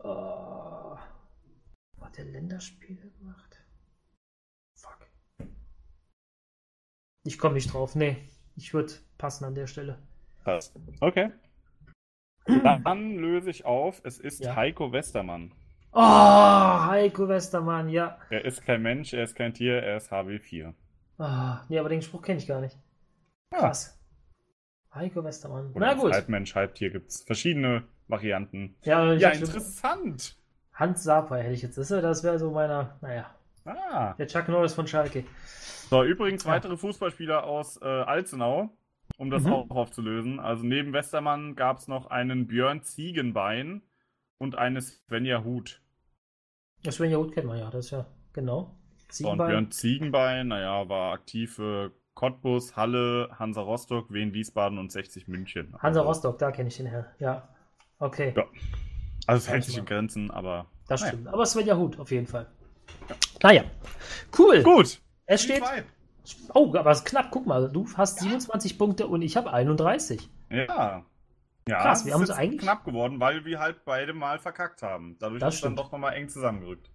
Uh, 0.04 0.98
hat 2.02 2.18
der 2.18 2.26
Länderspiele 2.26 3.10
gemacht? 3.18 3.64
Fuck. 4.78 5.08
Ich 7.24 7.40
komme 7.40 7.56
nicht 7.56 7.74
drauf. 7.74 7.96
Nee, 7.96 8.18
ich 8.58 8.74
würde 8.74 8.94
passen 9.18 9.46
an 9.46 9.56
der 9.56 9.68
Stelle. 9.68 9.98
Passt. 10.44 10.76
Okay. 11.00 11.32
Dann 12.46 13.16
löse 13.16 13.50
ich 13.50 13.66
auf. 13.66 14.02
Es 14.04 14.20
ist 14.20 14.42
Ja. 14.42 14.56
Heiko 14.56 14.92
Westermann. 14.92 15.52
Oh, 15.94 16.02
Heiko 16.02 17.28
Westermann, 17.30 17.88
ja. 17.90 18.20
Er 18.30 18.44
ist 18.46 18.64
kein 18.64 18.82
Mensch, 18.84 19.14
er 19.14 19.24
ist 19.24 19.36
kein 19.36 19.54
Tier, 19.54 19.82
er 19.82 19.98
ist 19.98 20.12
HW4. 20.12 20.74
Ah, 21.18 21.64
nee, 21.70 21.80
aber 21.80 21.88
den 21.90 22.02
Spruch 22.02 22.22
kenne 22.22 22.38
ich 22.40 22.46
gar 22.48 22.60
nicht. 22.60 22.78
Krass. 23.52 23.98
Heiko 24.96 25.24
Westermann. 25.24 25.72
Oder 25.74 25.88
Na 25.88 25.94
gut. 25.94 26.14
Halb 26.14 26.30
Mensch, 26.30 26.56
halb 26.56 26.74
Tier 26.76 26.90
gibt 26.90 27.10
es 27.12 27.22
verschiedene 27.24 27.84
Varianten. 28.08 28.76
Ja, 28.84 29.14
Ja, 29.14 29.30
interessant. 29.30 30.38
Hans 30.74 31.04
Sapai 31.04 31.42
hätte 31.44 31.54
ich 31.54 31.62
jetzt. 31.62 31.78
Das, 31.78 31.90
das 31.90 32.24
wäre 32.24 32.40
so 32.40 32.52
meiner, 32.52 32.98
naja, 33.02 33.30
Ah. 33.66 34.14
der 34.14 34.28
Chuck 34.28 34.48
Norris 34.48 34.74
von 34.74 34.88
Schalke. 34.88 35.24
So, 35.90 36.04
übrigens 36.04 36.44
Ja. 36.44 36.52
weitere 36.52 36.78
Fußballspieler 36.78 37.44
aus 37.46 37.80
äh, 37.82 37.86
Alzenau, 37.86 38.70
um 39.18 39.30
das 39.30 39.44
Mhm. 39.44 39.54
auch 39.54 39.70
aufzulösen. 39.70 40.40
Also 40.40 40.66
neben 40.66 40.94
Westermann 40.94 41.56
gab 41.56 41.78
es 41.78 41.88
noch 41.88 42.08
einen 42.08 42.48
Björn 42.48 42.84
Ziegenbein 42.84 43.82
und 44.38 44.58
eine 44.58 44.82
Svenja 44.82 45.44
Huth. 45.44 45.82
Das 46.84 46.96
Svenja 46.96 47.18
Hut 47.18 47.34
kennt 47.34 47.48
man 47.48 47.58
ja, 47.58 47.70
das 47.70 47.86
ist 47.86 47.92
ja, 47.92 48.06
genau. 48.34 48.76
So, 49.10 49.30
und 49.30 49.38
Ziegenbein. 49.38 49.48
Björn 49.48 49.72
Ziegenbein, 49.72 50.48
naja, 50.50 50.90
war 50.90 51.14
aktiv 51.14 51.56
für 51.56 51.92
Cottbus, 52.16 52.76
Halle, 52.76 53.30
Hansa 53.38 53.62
Rostock, 53.62 54.12
Wien 54.12 54.34
Wiesbaden 54.34 54.78
und 54.80 54.92
60 54.92 55.28
München. 55.28 55.74
Hansa 55.80 56.00
Also- 56.00 56.02
Rostock, 56.10 56.38
da 56.40 56.52
kenne 56.52 56.70
ich 56.70 56.78
den 56.78 56.88
Herrn. 56.88 57.06
Ja. 57.20 57.48
Okay, 58.00 58.34
Ja. 58.36 58.46
Also 59.28 59.40
es 59.46 59.50
hält 59.50 59.64
sich 59.64 59.78
in 59.78 59.86
Grenzen, 59.86 60.30
aber. 60.32 60.68
das 60.88 61.02
naja. 61.02 61.14
stimmt. 61.14 61.28
Aber 61.30 61.46
Svenja 61.46 61.76
Hut 61.78 62.00
auf 62.00 62.12
jeden 62.12 62.28
Fall. 62.28 62.48
Naja. 63.42 63.64
Cool. 64.38 64.62
Gut. 64.64 65.02
Es 65.26 65.44
steht. 65.44 65.64
Oh, 66.54 66.74
aber 66.76 66.92
es 66.92 67.00
ist 67.00 67.06
knapp. 67.06 67.32
Guck 67.32 67.46
mal, 67.48 67.70
du 67.72 67.88
hast 67.96 68.20
27 68.20 68.78
Punkte 68.78 69.08
und 69.08 69.22
ich 69.22 69.36
habe 69.38 69.52
31. 69.52 70.30
Ja. 70.50 71.04
Ja, 71.68 71.82
Krass, 71.82 72.00
es 72.00 72.06
wir 72.06 72.10
ist 72.10 72.14
haben 72.14 72.22
uns 72.22 72.30
eigentlich- 72.32 72.62
knapp 72.62 72.84
geworden, 72.86 73.20
weil 73.20 73.44
wir 73.46 73.60
halt 73.60 73.84
beide 73.86 74.14
mal 74.14 74.38
verkackt 74.38 74.84
haben. 74.84 75.18
Dadurch 75.20 75.40
Das 75.40 75.56
ist 75.56 75.60
es 75.60 75.64
dann 75.64 75.76
doch 75.76 75.92
nochmal 75.92 76.14
eng 76.14 76.30
zusammengerückt. 76.30 76.92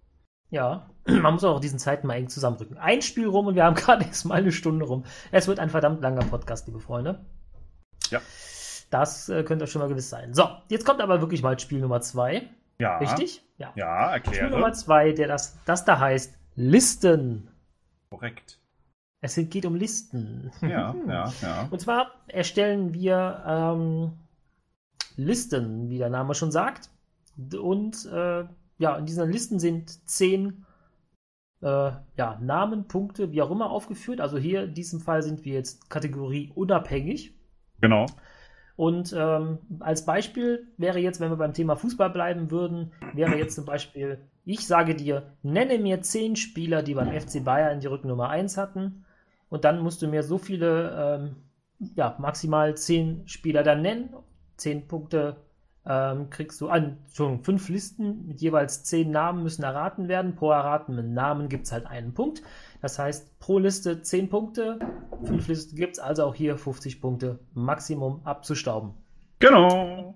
Ja, 0.51 0.89
man 1.05 1.33
muss 1.33 1.43
auch 1.43 1.59
diesen 1.59 1.79
Zeiten 1.79 2.05
mal 2.05 2.15
eng 2.15 2.29
zusammenrücken. 2.29 2.77
Ein 2.77 3.01
Spiel 3.01 3.27
rum 3.27 3.47
und 3.47 3.55
wir 3.55 3.63
haben 3.63 3.75
gerade 3.75 4.05
erst 4.05 4.25
mal 4.25 4.35
eine 4.35 4.51
Stunde 4.51 4.85
rum. 4.85 5.03
Es 5.31 5.47
wird 5.47 5.59
ein 5.59 5.69
verdammt 5.69 6.01
langer 6.01 6.25
Podcast, 6.25 6.67
liebe 6.67 6.79
Freunde. 6.79 7.25
Ja. 8.09 8.21
Das 8.89 9.29
äh, 9.29 9.43
könnt 9.43 9.61
ihr 9.61 9.67
schon 9.67 9.81
mal 9.81 9.87
gewiss 9.87 10.09
sein. 10.09 10.33
So, 10.33 10.47
jetzt 10.67 10.85
kommt 10.85 11.01
aber 11.01 11.21
wirklich 11.21 11.41
mal 11.41 11.57
Spiel 11.57 11.79
Nummer 11.79 12.01
zwei. 12.01 12.49
Ja. 12.79 12.97
Richtig? 12.97 13.41
Ja. 13.57 13.71
Ja, 13.75 14.17
Spiel 14.17 14.43
Nummer 14.43 14.67
erkläre. 14.67 14.71
zwei, 14.73 15.11
der 15.13 15.27
das, 15.27 15.57
das 15.65 15.85
da 15.85 15.99
heißt 15.99 16.37
Listen. 16.55 17.49
Korrekt. 18.09 18.59
Es 19.21 19.35
geht 19.35 19.65
um 19.65 19.75
Listen. 19.75 20.51
Ja, 20.61 20.95
ja, 21.07 21.33
ja. 21.41 21.67
Und 21.69 21.79
zwar 21.79 22.11
erstellen 22.27 22.93
wir 22.93 23.43
ähm, 23.47 24.13
Listen, 25.15 25.89
wie 25.89 25.99
der 25.99 26.09
Name 26.09 26.33
schon 26.33 26.51
sagt. 26.51 26.89
Und 27.37 28.05
äh, 28.07 28.43
ja, 28.81 28.97
in 28.97 29.05
diesen 29.05 29.29
Listen 29.29 29.59
sind 29.59 30.09
zehn 30.09 30.65
äh, 31.61 31.91
ja, 32.17 32.39
Namen, 32.41 32.87
Punkte, 32.87 33.31
wie 33.31 33.41
auch 33.41 33.51
immer 33.51 33.69
aufgeführt. 33.69 34.19
Also 34.19 34.37
hier 34.37 34.63
in 34.63 34.73
diesem 34.73 34.99
Fall 34.99 35.21
sind 35.21 35.45
wir 35.45 35.53
jetzt 35.53 35.89
Kategorie 35.89 36.51
unabhängig. 36.55 37.35
Genau. 37.79 38.07
Und 38.75 39.13
ähm, 39.15 39.59
als 39.79 40.05
Beispiel 40.05 40.67
wäre 40.77 40.97
jetzt, 40.97 41.19
wenn 41.19 41.29
wir 41.29 41.37
beim 41.37 41.53
Thema 41.53 41.75
Fußball 41.75 42.09
bleiben 42.09 42.49
würden, 42.49 42.91
wäre 43.13 43.37
jetzt 43.37 43.53
zum 43.53 43.65
Beispiel, 43.65 44.17
ich 44.43 44.65
sage 44.65 44.95
dir, 44.95 45.35
nenne 45.43 45.77
mir 45.77 46.01
zehn 46.01 46.35
Spieler, 46.35 46.81
die 46.81 46.95
beim 46.95 47.11
FC 47.11 47.43
Bayern 47.43 47.79
die 47.79 47.87
Rückennummer 47.87 48.29
1 48.29 48.57
hatten. 48.57 49.05
Und 49.49 49.65
dann 49.65 49.81
musst 49.81 50.01
du 50.01 50.07
mir 50.07 50.23
so 50.23 50.39
viele, 50.39 50.95
ähm, 50.97 51.35
ja, 51.95 52.15
maximal 52.17 52.75
zehn 52.75 53.27
Spieler 53.27 53.61
dann 53.61 53.83
nennen. 53.83 54.15
Zehn 54.57 54.87
Punkte 54.87 55.37
ähm, 55.85 56.29
kriegst 56.29 56.61
du 56.61 56.69
an, 56.69 56.97
schon 57.11 57.43
fünf 57.43 57.67
Listen 57.69 58.27
mit 58.27 58.41
jeweils 58.41 58.83
zehn 58.83 59.09
Namen 59.09 59.43
müssen 59.43 59.63
erraten 59.63 60.07
werden. 60.07 60.35
Pro 60.35 60.51
erratenen 60.51 61.13
Namen 61.13 61.49
gibt 61.49 61.65
es 61.65 61.71
halt 61.71 61.87
einen 61.87 62.13
Punkt. 62.13 62.43
Das 62.81 62.97
heißt, 62.99 63.39
pro 63.39 63.59
Liste 63.59 64.01
10 64.01 64.29
Punkte, 64.29 64.79
fünf 65.23 65.47
Listen 65.47 65.75
gibt 65.75 65.93
es, 65.93 65.99
also 65.99 66.25
auch 66.25 66.35
hier 66.35 66.57
50 66.57 66.99
Punkte 66.99 67.39
Maximum 67.53 68.21
abzustauben. 68.23 68.93
Genau. 69.39 70.15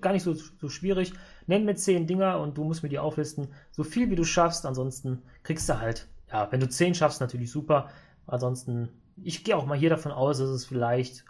Gar 0.00 0.12
nicht 0.12 0.22
so, 0.22 0.34
so 0.34 0.68
schwierig. 0.68 1.12
Nenn 1.46 1.64
mir 1.64 1.74
10 1.74 2.06
Dinger 2.06 2.38
und 2.40 2.56
du 2.56 2.64
musst 2.64 2.82
mir 2.82 2.88
die 2.88 2.98
auflisten, 2.98 3.48
so 3.70 3.84
viel 3.84 4.10
wie 4.10 4.16
du 4.16 4.24
schaffst. 4.24 4.66
Ansonsten 4.66 5.22
kriegst 5.42 5.68
du 5.68 5.78
halt, 5.78 6.08
ja, 6.30 6.50
wenn 6.50 6.60
du 6.60 6.68
10 6.68 6.94
schaffst, 6.94 7.20
natürlich 7.20 7.50
super. 7.50 7.88
Ansonsten, 8.26 8.88
ich 9.22 9.44
gehe 9.44 9.56
auch 9.56 9.66
mal 9.66 9.78
hier 9.78 9.90
davon 9.90 10.12
aus, 10.12 10.38
dass 10.38 10.48
es 10.48 10.66
vielleicht 10.66 11.24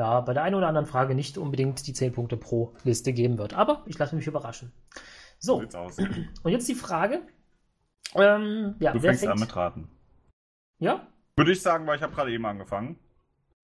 ja, 0.00 0.22
bei 0.22 0.32
der 0.32 0.44
einen 0.44 0.54
oder 0.54 0.66
anderen 0.66 0.86
Frage 0.86 1.14
nicht 1.14 1.36
unbedingt 1.36 1.86
die 1.86 1.92
10 1.92 2.14
Punkte 2.14 2.38
pro 2.38 2.74
Liste 2.84 3.12
geben 3.12 3.36
wird. 3.36 3.52
Aber 3.52 3.82
ich 3.84 3.98
lasse 3.98 4.16
mich 4.16 4.26
überraschen. 4.26 4.72
So, 5.38 5.56
und 6.42 6.50
jetzt 6.50 6.66
die 6.68 6.74
Frage. 6.74 7.20
Ähm, 8.14 8.76
ja, 8.80 8.92
du 8.92 9.00
fängst 9.00 9.20
fängt? 9.20 9.32
an 9.32 9.38
mit 9.38 9.54
Raten. 9.54 9.90
Ja? 10.78 11.06
Würde 11.36 11.52
ich 11.52 11.60
sagen, 11.60 11.86
weil 11.86 11.96
ich 11.96 12.02
habe 12.02 12.14
gerade 12.14 12.32
eben 12.32 12.46
angefangen. 12.46 12.98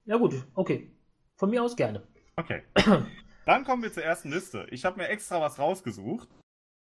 Ja 0.05 0.19
gut, 0.19 0.35
okay. 0.55 0.95
Von 1.37 1.49
mir 1.49 1.63
aus 1.63 1.75
gerne. 1.75 2.03
Okay. 2.37 2.65
Dann 3.47 3.65
kommen 3.65 3.83
wir 3.83 3.91
zur 3.91 4.05
ersten 4.05 4.31
Liste. 4.31 4.67
Ich 4.71 4.85
habe 4.85 4.99
mir 4.99 5.09
extra 5.09 5.41
was 5.41 5.59
rausgesucht. 5.59 6.29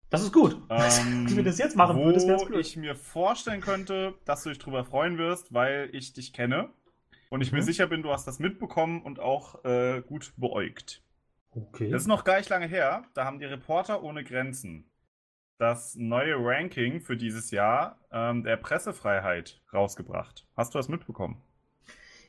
Das 0.09 0.21
ist 0.21 0.33
gut. 0.33 0.61
Ähm, 0.69 1.29
Wie 1.29 1.37
wir 1.37 1.43
das 1.43 1.59
jetzt 1.59 1.77
machen 1.77 1.95
wo 1.95 2.03
würdest, 2.03 2.27
ich 2.59 2.75
mir 2.75 2.95
vorstellen 2.95 3.61
könnte, 3.61 4.15
dass 4.25 4.43
du 4.43 4.49
dich 4.49 4.59
drüber 4.59 4.83
freuen 4.83 5.17
wirst, 5.17 5.53
weil 5.53 5.89
ich 5.93 6.11
dich 6.11 6.33
kenne. 6.33 6.71
Und 7.35 7.41
ich 7.41 7.51
mhm. 7.51 7.57
mir 7.57 7.63
sicher 7.63 7.87
bin, 7.87 8.01
du 8.01 8.11
hast 8.11 8.25
das 8.27 8.39
mitbekommen 8.39 9.01
und 9.01 9.19
auch 9.19 9.65
äh, 9.65 10.01
gut 10.07 10.31
beäugt. 10.37 11.01
Okay. 11.51 11.89
Das 11.89 12.03
ist 12.03 12.07
noch 12.07 12.23
gar 12.23 12.37
nicht 12.37 12.49
lange 12.49 12.65
her. 12.65 13.03
Da 13.13 13.25
haben 13.25 13.39
die 13.39 13.45
Reporter 13.45 14.03
ohne 14.03 14.23
Grenzen 14.23 14.85
das 15.57 15.95
neue 15.95 16.35
Ranking 16.37 17.01
für 17.01 17.17
dieses 17.17 17.51
Jahr 17.51 17.99
ähm, 18.09 18.43
der 18.43 18.55
Pressefreiheit 18.55 19.59
rausgebracht. 19.73 20.45
Hast 20.55 20.73
du 20.73 20.79
das 20.79 20.87
mitbekommen? 20.87 21.41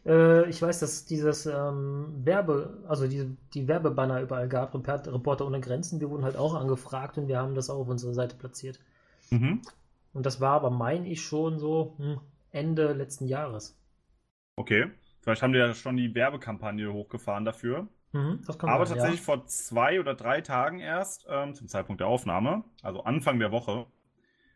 Äh, 0.05 0.49
ich 0.51 0.61
weiß, 0.61 0.81
dass 0.81 1.05
dieses 1.05 1.47
ähm, 1.47 2.25
Werbe, 2.25 2.83
also 2.89 3.07
die, 3.07 3.37
die 3.55 3.69
Werbebanner 3.69 4.23
überall 4.23 4.49
gab, 4.49 4.75
Reporter 4.75 5.47
ohne 5.47 5.61
Grenzen. 5.61 6.01
Wir 6.01 6.11
wurden 6.11 6.25
halt 6.25 6.37
auch 6.37 6.55
angefragt 6.55 7.17
und 7.17 7.29
wir 7.29 7.39
haben 7.39 7.55
das 7.55 7.71
auch 7.71 7.79
auf 7.79 7.89
unserer 7.89 8.15
Seite 8.15 8.35
platziert. 8.35 8.81
Mhm. 9.31 9.63
Und 10.13 10.27
das 10.27 10.41
war 10.41 10.55
aber, 10.55 10.71
meine 10.71 11.09
ich, 11.09 11.23
schon 11.23 11.61
so 11.61 11.95
hm, 11.99 12.19
Ende 12.51 12.93
letzten 12.93 13.29
Jahres. 13.29 13.77
Okay. 14.57 14.91
Vielleicht 15.21 15.43
haben 15.43 15.53
die 15.53 15.59
ja 15.59 15.75
schon 15.75 15.97
die 15.97 16.15
Werbekampagne 16.15 16.93
hochgefahren 16.93 17.45
dafür. 17.45 17.89
Mhm, 18.13 18.41
Aber 18.61 18.87
sein, 18.87 18.97
tatsächlich 18.97 19.21
ja. 19.21 19.25
vor 19.25 19.47
zwei 19.47 20.01
oder 20.01 20.15
drei 20.15 20.41
Tagen 20.41 20.81
erst, 20.81 21.27
ähm, 21.29 21.55
zum 21.55 21.69
Zeitpunkt 21.69 22.01
der 22.01 22.09
Aufnahme, 22.09 22.65
also 22.83 23.03
Anfang 23.05 23.39
der 23.39 23.53
Woche, 23.53 23.87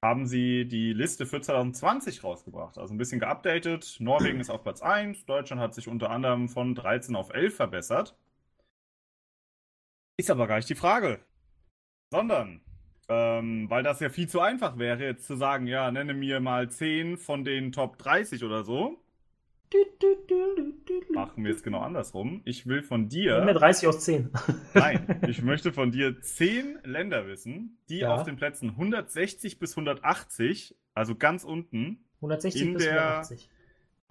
haben 0.02 0.26
sie 0.26 0.66
die 0.66 0.92
Liste 0.92 1.26
für 1.26 1.40
2020 1.40 2.24
rausgebracht. 2.24 2.78
Also 2.78 2.94
ein 2.94 2.98
bisschen 2.98 3.20
geupdatet. 3.20 3.96
Norwegen 4.00 4.40
ist 4.40 4.50
auf 4.50 4.62
Platz 4.62 4.80
1, 4.80 5.26
Deutschland 5.26 5.60
hat 5.60 5.74
sich 5.74 5.88
unter 5.88 6.10
anderem 6.10 6.48
von 6.48 6.74
13 6.74 7.16
auf 7.16 7.30
11 7.34 7.54
verbessert. 7.56 8.16
Ist 10.16 10.30
aber 10.30 10.46
gar 10.46 10.56
nicht 10.56 10.68
die 10.70 10.74
Frage. 10.74 11.20
Sondern, 12.10 12.62
ähm, 13.08 13.68
weil 13.68 13.82
das 13.82 14.00
ja 14.00 14.08
viel 14.08 14.28
zu 14.28 14.40
einfach 14.40 14.78
wäre, 14.78 15.04
jetzt 15.04 15.26
zu 15.26 15.36
sagen, 15.36 15.66
ja, 15.66 15.90
nenne 15.90 16.14
mir 16.14 16.40
mal 16.40 16.70
10 16.70 17.18
von 17.18 17.44
den 17.44 17.72
Top 17.72 17.98
30 17.98 18.44
oder 18.44 18.64
so. 18.64 19.02
Machen 21.10 21.44
wir 21.44 21.52
es 21.52 21.62
genau 21.62 21.80
andersrum. 21.80 22.42
Ich 22.44 22.66
will 22.66 22.82
von 22.82 23.08
dir. 23.08 23.44
Mehr 23.44 23.54
30 23.54 23.88
aus 23.88 24.00
10. 24.00 24.30
Nein, 24.74 25.20
ich 25.28 25.42
möchte 25.42 25.72
von 25.72 25.92
dir 25.92 26.20
10 26.20 26.80
Länder 26.84 27.26
wissen, 27.26 27.78
die 27.88 27.98
ja. 27.98 28.14
auf 28.14 28.24
den 28.24 28.36
Plätzen 28.36 28.70
160 28.70 29.58
bis 29.58 29.72
180, 29.72 30.76
also 30.94 31.14
ganz 31.14 31.44
unten, 31.44 32.04
160 32.16 32.62
in 32.62 32.74
bis 32.74 32.84
der 32.84 32.92
180. 32.92 33.48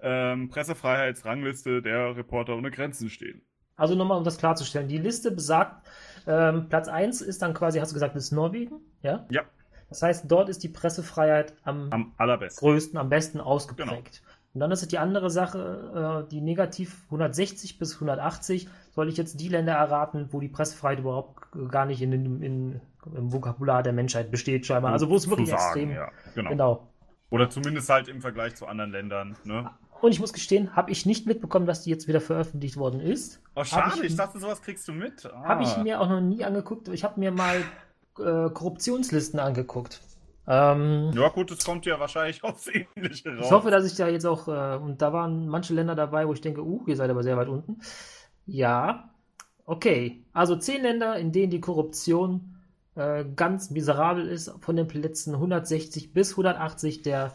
Ähm, 0.02 0.48
Pressefreiheitsrangliste 0.48 1.82
der 1.82 2.16
Reporter 2.16 2.56
ohne 2.56 2.70
Grenzen 2.70 3.10
stehen. 3.10 3.42
Also 3.76 3.94
nochmal, 3.94 4.18
um 4.18 4.24
das 4.24 4.38
klarzustellen. 4.38 4.88
Die 4.88 4.98
Liste 4.98 5.30
besagt, 5.30 5.86
ähm, 6.26 6.68
Platz 6.68 6.88
1 6.88 7.20
ist 7.22 7.42
dann 7.42 7.54
quasi, 7.54 7.78
hast 7.78 7.92
du 7.92 7.94
gesagt, 7.94 8.16
ist 8.16 8.30
Norwegen, 8.30 8.80
ja? 9.02 9.26
Ja. 9.30 9.42
Das 9.90 10.02
heißt, 10.02 10.30
dort 10.30 10.48
ist 10.48 10.62
die 10.62 10.68
Pressefreiheit 10.68 11.54
am, 11.64 11.90
am 11.90 12.14
allerbesten. 12.16 12.60
größten, 12.60 12.98
am 12.98 13.08
besten 13.08 13.40
ausgeprägt. 13.40 14.22
Genau. 14.22 14.29
Und 14.52 14.60
dann 14.60 14.72
ist 14.72 14.82
es 14.82 14.88
die 14.88 14.98
andere 14.98 15.30
Sache, 15.30 16.24
äh, 16.26 16.30
die 16.30 16.40
negativ 16.40 17.04
160 17.06 17.78
bis 17.78 17.94
180, 17.94 18.68
soll 18.92 19.08
ich 19.08 19.16
jetzt 19.16 19.40
die 19.40 19.48
Länder 19.48 19.74
erraten, 19.74 20.28
wo 20.32 20.40
die 20.40 20.48
Pressefreiheit 20.48 20.98
überhaupt 20.98 21.46
gar 21.70 21.86
nicht 21.86 22.02
in, 22.02 22.12
in, 22.12 22.42
in 22.42 22.80
im 23.16 23.32
Vokabular 23.32 23.82
der 23.82 23.92
Menschheit 23.92 24.30
besteht, 24.30 24.66
scheinbar. 24.66 24.92
Also 24.92 25.08
wo 25.08 25.16
es 25.16 25.28
wirklich 25.28 25.48
sagen, 25.48 25.62
extrem. 25.62 25.90
Ja, 25.90 26.10
genau. 26.34 26.50
genau. 26.50 26.88
Oder 27.30 27.48
zumindest 27.48 27.88
halt 27.88 28.08
im 28.08 28.20
Vergleich 28.20 28.56
zu 28.56 28.66
anderen 28.66 28.90
Ländern. 28.90 29.36
Ne? 29.44 29.70
Und 30.00 30.12
ich 30.12 30.20
muss 30.20 30.32
gestehen, 30.32 30.74
habe 30.74 30.90
ich 30.90 31.06
nicht 31.06 31.26
mitbekommen, 31.26 31.66
dass 31.66 31.82
die 31.82 31.90
jetzt 31.90 32.08
wieder 32.08 32.20
veröffentlicht 32.20 32.76
worden 32.76 33.00
ist. 33.00 33.40
Oh, 33.54 33.64
schade, 33.64 33.96
ich, 33.98 34.10
ich, 34.10 34.16
dachte, 34.16 34.38
sowas 34.38 34.62
kriegst 34.62 34.88
du 34.88 34.92
mit. 34.92 35.26
Ah. 35.26 35.44
Habe 35.44 35.62
ich 35.62 35.76
mir 35.76 36.00
auch 36.00 36.08
noch 36.08 36.20
nie 36.20 36.44
angeguckt. 36.44 36.88
Ich 36.88 37.04
habe 37.04 37.20
mir 37.20 37.30
mal 37.30 37.58
äh, 38.18 38.50
Korruptionslisten 38.50 39.38
angeguckt. 39.38 40.00
Ähm, 40.46 41.12
ja, 41.14 41.28
gut, 41.28 41.50
es 41.50 41.64
kommt 41.64 41.86
ja 41.86 42.00
wahrscheinlich 42.00 42.42
aufs 42.44 42.68
Ähnliche 42.68 43.36
raus. 43.36 43.46
Ich 43.46 43.50
hoffe, 43.50 43.70
dass 43.70 43.84
ich 43.84 43.96
da 43.96 44.08
jetzt 44.08 44.26
auch, 44.26 44.48
äh, 44.48 44.76
und 44.76 45.02
da 45.02 45.12
waren 45.12 45.48
manche 45.48 45.74
Länder 45.74 45.94
dabei, 45.94 46.26
wo 46.26 46.32
ich 46.32 46.40
denke, 46.40 46.62
uh, 46.62 46.82
ihr 46.86 46.96
seid 46.96 47.10
aber 47.10 47.22
sehr 47.22 47.36
weit 47.36 47.48
unten. 47.48 47.80
Ja, 48.46 49.10
okay. 49.64 50.24
Also 50.32 50.56
zehn 50.56 50.82
Länder, 50.82 51.16
in 51.16 51.32
denen 51.32 51.50
die 51.50 51.60
Korruption 51.60 52.56
äh, 52.96 53.24
ganz 53.36 53.70
miserabel 53.70 54.26
ist, 54.26 54.52
von 54.60 54.76
den 54.76 54.88
Plätzen 54.88 55.34
160 55.34 56.12
bis 56.12 56.32
180 56.32 57.02
der 57.02 57.32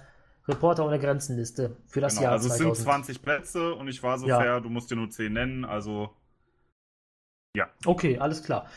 Reporter 0.48 0.86
ohne 0.86 1.00
Grenzenliste 1.00 1.78
für 1.88 2.02
das 2.02 2.16
genau, 2.16 2.24
Jahr 2.24 2.32
also 2.34 2.50
2000. 2.50 2.70
Also 2.70 2.72
es 2.72 2.78
sind 2.78 2.86
20 2.86 3.22
Plätze 3.22 3.74
und 3.74 3.88
ich 3.88 4.04
war 4.04 4.18
so 4.18 4.28
ja. 4.28 4.40
fair, 4.40 4.62
du 4.62 4.70
musst 4.70 4.92
dir 4.92 4.96
nur 4.96 5.10
10 5.10 5.34
nennen, 5.34 5.66
also 5.66 6.10
ja. 7.56 7.70
Okay, 7.86 8.18
alles 8.20 8.44
klar. 8.44 8.68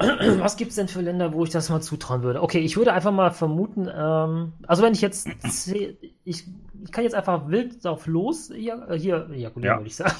Was 0.40 0.56
gibt 0.56 0.70
es 0.70 0.76
denn 0.76 0.88
für 0.88 1.02
Länder, 1.02 1.32
wo 1.32 1.44
ich 1.44 1.50
das 1.50 1.68
mal 1.68 1.80
zutrauen 1.80 2.22
würde? 2.22 2.42
Okay, 2.42 2.60
ich 2.60 2.76
würde 2.76 2.92
einfach 2.92 3.12
mal 3.12 3.30
vermuten, 3.30 3.88
ähm, 3.92 4.54
also 4.66 4.82
wenn 4.82 4.94
ich 4.94 5.02
jetzt, 5.02 5.28
ich, 6.24 6.44
ich 6.84 6.92
kann 6.92 7.04
jetzt 7.04 7.14
einfach 7.14 7.48
wild 7.48 7.84
drauf 7.84 8.06
los, 8.06 8.50
hier, 8.54 8.88
äh, 8.88 8.98
hier 8.98 9.28
ejakulieren, 9.30 9.62
ja. 9.62 9.76
würde 9.78 9.88
ich 9.88 9.96
sagen. 9.96 10.14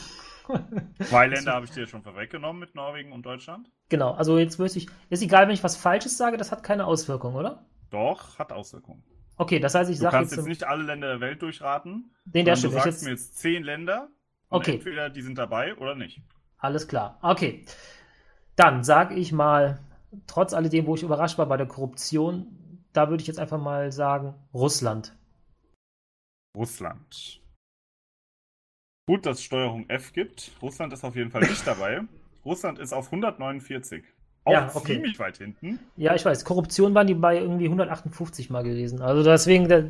Zwei 1.03 1.28
Länder 1.28 1.53
habe 1.53 1.64
ich 1.64 1.70
dir 1.70 1.87
schon 1.87 2.03
vorweggenommen 2.03 2.61
mit 2.61 2.74
Norwegen 2.74 3.12
und 3.12 3.24
Deutschland. 3.24 3.70
Genau, 3.89 4.12
also 4.12 4.39
jetzt 4.39 4.59
würde 4.59 4.76
ich, 4.76 4.89
ist 5.09 5.22
egal, 5.22 5.47
wenn 5.47 5.55
ich 5.55 5.64
was 5.64 5.76
Falsches 5.76 6.16
sage, 6.16 6.37
das 6.37 6.53
hat 6.53 6.62
keine 6.62 6.87
Auswirkung, 6.87 7.35
oder? 7.35 7.64
Doch, 7.91 8.39
hat 8.39 8.53
Auswirkungen. 8.53 9.03
Okay, 9.37 9.59
das 9.59 9.74
heißt, 9.74 9.91
ich 9.91 9.99
sage 9.99 10.18
jetzt. 10.18 10.33
Du 10.33 10.37
kannst 10.37 10.49
jetzt 10.49 10.49
nicht 10.49 10.64
alle 10.64 10.83
Länder 10.83 11.09
der 11.09 11.20
Welt 11.20 11.41
durchraten. 11.41 12.14
Den 12.26 12.45
der 12.45 12.57
stimmt. 12.57 12.74
Du 12.74 12.76
sagst 12.76 12.87
jetzt... 12.87 13.05
mir 13.05 13.11
jetzt 13.12 13.39
zehn 13.39 13.62
Länder. 13.62 14.09
Okay. 14.51 14.74
Entweder 14.74 15.09
die 15.09 15.22
sind 15.22 15.39
dabei 15.39 15.74
oder 15.76 15.95
nicht. 15.95 16.20
Alles 16.59 16.87
klar. 16.89 17.18
Okay. 17.22 17.64
Dann 18.61 18.84
sage 18.84 19.14
ich 19.14 19.32
mal, 19.32 19.78
trotz 20.26 20.53
alledem, 20.53 20.87
wo 20.87 20.95
ich 20.95 21.03
überrascht 21.03 21.38
war 21.38 21.46
bei 21.46 21.57
der 21.57 21.66
Korruption, 21.66 22.46
da 22.92 23.08
würde 23.08 23.22
ich 23.22 23.26
jetzt 23.26 23.38
einfach 23.38 23.58
mal 23.58 23.91
sagen, 23.91 24.34
Russland. 24.53 25.16
Russland. 26.54 27.41
Gut, 29.08 29.24
dass 29.24 29.38
es 29.38 29.45
Steuerung 29.45 29.88
F 29.88 30.12
gibt. 30.12 30.53
Russland 30.61 30.92
ist 30.92 31.04
auf 31.04 31.16
jeden 31.16 31.30
Fall 31.30 31.41
nicht 31.41 31.66
dabei. 31.66 32.03
Russland 32.45 32.78
ist 32.78 32.92
auf 32.92 33.07
149. 33.07 34.04
Auch 34.45 34.53
ja, 34.53 34.70
okay. 34.74 34.92
ziemlich 34.95 35.18
weit 35.18 35.38
hinten. 35.38 35.78
Ja, 35.96 36.14
ich 36.14 36.26
weiß. 36.26 36.45
Korruption 36.45 36.95
waren 36.95 37.07
die 37.07 37.14
bei 37.14 37.38
irgendwie 37.38 37.64
158 37.64 38.50
mal 38.50 38.62
gewesen. 38.62 39.00
Also 39.00 39.22
deswegen, 39.22 39.68
der, 39.68 39.84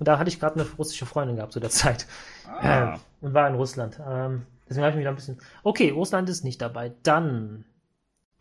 und 0.00 0.08
da 0.08 0.18
hatte 0.18 0.30
ich 0.30 0.40
gerade 0.40 0.58
eine 0.58 0.68
russische 0.72 1.06
Freundin 1.06 1.36
gehabt 1.36 1.52
zu 1.52 1.60
der 1.60 1.70
Zeit. 1.70 2.08
Ah. 2.48 2.94
Ähm, 2.94 3.00
und 3.20 3.34
war 3.34 3.46
in 3.46 3.54
Russland. 3.54 4.00
Ähm, 4.04 4.46
deswegen 4.68 4.82
habe 4.82 4.90
ich 4.90 4.96
mich 4.96 5.04
da 5.04 5.10
ein 5.10 5.16
bisschen. 5.16 5.38
Okay, 5.62 5.90
Russland 5.90 6.28
ist 6.28 6.42
nicht 6.42 6.60
dabei. 6.60 6.92
Dann 7.04 7.64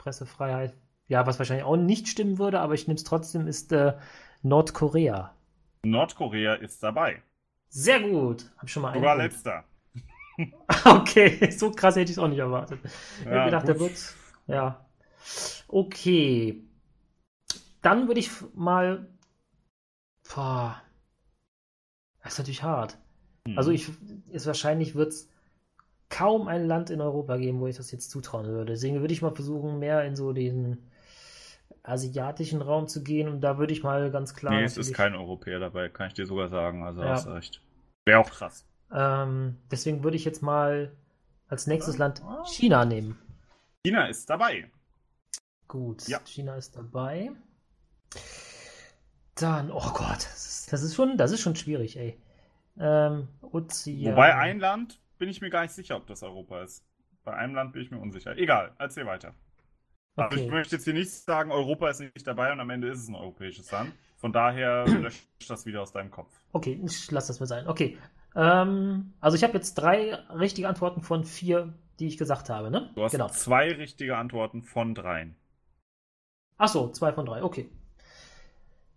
Pressefreiheit. 0.06 0.76
Ja, 1.08 1.26
was 1.26 1.40
wahrscheinlich 1.40 1.66
auch 1.66 1.78
nicht 1.78 2.08
stimmen 2.08 2.38
würde, 2.38 2.60
aber 2.60 2.76
ich 2.76 2.88
nehme 2.88 2.96
es 2.96 3.04
trotzdem, 3.04 3.48
ist 3.48 3.72
äh, 3.72 3.98
Nordkorea. 4.44 5.36
Nordkorea 5.84 6.54
ist 6.54 6.84
dabei. 6.84 7.24
Sehr 7.70 8.02
gut. 8.02 8.52
Hab 8.58 8.70
schon 8.70 8.84
mal 8.84 8.90
einen. 8.90 9.02
Sogar 9.02 9.18
letzter. 9.18 9.64
okay, 10.86 11.50
so 11.50 11.72
krass 11.72 11.96
hätte 11.96 12.12
ich 12.12 12.18
es 12.18 12.24
auch 12.24 12.28
nicht 12.28 12.38
erwartet. 12.38 12.80
Ich 12.84 13.26
ja, 13.26 13.46
gedacht, 13.46 13.68
der 13.68 13.80
wird. 13.80 13.94
Ja. 14.46 14.86
Okay. 15.68 16.62
Dann 17.82 18.08
würde 18.08 18.20
ich 18.20 18.30
mal. 18.54 19.08
Boah. 20.36 20.82
Das 22.22 22.34
ist 22.34 22.40
natürlich 22.40 22.64
hart. 22.64 23.00
Hm. 23.48 23.58
Also 23.58 23.72
ich 23.72 23.90
ist 24.30 24.46
wahrscheinlich 24.46 24.94
wird 24.94 25.14
es 25.14 25.30
kaum 26.16 26.48
ein 26.48 26.66
Land 26.66 26.90
in 26.92 27.02
Europa 27.02 27.36
geben, 27.36 27.60
wo 27.60 27.68
ich 27.68 27.76
das 27.76 27.92
jetzt 27.92 28.10
zutrauen 28.10 28.46
würde. 28.46 28.72
Deswegen 28.72 29.02
würde 29.02 29.14
ich 29.14 29.22
mal 29.22 29.36
versuchen, 29.36 29.80
mehr 29.80 30.06
in 30.06 30.16
so 30.16 30.32
den 30.32 30.78
asiatischen 31.84 32.62
Raum 32.62 32.88
zu 32.88 33.04
gehen 33.04 33.28
und 33.28 33.42
da 33.42 33.58
würde 33.58 33.74
ich 33.74 33.84
mal 33.84 34.10
ganz 34.12 34.34
klar. 34.34 34.54
Nee, 34.54 34.64
es 34.64 34.78
ist 34.78 34.94
kein 34.94 35.14
Europäer 35.14 35.60
dabei, 35.60 35.90
kann 35.90 36.08
ich 36.08 36.14
dir 36.14 36.26
sogar 36.26 36.48
sagen. 36.48 36.84
Also 36.84 37.02
ja. 37.02 37.10
hast 37.10 37.28
recht. 37.28 37.62
Wäre 38.06 38.20
auch 38.20 38.30
krass. 38.30 38.66
Ähm, 38.94 39.58
deswegen 39.70 40.04
würde 40.04 40.16
ich 40.16 40.24
jetzt 40.24 40.42
mal 40.42 40.96
als 41.50 41.68
nächstes 41.68 41.98
Land 41.98 42.24
China 42.46 42.86
nehmen. 42.86 43.20
China 43.86 44.08
ist 44.08 44.30
dabei. 44.30 44.72
Gut, 45.68 46.08
Ja. 46.08 46.20
China 46.26 46.56
ist 46.56 46.78
dabei. 46.78 47.32
Dann, 49.36 49.70
oh 49.70 49.92
Gott, 49.94 50.30
das 50.32 50.46
ist, 50.46 50.74
das 50.74 50.82
ist 50.82 50.96
schon, 50.96 51.18
das 51.18 51.32
ist 51.32 51.42
schon 51.42 51.58
schwierig, 51.58 51.98
ey. 51.98 52.18
Ähm, 52.80 53.28
Ozean. 53.42 54.14
Wobei 54.14 54.36
ein 54.36 54.60
Land 54.60 55.00
bin 55.18 55.30
ich 55.30 55.42
mir 55.42 55.50
gar 55.50 55.62
nicht 55.64 55.72
sicher, 55.74 55.96
ob 55.98 56.08
das 56.08 56.24
Europa 56.24 56.62
ist. 56.64 56.84
Bei 57.24 57.34
einem 57.36 57.56
Land 57.56 57.74
bin 57.74 57.82
ich 57.82 57.92
mir 57.92 57.98
unsicher. 58.00 58.38
Egal, 58.38 58.74
erzähl 58.78 59.06
weiter. 59.06 59.34
Aber 60.16 60.28
Okay. 60.28 60.46
ich 60.46 60.52
möchte 60.52 60.76
jetzt 60.76 60.86
hier 60.86 60.94
nicht 60.94 61.12
sagen, 61.12 61.52
Europa 61.52 61.90
ist 61.90 62.00
nicht 62.00 62.26
dabei 62.28 62.52
und 62.52 62.60
am 62.60 62.70
Ende 62.70 62.88
ist 62.90 63.00
es 63.00 63.08
ein 63.10 63.16
europäisches 63.16 63.72
Land. 63.72 63.94
Von 64.18 64.32
daher 64.32 64.86
löscht 64.88 65.26
das 65.48 65.66
wieder 65.66 65.82
aus 65.82 65.92
deinem 65.92 66.12
Kopf. 66.12 66.32
Okay, 66.54 66.80
ich 66.86 67.12
lasse 67.12 67.28
das 67.30 67.40
mal 67.40 67.46
sein. 67.48 67.68
Okay. 67.68 67.98
Ähm, 68.36 69.14
also 69.20 69.36
ich 69.38 69.44
habe 69.44 69.54
jetzt 69.54 69.76
drei 69.76 70.14
richtige 70.14 70.68
Antworten 70.70 71.02
von 71.02 71.24
vier, 71.24 71.74
die 72.00 72.08
ich 72.08 72.18
gesagt 72.18 72.50
habe, 72.50 72.70
ne? 72.70 72.92
Du 72.96 73.04
hast 73.04 73.12
genau. 73.14 73.30
zwei 73.30 73.72
richtige 73.72 74.18
Antworten 74.18 74.62
von 74.62 74.94
dreien. 74.96 75.36
Ach 76.58 76.68
so, 76.70 76.90
zwei 76.90 77.12
von 77.14 77.26
drei, 77.26 77.44
okay. 77.44 77.70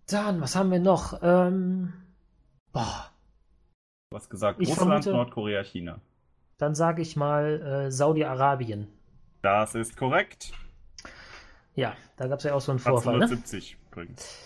Dann, 0.07 0.40
was 0.40 0.57
haben 0.57 0.70
wir 0.70 0.78
noch? 0.81 1.19
Ähm, 1.23 1.93
boah, 2.73 3.11
Du 4.11 4.16
hast 4.16 4.31
gesagt 4.31 4.61
Ich 4.62 4.70
Russland, 4.70 5.05
vermute- 5.05 5.12
Nordkorea, 5.12 5.62
China. 5.65 6.01
Dann 6.59 6.74
sage 6.74 7.01
ich 7.02 7.16
mal 7.16 7.62
äh, 7.86 7.90
Saudi-Arabien. 7.90 8.89
Das 9.43 9.74
ist 9.74 9.97
korrekt. 9.97 10.52
Ja, 11.74 11.97
da 12.16 12.26
gab 12.26 12.39
es 12.40 12.44
ja 12.44 12.55
auch 12.55 12.60
so 12.60 12.72
einen 12.72 12.80
Platz 12.80 12.93
Vorfall, 12.93 13.18
ne? 13.18 13.24
170 13.24 13.78
übrigens. 13.90 14.36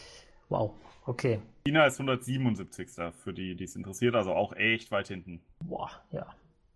Wow, 0.50 0.74
okay. 1.06 1.40
China 1.64 1.86
ist 1.86 1.94
177. 1.94 2.88
für 3.12 3.32
die, 3.32 3.56
die 3.56 3.64
es 3.64 3.74
interessiert, 3.74 4.14
also 4.14 4.32
auch 4.32 4.52
echt 4.52 4.90
weit 4.90 5.08
hinten. 5.08 5.40
Boah, 5.60 5.90
ja. 6.10 6.26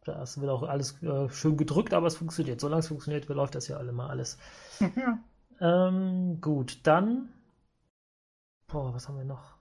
Das 0.05 0.41
wird 0.41 0.51
auch 0.51 0.63
alles 0.63 1.03
äh, 1.03 1.29
schön 1.31 1.57
gedrückt, 1.57 1.93
aber 1.93 2.07
es 2.07 2.17
funktioniert. 2.17 2.61
Solange 2.61 2.81
es 2.81 2.89
funktioniert, 2.89 3.29
läuft 3.29 3.57
das 3.57 3.67
ja 3.67 3.77
alle 3.77 3.93
mal 3.93 4.09
alles. 4.09 4.39
ja. 4.81 5.19
Ähm, 5.61 6.41
gut, 6.41 6.79
dann. 6.85 7.29
Boah, 8.69 8.95
was 8.95 9.09
haben 9.09 9.19
wir 9.19 9.25
noch? 9.25 9.56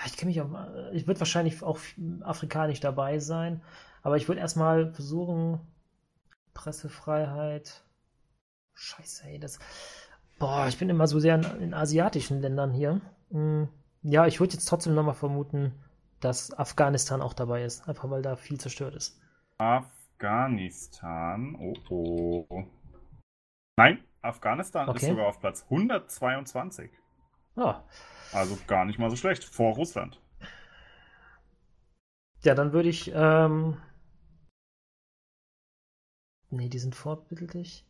Ja, 0.00 0.06
Ich 0.06 0.16
kenne 0.16 0.30
mich 0.30 0.40
auch. 0.40 0.50
äh, 0.52 0.90
Ich 0.96 1.06
würde 1.06 1.20
wahrscheinlich 1.20 1.62
auch 1.62 1.78
afrikanisch 2.22 2.80
dabei 2.80 3.18
sein, 3.18 3.62
aber 4.02 4.16
ich 4.16 4.26
würde 4.28 4.40
erstmal 4.40 4.92
versuchen. 4.92 5.60
Pressefreiheit. 6.54 7.84
Scheiße, 8.74 9.24
ey, 9.28 9.38
das. 9.38 9.58
Boah, 10.38 10.66
ich 10.68 10.78
bin 10.78 10.88
immer 10.88 11.06
so 11.06 11.18
sehr 11.20 11.34
in, 11.36 11.44
in 11.62 11.74
asiatischen 11.74 12.40
Ländern 12.40 12.72
hier. 12.72 13.00
Hm, 13.30 13.68
Ja, 14.02 14.26
ich 14.26 14.40
würde 14.40 14.54
jetzt 14.54 14.66
trotzdem 14.66 14.94
nochmal 14.94 15.14
vermuten, 15.14 15.72
dass 16.20 16.52
Afghanistan 16.58 17.20
auch 17.22 17.34
dabei 17.34 17.64
ist, 17.64 17.86
einfach 17.88 18.08
weil 18.10 18.22
da 18.22 18.36
viel 18.36 18.58
zerstört 18.58 18.94
ist. 18.94 19.20
Afghanistan. 19.58 21.56
Oh 21.60 21.74
oh. 21.90 22.64
Nein, 23.76 24.02
Afghanistan 24.22 24.88
ist 24.88 24.96
Okay. 24.96 25.10
sogar 25.10 25.28
auf 25.28 25.40
Platz 25.40 25.64
122. 25.64 26.90
Ja, 27.56 27.84
Also 28.32 28.56
gar 28.66 28.84
nicht 28.84 28.98
mal 28.98 29.10
so 29.10 29.16
schlecht. 29.16 29.44
Vor 29.44 29.74
Russland. 29.74 30.20
Ja, 32.42 32.54
dann 32.54 32.72
würde 32.72 32.88
ich. 32.88 33.10
Ähm... 33.14 33.76
Nee, 36.50 36.68
die 36.68 36.78
sind 36.78 36.94
vorbildlich. 36.94 37.84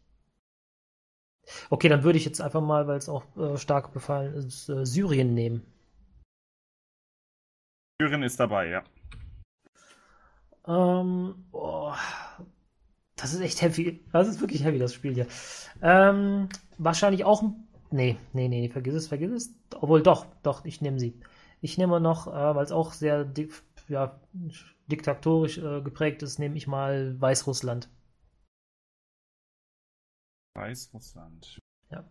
Okay, 1.70 1.88
dann 1.88 2.02
würde 2.04 2.18
ich 2.18 2.24
jetzt 2.24 2.40
einfach 2.40 2.60
mal, 2.60 2.86
weil 2.86 2.98
es 2.98 3.08
auch 3.08 3.24
äh, 3.36 3.56
stark 3.56 3.92
befallen 3.92 4.34
ist, 4.34 4.68
äh, 4.68 4.84
Syrien 4.84 5.34
nehmen. 5.34 5.64
Syrien 8.00 8.22
ist 8.22 8.38
dabei, 8.38 8.68
ja. 8.68 8.84
Ähm, 10.66 11.46
oh, 11.52 11.94
das 13.16 13.32
ist 13.32 13.40
echt 13.40 13.62
heavy. 13.62 14.04
Das 14.12 14.28
ist 14.28 14.40
wirklich 14.40 14.62
heavy, 14.62 14.78
das 14.78 14.94
Spiel 14.94 15.14
hier. 15.14 15.26
Ähm, 15.82 16.48
wahrscheinlich 16.76 17.24
auch. 17.24 17.42
ein- 17.42 17.66
Nee, 17.90 18.18
nee, 18.32 18.48
nee, 18.48 18.68
vergiss 18.68 18.94
es, 18.94 19.08
vergiss 19.08 19.30
es. 19.30 19.54
Obwohl, 19.74 20.02
doch, 20.02 20.26
doch, 20.42 20.64
ich 20.64 20.80
nehme 20.80 20.98
sie. 20.98 21.20
Ich 21.60 21.76
nehme 21.76 22.00
noch, 22.00 22.28
äh, 22.28 22.54
weil 22.54 22.64
es 22.64 22.72
auch 22.72 22.92
sehr 22.92 23.24
di 23.24 23.48
ja, 23.88 24.20
diktatorisch 24.86 25.58
äh, 25.58 25.82
geprägt 25.82 26.22
ist, 26.22 26.38
nehme 26.38 26.56
ich 26.56 26.66
mal 26.66 27.20
Weißrussland. 27.20 27.90
Weißrussland. 30.54 31.58
Ja. 31.90 32.04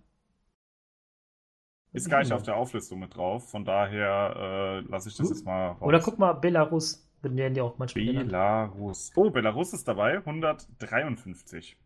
Ist 1.93 2.09
gar 2.09 2.19
nicht 2.19 2.33
auf 2.33 2.43
der 2.43 2.57
Auflistung 2.57 2.99
mit 2.99 3.15
drauf. 3.15 3.49
Von 3.49 3.63
daher 3.63 4.35
äh, 4.35 4.79
lasse 4.89 5.09
ich 5.09 5.15
das 5.15 5.29
jetzt 5.29 5.45
mal 5.45 5.69
raus. 5.69 5.81
Oder 5.81 5.99
guck 6.01 6.19
mal, 6.19 6.33
Belarus, 6.33 7.09
werden 7.21 7.53
die 7.53 7.61
auch 7.61 7.77
manchmal 7.77 8.05
genannt. 8.05 8.27
Belarus. 8.27 9.11
Oh, 9.15 9.29
Belarus 9.29 9.73
ist 9.73 9.87
dabei. 9.87 10.17
153. 10.17 11.77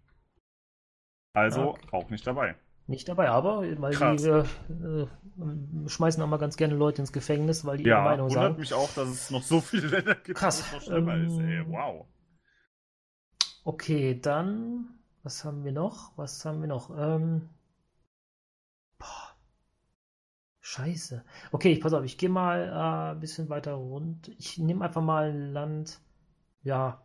Also 1.35 1.69
okay. 1.69 1.87
auch 1.91 2.09
nicht 2.09 2.25
dabei. 2.25 2.55
Nicht 2.87 3.07
dabei, 3.09 3.29
aber 3.29 3.63
weil 3.81 3.95
Krass. 3.95 4.23
die 4.23 4.23
äh, 4.25 4.45
schmeißen 5.87 6.21
auch 6.21 6.27
mal 6.27 6.37
ganz 6.37 6.57
gerne 6.57 6.75
Leute 6.75 7.01
ins 7.01 7.13
Gefängnis, 7.13 7.65
weil 7.65 7.77
die 7.77 7.85
ihre 7.87 8.01
Ja, 8.01 8.01
Meinung 8.01 8.29
wundert 8.29 8.57
sagen. 8.57 8.57
mich 8.57 8.73
auch, 8.73 8.93
dass 8.93 9.09
es 9.09 9.29
noch 9.29 9.43
so 9.43 9.61
viele 9.61 9.87
Länder 9.87 10.15
gibt, 10.15 10.39
Krass. 10.39 10.63
schlimmer 10.79 11.17
ist. 11.17 11.37
Ey, 11.39 11.61
Ähm, 11.61 11.67
wow. 11.67 12.07
Okay, 13.65 14.17
dann, 14.21 14.87
was 15.21 15.43
haben 15.43 15.65
wir 15.65 15.73
noch? 15.73 16.17
Was 16.17 16.45
haben 16.45 16.61
wir 16.61 16.67
noch? 16.69 16.89
Ähm, 16.97 17.49
boah, 18.99 19.35
scheiße. 20.61 21.23
Okay, 21.51 21.73
ich 21.73 21.81
pass 21.81 21.93
auf, 21.93 22.03
ich 22.03 22.17
gehe 22.17 22.29
mal 22.29 22.67
äh, 22.69 23.11
ein 23.13 23.19
bisschen 23.19 23.49
weiter 23.49 23.73
rund. 23.73 24.29
Ich 24.39 24.57
nehme 24.57 24.83
einfach 24.85 25.01
mal 25.01 25.29
ein 25.29 25.53
Land. 25.53 25.99
Ja, 26.63 27.01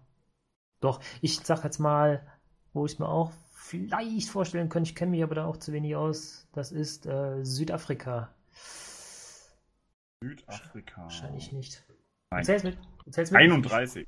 doch, 0.81 1.01
ich 1.23 1.41
sag 1.41 1.65
jetzt 1.65 1.79
mal, 1.81 2.27
wo 2.75 2.87
ich 2.87 2.99
mir 2.99 3.09
auch 3.09 3.33
vielleicht 3.59 4.29
vorstellen 4.29 4.69
könnte, 4.69 4.89
ich 4.89 4.97
kenne 4.97 5.11
mich 5.11 5.23
aber 5.23 5.35
da 5.35 5.45
auch 5.47 5.57
zu 5.57 5.73
wenig 5.73 5.97
aus. 5.97 6.47
Das 6.53 6.73
ist 6.73 7.07
äh, 7.07 7.45
Südafrika. 7.45 8.31
Südafrika. 10.23 11.03
Wahrscheinlich 11.03 11.53
nicht. 11.53 11.85
Nein. 12.31 12.41
Erzähl's 12.41 12.65
mit. 12.65 12.79
Erzähl's 13.07 13.31
mit. 13.31 13.41
31. 13.41 14.07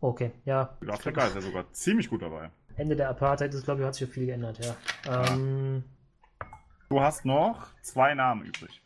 Okay, 0.00 0.32
ja. 0.44 0.76
Südafrika 0.80 1.26
ist 1.26 1.34
ja 1.34 1.40
sogar 1.40 1.72
ziemlich 1.72 2.08
gut 2.08 2.22
dabei. 2.22 2.50
Ende 2.76 2.94
der 2.94 3.08
Apartheid 3.08 3.52
ist, 3.52 3.64
glaube 3.64 3.80
ich, 3.80 3.86
hat 3.86 3.94
sich 3.94 4.06
ja 4.08 4.12
viel 4.12 4.26
geändert, 4.26 4.64
ja. 4.64 4.76
Ähm, 5.32 5.82
Du 6.88 7.00
hast 7.00 7.24
noch 7.26 7.66
zwei 7.82 8.14
Namen 8.14 8.46
übrig. 8.46 8.80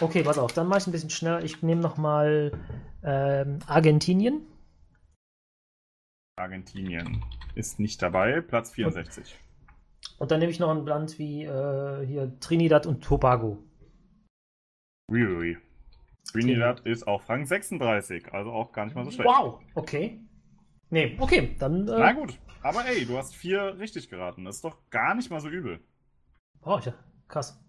okay, 0.00 0.22
pass 0.24 0.38
auf, 0.38 0.52
dann 0.52 0.66
mache 0.66 0.80
ich 0.80 0.86
ein 0.88 0.92
bisschen 0.92 1.10
schneller. 1.10 1.44
Ich 1.44 1.62
nehme 1.62 1.80
nochmal 1.80 2.52
ähm, 3.04 3.58
Argentinien. 3.66 4.40
Argentinien 6.36 7.24
ist 7.54 7.78
nicht 7.78 8.02
dabei, 8.02 8.40
Platz 8.40 8.72
64. 8.72 9.38
Und 10.18 10.30
dann 10.30 10.40
nehme 10.40 10.50
ich 10.50 10.58
noch 10.58 10.70
ein 10.70 10.84
Land 10.84 11.18
wie 11.18 11.44
äh, 11.44 12.06
hier 12.06 12.38
Trinidad 12.40 12.86
und 12.86 13.02
Tobago. 13.02 13.62
Uiui. 15.10 15.58
Trinidad 16.30 16.80
ist 16.80 17.06
auf 17.06 17.28
Rang 17.28 17.44
36, 17.44 18.32
also 18.32 18.50
auch 18.52 18.72
gar 18.72 18.86
nicht 18.86 18.94
mal 18.94 19.04
so 19.04 19.10
schlecht. 19.10 19.28
Wow, 19.28 19.60
okay. 19.74 20.20
Nee, 20.90 21.16
okay, 21.20 21.54
dann. 21.58 21.84
Na 21.84 22.10
Äh, 22.10 22.14
gut, 22.14 22.38
aber 22.62 22.86
ey, 22.86 23.04
du 23.04 23.16
hast 23.18 23.34
vier 23.34 23.78
richtig 23.78 24.08
geraten. 24.08 24.44
Das 24.44 24.56
ist 24.56 24.64
doch 24.64 24.78
gar 24.90 25.14
nicht 25.14 25.30
mal 25.30 25.40
so 25.40 25.48
übel. 25.48 25.80
oh, 26.62 26.78
ja, 26.82 26.94
krass. 27.28 27.60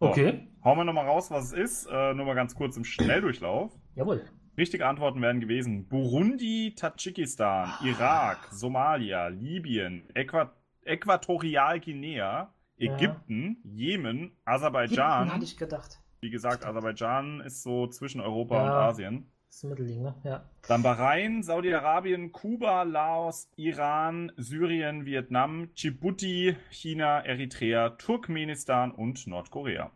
So. 0.00 0.08
Okay, 0.08 0.48
Hauen 0.64 0.78
wir 0.78 0.84
nochmal 0.84 1.06
raus, 1.06 1.30
was 1.30 1.52
es 1.52 1.52
ist. 1.52 1.86
Äh, 1.86 2.14
nur 2.14 2.26
mal 2.26 2.34
ganz 2.34 2.54
kurz 2.54 2.76
im 2.76 2.84
Schnelldurchlauf. 2.84 3.72
jawohl. 3.94 4.24
Richtige 4.56 4.86
Antworten 4.86 5.20
wären 5.22 5.40
gewesen: 5.40 5.86
Burundi, 5.88 6.74
Tadschikistan, 6.76 7.72
Irak, 7.84 8.38
Somalia, 8.50 9.28
Libyen, 9.28 10.02
Äqua 10.14 10.52
Äquatorialguinea, 10.84 12.52
Ägypten, 12.78 13.58
Jemen, 13.64 14.18
Hinten 14.18 14.36
Aserbaidschan. 14.44 15.32
hatte 15.32 15.44
ich 15.44 15.56
gedacht. 15.56 15.98
Wie 16.20 16.30
gesagt, 16.30 16.64
Aserbaidschan 16.64 17.40
ist 17.40 17.62
so 17.62 17.86
zwischen 17.88 18.20
Europa 18.20 18.56
Ja. 18.56 18.62
und 18.64 18.70
Asien. 18.70 19.26
Das 19.48 19.56
ist 19.56 19.64
Mittelding, 19.64 20.02
ne? 20.02 20.14
Ja. 20.24 20.44
Dann 20.68 20.82
Bahrain, 20.82 21.42
Saudi-Arabien, 21.42 22.32
Kuba, 22.32 22.82
Laos, 22.82 23.48
Iran, 23.56 24.30
Syrien, 24.36 25.06
Vietnam, 25.06 25.70
Djibouti, 25.74 26.56
China, 26.70 27.20
Eritrea, 27.24 27.90
Turkmenistan 27.90 28.90
und 28.92 29.26
Nordkorea. 29.26 29.90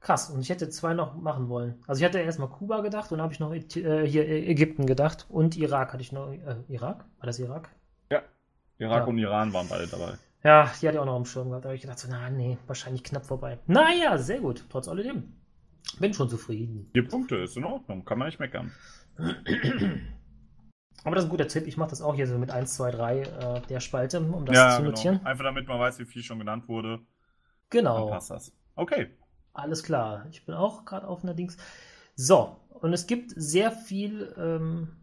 Krass, 0.00 0.30
und 0.30 0.40
ich 0.40 0.48
hätte 0.48 0.70
zwei 0.70 0.94
noch 0.94 1.14
machen 1.14 1.48
wollen. 1.48 1.82
Also 1.86 2.00
ich 2.00 2.06
hatte 2.06 2.18
erstmal 2.20 2.48
Kuba 2.48 2.80
gedacht 2.80 3.12
und 3.12 3.18
dann 3.18 3.24
habe 3.24 3.34
ich 3.34 3.40
noch 3.40 3.52
äh, 3.52 4.06
hier 4.06 4.26
Ägypten 4.28 4.86
gedacht 4.86 5.26
und 5.28 5.56
Irak 5.56 5.92
hatte 5.92 6.02
ich 6.02 6.10
noch. 6.12 6.32
Äh, 6.32 6.56
Irak? 6.68 7.04
War 7.18 7.26
das 7.26 7.38
Irak? 7.38 7.70
Irak 8.78 9.00
Ja. 9.00 9.04
und 9.04 9.18
Iran 9.18 9.52
waren 9.52 9.68
beide 9.68 9.86
dabei. 9.86 10.14
Ja, 10.42 10.70
die 10.80 10.86
hatte 10.88 10.96
ich 10.96 10.98
auch 10.98 11.04
noch 11.04 11.16
am 11.16 11.26
Schirm 11.26 11.50
gehabt. 11.50 11.66
Da 11.66 11.68
habe 11.68 11.76
ich 11.76 11.82
gedacht, 11.82 11.98
so, 11.98 12.08
na, 12.10 12.30
nee, 12.30 12.56
wahrscheinlich 12.66 13.04
knapp 13.04 13.26
vorbei. 13.26 13.58
Naja, 13.66 14.16
sehr 14.16 14.40
gut, 14.40 14.64
trotz 14.70 14.88
alledem. 14.88 15.34
Bin 15.98 16.14
schon 16.14 16.30
zufrieden. 16.30 16.88
Vier 16.94 17.06
Punkte 17.06 17.36
ist 17.36 17.58
in 17.58 17.64
Ordnung, 17.64 18.06
kann 18.06 18.18
man 18.18 18.28
nicht 18.28 18.40
meckern. 18.40 18.70
Aber 21.04 21.14
das 21.14 21.24
ist 21.24 21.28
ein 21.28 21.30
guter 21.30 21.48
Tipp. 21.48 21.66
Ich 21.66 21.76
mache 21.76 21.90
das 21.90 22.02
auch 22.02 22.14
hier 22.14 22.26
so 22.26 22.38
mit 22.38 22.50
1, 22.50 22.74
2, 22.74 22.90
3 22.90 23.20
äh, 23.20 23.60
der 23.68 23.80
Spalte, 23.80 24.20
um 24.20 24.44
das 24.46 24.56
ja, 24.56 24.70
zu 24.70 24.78
genau. 24.78 24.90
notieren. 24.90 25.20
Einfach 25.24 25.44
damit 25.44 25.66
man 25.68 25.78
weiß, 25.78 25.98
wie 25.98 26.04
viel 26.04 26.22
schon 26.22 26.38
genannt 26.38 26.68
wurde, 26.68 26.96
dann 26.98 27.06
Genau. 27.70 28.06
passt 28.08 28.30
das. 28.30 28.52
Okay. 28.76 29.10
Alles 29.52 29.82
klar. 29.82 30.26
Ich 30.30 30.44
bin 30.46 30.54
auch 30.54 30.84
gerade 30.84 31.06
auf 31.08 31.22
einer 31.22 31.34
Dings. 31.34 31.56
So, 32.14 32.56
und 32.68 32.92
es 32.92 33.06
gibt 33.06 33.32
sehr 33.36 33.72
viel 33.72 34.34
ähm, 34.38 34.96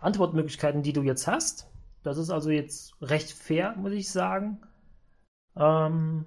Antwortmöglichkeiten, 0.00 0.82
die 0.82 0.92
du 0.92 1.02
jetzt 1.02 1.26
hast. 1.26 1.68
Das 2.02 2.16
ist 2.18 2.30
also 2.30 2.50
jetzt 2.50 2.94
recht 3.02 3.30
fair, 3.30 3.74
muss 3.76 3.92
ich 3.92 4.10
sagen. 4.10 4.60
Ähm, 5.56 6.26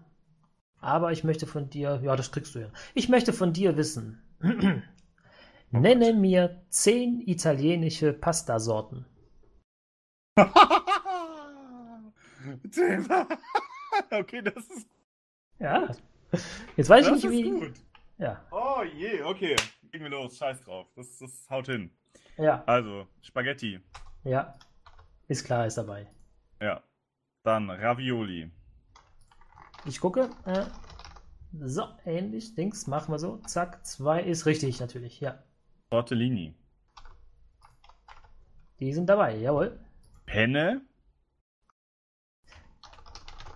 aber 0.79 1.11
ich 1.11 1.23
möchte 1.23 1.47
von 1.47 1.69
dir, 1.69 2.01
ja, 2.03 2.15
das 2.15 2.31
kriegst 2.31 2.55
du 2.55 2.59
ja. 2.59 2.69
Ich 2.93 3.09
möchte 3.09 3.33
von 3.33 3.53
dir 3.53 3.77
wissen. 3.77 4.21
Nenne 5.71 6.13
mir 6.13 6.61
zehn 6.69 7.21
italienische 7.21 8.13
Pastasorten. 8.13 9.05
okay, 14.11 14.41
das 14.41 14.67
ist. 14.67 14.87
Ja. 15.59 15.89
Jetzt 16.77 16.89
weiß 16.89 17.05
Das 17.07 17.17
ich 17.23 17.29
nicht, 17.29 17.45
wie. 17.45 17.49
gut. 17.51 17.73
Ja. 18.17 18.43
Oh 18.51 18.83
je, 18.83 19.21
okay. 19.23 19.55
Legen 19.91 20.05
wir 20.05 20.11
los, 20.11 20.37
scheiß 20.37 20.61
drauf. 20.61 20.87
Das, 20.95 21.17
das 21.19 21.47
haut 21.49 21.67
hin. 21.67 21.91
Ja. 22.37 22.63
Also, 22.65 23.07
Spaghetti. 23.21 23.79
Ja. 24.23 24.53
Ist 25.27 25.45
klar, 25.45 25.67
ist 25.67 25.77
dabei. 25.77 26.07
Ja. 26.61 26.81
Dann 27.43 27.69
Ravioli. 27.69 28.51
Ich 29.85 29.99
gucke. 29.99 30.29
Äh, 30.45 30.65
so, 31.59 31.87
ähnlich. 32.05 32.55
Dings, 32.55 32.87
machen 32.87 33.13
wir 33.13 33.19
so. 33.19 33.37
Zack, 33.45 33.85
zwei 33.85 34.21
ist 34.23 34.45
richtig, 34.45 34.79
natürlich. 34.79 35.19
Ja. 35.19 35.43
Tortellini. 35.91 36.55
Die 38.79 38.93
sind 38.93 39.07
dabei, 39.07 39.35
jawohl. 39.37 39.79
Penne. 40.25 40.81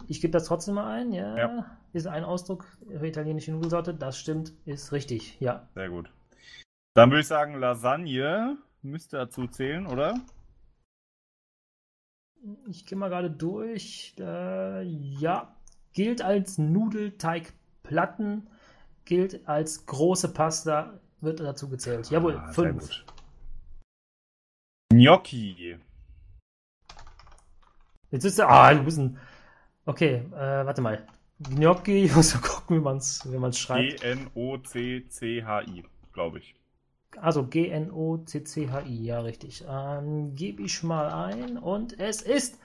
Ich 0.08 0.22
gebe 0.22 0.32
das 0.32 0.46
trotzdem 0.46 0.76
mal 0.76 0.92
ein, 1.02 1.12
ja. 1.12 1.38
Ja. 1.38 1.77
Ist 1.94 2.08
ein 2.08 2.24
Ausdruck 2.24 2.66
für 2.88 3.08
italienische 3.08 3.52
Nudelsorte. 3.52 3.94
Das 3.94 4.18
stimmt, 4.20 4.54
ist 4.66 4.92
richtig, 4.92 5.40
ja. 5.40 5.68
Sehr 5.74 5.90
gut. 5.90 6.12
Dann 6.96 7.10
würde 7.10 7.22
ich 7.22 7.28
sagen, 7.28 7.56
Lasagne 7.56 8.58
müsste 8.82 9.18
dazu 9.18 9.48
zählen, 9.48 9.88
oder? 9.88 10.20
Ich 12.68 12.86
gehe 12.86 12.98
mal 12.98 13.10
gerade 13.10 13.32
durch. 13.32 14.16
Äh, 14.20 14.84
ja, 14.84 15.56
gilt 15.94 16.22
als 16.22 16.58
Nudelteigplatten, 16.58 18.48
gilt 19.06 19.48
als 19.48 19.86
große 19.86 20.34
Pasta, 20.34 21.00
wird 21.22 21.40
dazu 21.40 21.68
gezählt. 21.70 22.10
Jawohl, 22.10 22.38
Ah, 22.38 22.52
sehr 22.52 22.54
fünf. 22.54 22.82
gut. 22.82 23.06
Gnocchi. 24.94 25.78
Jetzt 28.12 28.24
ist 28.24 28.40
er. 28.40 28.50
Ah, 28.50 28.74
du 28.74 28.84
bist 28.84 29.00
ein. 29.00 29.18
Okay, 29.86 30.16
äh, 30.34 30.66
warte 30.66 30.82
mal. 30.82 31.06
Gnocchi, 31.40 32.06
ich 32.06 32.16
muss 32.16 32.34
mal 32.34 32.42
gucken, 32.42 32.78
wie 32.78 32.82
man 32.82 32.98
es 32.98 33.32
wie 33.32 33.38
man's 33.38 33.60
schreibt. 33.60 34.02
G-N-O-C-C-H-I, 34.02 35.84
glaube 36.14 36.40
ich. 36.40 36.56
Also 37.20 37.46
G-N-O-C-C-H-I, 37.48 39.04
ja, 39.06 39.20
richtig. 39.22 39.64
Ähm, 39.68 40.36
Gebe 40.36 40.64
ich 40.64 40.84
mal 40.84 41.10
ein 41.10 41.58
und 41.58 42.00
es 42.00 42.22
ist. 42.22 42.60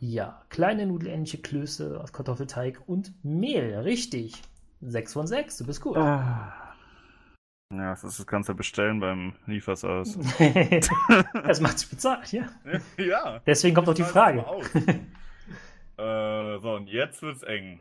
Ja, 0.00 0.42
kleine 0.48 0.84
nudelähnliche 0.86 1.38
Klöße 1.38 2.00
aus 2.02 2.12
Kartoffelteig 2.12 2.82
und 2.86 3.12
Mehl, 3.24 3.78
richtig. 3.78 4.42
6 4.80 5.12
von 5.12 5.26
6, 5.26 5.58
du 5.58 5.66
bist 5.66 5.80
gut. 5.80 5.96
Ja, 5.96 6.52
das 7.70 8.04
ist 8.04 8.18
das 8.18 8.26
ganze 8.26 8.54
Bestellen 8.54 9.00
beim 9.00 9.34
Lieferservice. 9.46 10.18
das 11.34 11.60
macht 11.60 11.78
sich 11.78 11.88
bezahlt, 11.88 12.32
ja. 12.32 12.46
ja. 12.98 13.40
Deswegen 13.46 13.74
kommt 13.74 13.88
auch 13.88 13.94
die 13.94 14.02
Ich 14.02 14.08
Frage. 14.08 14.38
weiß 14.38 14.44
es 14.74 14.74
mal 14.74 14.92
aus. 14.92 14.96
Äh, 15.98 16.58
so, 16.60 16.74
und 16.74 16.88
jetzt 16.88 17.22
wird's 17.22 17.42
eng. 17.42 17.80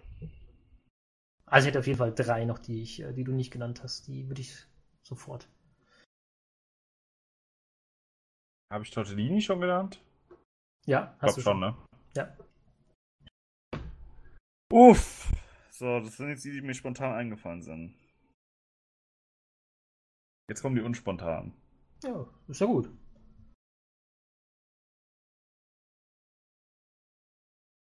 Also 1.45 1.65
ich 1.65 1.69
hätte 1.69 1.79
auf 1.79 1.87
jeden 1.87 1.99
Fall 1.99 2.13
drei 2.13 2.45
noch, 2.45 2.59
die 2.59 2.81
ich, 2.81 3.01
äh, 3.01 3.13
die 3.13 3.23
du 3.23 3.31
nicht 3.31 3.51
genannt 3.51 3.83
hast. 3.83 4.07
Die 4.07 4.27
würde 4.27 4.41
ich 4.41 4.55
sofort. 5.03 5.47
Habe 8.71 8.83
ich 8.83 8.91
Tortellini 8.91 9.41
schon 9.41 9.61
genannt? 9.61 10.01
Ja, 10.85 11.15
Ich 11.17 11.21
hast 11.21 11.35
glaube 11.35 11.35
du 11.35 11.41
schon, 11.41 11.59
ne? 11.59 11.77
Ja. 12.15 12.35
Uff. 14.71 15.31
So, 15.69 15.99
das 15.99 16.17
sind 16.17 16.29
jetzt 16.29 16.43
die, 16.45 16.51
die 16.51 16.61
mir 16.61 16.73
spontan 16.73 17.13
eingefallen 17.13 17.61
sind. 17.61 17.95
Jetzt 20.49 20.61
kommen 20.61 20.75
die 20.75 20.81
unspontan. 20.81 21.53
Ja, 22.03 22.27
ist 22.47 22.61
ja 22.61 22.67
gut. 22.67 22.89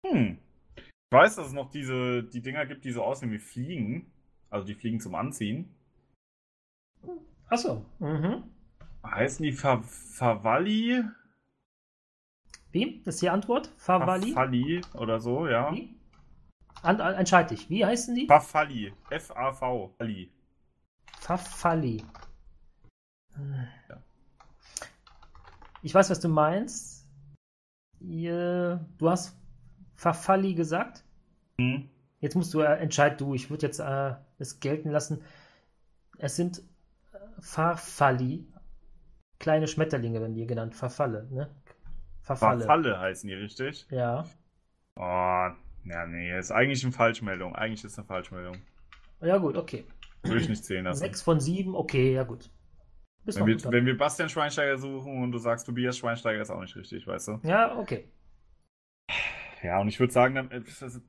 Hm. 0.05 0.39
Ich 0.77 1.13
weiß, 1.13 1.37
dass 1.37 1.49
es 1.49 1.53
noch 1.53 1.71
diese, 1.71 2.23
die 2.25 2.43
Dinger 2.43 2.67
gibt, 2.67 2.85
die 2.85 2.93
so 2.93 3.03
aussehen 3.03 3.33
wie 3.33 3.39
Fliegen. 3.39 4.11
Also 4.51 4.67
die 4.67 4.75
Fliegen 4.75 5.01
zum 5.01 5.15
Anziehen. 5.15 5.75
Achso. 7.49 7.85
Mhm. 7.99 8.45
Heißen 9.05 9.45
die 9.45 9.53
Fa 9.53 9.83
Favalli? 9.83 11.05
Wie? 12.73 13.03
Das 13.05 13.17
ist 13.17 13.23
die 13.23 13.31
Antwort? 13.31 13.69
Favali? 13.77 14.33
Fafalli 14.33 14.81
oder 14.95 15.21
so, 15.21 15.47
ja. 15.47 15.73
Wie? 15.73 15.95
An, 16.83 17.01
an, 17.01 17.15
entscheid 17.15 17.51
dich. 17.51 17.71
Wie 17.71 17.85
heißen 17.85 18.15
die? 18.15 18.27
Fafalli. 18.27 18.93
F-A-V. 19.11 19.95
Falli. 19.97 20.33
Fafali. 21.21 22.03
Ja. 23.89 24.03
Ich 25.83 25.95
weiß, 25.95 26.11
was 26.11 26.21
du 26.21 26.29
meinst. 26.29 27.09
Du 28.01 28.79
hast 29.03 29.37
Fafali 29.95 30.55
gesagt. 30.55 31.05
Hm. 31.59 31.89
Jetzt 32.21 32.35
musst 32.37 32.55
du 32.55 32.61
äh, 32.61 32.77
entscheiden, 32.79 33.19
du. 33.19 33.35
Ich 33.35 33.51
würde 33.51 33.67
jetzt 33.67 33.81
äh, 33.81 34.15
es 34.39 34.61
gelten 34.61 34.91
lassen. 34.91 35.23
Es 36.19 36.37
sind 36.37 36.59
äh, 37.13 37.19
Farfalli. 37.41 38.47
Kleine 39.39 39.69
Schmetterlinge 39.69 40.21
werden 40.21 40.35
die 40.35 40.47
genannt. 40.47 40.75
Verfalle, 40.75 41.29
ne? 41.31 41.51
Verfalle. 42.23 42.61
Fafalle 42.61 42.99
heißen 42.99 43.29
die, 43.29 43.35
richtig? 43.35 43.87
Ja. 43.91 44.25
Oh, 44.97 45.03
ja, 45.85 46.07
nee, 46.07 46.39
ist 46.39 46.51
eigentlich 46.51 46.83
eine 46.83 46.93
Falschmeldung. 46.93 47.55
Eigentlich 47.55 47.85
ist 47.85 47.99
eine 47.99 48.07
Falschmeldung. 48.07 48.57
Ja, 49.21 49.37
gut, 49.39 49.57
okay. 49.57 49.85
Würde 50.23 50.41
ich 50.41 50.49
nicht 50.49 50.65
zählen 50.65 50.85
lassen. 50.85 51.01
Sechs 51.01 51.21
von 51.21 51.41
sieben, 51.41 51.75
okay, 51.75 52.15
ja 52.15 52.23
gut. 52.23 52.51
Wenn 53.25 53.47
wir, 53.47 53.55
gut 53.57 53.71
wenn 53.71 53.87
wir 53.87 53.97
Bastian 53.97 54.29
Schweinsteiger 54.29 54.79
suchen 54.79 55.23
und 55.23 55.33
du 55.33 55.39
sagst 55.39 55.67
Tobias 55.67 55.99
Schweinsteiger, 55.99 56.41
ist 56.41 56.51
auch 56.51 56.61
nicht 56.61 56.77
richtig, 56.77 57.07
weißt 57.07 57.29
du? 57.29 57.41
Ja, 57.43 57.77
okay. 57.77 58.09
Ja, 59.65 59.81
und 59.81 59.89
ich 59.89 59.99
würde 59.99 60.13
sagen, 60.13 60.37
äh, 60.37 60.63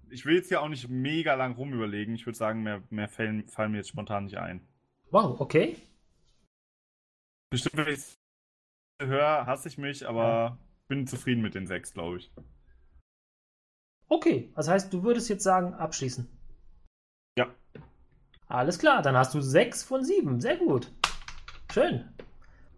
ich 0.09 0.25
will 0.25 0.35
jetzt 0.35 0.47
hier 0.47 0.61
auch 0.61 0.69
nicht 0.69 0.87
mega 0.87 1.33
lang 1.35 1.55
rumüberlegen. 1.55 2.15
Ich 2.15 2.25
würde 2.25 2.37
sagen, 2.37 2.63
mehr, 2.63 2.81
mehr 2.89 3.09
Fällen 3.09 3.47
fallen 3.49 3.71
mir 3.71 3.79
jetzt 3.79 3.89
spontan 3.89 4.23
nicht 4.23 4.37
ein. 4.37 4.65
Wow, 5.11 5.41
okay. 5.41 5.75
Bestimmt, 7.51 7.75
wenn 7.77 7.87
ich 7.93 7.99
es 7.99 8.17
höre, 9.01 9.45
hasse 9.45 9.67
ich 9.67 9.77
mich, 9.77 10.07
aber 10.07 10.57
bin 10.87 11.05
zufrieden 11.05 11.41
mit 11.41 11.53
den 11.53 11.67
sechs, 11.67 11.93
glaube 11.93 12.17
ich. 12.17 12.31
Okay, 14.07 14.51
das 14.55 14.69
heißt, 14.69 14.93
du 14.93 15.03
würdest 15.03 15.29
jetzt 15.29 15.43
sagen, 15.43 15.73
abschließen. 15.73 16.25
Ja. 17.37 17.53
Alles 18.47 18.79
klar, 18.79 19.01
dann 19.01 19.17
hast 19.17 19.33
du 19.33 19.41
sechs 19.41 19.83
von 19.83 20.03
sieben. 20.05 20.39
Sehr 20.39 20.57
gut. 20.57 20.91
Schön. 21.73 22.07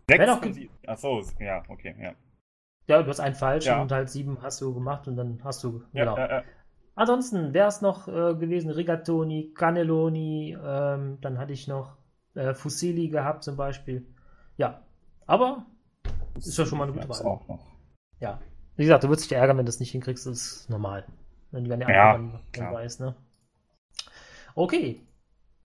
Sechs 0.10 0.26
von 0.26 0.42
ge- 0.42 0.54
sie- 0.54 0.70
Ach 0.88 0.98
so, 0.98 1.22
ja, 1.40 1.64
okay, 1.68 1.96
ja. 2.00 2.16
Ja, 2.88 3.04
du 3.04 3.10
hast 3.10 3.20
einen 3.20 3.36
falsch 3.36 3.66
Ja. 3.66 3.82
und 3.82 3.92
halt 3.92 4.10
sieben 4.10 4.42
hast 4.42 4.62
du 4.62 4.74
gemacht 4.74 5.08
und 5.08 5.18
dann 5.18 5.42
hast 5.44 5.64
du. 5.64 5.84
Ja, 5.94 6.06
genau. 6.06 6.18
ja, 6.18 6.30
ja. 6.30 6.44
Ansonsten 6.96 7.54
wäre 7.54 7.68
es 7.68 7.82
noch 7.82 8.08
äh, 8.08 8.34
gewesen 8.36 8.72
Rigatoni, 8.72 9.54
Cannelloni, 9.54 10.58
ähm, 10.64 11.20
dann 11.22 11.38
hatte 11.38 11.54
ich 11.54 11.68
noch 11.68 11.98
äh, 12.34 12.54
Fusilli 12.54 13.10
gehabt 13.10 13.44
zum 13.44 13.56
Beispiel. 13.56 14.08
Ja, 14.58 14.82
aber 15.28 15.66
Ist 16.36 16.58
ja 16.58 16.66
schon 16.66 16.78
mal 16.78 16.86
eine 16.86 16.94
gute 16.94 17.10
Wahl. 17.10 17.22
auch 17.26 17.48
noch. 17.48 17.66
ja, 18.20 18.40
wie 18.78 18.84
gesagt, 18.84 19.04
du 19.04 19.10
würdest 19.10 19.30
dich 19.30 19.38
ärgern, 19.38 19.58
wenn 19.58 19.66
du 19.66 19.70
es 19.70 19.80
nicht 19.80 19.92
hinkriegst, 19.92 20.26
das 20.26 20.38
ist 20.38 20.70
normal. 20.70 21.06
Wenn 21.52 21.66
du 21.66 21.74
eine 21.74 21.86
Ja, 21.88 22.14
Antwort 22.14 22.14
dann, 22.16 22.40
dann 22.54 22.74
weißt, 22.74 23.00
ne? 23.02 23.16
Okay. 24.56 25.02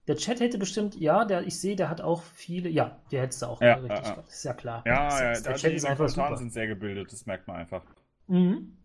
Der 0.08 0.16
Chat 0.16 0.40
hätte 0.40 0.58
bestimmt, 0.58 0.96
ja, 0.96 1.24
der, 1.24 1.46
ich 1.46 1.60
sehe, 1.60 1.76
der 1.76 1.88
hat 1.88 2.00
auch 2.00 2.22
viele, 2.22 2.68
ja, 2.68 3.00
der 3.12 3.22
hättest 3.22 3.42
du 3.42 3.46
auch 3.46 3.60
Ja, 3.60 3.74
richtig. 3.74 3.90
ja, 4.04 4.10
ja. 4.10 4.16
Das 4.16 4.34
ist 4.34 4.44
ja 4.44 4.52
klar. 4.54 4.82
Ja, 4.84 5.04
das, 5.08 5.20
ja, 5.20 5.28
das, 5.30 5.42
der 5.44 5.54
Chat 5.54 5.70
die 5.72 5.76
ist 5.76 5.84
einfach 5.84 6.08
super. 6.08 6.36
sind 6.36 6.52
sehr 6.52 6.66
gebildet, 6.66 7.12
das 7.12 7.24
merkt 7.26 7.46
man 7.46 7.56
einfach. 7.56 7.82
Mhm. 8.26 8.76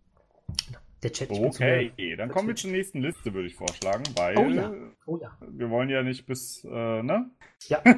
Der 1.04 1.12
Chat 1.12 1.30
Okay, 1.32 1.92
mir- 1.98 2.18
dann 2.18 2.30
kommen 2.30 2.48
wir 2.48 2.56
zur 2.56 2.72
nächsten 2.72 3.02
Liste, 3.02 3.34
würde 3.34 3.48
ich 3.48 3.56
vorschlagen, 3.56 4.04
weil 4.16 4.38
Oh 4.38 4.48
ja. 4.50 4.74
Oh 5.06 5.18
ja. 5.22 5.38
wir 5.42 5.70
wollen 5.70 5.90
ja 5.90 6.04
nicht 6.04 6.26
bis, 6.26 6.64
äh, 6.64 7.04
ne? 7.04 7.30
Ja. 7.68 7.82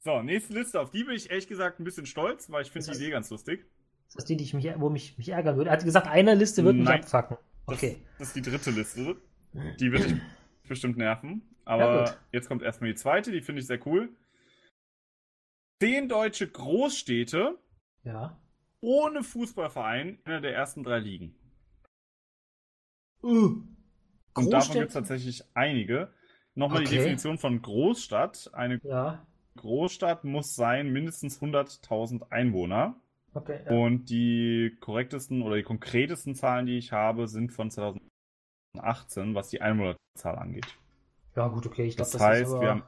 So, 0.00 0.20
nächste 0.20 0.52
Liste, 0.52 0.78
auf 0.82 0.90
die 0.90 1.02
bin 1.02 1.14
ich 1.14 1.30
ehrlich 1.30 1.48
gesagt 1.48 1.80
ein 1.80 1.84
bisschen 1.84 2.04
stolz, 2.04 2.50
weil 2.50 2.60
ich 2.60 2.70
finde 2.70 2.86
Das 2.88 2.98
die 2.98 3.04
Idee 3.04 3.12
ganz 3.12 3.30
lustig. 3.30 3.64
Das 4.08 4.16
ist 4.16 4.28
die, 4.28 4.36
die 4.36 4.44
ich 4.44 4.52
mich, 4.52 4.70
wo 4.76 4.90
mich, 4.90 5.16
mich 5.16 5.30
ärgern 5.30 5.56
würde. 5.56 5.70
Er 5.70 5.78
hat 5.78 5.84
gesagt, 5.84 6.06
eine 6.08 6.34
Liste 6.34 6.62
wird 6.62 6.76
mich 6.76 6.84
Nein. 6.84 7.00
abfacken. 7.00 7.38
Das, 7.66 7.76
Okay. 7.78 8.02
das 8.18 8.28
ist 8.28 8.36
die 8.36 8.42
dritte 8.42 8.70
Liste. 8.70 9.16
Die 9.80 9.90
wird 9.90 10.04
dich 10.04 10.20
bestimmt 10.68 10.98
nerven. 10.98 11.40
Ja, 11.66 11.72
Aber 11.72 12.04
gut. 12.04 12.18
jetzt 12.32 12.48
kommt 12.48 12.62
erstmal 12.62 12.90
die 12.90 12.96
zweite, 12.96 13.32
die 13.32 13.40
finde 13.40 13.60
ich 13.60 13.66
sehr 13.66 13.84
cool. 13.86 14.10
Zehn 15.82 16.08
deutsche 16.08 16.48
Großstädte 16.48 17.58
Ja. 18.04 18.38
ohne 18.80 19.22
Fußballverein 19.22 20.18
in 20.24 20.26
einer 20.26 20.40
der 20.40 20.54
ersten 20.54 20.82
drei 20.82 20.98
Ligen. 20.98 21.34
Uh. 23.22 23.62
Und 24.34 24.50
davon 24.50 24.74
gibt 24.74 24.88
es 24.88 24.94
tatsächlich 24.94 25.44
einige. 25.54 26.12
Nochmal 26.54 26.80
die 26.84 26.88
Okay. 26.88 26.96
Definition 26.98 27.38
von 27.38 27.62
Großstadt. 27.62 28.50
Eine 28.52 28.80
Ja. 28.82 29.26
Großstadt 29.56 30.24
muss 30.24 30.54
sein 30.54 30.92
mindestens 30.92 31.40
100.000 31.40 32.30
Einwohner. 32.30 33.00
Okay, 33.32 33.60
ja. 33.64 33.72
Und 33.72 34.10
die 34.10 34.76
korrektesten 34.80 35.42
oder 35.42 35.56
die 35.56 35.62
konkretesten 35.62 36.34
Zahlen, 36.34 36.66
die 36.66 36.78
ich 36.78 36.92
habe, 36.92 37.26
sind 37.26 37.50
von 37.52 37.70
2018, 37.70 39.34
was 39.34 39.48
die 39.48 39.60
Einwohnerzahl 39.60 40.36
angeht. 40.36 40.66
Ja, 41.36 41.48
gut, 41.48 41.66
okay. 41.66 41.84
Ich 41.84 41.96
glaube, 41.96 42.10
Das, 42.10 42.12
das, 42.12 42.22
heißt, 42.22 42.42
ist 42.42 42.52
aber... 42.52 42.60
wir 42.60 42.70
haben 42.70 42.82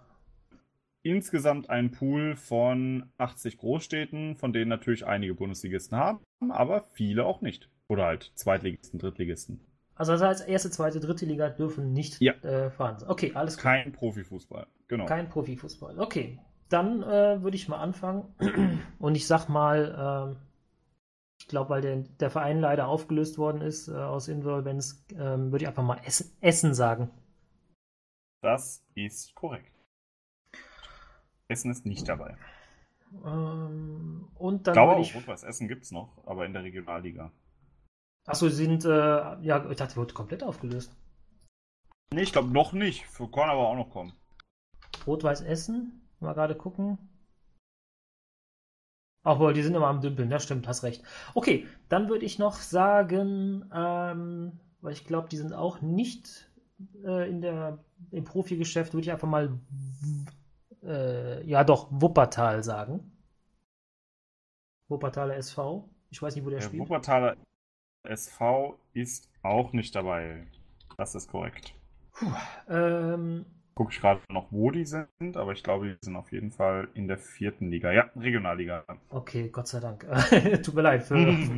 insgesamt 1.02 1.70
einen 1.70 1.93
Pool 1.93 2.36
von 2.36 3.10
80 3.18 3.59
Großstädten, 3.59 4.36
von 4.36 4.52
denen 4.52 4.68
natürlich 4.68 5.06
einige 5.06 5.35
Bundesligisten 5.35 5.97
haben, 5.97 6.20
aber 6.51 6.85
viele 6.93 7.24
auch 7.24 7.40
nicht. 7.40 7.70
Oder 7.89 8.06
halt 8.06 8.32
Zweitligisten, 8.35 8.98
Drittligisten. 8.98 9.60
Also 9.94 10.12
das 10.12 10.23
heißt, 10.23 10.48
erste, 10.48 10.70
zweite, 10.70 11.01
dritte 11.01 11.24
Liga 11.24 11.48
dürfen 11.48 11.93
nicht 11.93 12.20
Ja. 12.20 12.32
äh, 12.43 12.70
sein. 12.77 12.97
Okay, 13.06 13.32
alles 13.35 13.56
klar. 13.56 13.74
Kein 13.77 13.93
Profifußball. 13.93 14.66
Genau. 14.89 15.06
Kein 15.06 15.28
Profifußball. 15.28 15.98
Okay, 15.98 16.39
dann 16.68 17.02
äh, 17.02 17.40
würde 17.43 17.56
ich 17.56 17.68
mal 17.68 17.78
anfangen. 17.78 18.24
Und 18.98 19.14
ich 19.16 19.27
sag 19.27 19.48
mal, 19.48 20.28
ähm, 20.31 20.36
ich 21.39 21.48
glaube, 21.48 21.70
weil 21.70 21.81
der, 21.82 21.97
der 22.20 22.31
Verein 22.31 22.60
leider 22.60 22.89
aufgelöst 22.89 23.39
worden 23.39 23.60
ist 23.62 23.89
äh, 23.89 23.93
aus 23.93 24.28
Insolvenz, 24.28 25.06
ähm, 25.18 25.52
würde 25.52 25.64
ich 25.64 25.68
einfach 25.68 25.85
mal 25.85 26.01
Essen, 26.05 26.31
Essen 26.40 26.74
sagen. 26.74 27.10
Das 28.47 28.81
ist 28.94 29.35
korrekt. 29.35 29.73
Essen 31.48 31.73
ist 31.73 31.85
nicht 31.85 32.09
dabei. 32.09 32.36
Ähm, 33.24 34.28
und 34.36 34.68
dann 34.68 34.78
auch, 34.78 35.01
ich. 35.01 35.16
Rot-Weiß 35.16 35.43
Essen 35.43 35.66
gibt 35.66 35.82
es 35.82 35.90
noch, 35.90 36.24
aber 36.27 36.47
in 36.47 36.52
der 36.52 36.62
Regionalliga. 36.62 37.32
Achso, 38.24 38.48
sie 38.48 38.66
sind. 38.66 38.85
Äh, 38.85 38.89
ja, 38.89 39.68
ich 39.68 39.77
dachte, 39.77 39.97
wurde 39.97 40.14
komplett 40.14 40.44
aufgelöst. 40.44 40.94
Nee, 42.14 42.23
ich 42.23 42.31
glaube 42.31 42.51
noch 42.51 42.73
nicht. 42.73 43.05
Für 43.06 43.28
kann 43.28 43.51
aber 43.51 43.66
auch 43.66 43.74
noch 43.74 43.90
kommen. 43.90 44.12
Rot-Weiß 45.09 45.40
Essen. 45.40 46.09
Mal 46.20 46.35
gerade 46.35 46.55
gucken. 46.55 46.98
Obwohl, 49.24 49.55
die 49.55 49.62
sind 49.64 49.74
immer 49.74 49.89
am 49.89 50.02
Dümpeln, 50.02 50.31
ja 50.31 50.39
stimmt, 50.39 50.68
hast 50.68 50.85
recht. 50.85 51.02
Okay, 51.35 51.66
dann 51.89 52.09
würde 52.09 52.24
ich 52.24 52.39
noch 52.39 52.55
sagen, 52.55 53.68
ähm, 53.74 54.60
weil 54.82 54.93
ich 54.93 55.05
glaube, 55.05 55.28
die 55.28 55.36
sind 55.36 55.52
auch 55.52 55.81
nicht 55.81 56.45
äh, 57.04 57.28
in 57.28 57.40
der, 57.40 57.78
im 58.10 58.24
Profigeschäft, 58.24 58.92
würde 58.92 59.02
ich 59.02 59.10
einfach 59.10 59.28
mal, 59.28 59.58
äh, 60.82 61.44
ja 61.46 61.64
doch, 61.64 61.88
Wuppertal 61.90 62.62
sagen. 62.62 63.12
Wuppertaler 64.88 65.36
SV. 65.36 65.88
Ich 66.10 66.22
weiß 66.22 66.34
nicht, 66.36 66.44
wo 66.44 66.50
der 66.50 66.60
Der 66.60 66.66
spielt. 66.66 66.82
Wuppertaler 66.82 67.36
SV 68.04 68.78
ist 68.92 69.28
auch 69.42 69.72
nicht 69.72 69.94
dabei. 69.94 70.46
Das 70.96 71.14
ist 71.14 71.28
korrekt. 71.30 71.74
Puh, 72.12 72.32
ähm, 72.68 73.44
Gucke 73.76 73.92
ich 73.92 74.00
gerade 74.00 74.22
noch, 74.30 74.50
wo 74.50 74.70
die 74.70 74.86
sind, 74.86 75.36
aber 75.36 75.52
ich 75.52 75.62
glaube, 75.62 75.86
die 75.88 75.96
sind 76.00 76.16
auf 76.16 76.32
jeden 76.32 76.50
Fall 76.50 76.88
in 76.94 77.08
der 77.08 77.18
vierten 77.18 77.70
Liga. 77.70 77.92
Ja, 77.92 78.10
Regionalliga. 78.16 78.84
okay, 79.10 79.50
Gott 79.50 79.68
sei 79.68 79.80
Dank. 79.80 80.06
Tut 80.62 80.74
mir 80.74 80.80
leid 80.80 81.02
für 81.02 81.14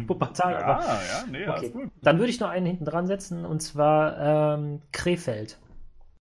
Wuppertal, 0.09 0.53
Ja, 0.55 0.67
aber. 0.67 0.83
ja, 0.85 1.25
nee, 1.31 1.43
Okay. 1.45 1.51
alles 1.51 1.73
gut. 1.73 1.91
Dann 2.03 2.19
würde 2.19 2.31
ich 2.31 2.41
noch 2.41 2.49
einen 2.51 2.67
hinten 2.67 2.85
dran 2.85 3.07
setzen 3.07 3.45
und 3.45 3.61
zwar 3.61 4.57
ähm, 4.59 4.83
Krefeld. 4.91 5.61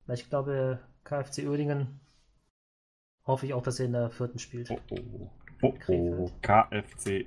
Weil 0.06 0.14
ich 0.18 0.30
glaube, 0.30 0.78
KfC 1.02 1.48
Uerdingen 1.48 1.98
hoffe 3.26 3.46
ich 3.46 3.54
auch, 3.54 3.62
dass 3.64 3.80
er 3.80 3.86
in 3.86 3.92
der 3.92 4.10
vierten 4.10 4.38
spielt. 4.38 4.70
Oh, 4.70 4.78
oh. 4.90 5.30
Oh, 5.62 5.74
oh. 5.88 6.30
KFC 6.42 7.26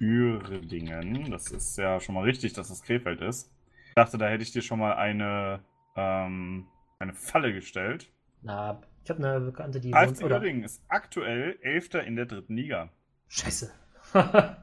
Uerdingen. 0.00 1.30
Das 1.30 1.50
ist 1.50 1.76
ja 1.76 2.00
schon 2.00 2.14
mal 2.14 2.24
richtig, 2.24 2.54
dass 2.54 2.70
es 2.70 2.82
Krefeld 2.82 3.20
ist. 3.20 3.50
Ich 3.88 3.94
dachte, 3.94 4.16
da 4.16 4.28
hätte 4.28 4.42
ich 4.42 4.52
dir 4.52 4.62
schon 4.62 4.78
mal 4.78 4.94
eine, 4.94 5.60
ähm, 5.96 6.66
eine 7.00 7.14
Falle 7.14 7.52
gestellt. 7.52 8.08
Na, 8.42 8.80
ich 9.02 9.10
habe 9.10 9.26
eine 9.26 9.40
Bekannte, 9.40 9.80
die 9.80 9.90
KFC 9.90 10.22
oder 10.24 10.36
Uerdingen 10.36 10.62
ist 10.64 10.82
aktuell 10.88 11.58
Elfter 11.62 12.04
in 12.04 12.16
der 12.16 12.26
dritten 12.26 12.54
Liga. 12.54 12.90
Scheiße. 13.28 13.72
Ja, 14.14 14.56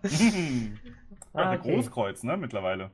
Ah, 1.34 1.54
okay. 1.54 1.72
Großkreuz, 1.76 2.24
ne, 2.24 2.36
mittlerweile. 2.36 2.90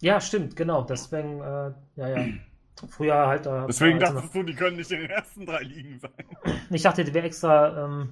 ja, 0.00 0.20
stimmt, 0.20 0.56
genau. 0.56 0.82
Deswegen, 0.82 1.40
äh, 1.40 1.72
ja, 1.96 2.08
ja. 2.08 2.24
Früher 2.88 3.26
halt 3.26 3.46
da. 3.46 3.66
Deswegen 3.66 3.98
dachtest 3.98 4.34
du, 4.34 4.42
die 4.42 4.54
können 4.54 4.76
nicht 4.76 4.90
in 4.90 5.00
den 5.00 5.10
ersten 5.10 5.46
drei 5.46 5.62
Ligen 5.62 5.98
sein. 5.98 6.10
ich 6.70 6.82
dachte, 6.82 7.02
die 7.04 7.14
wäre 7.14 7.26
extra. 7.26 7.84
Ähm, 7.84 8.10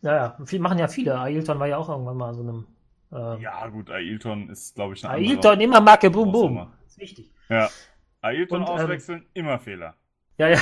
naja, 0.00 0.38
viel 0.46 0.60
machen 0.60 0.78
ja 0.78 0.88
viele. 0.88 1.18
Ailton 1.18 1.58
war 1.58 1.66
ja 1.66 1.76
auch 1.76 1.88
irgendwann 1.90 2.16
mal 2.16 2.32
so 2.34 2.42
einem. 2.42 2.66
Äh, 3.12 3.42
Ja, 3.42 3.66
gut, 3.68 3.90
Ailton 3.90 4.48
ist, 4.48 4.74
glaube 4.76 4.94
ich, 4.94 5.04
eine 5.04 5.14
Ailton 5.14 5.60
immer 5.60 5.80
Marke 5.82 6.10
Boom 6.10 6.32
Boom. 6.32 6.72
Ist 6.86 6.98
wichtig. 6.98 7.30
Ja. 7.50 7.68
Ailton 8.26 8.62
Und, 8.62 8.68
ähm, 8.68 8.74
auswechseln, 8.74 9.26
immer 9.34 9.58
Fehler. 9.58 9.94
Ja, 10.38 10.48
ja. 10.48 10.60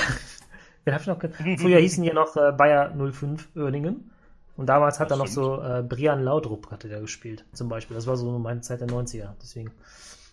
Den 0.86 0.94
hab 0.94 1.00
ich 1.00 1.06
noch 1.06 1.18
Früher 1.58 1.78
hießen 1.78 2.02
die 2.04 2.12
noch 2.12 2.36
äh, 2.36 2.52
Bayer 2.52 2.94
05 2.94 3.56
Oerningen. 3.56 4.10
Und 4.56 4.66
damals 4.66 5.00
hat 5.00 5.10
Das 5.10 5.18
er 5.18 5.18
noch 5.18 5.26
stimmt. 5.26 5.44
so 5.46 5.62
äh, 5.62 5.82
Brian 5.82 6.22
Laudrup 6.22 6.70
hatte 6.70 6.88
der 6.88 7.00
gespielt, 7.00 7.44
zum 7.52 7.68
Beispiel. 7.68 7.94
Das 7.96 8.06
war 8.06 8.16
so 8.16 8.38
meine 8.38 8.60
Zeit 8.60 8.80
der 8.80 8.88
90er. 8.88 9.34
Deswegen. 9.40 9.72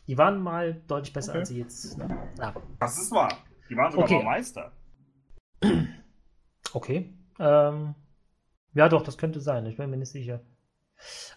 Die 0.07 0.17
waren 0.17 0.39
mal 0.41 0.81
deutlich 0.87 1.13
besser 1.13 1.31
Okay. 1.31 1.39
als 1.39 1.49
sie 1.49 1.57
jetzt. 1.59 1.97
Ne? 1.97 2.07
Ja, 2.37 2.53
Das 2.79 2.97
ist 3.01 3.11
wahr. 3.11 3.31
Die 3.69 3.75
waren 3.77 3.91
sogar 3.91 4.05
Okay. 4.05 4.17
mal 4.17 4.23
Meister. 4.25 4.71
okay. 6.73 7.13
Ähm, 7.39 7.95
ja, 8.73 8.89
doch, 8.89 9.03
das 9.03 9.17
könnte 9.17 9.39
sein. 9.39 9.65
Ich 9.65 9.77
bin 9.77 9.89
mir 9.89 9.97
nicht 9.97 10.11
sicher. 10.11 10.41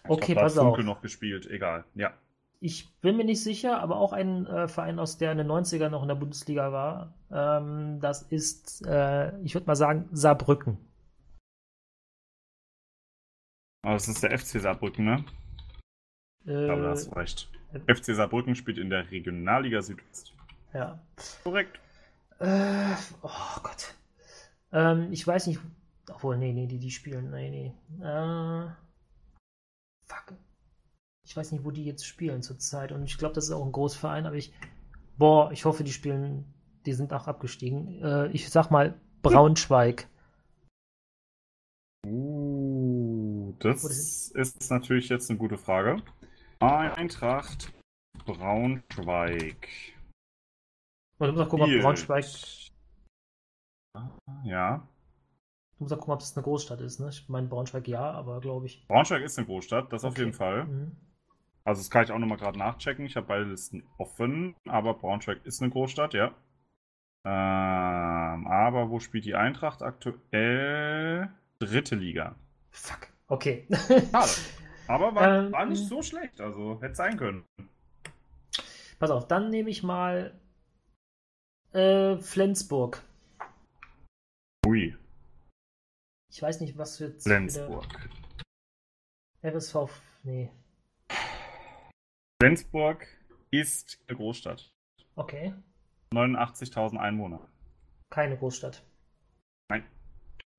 Ich 0.03 0.09
Okay, 0.09 0.33
glaub, 0.33 0.43
pass 0.43 0.57
auf. 0.57 0.77
Noch 0.79 1.01
gespielt, 1.01 1.47
egal. 1.49 1.85
Ja. 1.95 2.13
Ich 2.59 2.89
bin 3.01 3.17
mir 3.17 3.25
nicht 3.25 3.43
sicher, 3.43 3.79
aber 3.79 3.97
auch 3.97 4.11
ein 4.13 4.45
äh, 4.47 4.67
Verein 4.67 4.97
aus 4.99 5.17
der 5.17 5.31
in 5.31 5.37
den 5.37 5.47
90er 5.47 5.89
noch 5.89 6.01
in 6.01 6.07
der 6.07 6.15
Bundesliga 6.15 6.71
war. 6.71 7.13
Ähm, 7.31 7.99
das 7.99 8.23
ist, 8.23 8.85
äh, 8.87 9.37
ich 9.41 9.53
würde 9.53 9.67
mal 9.67 9.75
sagen, 9.75 10.09
Saarbrücken. 10.11 10.77
Aber 13.83 13.93
das 13.93 14.07
ist 14.07 14.23
der 14.23 14.37
FC 14.37 14.59
Saarbrücken, 14.61 15.05
ne? 15.05 15.25
Äh, 16.47 16.59
Ich 16.61 16.65
glaube, 16.65 16.81
da 16.83 16.89
hast 16.89 17.07
du 17.07 17.11
recht. 17.15 17.49
FC 17.87 18.15
Saarbrücken 18.15 18.55
spielt 18.55 18.77
in 18.77 18.89
der 18.89 19.09
Regionalliga 19.11 19.81
Südwest. 19.81 20.33
ja. 20.73 20.99
Korrekt. 21.43 21.79
Äh, 22.39 22.95
oh 23.21 23.59
Gott. 23.63 23.93
Ähm, 24.71 25.11
ich 25.11 25.25
weiß 25.25 25.47
nicht. 25.47 25.59
Obwohl, 26.09 26.37
nee, 26.37 26.53
nee, 26.53 26.67
die, 26.67 26.79
die 26.79 26.91
spielen. 26.91 27.31
Nee, 27.31 27.49
nee. 27.49 28.03
Äh, 28.03 28.67
fuck. 30.05 30.33
Ich 31.25 31.35
weiß 31.35 31.51
nicht, 31.51 31.65
wo 31.65 31.71
die 31.71 31.83
jetzt 31.83 32.05
spielen 32.05 32.41
zurzeit. 32.43 32.91
Und 32.91 33.03
ich 33.03 33.17
glaube, 33.17 33.33
das 33.33 33.45
ist 33.45 33.51
auch 33.51 33.65
ein 33.65 33.71
Großverein, 33.71 34.25
aber 34.25 34.35
ich. 34.35 34.53
Boah, 35.17 35.51
ich 35.51 35.65
hoffe, 35.65 35.83
die 35.83 35.93
spielen. 35.93 36.45
Die 36.85 36.93
sind 36.93 37.13
auch 37.13 37.27
abgestiegen. 37.27 38.01
Äh, 38.03 38.27
ich 38.27 38.49
sag 38.49 38.69
mal 38.69 38.99
Braunschweig. 39.23 40.07
Uh, 42.05 43.53
das 43.57 43.83
ist 44.29 44.69
natürlich 44.69 45.09
jetzt 45.09 45.29
eine 45.31 45.39
gute 45.39 45.57
Frage. 45.57 46.03
Eintracht 46.59 47.73
Braunschweig. 48.25 49.67
Und 51.17 51.27
du 51.27 51.33
musst 51.33 51.45
auch 51.45 51.49
gucken, 51.49 51.75
ob. 51.75 51.81
Braunschweig. 51.81 52.25
Ja. 54.43 54.87
Du 55.77 55.83
musst 55.83 55.93
auch 55.93 55.97
gucken, 55.97 56.13
ob 56.13 56.19
das 56.19 56.37
eine 56.37 56.43
Großstadt 56.43 56.81
ist, 56.81 56.99
ne? 56.99 57.09
Ich 57.09 57.27
meine 57.29 57.47
Braunschweig 57.47 57.87
ja, 57.87 58.11
aber 58.11 58.39
glaube 58.41 58.67
ich. 58.67 58.87
Braunschweig 58.87 59.23
ist 59.23 59.37
eine 59.37 59.47
Großstadt, 59.47 59.91
das 59.91 60.03
auf 60.03 60.11
Okay. 60.11 60.21
jeden 60.21 60.33
Fall. 60.33 60.65
Mhm. 60.65 60.97
Also 61.65 61.81
das 61.81 61.89
kann 61.89 62.03
ich 62.03 62.11
auch 62.11 62.19
nochmal 62.19 62.37
gerade 62.37 62.59
nachchecken. 62.59 63.05
Ich 63.05 63.15
habe 63.15 63.27
beide 63.27 63.43
Listen 63.45 63.83
offen, 63.97 64.55
aber 64.67 64.93
Braunschweig 64.93 65.43
ist 65.45 65.61
eine 65.61 65.71
Großstadt, 65.71 66.13
ja. 66.13 66.27
Ähm, 67.25 68.45
aber 68.47 68.89
wo 68.91 68.99
spielt 68.99 69.25
die 69.25 69.33
Eintracht 69.35 69.81
aktuell? 69.81 71.29
Dritte 71.59 71.95
Liga. 71.95 72.35
Fuck. 72.69 73.07
Okay. 73.27 73.65
Schade. 74.11 74.29
Aber 74.87 75.15
war, 75.15 75.39
Ähm, 75.45 75.51
war 75.51 75.65
nicht 75.65 75.87
so 75.87 76.03
schlecht, 76.03 76.39
also 76.39 76.79
hätte 76.81 76.93
sein 76.93 77.17
können. 77.17 77.43
Pass 78.99 79.09
auf, 79.09 79.27
dann 79.27 79.49
nehme 79.49 79.71
ich 79.71 79.81
mal 79.81 80.39
äh, 81.73 82.17
Flensburg. 82.17 83.01
Ui, 84.67 84.95
Ich 86.31 86.41
weiß 86.41 86.61
nicht, 86.61 86.77
was 86.77 86.99
jetzt 86.99 87.23
Flensburg. 87.23 87.85
FSV. 89.41 89.89
Nee. 90.23 90.51
Flensburg 92.41 93.07
ist 93.51 94.03
eine 94.07 94.17
Großstadt. 94.17 94.73
Okay. 95.15 95.53
89.000 96.13 96.97
Einwohner. 96.97 97.47
Keine 98.09 98.37
Großstadt. 98.37 98.83
Nein. 99.69 99.85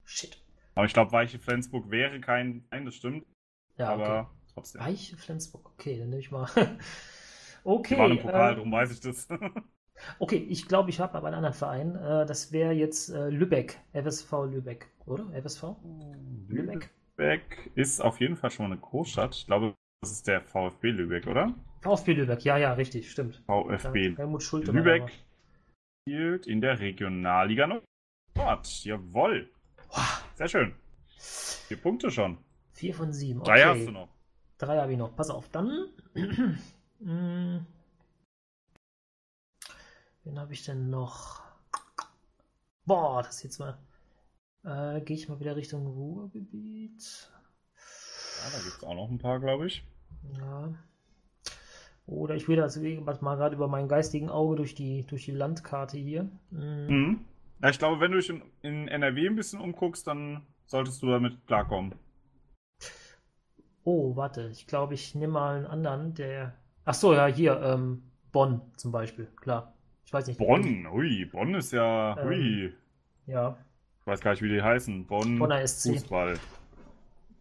Shit. 0.05 0.43
Aber 0.75 0.87
ich 0.87 0.95
glaube, 0.95 1.13
Weiche 1.13 1.39
Flensburg 1.39 1.91
wäre 1.91 2.21
kein. 2.21 2.67
Nein, 2.71 2.87
das 2.87 2.95
stimmt. 2.95 3.27
Ja, 3.77 3.91
aber 3.91 4.21
okay. 4.21 4.53
trotzdem. 4.55 4.81
Weiche 4.81 5.17
Flensburg. 5.17 5.71
Okay, 5.75 5.99
dann 5.99 6.09
nehme 6.09 6.21
ich 6.21 6.31
mal. 6.31 6.49
Die 6.57 7.69
okay. 7.69 7.99
waren 7.99 8.13
im 8.13 8.19
Pokal, 8.19 8.53
äh, 8.53 8.57
darum 8.57 8.73
weiß 8.73 8.93
ich 8.93 9.01
das. 9.01 9.29
okay, 10.19 10.37
ich 10.37 10.69
glaube, 10.69 10.89
ich 10.89 11.01
habe 11.01 11.15
aber 11.15 11.27
einen 11.27 11.37
anderen 11.37 11.55
Verein. 11.55 11.95
Äh, 11.97 12.25
das 12.25 12.53
wäre 12.53 12.73
jetzt 12.73 13.11
äh, 13.11 13.29
Lübeck. 13.29 13.81
FSV 13.93 14.33
Lübeck, 14.47 14.91
oder? 15.05 15.31
FSV? 15.43 15.77
Lübeck. 16.49 16.91
Lübeck 17.17 17.71
ist 17.75 18.01
auf 18.01 18.21
jeden 18.21 18.37
Fall 18.37 18.51
schon 18.51 18.67
mal 18.67 18.73
eine 18.73 18.81
Großstadt. 18.81 19.35
Ich 19.35 19.47
glaube, 19.47 19.75
das 20.01 20.13
ist 20.13 20.27
der 20.27 20.43
VfB 20.43 20.91
Lübeck, 20.91 21.27
oder? 21.27 21.55
VfB 21.83 22.15
Lübeck, 22.15 22.45
ja, 22.45 22.57
ja, 22.57 22.73
richtig, 22.75 23.11
stimmt. 23.11 23.43
VfB 23.47 24.17
Helmut 24.17 24.43
Schulte. 24.43 24.73
Lübeck 24.73 25.13
spielt 26.03 26.47
in 26.47 26.61
der 26.61 26.79
Regionalliga 26.81 27.67
Nord. 27.67 27.85
Jawohl. 28.85 29.51
Sehr 30.35 30.49
schön. 30.49 30.75
Vier 31.19 31.77
Punkte 31.79 32.11
schon. 32.11 32.39
Vier 32.73 32.95
von 32.95 33.13
sieben. 33.13 33.43
Drei 33.43 33.69
Okay. 33.69 33.79
hast 33.81 33.87
du 33.87 33.93
noch. 33.93 34.09
Drei 34.59 34.79
habe 34.79 34.93
ich 34.93 34.99
noch. 34.99 35.15
Pass 35.17 35.31
auf, 35.31 35.49
dann. 35.51 35.89
Hm. 36.15 36.59
Wen 40.25 40.39
habe 40.39 40.53
ich 40.53 40.65
denn 40.65 40.91
noch? 40.91 41.43
Boah, 42.85 43.23
das 43.23 43.43
jetzt 43.43 43.59
mal. 43.59 43.79
Äh, 44.65 45.01
Gehe 45.03 45.17
ich 45.17 45.29
mal 45.29 45.41
wieder 45.41 45.57
Richtung 45.57 45.87
Ruhrgebiet. 45.87 47.31
Ja, 48.45 48.51
da 48.53 48.59
gibt 48.63 48.77
es 48.77 48.85
auch 48.85 48.95
noch 48.95 49.11
ein 49.11 49.19
paar, 49.19 49.41
glaube 49.41 49.67
ich. 49.67 49.85
Ja. 50.39 50.75
Oder 52.07 52.37
ich 52.37 52.47
will 52.47 52.57
das 52.57 52.77
mal 53.21 53.37
gerade 53.37 53.57
über 53.57 53.67
mein 53.67 53.89
geistigen 53.89 54.29
Auge 54.31 54.57
durch 54.57 54.75
die, 54.75 55.05
durch 55.07 55.25
die 55.25 55.33
Landkarte 55.33 55.99
hier. 55.99 56.29
Hm. 56.51 56.87
Mhm. 56.87 57.21
Ja, 57.63 57.71
ich 57.71 57.79
glaube, 57.79 58.01
wenn 58.01 58.13
du 58.13 58.19
dich 58.19 58.29
in, 58.29 58.43
in 58.63 58.89
NRW 58.89 59.27
ein 59.27 59.37
bisschen 59.37 59.61
umguckst, 59.61 60.07
dann 60.07 60.43
solltest 60.67 61.03
du 61.03 61.11
damit 61.11 61.47
klarkommen. 61.47 61.95
Oh, 63.85 64.17
warte, 64.17 64.49
ich 64.49 64.67
glaube, 64.67 64.95
ich 64.95 65.15
nehme 65.15 65.35
mal 65.35 65.57
einen 65.57 65.67
anderen, 65.67 66.15
der. 66.15 66.55
Ach 66.85 66.95
so, 66.95 67.15
ja, 67.15 67.27
hier, 67.27 67.61
ähm, 67.63 68.03
Bonn 68.33 68.61
zum 68.77 68.93
Beispiel, 68.93 69.27
klar. 69.37 69.73
Ich 70.05 70.13
weiß 70.13 70.27
nicht. 70.27 70.39
Bonn, 70.39 70.89
hui, 70.91 71.25
Bonn 71.25 71.55
ist 71.55 71.73
ja, 71.73 72.17
Ähm, 72.19 72.29
hui. 72.29 72.75
Ja, 73.27 73.57
Ich 74.01 74.07
weiß 74.07 74.21
gar 74.21 74.33
nicht, 74.33 74.43
wie 74.43 74.49
die 74.49 74.63
heißen. 74.63 75.07
Bonn, 75.07 75.39
Bonner 75.39 75.67
SC. 75.67 75.95
Fußball. 75.95 76.39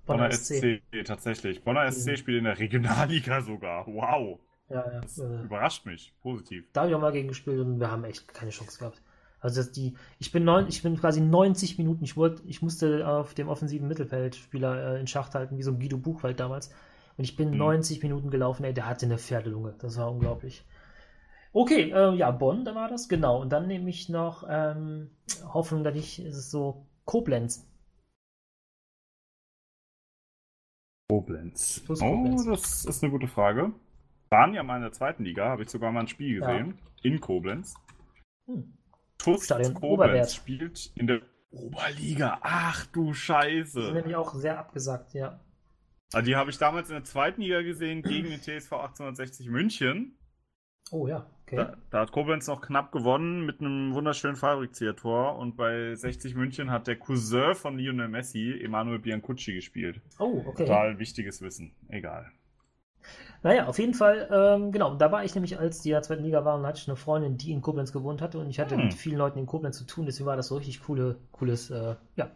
Bonner 0.05 0.29
Bonner 0.29 0.31
SC, 0.31 0.81
tatsächlich. 1.05 1.63
Bonner 1.63 1.91
SC 1.91 2.11
Mhm. 2.11 2.17
spielt 2.17 2.37
in 2.39 2.43
der 2.45 2.59
Regionalliga 2.59 3.41
sogar. 3.41 3.85
Wow. 3.87 4.39
Ja, 4.69 4.91
ja. 4.91 5.01
Das 5.01 5.17
Äh, 5.19 5.43
überrascht 5.43 5.85
mich. 5.85 6.13
Positiv. 6.21 6.65
da 6.73 6.81
habe 6.81 6.89
ich 6.91 6.95
auch 6.95 7.01
mal 7.01 7.11
gegen 7.11 7.27
gespielt 7.27 7.59
und 7.59 7.79
wir 7.79 7.91
haben 7.91 8.03
echt 8.03 8.27
keine 8.33 8.51
Chance 8.51 8.79
gehabt. 8.79 9.01
Also 9.39 9.61
das, 9.61 9.71
die, 9.71 9.95
ich 10.17 10.31
bin 10.31 10.43
neun, 10.43 10.67
ich 10.67 10.81
bin 10.81 10.97
quasi 10.97 11.21
90 11.21 11.77
Minuten, 11.77 12.03
ich 12.03 12.17
wollte, 12.17 12.41
ich 12.47 12.61
musste 12.63 13.07
auf 13.07 13.35
dem 13.35 13.47
offensiven 13.47 13.87
Mittelfeldspieler 13.87 14.95
äh, 14.95 14.99
in 14.99 15.05
Schacht 15.07 15.35
halten, 15.35 15.57
wie 15.57 15.63
so 15.63 15.71
ein 15.71 15.79
Guido 15.79 15.97
Buchwald 15.97 16.39
damals. 16.39 16.71
Und 17.17 17.23
ich 17.25 17.35
bin 17.35 17.51
Mhm. 17.51 17.57
90 17.57 18.01
Minuten 18.01 18.31
gelaufen, 18.31 18.63
ey, 18.63 18.73
der 18.73 18.87
hatte 18.87 19.05
eine 19.05 19.17
Pferdelunge. 19.19 19.75
Das 19.79 19.97
war 19.97 20.11
unglaublich. 20.11 20.65
Okay, 21.53 21.91
äh, 21.91 22.13
ja, 22.15 22.31
Bonn, 22.31 22.65
da 22.65 22.75
war 22.75 22.89
das, 22.89 23.07
genau. 23.07 23.39
Und 23.41 23.49
dann 23.51 23.67
nehme 23.67 23.89
ich 23.89 24.09
noch 24.09 24.45
ähm, 24.49 25.11
Hoffnung, 25.53 25.83
dass 25.83 25.95
ich, 25.95 26.19
ist 26.25 26.35
es 26.35 26.51
so, 26.51 26.85
Koblenz. 27.05 27.65
Koblenz. 31.87 32.01
Oh, 32.01 32.49
das 32.51 32.85
ist 32.85 33.03
eine 33.03 33.11
gute 33.11 33.27
Frage. 33.27 33.71
Waren 34.29 34.53
ja 34.53 34.63
mal 34.63 34.77
in 34.77 34.81
der 34.81 34.91
zweiten 34.91 35.23
Liga, 35.23 35.49
habe 35.49 35.63
ich 35.63 35.69
sogar 35.69 35.91
mal 35.91 36.01
ein 36.01 36.07
Spiel 36.07 36.39
Ja. 36.39 36.47
gesehen. 36.47 36.79
In 37.03 37.19
Koblenz. 37.21 37.75
Hm. 38.47 38.73
TuS 39.17 39.47
Koblenz 39.47 39.81
Oberwert. 39.81 40.31
spielt 40.31 40.91
in 40.95 41.07
der 41.07 41.21
Oberliga. 41.51 42.39
Ach 42.41 42.85
du 42.87 43.09
Das 43.09 43.17
ist 43.17 43.23
Scheiße. 43.23 43.91
nämlich 43.93 44.15
auch 44.15 44.33
sehr 44.35 44.59
abgesagt, 44.59 45.13
ja. 45.13 45.39
Also 46.13 46.25
die 46.25 46.35
habe 46.35 46.49
ich 46.49 46.57
damals 46.57 46.89
in 46.89 46.95
der 46.95 47.03
zweiten 47.03 47.41
Liga 47.41 47.61
gesehen 47.61 48.01
gegen 48.01 48.29
den 48.29 48.39
TSV 48.41 48.73
1860 48.73 49.49
München. 49.49 50.17
Oh 50.91 51.07
ja, 51.07 51.25
okay. 51.45 51.55
Da, 51.55 51.73
da 51.91 51.99
hat 52.01 52.11
Koblenz 52.11 52.47
noch 52.47 52.61
knapp 52.61 52.91
gewonnen 52.91 53.45
mit 53.45 53.61
einem 53.61 53.93
wunderschönen 53.93 54.35
Fallrückzieher-Tor. 54.35 55.37
Und 55.37 55.57
bei 55.57 55.95
60 55.95 56.35
München 56.35 56.71
hat 56.71 56.87
der 56.87 56.97
Cousin 56.97 57.55
von 57.55 57.77
Lionel 57.77 58.07
Messi, 58.07 58.59
Emanuel 58.61 58.99
Biancucci, 58.99 59.53
gespielt. 59.53 60.01
Oh, 60.19 60.43
okay. 60.45 60.65
Total 60.65 60.99
wichtiges 60.99 61.41
Wissen. 61.41 61.71
Egal. 61.89 62.31
Naja, 63.43 63.67
auf 63.67 63.77
jeden 63.77 63.93
Fall, 63.93 64.27
ähm, 64.31 64.71
genau, 64.71 64.95
da 64.95 65.11
war 65.11 65.23
ich 65.23 65.35
nämlich, 65.35 65.59
als 65.59 65.81
die 65.81 65.95
zweiten 66.01 66.23
Liga 66.23 66.43
waren, 66.45 66.65
hatte 66.65 66.79
ich 66.79 66.87
eine 66.87 66.95
Freundin, 66.95 67.37
die 67.37 67.51
in 67.51 67.61
Koblenz 67.61 67.91
gewohnt 67.93 68.19
hatte 68.21 68.39
und 68.39 68.49
ich 68.49 68.59
hatte 68.59 68.75
Hm. 68.75 68.85
mit 68.85 68.93
vielen 68.95 69.17
Leuten 69.17 69.37
in 69.37 69.45
Koblenz 69.45 69.77
zu 69.77 69.85
tun, 69.85 70.07
deswegen 70.07 70.25
war 70.25 70.35
das 70.35 70.47
so 70.47 70.55
richtig 70.57 70.81
coole, 70.81 71.17
cooles, 71.31 71.69
äh, 71.69 71.95
ja, 72.15 72.31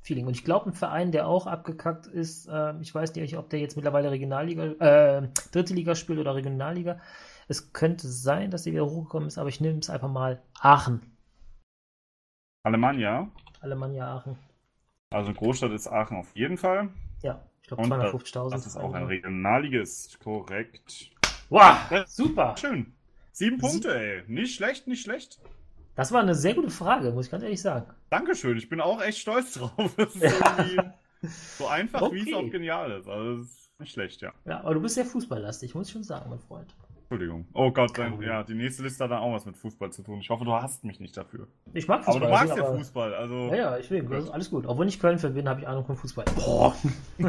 Feeling. 0.00 0.26
Und 0.26 0.34
ich 0.34 0.44
glaube, 0.44 0.70
ein 0.70 0.72
Verein, 0.72 1.12
der 1.12 1.28
auch 1.28 1.46
abgekackt 1.46 2.06
ist, 2.06 2.48
äh, 2.48 2.74
ich 2.80 2.94
weiß 2.94 3.14
nicht, 3.14 3.36
ob 3.36 3.50
der 3.50 3.60
jetzt 3.60 3.76
mittlerweile 3.76 4.10
Regionalliga, 4.10 4.64
äh, 5.18 5.28
dritte 5.52 5.74
Liga 5.74 5.94
spielt 5.94 6.18
oder 6.18 6.34
Regionalliga. 6.34 6.98
Es 7.48 7.72
könnte 7.72 8.06
sein, 8.08 8.50
dass 8.50 8.64
der 8.64 8.74
wieder 8.74 8.86
hochgekommen 8.86 9.28
ist, 9.28 9.38
aber 9.38 9.48
ich 9.48 9.60
nehme 9.60 9.78
es 9.78 9.88
einfach 9.90 10.10
mal 10.10 10.42
Aachen. 10.60 11.00
Alemannia. 12.64 13.30
Alemannia 13.60 14.16
Aachen. 14.16 14.38
Also 15.10 15.32
Großstadt 15.32 15.72
ist 15.72 15.86
Aachen 15.88 16.18
auf 16.18 16.34
jeden 16.36 16.58
Fall. 16.58 16.90
Ja, 17.22 17.42
ich 17.62 17.68
glaube 17.68 17.82
Und 17.84 17.92
250.000. 17.92 18.50
Das 18.50 18.66
ist 18.66 18.76
auch 18.76 18.92
ein 18.92 19.04
Regionalligist. 19.04 20.20
Korrekt. 20.20 21.10
Wow, 21.48 21.76
super. 22.06 22.54
Schön. 22.58 22.92
Sieben 23.32 23.56
Sie- 23.56 23.66
Punkte, 23.66 23.98
ey. 23.98 24.22
Nicht 24.26 24.54
schlecht, 24.56 24.86
nicht 24.86 25.02
schlecht. 25.02 25.40
Das 25.94 26.12
war 26.12 26.20
eine 26.20 26.34
sehr 26.34 26.54
gute 26.54 26.70
Frage, 26.70 27.10
muss 27.12 27.26
ich 27.26 27.30
ganz 27.32 27.42
ehrlich 27.42 27.62
sagen. 27.62 27.90
Dankeschön. 28.10 28.56
Ich 28.58 28.68
bin 28.68 28.80
auch 28.80 29.00
echt 29.02 29.18
stolz 29.18 29.54
drauf. 29.54 29.96
So 31.56 31.66
einfach, 31.66 32.12
wie 32.12 32.20
es 32.20 32.26
Okay. 32.26 32.34
auch 32.34 32.50
genial 32.50 32.92
ist. 32.92 33.08
Also, 33.08 33.38
das 33.38 33.46
ist 33.48 33.80
nicht 33.80 33.92
schlecht, 33.92 34.20
ja. 34.20 34.32
Ja, 34.44 34.60
aber 34.60 34.74
du 34.74 34.80
bist 34.82 34.94
sehr 34.94 35.04
fußballlastig, 35.06 35.74
muss 35.74 35.88
ich 35.88 35.92
schon 35.94 36.04
sagen, 36.04 36.30
mein 36.30 36.38
Freund. 36.38 36.72
Entschuldigung. 37.10 37.46
Oh 37.54 37.70
Gott, 37.70 37.96
dann, 37.96 38.20
ja, 38.20 38.42
die 38.42 38.52
nächste 38.54 38.82
Liste 38.82 39.02
hat 39.04 39.10
dann 39.10 39.20
auch 39.20 39.32
was 39.32 39.46
mit 39.46 39.56
Fußball 39.56 39.90
zu 39.90 40.02
tun. 40.02 40.18
Ich 40.20 40.28
hoffe, 40.28 40.44
du 40.44 40.52
hasst 40.52 40.84
mich 40.84 41.00
nicht 41.00 41.16
dafür. 41.16 41.48
Ich 41.72 41.88
mag 41.88 42.02
Aber 42.02 42.12
Fußball. 42.12 42.28
du 42.28 42.34
magst 42.34 42.56
ja 42.58 42.66
aber- 42.66 42.76
Fußball, 42.78 43.14
also. 43.14 43.34
Ja, 43.48 43.54
ja, 43.54 43.78
ich 43.78 43.90
will. 43.90 44.04
Ist 44.12 44.28
alles 44.28 44.50
gut. 44.50 44.66
Obwohl 44.66 44.86
ich 44.88 45.00
Köln-Fan 45.00 45.32
bin, 45.32 45.48
habe 45.48 45.60
ich 45.60 45.66
Ahnung 45.66 45.86
von 45.86 45.96
Fußball. 45.96 46.26
Boah. 46.36 46.76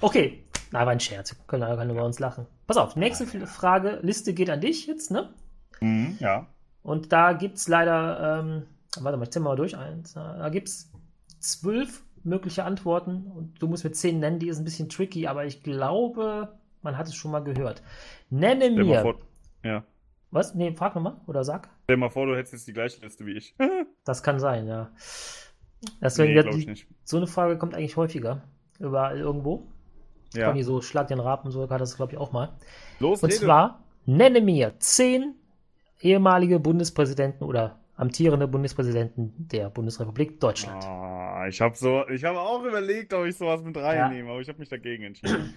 okay. 0.00 0.42
Na, 0.72 0.80
war 0.80 0.88
ein 0.88 0.98
Scherz. 1.00 1.36
Kölner 1.46 1.76
kann 1.76 1.88
über 1.90 2.04
uns 2.04 2.18
lachen. 2.18 2.46
Pass 2.66 2.76
auf, 2.76 2.96
nächste 2.96 3.24
Frage. 3.46 4.00
Liste 4.02 4.34
geht 4.34 4.50
an 4.50 4.60
dich 4.60 4.86
jetzt, 4.88 5.12
ne? 5.12 5.32
Mhm, 5.80 6.16
ja. 6.18 6.48
Und 6.82 7.12
da 7.12 7.34
gibt 7.34 7.56
es 7.58 7.68
leider, 7.68 8.40
ähm, 8.40 8.62
warte 9.00 9.16
mal, 9.16 9.24
ich 9.24 9.30
zähle 9.30 9.44
mal 9.44 9.54
durch 9.56 9.76
eins. 9.76 10.14
Da 10.14 10.48
gibt 10.48 10.68
es 10.68 10.90
zwölf 11.38 12.02
mögliche 12.24 12.64
Antworten 12.64 13.26
und 13.30 13.62
du 13.62 13.68
musst 13.68 13.84
mir 13.84 13.92
zehn 13.92 14.18
nennen, 14.18 14.40
die 14.40 14.48
ist 14.48 14.58
ein 14.58 14.64
bisschen 14.64 14.88
tricky, 14.88 15.28
aber 15.28 15.44
ich 15.44 15.62
glaube, 15.62 16.58
man 16.86 16.96
hat 16.96 17.06
es 17.06 17.14
schon 17.14 17.30
mal 17.30 17.40
gehört. 17.44 17.82
Nenne 18.30 18.70
Stell 18.72 18.84
mir. 18.84 19.02
vor, 19.02 19.18
ja. 19.62 19.84
Was? 20.30 20.54
Nee, 20.54 20.72
frag 20.72 20.94
nochmal 20.94 21.20
oder 21.26 21.44
sag. 21.44 21.68
Stell 21.84 21.96
mal 21.98 22.10
vor, 22.10 22.26
du 22.26 22.34
hättest 22.36 22.54
jetzt 22.54 22.68
die 22.68 22.72
gleiche 22.72 23.00
Liste 23.02 23.26
wie 23.26 23.36
ich. 23.36 23.54
Das 24.04 24.22
kann 24.22 24.38
sein, 24.38 24.68
ja. 24.68 24.90
Deswegen, 26.00 26.30
nee, 26.30 26.36
ja, 26.36 26.42
glaube 26.42 26.58
ich 26.58 26.64
die, 26.64 26.70
nicht. 26.70 26.86
so 27.02 27.16
eine 27.16 27.26
Frage 27.26 27.58
kommt 27.58 27.74
eigentlich 27.74 27.96
häufiger. 27.96 28.42
Überall 28.78 29.18
irgendwo. 29.18 29.66
Ja. 30.32 30.48
Conny, 30.48 30.62
so 30.62 30.80
Schlag 30.80 31.08
den 31.08 31.18
Rapen, 31.18 31.50
so 31.50 31.68
hat 31.68 31.80
das, 31.80 31.96
glaube 31.96 32.12
ich, 32.12 32.18
auch 32.18 32.30
mal. 32.30 32.56
Los, 33.00 33.22
Und 33.22 33.30
rede. 33.30 33.40
zwar, 33.40 33.82
nenne 34.04 34.40
mir 34.40 34.74
zehn 34.78 35.34
ehemalige 36.00 36.60
Bundespräsidenten 36.60 37.44
oder 37.44 37.80
amtierende 37.96 38.46
Bundespräsidenten 38.46 39.48
der 39.48 39.70
Bundesrepublik 39.70 40.38
Deutschland. 40.38 40.84
Ah, 40.84 41.46
ich 41.48 41.60
habe 41.60 41.74
so, 41.76 42.06
ich 42.08 42.22
habe 42.24 42.38
auch 42.38 42.62
überlegt, 42.64 43.12
ob 43.14 43.24
ich 43.26 43.36
sowas 43.36 43.62
mit 43.62 43.76
reinnehme, 43.76 44.30
aber 44.30 44.40
ich 44.40 44.48
habe 44.48 44.58
mich 44.60 44.68
dagegen 44.68 45.02
entschieden. 45.02 45.54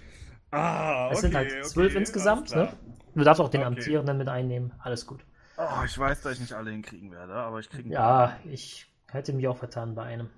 Ah, 0.52 1.06
okay, 1.08 1.14
Es 1.14 1.22
sind 1.22 1.36
halt 1.36 1.66
zwölf 1.66 1.92
okay, 1.92 2.00
insgesamt, 2.00 2.56
ne? 2.56 2.74
Du 3.16 3.24
darfst 3.24 3.42
auch 3.42 3.50
den 3.50 3.62
Okay. 3.62 3.68
amtierenden 3.68 4.18
mit 4.18 4.28
einnehmen. 4.30 4.74
Alles 4.80 5.06
gut. 5.06 5.26
Oh, 5.58 5.84
ich 5.86 5.98
weiß, 5.98 6.22
dass 6.22 6.34
ich 6.34 6.40
nicht 6.40 6.54
alle 6.54 6.72
hinkriegen 6.72 7.12
werde, 7.12 7.34
aber 7.34 7.60
ich 7.60 7.70
kriege 7.70 7.90
Ja, 7.90 8.40
ich 8.46 8.90
hätte 9.08 9.34
mich 9.34 9.48
auch 9.48 9.58
vertan 9.58 9.94
bei 9.96 10.04
einem. 10.04 10.30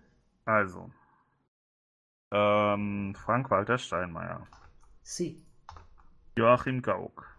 Also. 0.46 0.90
Ähm, 2.32 3.14
Frank-Walter 3.16 3.78
Steinmeier. 3.78 4.48
Sie. 5.04 5.46
Joachim 6.38 6.82
Gauck. 6.82 7.38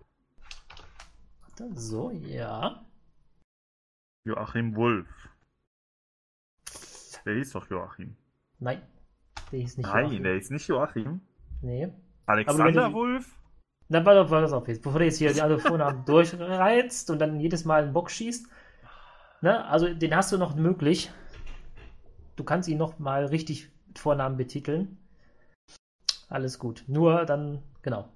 Warte, 1.41 1.71
So, 1.75 2.11
ja. 2.11 2.85
Joachim 4.25 4.77
Wulff. 4.77 5.09
Der 7.25 7.35
hieß 7.35 7.53
doch 7.53 7.69
Joachim. 7.71 8.17
Nein. 8.59 8.83
Der 9.51 9.59
hieß 9.61 9.77
nicht 9.79 9.87
Nein, 9.87 10.05
Joachim. 10.07 10.23
der 10.23 10.37
ist 10.37 10.51
nicht 10.51 10.69
Joachim. 10.69 11.21
Nee. 11.63 11.93
Alexander 12.27 12.89
du- 12.89 12.95
Wulff? 12.95 13.39
Dann 13.89 14.07
war 14.07 14.31
war 14.31 14.41
das 14.41 14.53
auf 14.53 14.69
jetzt, 14.69 14.83
bevor 14.83 15.01
du 15.01 15.05
jetzt 15.05 15.19
hier 15.19 15.43
alle 15.43 15.59
Vornamen 15.59 16.05
durchreizt 16.07 17.11
und 17.11 17.19
dann 17.19 17.41
jedes 17.41 17.65
Mal 17.65 17.83
einen 17.83 17.93
Bock 17.93 18.11
schießt. 18.11 18.47
Ne? 19.43 19.65
Also 19.67 19.93
den 19.93 20.17
hast 20.17 20.33
du 20.33 20.39
noch 20.39 20.55
möglich. 20.55 21.11
Du 22.37 22.45
kannst 22.45 22.69
ihn 22.69 22.79
noch 22.79 22.99
mal 22.99 23.27
richtig 23.27 23.71
mit 23.87 23.99
Vornamen 23.99 24.37
betiteln. 24.39 24.99
Alles 26.29 26.59
gut. 26.59 26.85
Nur 26.87 27.27
dann, 27.27 27.63
genau. 27.83 28.09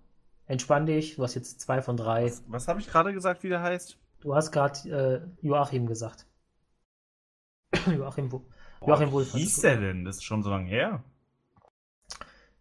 Entspann 0.47 0.87
dich. 0.87 1.17
Du 1.17 1.23
hast 1.25 1.35
jetzt 1.35 1.61
zwei 1.61 1.83
von 1.83 1.97
drei. 1.99 2.25
Was, 2.25 2.43
was 2.47 2.69
habe 2.69 2.81
ich 2.81 2.87
gerade 2.89 3.13
gesagt, 3.13 3.43
wie 3.43 3.49
der 3.51 3.61
heißt? 3.61 3.99
Du 4.21 4.35
hast 4.35 4.53
gerade 4.53 4.89
äh, 4.89 5.47
Joachim 5.47 5.87
gesagt. 5.87 6.27
Joachim, 7.87 8.33
Wu- 8.33 8.47
Joachim 8.81 9.13
Wulff. 9.13 9.35
Wie 9.35 9.41
hieß 9.41 9.61
der 9.61 9.77
denn? 9.79 10.05
Das 10.07 10.17
ist 10.17 10.25
schon 10.25 10.43
so 10.43 10.49
lange 10.51 10.69
her. 10.69 11.03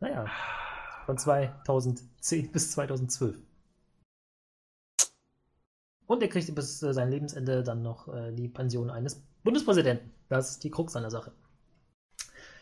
Naja, 0.02 0.26
von 1.06 1.18
2010 1.18 2.52
bis 2.52 2.72
2012. 2.72 3.38
Und 6.08 6.22
er 6.22 6.30
kriegte 6.30 6.52
bis 6.52 6.82
äh, 6.84 6.94
sein 6.94 7.10
Lebensende 7.10 7.64
dann 7.64 7.82
noch 7.82 8.08
äh, 8.14 8.32
die 8.32 8.48
Pension 8.48 8.90
eines 8.90 9.24
Bundespräsidenten. 9.44 10.12
Das 10.30 10.52
ist 10.52 10.64
die 10.64 10.72
Krux 10.72 10.96
an 10.96 11.04
der 11.04 11.12
Sache. 11.12 11.32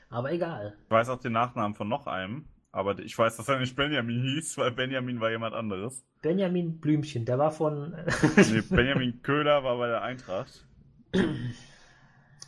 Aber 0.10 0.32
egal. 0.32 0.78
Ich 0.86 0.92
weiß 0.92 1.10
auch 1.10 1.20
den 1.20 1.34
Nachnamen 1.34 1.76
von 1.76 1.90
noch 1.90 2.08
einem, 2.08 2.46
aber 2.72 3.00
ich 3.00 3.18
weiß, 3.18 3.36
dass 3.38 3.50
er 3.50 3.60
nicht 3.60 3.76
Benjamin 3.76 4.22
hieß, 4.22 4.58
weil 4.58 4.72
Benjamin 4.72 5.20
war 5.20 5.32
jemand 5.32 5.56
anderes. 5.56 6.06
Benjamin 6.22 6.80
Blümchen, 6.80 7.26
der 7.26 7.38
war 7.40 7.52
von. 7.52 7.96
Nee, 8.38 8.62
Benjamin 8.62 9.22
Köhler 9.24 9.64
war 9.64 9.78
bei 9.78 9.88
der 9.88 10.02
Eintracht. 10.04 10.66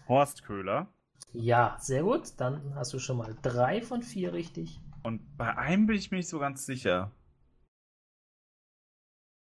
Horst 0.07 0.43
Köhler. 0.43 0.87
ja, 1.33 1.77
sehr 1.79 2.03
gut. 2.03 2.33
Dann 2.37 2.73
hast 2.75 2.93
du 2.93 2.99
schon 2.99 3.17
mal 3.17 3.35
drei 3.41 3.81
von 3.81 4.01
vier 4.01 4.31
richtig. 4.33 4.79
Und 5.05 5.37
bei 5.37 5.55
einem 5.55 5.85
bin 5.85 5.97
ich 5.97 6.09
mir 6.09 6.17
nicht 6.17 6.29
so 6.29 6.39
ganz 6.39 6.65
sicher. 6.65 7.11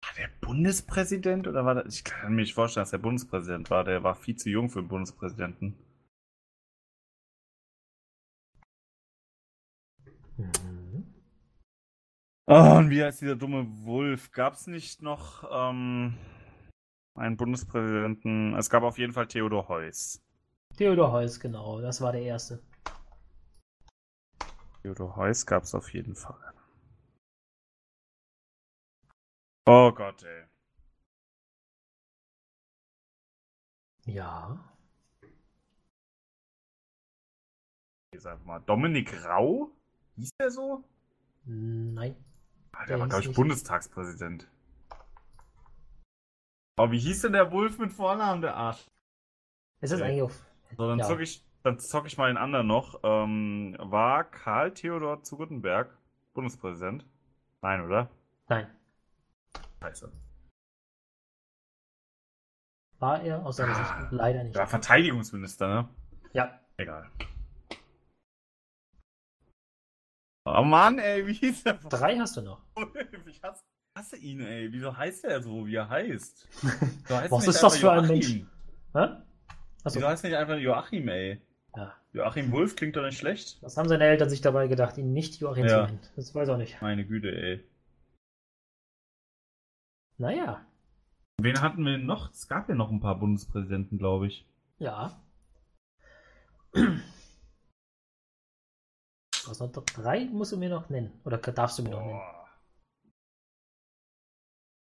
War 0.03 0.14
der 0.18 0.30
Bundespräsident 0.41 1.48
oder 1.48 1.64
war 1.64 1.76
das? 1.76 1.95
Ich 1.95 2.03
kann 2.03 2.36
mir 2.36 2.41
nicht 2.41 2.53
vorstellen, 2.53 2.82
dass 2.82 2.91
der 2.91 2.98
Bundespräsident 2.98 3.69
war. 3.69 3.86
Der 3.86 4.03
war 4.03 4.14
viel 4.14 4.36
zu 4.36 4.49
jung 4.49 4.69
für 4.69 4.82
den 4.82 4.90
Bundespräsidenten. 4.90 5.78
Mhm. 10.36 11.14
Oh, 12.48 12.76
und 12.80 12.90
wie 12.90 13.02
heißt 13.02 13.22
dieser 13.22 13.38
dumme 13.38 13.65
Wolf? 13.86 14.34
Gab 14.34 14.56
es 14.56 14.68
nicht 14.68 15.02
noch 15.02 15.49
ähm, 15.49 16.18
einen 17.18 17.38
Bundespräsidenten? 17.38 18.53
Es 18.56 18.69
gab 18.69 18.84
auf 18.84 18.98
jeden 18.98 19.14
Fall 19.14 19.28
Theodor 19.28 19.69
Heuss. 19.69 20.22
Theodor 20.76 21.14
Heuss, 21.14 21.40
genau, 21.40 21.80
das 21.80 22.02
war 22.02 22.11
der 22.11 22.24
erste. 22.24 22.61
Theodor 24.88 25.18
Heuss 25.18 25.45
gab 25.45 25.64
es 25.64 25.76
auf 25.76 25.93
jeden 25.93 26.15
Fall. 26.15 26.39
Oh 29.65 29.91
Gott, 29.91 30.23
ey. 30.23 30.45
Ja. 34.05 34.57
Ich 38.14 38.22
sag 38.22 38.45
mal, 38.45 38.59
Dominik 38.59 39.26
Rau? 39.26 39.72
Hieß 40.15 40.30
der 40.39 40.51
so? 40.51 40.85
Nein. 41.43 42.15
Ah, 42.72 42.85
der 42.85 42.88
Der 42.88 42.99
war, 43.01 43.07
glaube 43.09 43.22
ich, 43.23 43.27
nicht. 43.27 43.35
Bundestagspräsident. 43.35 44.47
Oh, 46.77 46.91
wie 46.91 46.99
hieß 46.99 47.23
denn 47.23 47.34
der 47.34 47.51
Wolf 47.51 47.77
mit 47.77 47.91
Vornamen, 47.91 48.41
der 48.41 48.55
Arsch? 48.55 48.85
Ist 49.81 49.91
das 49.91 49.99
Okay. 49.99 50.09
eigentlich 50.09 50.22
auf. 50.23 50.45
So, 50.77 50.88
dann 50.88 50.99
Ja. 50.99 51.07
zock 51.07 51.19
ich, 51.19 51.47
dann 51.64 51.80
zock 51.80 52.06
ich 52.08 52.18
mal 52.18 52.28
den 52.28 52.38
anderen 52.38 52.68
noch. 52.68 53.00
Ähm, 53.04 53.76
war 53.80 54.24
Karl 54.24 54.74
Theodor 54.74 55.24
zu 55.24 55.38
Guttenberg 55.38 55.98
Bundespräsident? 56.34 57.06
Nein, 57.62 57.82
oder? 57.82 58.10
Nein. 58.48 58.68
Scheiße. 59.82 60.12
War 63.00 63.22
er 63.22 63.46
aus 63.46 63.58
seiner 63.58 63.76
Ah. 63.78 64.00
Sicht 64.02 64.12
leider 64.12 64.44
nicht. 64.44 64.56
Ja, 64.56 64.66
Verteidigungsminister, 64.66 65.68
ne? 65.68 65.90
Ja. 66.34 66.60
Egal. 66.78 67.10
Oh 70.46 70.64
Mann, 70.64 70.98
ey, 71.00 71.28
wie 71.28 71.34
hieß 71.34 71.64
der 71.64 71.74
Drei 71.74 72.18
hast 72.18 72.38
du 72.38 72.42
noch. 72.42 72.62
Ich 73.28 73.44
hasse, 73.44 73.64
hasse 73.96 74.18
ihn, 74.18 74.40
ey. 74.42 74.72
Wieso 74.72 74.96
heißt 74.96 75.26
er 75.26 75.42
so, 75.44 75.66
wie 75.68 75.76
er 75.76 75.90
heißt? 75.90 76.48
So 77.08 77.18
heißt 77.18 77.32
Was 77.32 77.48
ist 77.48 77.62
das 77.62 77.78
für 77.78 77.92
ein 77.92 78.06
Joachim. 78.06 78.50
Hä? 78.94 79.00
Achso. 79.84 79.98
Wieso 80.00 80.08
heißt 80.08 80.24
nicht 80.24 80.36
einfach 80.36 80.56
Joachim, 80.58 81.08
ey? 81.10 81.42
Joachim 82.14 82.52
Wolf 82.52 82.76
klingt 82.76 82.96
doch 82.96 83.04
nicht 83.04 83.18
schlecht. 83.18 83.62
Was 83.62 83.78
haben 83.78 83.90
seine 83.90 84.06
Eltern 84.06 84.30
sich 84.30 84.42
dabei 84.42 84.68
gedacht, 84.68 84.98
ihn 84.98 85.14
nicht 85.14 85.40
Joachim 85.40 85.66
Ja. 85.66 85.86
zu 85.88 85.94
nennen? 85.94 86.00
Das 86.16 86.34
weiß 86.34 86.48
ich 86.48 86.54
auch 86.54 86.58
nicht. 86.58 86.82
Meine 86.82 87.06
Güte, 87.06 87.30
ey. 87.30 87.64
Naja. 90.18 90.66
Wen 91.40 91.62
hatten 91.62 91.86
wir 91.86 91.98
noch? 92.00 92.32
Es 92.32 92.48
gab 92.48 92.68
ja 92.70 92.76
noch 92.76 92.90
ein 92.90 93.00
paar 93.00 93.20
Bundespräsidenten, 93.20 94.00
glaube 94.00 94.28
ich. 94.28 94.48
Ja. 94.80 95.22
Hast 99.48 99.62
noch 99.62 99.72
drei, 99.72 100.26
musst 100.26 100.52
du 100.52 100.58
mir 100.58 100.70
noch 100.70 100.90
nennen. 100.90 101.22
Oder 101.24 101.38
darfst 101.38 101.78
du 101.80 101.84
mir 101.84 101.92
noch 101.92 102.06
nennen? 102.06 102.22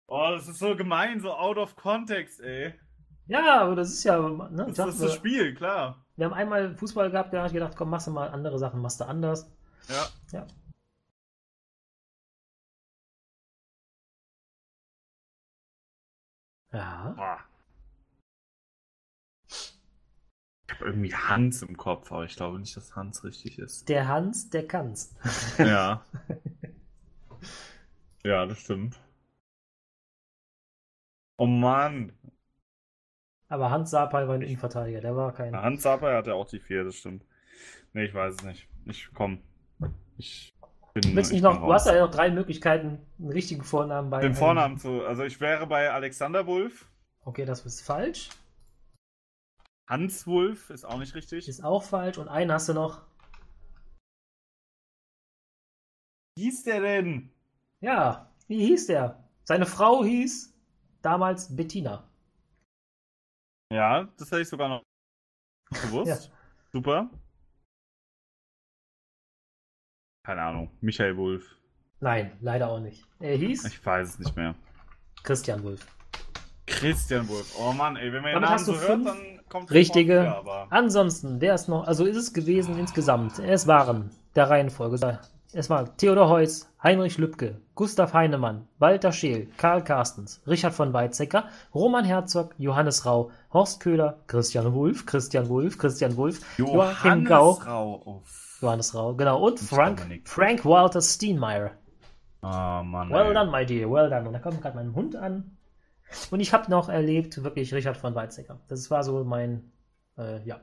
Oh, 0.06 0.28
das 0.30 0.46
ist 0.48 0.58
so 0.58 0.76
gemein, 0.76 1.20
so 1.20 1.32
out 1.32 1.56
of 1.56 1.74
context, 1.76 2.40
ey. 2.40 2.74
Ja, 3.26 3.60
aber 3.62 3.76
das 3.76 3.90
ist 3.92 4.04
ja. 4.04 4.18
Ne, 4.20 4.66
Das 4.74 4.88
ist 4.88 5.00
das 5.00 5.00
wir, 5.00 5.10
Spiel, 5.10 5.54
klar. 5.54 6.04
wir 6.16 6.26
haben 6.26 6.34
einmal 6.34 6.76
Fußball 6.76 7.10
gehabt, 7.10 7.32
da 7.32 7.38
habe 7.38 7.48
ich 7.48 7.52
gedacht, 7.54 7.74
komm, 7.76 7.90
machst 7.90 8.06
du 8.06 8.10
mal 8.10 8.28
andere 8.28 8.58
Sachen, 8.58 8.80
machst 8.80 9.00
du 9.00 9.04
anders. 9.06 9.50
Ja. 9.88 10.06
Ja. 10.32 10.46
Ja. 16.72 17.46
Ich 20.66 20.74
habe 20.74 20.84
irgendwie 20.86 21.14
Hans 21.14 21.62
im 21.62 21.76
Kopf, 21.76 22.10
aber 22.12 22.24
ich 22.24 22.36
glaube 22.36 22.58
nicht, 22.58 22.76
dass 22.76 22.96
Hans 22.96 23.24
richtig 23.24 23.58
ist. 23.58 23.88
Der 23.88 24.08
Hans, 24.08 24.50
der 24.50 24.66
kann's. 24.66 25.14
Ja. 25.58 26.04
ja, 28.24 28.46
das 28.46 28.58
stimmt. 28.58 28.98
Oh 31.38 31.46
Mann. 31.46 32.12
Aber 33.54 33.70
Hans 33.70 33.90
Sapai 33.90 34.26
war 34.26 34.34
ein 34.34 34.42
Innenverteidiger, 34.42 35.00
der 35.00 35.14
war 35.14 35.32
kein. 35.32 35.54
Hans 35.54 35.84
Saper 35.84 36.16
hat 36.16 36.26
ja 36.26 36.34
auch 36.34 36.48
die 36.48 36.58
vier, 36.58 36.82
das 36.82 36.96
stimmt. 36.96 37.24
Nee, 37.92 38.06
ich 38.06 38.12
weiß 38.12 38.34
es 38.34 38.42
nicht. 38.42 38.66
Ich 38.84 39.10
komm. 39.14 39.38
Ich 40.16 40.52
bin. 40.92 41.02
Du, 41.02 41.14
willst 41.14 41.30
ich 41.30 41.40
noch, 41.40 41.60
du 41.60 41.72
hast 41.72 41.86
ja 41.86 42.00
noch 42.04 42.10
drei 42.10 42.32
Möglichkeiten, 42.32 42.98
einen 43.16 43.30
richtigen 43.30 43.62
Vornamen 43.62 44.10
bei. 44.10 44.20
Den 44.22 44.34
Vornamen 44.34 44.76
zu. 44.76 45.04
Also 45.06 45.22
ich 45.22 45.40
wäre 45.40 45.68
bei 45.68 45.88
Alexander 45.92 46.48
Wulff. 46.48 46.90
Okay, 47.24 47.44
das 47.44 47.64
ist 47.64 47.82
falsch. 47.82 48.30
Hans 49.88 50.26
Wulff 50.26 50.70
ist 50.70 50.84
auch 50.84 50.98
nicht 50.98 51.14
richtig. 51.14 51.46
Ist 51.46 51.62
auch 51.62 51.84
falsch. 51.84 52.18
Und 52.18 52.26
einen 52.26 52.50
hast 52.50 52.68
du 52.68 52.74
noch. 52.74 53.02
Wie 56.34 56.42
hieß 56.42 56.64
der 56.64 56.80
denn? 56.80 57.30
Ja, 57.80 58.32
wie 58.48 58.66
hieß 58.66 58.88
der? 58.88 59.22
Seine 59.44 59.66
Frau 59.66 60.02
hieß 60.02 60.52
damals 61.02 61.54
Bettina. 61.54 62.02
Ja, 63.72 64.04
das 64.18 64.30
hätte 64.30 64.42
ich 64.42 64.48
sogar 64.48 64.68
noch 64.68 64.82
gewusst. 65.82 66.30
Super. 66.72 67.10
Keine 70.26 70.42
Ahnung. 70.42 70.70
Michael 70.80 71.16
Wulff. 71.16 71.56
Nein, 72.00 72.36
leider 72.40 72.68
auch 72.68 72.80
nicht. 72.80 73.06
Er 73.20 73.36
hieß 73.36 73.64
Ich 73.66 73.84
weiß 73.84 74.08
es 74.10 74.18
nicht 74.18 74.36
mehr. 74.36 74.54
Christian 75.22 75.62
Wulff. 75.62 75.86
Christian 76.66 77.28
Wulff. 77.28 77.54
Oh 77.58 77.72
Mann, 77.72 77.96
ey, 77.96 78.12
wenn 78.12 78.22
man 78.22 78.32
den 78.32 78.42
Damit 78.42 78.48
Namen 78.48 78.54
hast 78.58 78.68
du 78.68 78.72
so 78.72 78.78
hört, 78.80 78.90
fünf 78.90 79.04
dann 79.06 79.40
kommt 79.48 79.70
richtige. 79.70 80.20
wieder, 80.22 80.36
aber 80.36 80.66
Ansonsten, 80.70 81.40
wer 81.40 81.54
ist 81.54 81.68
noch, 81.68 81.86
also 81.86 82.04
ist 82.06 82.16
es 82.16 82.32
gewesen 82.32 82.78
insgesamt, 82.78 83.38
es 83.38 83.66
waren 83.66 84.10
der 84.34 84.48
Reihenfolge, 84.50 85.18
es 85.52 85.70
war 85.70 85.96
Theodor 85.98 86.28
Heuss, 86.30 86.73
Heinrich 86.84 87.16
Lübke, 87.16 87.62
Gustav 87.74 88.12
Heinemann, 88.12 88.68
Walter 88.78 89.10
Scheel, 89.10 89.48
Karl 89.56 89.82
Carstens, 89.82 90.42
Richard 90.46 90.74
von 90.74 90.92
Weizsäcker, 90.92 91.48
Roman 91.74 92.04
Herzog, 92.04 92.54
Johannes 92.58 93.06
Rau, 93.06 93.30
Horst 93.54 93.80
Köhler, 93.80 94.18
Christian 94.26 94.74
Wulff, 94.74 95.06
Christian 95.06 95.48
Wulff, 95.48 95.78
Christian 95.78 96.14
Wulff, 96.18 96.42
Joachim 96.58 97.24
Johannes 97.24 97.28
Gau, 97.30 97.50
Rau. 97.52 98.02
Oh, 98.04 98.22
Johannes 98.60 98.94
Rau, 98.94 99.14
genau, 99.14 99.46
und 99.46 99.58
Frank. 99.60 100.06
Frank 100.26 100.66
Walter 100.66 101.00
Steenmeyer. 101.00 101.70
oh 102.42 102.82
Mann. 102.84 103.08
Well 103.08 103.28
ey. 103.28 103.32
done, 103.32 103.50
my 103.50 103.64
dear, 103.64 103.90
well 103.90 104.10
done. 104.10 104.26
Und 104.26 104.34
da 104.34 104.38
kommt 104.40 104.60
gerade 104.60 104.76
mein 104.76 104.94
Hund 104.94 105.16
an. 105.16 105.56
Und 106.30 106.40
ich 106.40 106.52
habe 106.52 106.70
noch 106.70 106.90
erlebt, 106.90 107.42
wirklich 107.42 107.72
Richard 107.72 107.96
von 107.96 108.14
Weizsäcker. 108.14 108.60
Das 108.68 108.90
war 108.90 109.02
so 109.02 109.24
mein, 109.24 109.72
äh, 110.18 110.46
ja, 110.46 110.60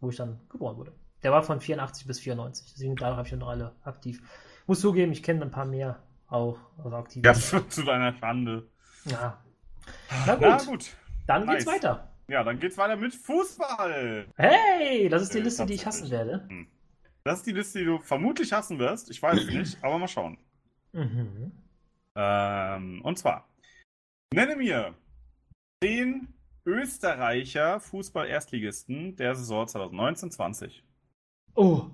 wo 0.00 0.10
ich 0.10 0.16
dann 0.16 0.38
geboren 0.50 0.76
wurde. 0.76 0.92
Der 1.22 1.32
war 1.32 1.42
von 1.42 1.62
84 1.62 2.06
bis 2.06 2.20
94. 2.20 2.74
Deswegen 2.74 2.96
da 2.96 3.16
habe 3.16 3.26
ich 3.26 3.32
noch 3.32 3.48
alle 3.48 3.72
aktiv. 3.84 4.22
Muss 4.70 4.82
zugeben, 4.82 5.10
ich 5.10 5.24
kenne 5.24 5.42
ein 5.42 5.50
paar 5.50 5.64
mehr 5.64 6.00
auch, 6.28 6.56
also 6.78 6.96
aktiv. 6.96 7.24
Ja, 7.24 7.34
zu 7.68 7.82
deiner 7.82 8.14
Schande. 8.14 8.68
Ja. 9.04 9.42
Na 10.28 10.34
gut, 10.36 10.42
Na 10.46 10.56
gut. 10.64 10.96
dann 11.26 11.44
geht's 11.48 11.66
nice. 11.66 11.74
weiter. 11.74 12.08
Ja, 12.28 12.44
dann 12.44 12.60
geht's 12.60 12.78
weiter 12.78 12.94
mit 12.94 13.12
Fußball. 13.12 14.28
Hey, 14.36 15.08
das 15.08 15.22
ist 15.22 15.34
die 15.34 15.38
Äh, 15.38 15.42
Liste, 15.42 15.66
die 15.66 15.74
ich 15.74 15.84
hassen 15.86 16.08
werde. 16.08 16.48
Das 17.24 17.38
ist 17.38 17.46
die 17.48 17.50
Liste, 17.50 17.80
die 17.80 17.84
du 17.84 17.98
vermutlich 17.98 18.52
hassen 18.52 18.78
wirst. 18.78 19.10
Ich 19.10 19.20
weiß 19.20 19.40
es 19.40 19.46
nicht, 19.52 19.82
aber 19.82 19.98
mal 19.98 20.06
schauen. 20.06 20.38
Mhm. 20.92 21.50
Ähm, 22.14 23.00
und 23.02 23.18
zwar, 23.18 23.48
nenne 24.32 24.54
mir 24.54 24.94
den 25.82 26.28
Österreicher 26.64 27.80
Fußball-Erstligisten 27.80 29.16
der 29.16 29.34
Saison 29.34 29.66
2019-20. 29.66 30.82
Oh, 31.56 31.86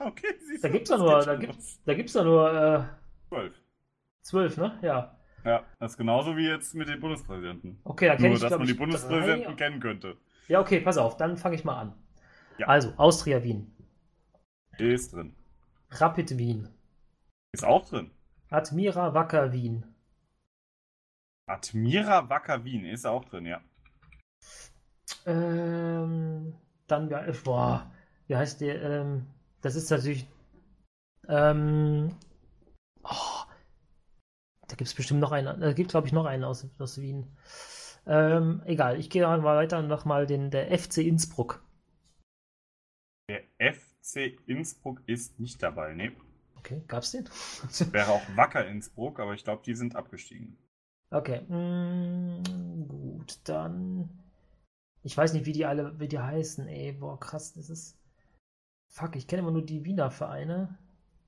okay, 0.00 0.34
siehst 0.46 0.64
da 0.64 0.68
gibt's 0.68 0.90
doch 0.90 0.98
das 0.98 1.26
nur, 1.26 1.34
da 1.34 1.36
gibt's, 1.36 1.82
da 1.84 1.94
gibt's 1.94 2.12
doch 2.12 2.24
nur 2.24 2.52
äh, 2.52 2.84
Zwölf. 3.28 3.54
zwölf, 4.22 4.56
ne? 4.56 4.78
Ja. 4.82 5.14
Ja, 5.44 5.64
das 5.78 5.92
ist 5.92 5.96
genauso 5.98 6.36
wie 6.36 6.46
jetzt 6.48 6.74
mit 6.74 6.88
den 6.88 7.00
Bundespräsidenten. 7.00 7.78
Okay, 7.84 8.08
da 8.08 8.16
kenne 8.16 8.28
Nur, 8.28 8.36
ich, 8.36 8.42
dass 8.42 8.58
man 8.58 8.66
die 8.66 8.74
Bundespräsidenten 8.74 9.44
drei. 9.44 9.54
kennen 9.54 9.80
könnte. 9.80 10.16
Ja, 10.48 10.60
okay, 10.60 10.80
pass 10.80 10.98
auf, 10.98 11.16
dann 11.16 11.36
fange 11.36 11.54
ich 11.54 11.64
mal 11.64 11.78
an. 11.80 11.94
Ja. 12.58 12.66
Also, 12.66 12.92
Austria 12.96 13.42
Wien, 13.44 13.72
Ist 14.78 15.12
drin. 15.14 15.34
Rapid 15.90 16.36
Wien, 16.38 16.68
Ist 17.52 17.64
auch 17.64 17.88
drin. 17.88 18.10
Admira 18.50 19.14
Wacker 19.14 19.52
Wien, 19.52 19.84
Admira 21.46 22.28
Wacker 22.28 22.64
Wien 22.64 22.84
ist 22.84 23.06
auch 23.06 23.24
drin, 23.24 23.46
ja. 23.46 23.60
ähm, 25.26 26.54
dann, 26.86 27.08
ja, 27.08 27.24
äh, 27.24 27.32
boah, 27.44 27.90
wie 28.26 28.36
heißt 28.36 28.60
der, 28.60 28.82
ähm, 28.82 29.26
das 29.60 29.74
ist 29.74 29.90
natürlich, 29.90 30.26
ähm, 31.28 32.14
oh, 33.02 33.44
da 34.66 34.76
gibt 34.76 34.88
es 34.88 34.94
bestimmt 34.94 35.20
noch 35.20 35.32
einen, 35.32 35.60
da 35.60 35.72
gibt 35.72 35.90
glaube 35.90 36.06
ich 36.06 36.12
noch 36.12 36.26
einen 36.26 36.44
aus, 36.44 36.66
aus 36.78 37.00
Wien. 37.00 37.36
Ähm, 38.06 38.62
egal, 38.64 38.98
ich 38.98 39.10
gehe 39.10 39.22
mal 39.22 39.42
weiter 39.42 39.82
nochmal 39.82 40.26
den, 40.26 40.50
der 40.50 40.76
FC 40.78 40.98
Innsbruck. 40.98 41.62
Der 43.28 43.42
FC 43.58 43.88
FC 44.08 44.38
Innsbruck 44.46 45.02
ist 45.06 45.38
nicht 45.38 45.62
dabei, 45.62 45.94
ne? 45.94 46.12
Okay, 46.56 46.82
gab's 46.88 47.12
den? 47.12 47.28
Wäre 47.92 48.10
auch 48.10 48.36
Wacker 48.36 48.66
Innsbruck, 48.66 49.20
aber 49.20 49.34
ich 49.34 49.44
glaube, 49.44 49.62
die 49.64 49.74
sind 49.74 49.96
abgestiegen. 49.96 50.56
Okay, 51.10 51.40
mm, 51.42 52.88
gut, 52.88 53.38
dann. 53.44 54.10
Ich 55.02 55.16
weiß 55.16 55.32
nicht, 55.32 55.46
wie 55.46 55.52
die 55.52 55.64
alle, 55.64 55.98
wie 56.00 56.08
die 56.08 56.18
heißen, 56.18 56.66
ey. 56.68 56.92
Boah, 56.92 57.18
krass, 57.18 57.54
das 57.54 57.70
ist. 57.70 57.98
Fuck, 58.98 59.14
ich 59.14 59.28
kenne 59.28 59.42
immer 59.42 59.52
nur 59.52 59.64
die 59.64 59.84
Wiener 59.84 60.10
Vereine. 60.10 60.76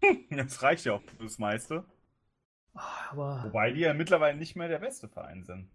Das 0.30 0.62
reicht 0.62 0.86
ja 0.86 0.94
auch 0.94 1.02
das 1.20 1.38
meiste. 1.38 1.84
Ah, 2.74 3.10
Aber. 3.10 3.44
Wobei 3.44 3.70
die 3.72 3.80
ja 3.80 3.92
mittlerweile 3.94 4.36
nicht 4.38 4.56
mehr 4.56 4.66
der 4.68 4.78
beste 4.78 5.09
Verein 5.09 5.44
sind. 5.44 5.70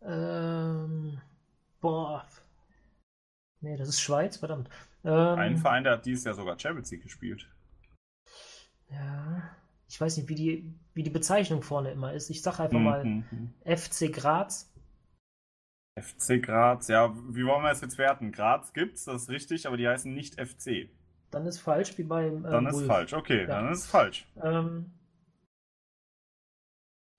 Ähm. 0.00 1.20
Boah. 1.80 2.26
Nee, 3.60 3.76
das 3.76 3.88
ist 3.88 4.00
Schweiz, 4.00 4.38
verdammt. 4.38 4.68
Ähm, 5.04 5.38
Ein 5.38 5.56
Verein, 5.58 5.84
der 5.84 5.94
hat 5.94 6.06
dieses 6.06 6.24
Jahr 6.24 6.34
sogar 6.34 6.58
Champions 6.58 6.90
League 6.90 7.02
gespielt. 7.02 7.46
Ja. 8.90 9.42
Ich 9.88 10.00
weiß 10.00 10.16
nicht, 10.16 10.28
wie 10.28 10.34
die, 10.34 10.74
wie 10.94 11.02
die 11.02 11.10
Bezeichnung 11.10 11.62
vorne 11.62 11.90
immer 11.92 12.14
ist. 12.14 12.30
Ich 12.30 12.42
sag 12.42 12.58
einfach 12.58 12.80
mal 12.80 13.04
Mhm. 13.04 13.52
FC 13.64 14.10
Graz. 14.12 14.72
FC 16.00 16.42
Graz, 16.42 16.88
ja, 16.88 17.14
wie 17.14 17.44
wollen 17.44 17.62
wir 17.62 17.68
das 17.68 17.82
jetzt 17.82 17.98
werten? 17.98 18.32
Graz 18.32 18.72
gibt's, 18.72 19.04
das 19.04 19.24
ist 19.24 19.28
richtig, 19.28 19.66
aber 19.66 19.76
die 19.76 19.86
heißen 19.86 20.12
nicht 20.12 20.40
FC. 20.40 20.88
Dann 21.32 21.46
ist 21.46 21.58
falsch, 21.58 21.98
wie 21.98 22.04
beim. 22.04 22.44
äh, 22.44 22.50
Dann 22.50 22.66
ist 22.66 22.74
Wolf. 22.76 22.86
falsch, 22.86 23.12
okay, 23.14 23.40
Ja. 23.40 23.46
dann 23.46 23.72
ist 23.72 23.86
falsch. 23.86 24.26
Ähm, 24.40 24.92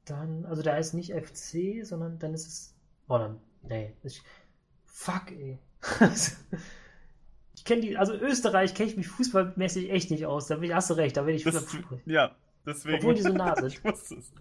dann, 0.05 0.45
also 0.45 0.61
der 0.61 0.73
heißt 0.73 0.93
nicht 0.93 1.11
FC, 1.13 1.85
sondern 1.85 2.19
dann 2.19 2.33
ist 2.33 2.47
es. 2.47 2.75
Oh, 3.07 3.17
dann. 3.17 3.39
Nee. 3.63 3.93
Ich, 4.03 4.21
fuck, 4.85 5.31
ey. 5.31 5.59
ich 7.55 7.65
kenne 7.65 7.81
die, 7.81 7.97
also 7.97 8.13
Österreich 8.13 8.73
kenne 8.75 8.89
ich 8.91 8.97
mich 8.97 9.07
fußballmäßig 9.07 9.89
echt 9.91 10.11
nicht 10.11 10.25
aus. 10.25 10.47
Da 10.47 10.55
bin 10.55 10.65
ich, 10.69 10.75
hast 10.75 10.89
du 10.89 10.93
recht, 10.95 11.15
da 11.17 11.23
bin 11.23 11.35
ich 11.35 11.43
Das, 11.43 11.55
Fußball- 11.67 11.99
ja, 12.05 12.35
deswegen. 12.65 12.97
Obwohl 12.97 13.15
die 13.15 13.21
so 13.21 13.29
nah 13.33 13.55
sind. 13.59 13.67
ich 13.67 13.83
wusste 13.83 14.15
es. 14.15 14.31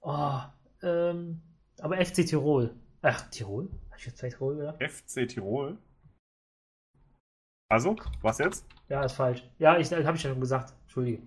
Oh, 0.00 0.40
ähm, 0.82 1.40
aber 1.78 2.04
FC 2.04 2.26
Tirol. 2.26 2.74
Ach, 3.02 3.20
Tirol? 3.30 3.68
Hab 3.90 3.98
ich 3.98 4.06
jetzt 4.06 4.18
vielleicht 4.18 4.38
Tirol 4.38 4.56
gedacht? 4.56 4.82
FC 4.82 5.28
Tirol. 5.28 5.78
Also, 7.68 7.96
was 8.22 8.38
jetzt? 8.38 8.66
Ja, 8.88 9.02
ist 9.04 9.14
falsch. 9.14 9.42
Ja, 9.58 9.76
ich, 9.78 9.92
habe 9.92 10.16
ich 10.16 10.22
ja 10.22 10.30
schon 10.30 10.40
gesagt. 10.40 10.74
Entschuldige. 10.82 11.22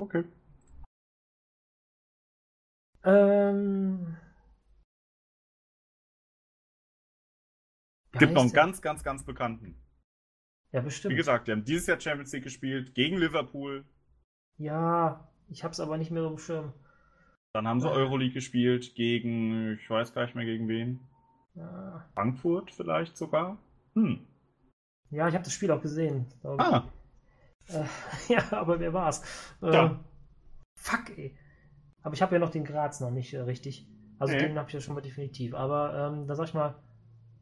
Okay. 0.00 0.24
Ähm. 3.04 4.16
Wie 8.12 8.18
Gibt 8.18 8.32
noch 8.32 8.42
einen 8.42 8.52
der? 8.52 8.62
ganz, 8.62 8.80
ganz, 8.80 9.04
ganz 9.04 9.24
bekannten. 9.24 9.76
Ja, 10.72 10.80
Wie 10.80 10.86
bestimmt. 10.86 11.16
gesagt, 11.16 11.46
die 11.48 11.52
haben 11.52 11.64
dieses 11.64 11.86
Jahr 11.86 12.00
Champions 12.00 12.32
League 12.32 12.44
gespielt, 12.44 12.94
gegen 12.94 13.18
Liverpool. 13.18 13.84
Ja, 14.58 15.28
ich 15.48 15.62
hab's 15.64 15.80
aber 15.80 15.98
nicht 15.98 16.10
mehr 16.10 16.22
so 16.22 16.30
im 16.30 16.38
Schirm. 16.38 16.72
Dann 17.52 17.68
haben 17.68 17.80
sie 17.80 17.88
Ah. 17.88 17.92
Euroleague 17.92 18.34
gespielt 18.34 18.94
gegen, 18.94 19.74
ich 19.78 19.88
weiß 19.88 20.12
gar 20.14 20.24
nicht 20.24 20.34
mehr 20.34 20.44
gegen 20.46 20.68
wen. 20.68 21.00
Ja, 21.54 22.08
Frankfurt 22.14 22.70
vielleicht 22.72 23.16
sogar. 23.16 23.58
Hm. 23.94 24.26
Ja 25.10 25.28
ich 25.28 25.34
habe 25.34 25.44
das 25.44 25.52
Spiel 25.52 25.70
auch 25.70 25.82
gesehen. 25.82 26.26
Ah, 26.44 26.84
Äh, 27.68 27.84
ja, 28.32 28.44
aber 28.52 28.78
wer 28.80 28.92
war's? 28.92 29.22
Äh, 29.62 29.72
Ja. 29.72 30.00
Fuck, 30.78 31.18
ey. 31.18 31.36
Aber 32.02 32.14
ich 32.14 32.22
habe 32.22 32.34
ja 32.34 32.38
noch 32.38 32.50
den 32.50 32.64
Graz 32.64 33.00
noch 33.00 33.10
nicht 33.10 33.34
äh, 33.34 33.40
richtig. 33.40 33.86
Also 34.18 34.34
Nee. 34.34 34.40
den 34.46 34.58
habe 34.58 34.68
ich 34.68 34.74
ja 34.74 34.80
schon 34.80 34.94
mal 34.94 35.00
definitiv. 35.00 35.54
Aber 35.54 36.12
ähm, 36.12 36.26
da 36.28 36.34
sag 36.36 36.44
ich 36.48 36.54
mal, 36.54 36.74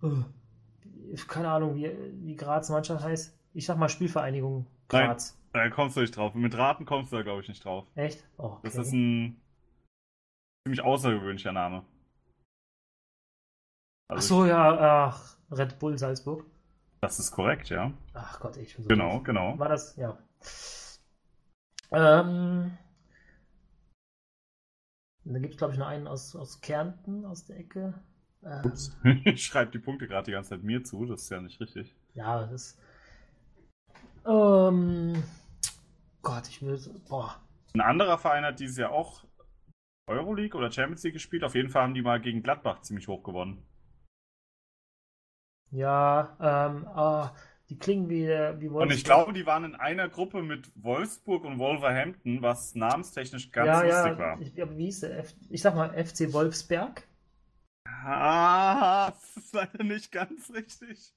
äh, 0.02 1.16
keine 1.28 1.50
Ahnung, 1.50 1.74
wie, 1.76 1.90
wie 2.24 2.36
Graz 2.36 2.70
Mannschaft 2.70 3.04
heißt. 3.04 3.38
Ich 3.52 3.66
sag 3.66 3.76
mal 3.78 3.88
Spielvereinigung 3.88 4.66
Nein. 4.92 5.06
Graz. 5.08 5.38
da 5.52 5.68
kommst 5.70 5.96
du 5.96 6.00
nicht 6.00 6.16
drauf. 6.16 6.34
Mit 6.34 6.56
Raten 6.56 6.86
kommst 6.86 7.12
du 7.12 7.16
da, 7.16 7.22
glaube 7.22 7.42
ich, 7.42 7.48
nicht 7.48 7.64
drauf. 7.64 7.86
Echt? 7.94 8.26
Oh, 8.38 8.44
okay. 8.46 8.60
Das 8.64 8.76
ist 8.76 8.92
ein 8.92 9.40
ziemlich 10.66 10.80
außergewöhnlicher 10.82 11.52
Name. 11.52 11.84
Ach 14.08 14.16
Also, 14.16 14.42
so, 14.42 14.46
ja, 14.46 15.08
ach, 15.08 15.36
Red 15.50 15.78
Bull 15.78 15.98
Salzburg. 15.98 16.44
Das 17.04 17.18
ist 17.18 17.32
korrekt, 17.32 17.68
ja. 17.68 17.92
Ach 18.14 18.40
Gott, 18.40 18.56
ich 18.56 18.74
bin 18.76 18.84
so 18.84 18.88
Genau, 18.88 19.12
doof. 19.18 19.24
genau. 19.24 19.58
War 19.58 19.68
das, 19.68 19.94
ja. 19.96 20.16
Ähm, 21.92 22.76
dann 25.24 25.42
gibt 25.42 25.52
es, 25.54 25.58
glaube 25.58 25.74
ich, 25.74 25.78
noch 25.78 25.86
einen 25.86 26.06
aus, 26.06 26.34
aus 26.34 26.60
Kärnten, 26.62 27.26
aus 27.26 27.44
der 27.44 27.58
Ecke. 27.58 27.94
Ähm, 28.42 28.62
Ups. 28.64 28.96
Ich 29.24 29.44
schreibe 29.44 29.70
die 29.70 29.78
Punkte 29.78 30.06
gerade 30.08 30.24
die 30.26 30.32
ganze 30.32 30.50
Zeit 30.50 30.62
mir 30.62 30.82
zu, 30.82 31.04
das 31.04 31.22
ist 31.22 31.30
ja 31.30 31.40
nicht 31.40 31.60
richtig. 31.60 31.94
Ja, 32.14 32.40
das 32.40 32.52
ist. 32.52 32.78
Ähm, 34.26 35.22
Gott, 36.22 36.48
ich 36.48 36.62
will. 36.62 36.78
Boah. 37.08 37.36
Ein 37.74 37.82
anderer 37.82 38.16
Verein 38.16 38.44
hat 38.44 38.60
dieses 38.60 38.78
Jahr 38.78 38.92
auch 38.92 39.24
Euroleague 40.08 40.56
oder 40.56 40.72
Champions 40.72 41.02
League 41.02 41.14
gespielt. 41.14 41.44
Auf 41.44 41.54
jeden 41.54 41.68
Fall 41.68 41.82
haben 41.82 41.94
die 41.94 42.02
mal 42.02 42.20
gegen 42.20 42.42
Gladbach 42.42 42.80
ziemlich 42.80 43.08
hoch 43.08 43.22
gewonnen. 43.22 43.62
Ja, 45.70 46.36
ähm, 46.40 46.86
ah, 46.88 47.34
die 47.68 47.78
klingen 47.78 48.08
wie, 48.08 48.24
äh, 48.26 48.60
wie 48.60 48.68
Und 48.68 48.92
ich 48.92 49.04
glaube, 49.04 49.32
die 49.32 49.46
waren 49.46 49.64
in 49.64 49.74
einer 49.74 50.08
Gruppe 50.08 50.42
mit 50.42 50.70
Wolfsburg 50.76 51.44
und 51.44 51.58
Wolverhampton, 51.58 52.42
was 52.42 52.74
namenstechnisch 52.74 53.50
ganz 53.50 53.66
ja, 53.66 53.82
lustig 53.82 54.12
ja, 54.12 54.18
war. 54.18 54.40
Ich, 54.40 54.62
aber 54.62 54.76
wie 54.76 54.84
hieß 54.84 55.00
der? 55.00 55.18
F 55.18 55.34
ich 55.50 55.62
sag 55.62 55.74
mal 55.74 55.90
FC 55.90 56.32
Wolfsberg. 56.32 57.06
Ah, 57.86 59.10
das 59.10 59.36
ist 59.36 59.54
leider 59.54 59.82
nicht 59.82 60.12
ganz 60.12 60.52
richtig. 60.52 61.14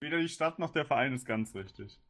Weder 0.00 0.18
die 0.18 0.28
Stadt 0.28 0.58
noch 0.58 0.70
der 0.70 0.84
Verein 0.84 1.12
ist 1.12 1.26
ganz 1.26 1.54
richtig. 1.54 2.00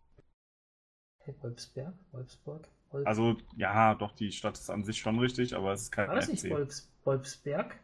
Hey, 1.19 1.35
Wolfsberg? 1.41 1.95
Wolfsburg? 2.13 2.69
Wolf 2.91 3.07
Also, 3.07 3.37
ja, 3.57 3.95
doch, 3.95 4.13
die 4.13 4.31
Stadt 4.31 4.57
ist 4.57 4.71
an 4.71 4.85
sich 4.85 4.99
schon 4.99 5.19
richtig, 5.19 5.55
aber 5.55 5.73
es 5.73 5.83
ist 5.83 5.91
kein 5.91 6.09
War 6.09 6.17
das 6.17 6.29
nicht. 6.29 6.49
Wolfs 6.49 6.89
Wolfsberg? 7.05 7.79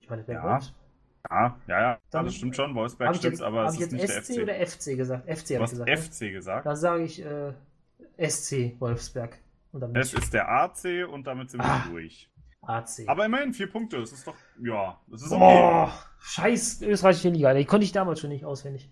Ich 0.00 0.10
meine, 0.10 0.24
der 0.24 0.36
Ja, 0.36 0.42
Wolfs 0.42 0.74
Ja, 1.30 1.56
ja, 1.68 1.80
ja, 1.80 1.98
Dann- 2.10 2.24
das 2.26 2.34
stimmt 2.34 2.56
schon. 2.56 2.74
Wolfsberg 2.74 3.14
stimmt, 3.16 3.32
jetzt, 3.34 3.42
aber 3.42 3.64
es 3.66 3.78
ist 3.78 3.92
nicht 3.92 4.08
der 4.08 4.22
SC 4.22 4.34
FC. 4.34 4.42
oder 4.42 4.54
FC 4.66 4.96
gesagt? 4.96 5.28
FC 5.28 5.54
habe 5.54 5.64
ich 5.64 5.70
gesagt. 5.70 5.88
ne? 5.88 5.96
FC 5.96 6.32
gesagt. 6.32 6.66
Dann 6.66 6.76
sage 6.76 7.02
ich 7.04 7.24
äh, 7.24 7.52
SC 8.18 8.76
Wolfsberg. 8.80 9.38
Es 9.94 10.12
ist 10.12 10.34
der 10.34 10.48
AC 10.50 11.06
und 11.10 11.26
damit 11.26 11.50
sind 11.50 11.60
Ah. 11.60 11.84
wir 11.86 11.92
durch. 11.92 12.28
AC. 12.62 13.04
Aber 13.08 13.24
immerhin 13.24 13.52
vier 13.54 13.70
Punkte. 13.70 13.98
Das 14.00 14.12
ist 14.12 14.26
doch, 14.26 14.34
ja, 14.62 15.00
das 15.08 15.22
ist 15.22 15.32
okay. 15.32 15.40
Boah, 15.40 15.92
scheiß 16.20 16.82
österreichische 16.82 17.30
Liga. 17.30 17.54
Die 17.54 17.64
konnte 17.64 17.84
ich 17.84 17.92
damals 17.92 18.20
schon 18.20 18.30
nicht 18.30 18.44
auswendig. 18.44 18.90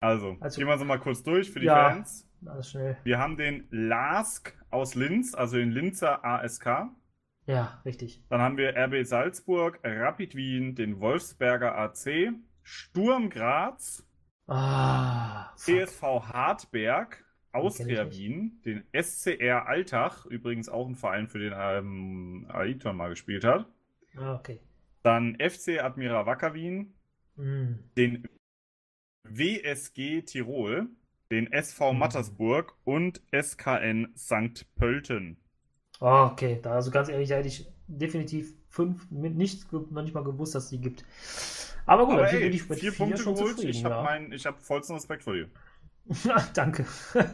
Also, 0.00 0.36
Also- 0.40 0.58
gehen 0.58 0.68
wir 0.68 0.78
so 0.78 0.84
mal 0.84 0.98
kurz 1.00 1.22
durch 1.22 1.50
für 1.50 1.60
die 1.60 1.66
Ja. 1.66 1.90
Fans. 1.90 2.28
Alles 2.46 2.70
schnell. 2.70 2.96
Wir 3.04 3.18
haben 3.18 3.36
den 3.36 3.66
LASK 3.70 4.54
aus 4.70 4.94
Linz, 4.94 5.34
also 5.34 5.56
den 5.56 5.70
Linzer 5.70 6.24
ASK. 6.24 6.66
Ja, 7.46 7.80
richtig. 7.84 8.22
Dann 8.28 8.40
haben 8.40 8.56
wir 8.56 8.76
RB 8.76 9.04
Salzburg, 9.04 9.80
Rapid 9.82 10.34
Wien, 10.36 10.74
den 10.74 11.00
Wolfsberger 11.00 11.76
AC, 11.76 12.32
Sturm 12.62 13.30
Graz, 13.30 14.06
Ah. 14.46 15.52
CSV 15.56 16.02
Hartberg, 16.28 17.24
Austria 17.52 18.10
Wien, 18.10 18.60
den 18.64 18.84
SCR 18.92 19.66
Altach, 19.66 20.24
übrigens 20.26 20.68
auch 20.68 20.86
ein 20.88 20.94
Verein, 20.96 21.28
für 21.28 21.38
den 21.38 21.52
ähm, 21.56 22.46
Aiton 22.48 22.96
mal 22.96 23.08
gespielt 23.10 23.44
hat. 23.44 23.66
Ah, 24.16 24.34
okay. 24.34 24.60
Dann 25.02 25.36
FC 25.40 25.80
Admira 25.82 26.26
Wacker 26.26 26.54
Wien, 26.54 26.94
Hm. 27.36 27.78
den 27.96 28.28
WSG 29.24 30.22
Tirol, 30.22 30.88
den 31.30 31.50
SV 31.52 31.92
Mhm. 31.92 31.98
Mattersburg 31.98 32.74
und 32.84 33.22
SKN 33.32 34.12
St. 34.16 34.66
Pölten. 34.76 35.38
Ah, 36.02 36.26
okay. 36.26 36.58
Da, 36.60 36.72
also 36.72 36.90
ganz 36.90 37.08
ehrlich, 37.08 37.28
da 37.28 37.36
hätte 37.36 37.48
ich 37.48 37.66
definitiv 37.86 38.54
fünf 38.68 39.08
mit 39.10 39.36
nicht, 39.36 39.72
noch 39.72 40.02
nicht 40.02 40.14
mal 40.14 40.24
gewusst, 40.24 40.54
dass 40.54 40.64
es 40.64 40.70
die 40.70 40.80
gibt. 40.80 41.04
Aber 41.86 42.06
gut, 42.06 42.14
Aber 42.14 42.32
ey, 42.32 42.40
bin 42.40 42.52
ich 42.52 42.68
mit 42.68 42.80
vier 42.80 42.92
vier 42.92 42.98
Punkte 43.06 43.22
schon 43.22 43.34
geholt. 43.34 43.62
Ich 43.62 43.84
habe 43.84 43.94
ja. 43.94 44.02
mein, 44.02 44.32
ich 44.32 44.44
hab 44.46 44.60
vollsten 44.60 44.96
Respekt 44.96 45.22
vor 45.22 45.34
dir. 45.34 45.48
Danke. 46.54 46.84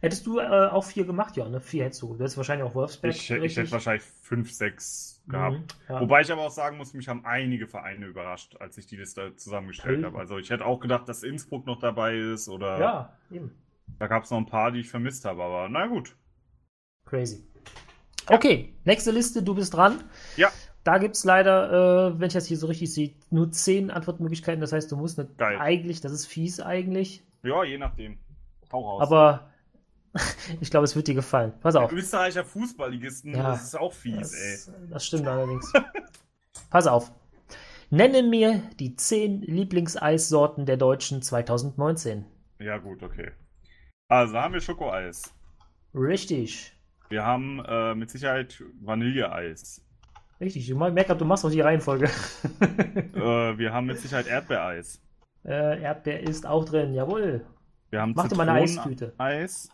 Hättest 0.00 0.26
du 0.26 0.40
äh, 0.40 0.68
auch 0.68 0.84
vier 0.84 1.04
gemacht, 1.04 1.36
ja, 1.36 1.48
ne? 1.48 1.60
Vier 1.60 1.84
hättest 1.84 2.02
du. 2.02 2.14
Du 2.14 2.20
hättest 2.20 2.36
wahrscheinlich 2.36 2.66
auch 2.66 2.74
Wolfsberg. 2.74 3.14
Ich, 3.14 3.30
ich 3.30 3.56
hätte 3.56 3.70
wahrscheinlich 3.70 4.02
fünf, 4.02 4.50
sechs 4.50 5.22
gehabt. 5.28 5.58
Mhm, 5.58 5.64
ja. 5.88 6.00
Wobei 6.00 6.22
ich 6.22 6.32
aber 6.32 6.42
auch 6.42 6.50
sagen 6.50 6.76
muss, 6.76 6.92
mich 6.92 7.06
haben 7.06 7.24
einige 7.24 7.68
Vereine 7.68 8.06
überrascht, 8.06 8.56
als 8.58 8.76
ich 8.78 8.88
die 8.88 8.96
Liste 8.96 9.36
zusammengestellt 9.36 9.98
Hey. 9.98 10.04
habe. 10.04 10.18
Also 10.18 10.38
ich 10.38 10.50
hätte 10.50 10.66
auch 10.66 10.80
gedacht, 10.80 11.08
dass 11.08 11.22
Innsbruck 11.22 11.66
noch 11.66 11.78
dabei 11.78 12.16
ist 12.16 12.48
oder 12.48 12.80
ja, 12.80 13.16
eben. 13.30 13.52
da 14.00 14.08
gab 14.08 14.24
es 14.24 14.30
noch 14.32 14.38
ein 14.38 14.46
paar, 14.46 14.72
die 14.72 14.80
ich 14.80 14.88
vermisst 14.88 15.24
habe. 15.24 15.40
Aber 15.40 15.68
na 15.68 15.86
gut. 15.86 16.16
Crazy. 17.06 17.44
Okay, 18.28 18.74
nächste 18.84 19.10
Liste, 19.10 19.42
du 19.42 19.54
bist 19.54 19.74
dran. 19.74 20.02
Ja. 20.36 20.50
Da 20.84 20.98
gibt 20.98 21.14
es 21.16 21.24
leider, 21.24 22.08
äh, 22.14 22.18
wenn 22.20 22.26
ich 22.28 22.32
das 22.34 22.46
hier 22.46 22.56
so 22.56 22.66
richtig 22.66 22.92
sehe, 22.92 23.14
nur 23.30 23.50
zehn 23.52 23.90
Antwortmöglichkeiten. 23.90 24.60
Das 24.60 24.72
heißt, 24.72 24.90
du 24.90 24.96
musst 24.96 25.18
eine, 25.18 25.28
Geil. 25.36 25.58
eigentlich, 25.60 26.00
das 26.00 26.12
ist 26.12 26.26
fies 26.26 26.60
eigentlich, 26.60 27.24
Ja, 27.42 27.62
je 27.64 27.78
nachdem. 27.78 28.18
Hau 28.72 28.80
raus. 28.80 29.02
aber 29.02 29.50
ich 30.60 30.70
glaube, 30.70 30.84
es 30.84 30.96
wird 30.96 31.06
dir 31.08 31.14
gefallen. 31.14 31.52
Pass 31.60 31.76
auf. 31.76 31.92
Österreicher 31.92 32.44
Fußballligisten, 32.44 33.34
Ja. 33.34 33.42
das 33.52 33.64
ist 33.64 33.78
auch 33.78 33.92
fies, 33.92 34.32
ey. 34.32 34.52
Das, 34.52 34.72
das 34.90 35.06
stimmt 35.06 35.26
allerdings. 35.28 35.72
Pass 36.70 36.86
auf. 36.86 37.12
Nenne 37.90 38.22
mir 38.22 38.62
die 38.80 38.96
zehn 38.96 39.42
Lieblingseissorten 39.42 40.64
der 40.66 40.78
Deutschen 40.78 41.22
2019. 41.22 42.24
Ja, 42.58 42.78
gut, 42.78 43.02
okay. 43.02 43.32
Also 44.08 44.34
haben 44.38 44.54
wir 44.54 44.60
Schokoeis. 44.60 45.22
Richtig. 45.94 46.71
Wir 47.12 47.26
haben 47.26 47.62
äh, 47.66 47.94
mit 47.94 48.10
Sicherheit 48.10 48.64
Vanilleeis. 48.80 49.84
Richtig. 50.40 50.70
Ich 50.70 50.74
merke, 50.74 51.14
du 51.14 51.26
machst 51.26 51.44
noch 51.44 51.50
die 51.50 51.60
Reihenfolge. 51.60 52.06
äh, 52.62 53.58
wir 53.58 53.74
haben 53.74 53.86
mit 53.88 53.98
Sicherheit 53.98 54.26
Erdbeereis. 54.28 54.98
Äh, 55.44 55.82
Erdbeer 55.82 56.22
ist 56.22 56.46
auch 56.46 56.64
drin, 56.64 56.94
jawohl. 56.94 57.44
Wir 57.90 58.00
haben 58.00 58.14
Mach 58.16 58.28
dir 58.28 58.36
mal 58.36 58.48
eine 58.48 58.60
Eistüte. 58.60 59.12
Eis. 59.18 59.68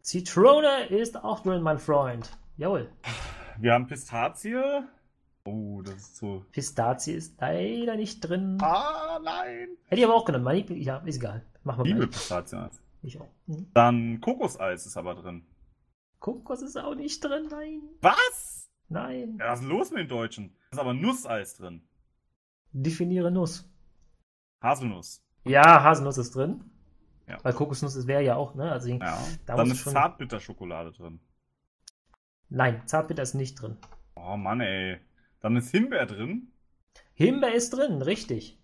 Zitrone 0.00 0.86
ist 0.86 1.22
auch 1.22 1.40
drin, 1.40 1.60
mein 1.60 1.78
Freund. 1.78 2.30
Jawohl. 2.56 2.88
Wir 3.58 3.74
haben 3.74 3.86
Pistazie. 3.86 4.82
Oh, 5.44 5.82
das 5.82 5.96
ist 5.96 6.16
so. 6.16 6.46
Pistazie 6.50 7.12
ist 7.12 7.38
leider 7.42 7.96
nicht 7.96 8.20
drin. 8.20 8.56
Ah, 8.62 9.20
nein. 9.22 9.68
Hätte 9.84 10.00
ich 10.00 10.06
aber 10.06 10.14
auch 10.14 10.24
genommen. 10.24 10.64
Ja, 10.78 10.96
ist 11.04 11.16
egal. 11.16 11.44
Machen 11.62 11.84
wir 11.84 11.92
Liebe. 11.92 12.06
Pistazieneis. 12.06 12.80
Ich 13.02 13.20
auch. 13.20 13.28
Mhm. 13.46 13.66
Dann 13.74 14.20
Kokoseis 14.22 14.86
ist 14.86 14.96
aber 14.96 15.14
drin. 15.14 15.44
Kokos 16.20 16.62
ist 16.62 16.76
auch 16.76 16.94
nicht 16.94 17.24
drin, 17.24 17.48
nein. 17.50 17.82
Was? 18.02 18.70
Nein. 18.88 19.38
Ja, 19.40 19.50
was 19.52 19.60
ist 19.60 19.66
los 19.66 19.90
mit 19.90 20.00
den 20.00 20.08
Deutschen? 20.08 20.54
Da 20.70 20.76
ist 20.76 20.78
aber 20.80 20.94
Nusseis 20.94 21.56
drin. 21.56 21.82
Definiere 22.72 23.30
Nuss. 23.30 23.68
Haselnuss. 24.62 25.24
Ja, 25.44 25.82
Haselnuss 25.82 26.18
ist 26.18 26.34
drin. 26.36 26.64
Ja. 27.26 27.38
Weil 27.42 27.54
Kokosnuss 27.54 28.06
wäre 28.06 28.22
ja 28.22 28.36
auch, 28.36 28.54
ne? 28.54 28.70
Also, 28.70 28.88
Ja. 28.88 29.18
Da 29.46 29.56
Dann 29.56 29.70
ist 29.70 29.78
schon- 29.78 29.92
Zartbitterschokolade 29.92 30.92
drin. 30.92 31.20
nein, 32.48 32.86
Zartbitter 32.86 33.22
ist 33.22 33.34
nicht 33.34 33.54
drin. 33.60 33.78
Oh 34.16 34.36
Mann, 34.36 34.60
ey. 34.60 34.98
Dann 35.40 35.56
ist 35.56 35.70
Himbeer 35.70 36.06
drin. 36.06 36.52
Himbeer 37.14 37.54
ist 37.54 37.70
drin, 37.70 38.02
richtig. 38.02 38.58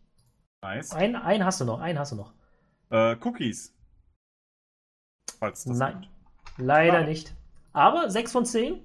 Nice. 0.63 0.93
Ein, 0.93 1.17
ein 1.17 1.45
hast 1.45 1.61
du 1.61 1.65
noch, 1.65 1.81
einen 1.81 1.99
hast 1.99 2.13
du 2.13 2.17
noch. 2.17 2.35
Äh, 2.91 3.17
Cookies. 3.25 3.75
Falls 5.39 5.65
das 5.65 5.79
Nein, 5.79 6.01
gibt. 6.03 6.13
leider 6.59 6.99
Ah. 7.01 7.05
nicht. 7.05 7.35
Aber 7.77 8.09
6 8.09 8.33
von 8.33 8.47
10? 8.47 8.81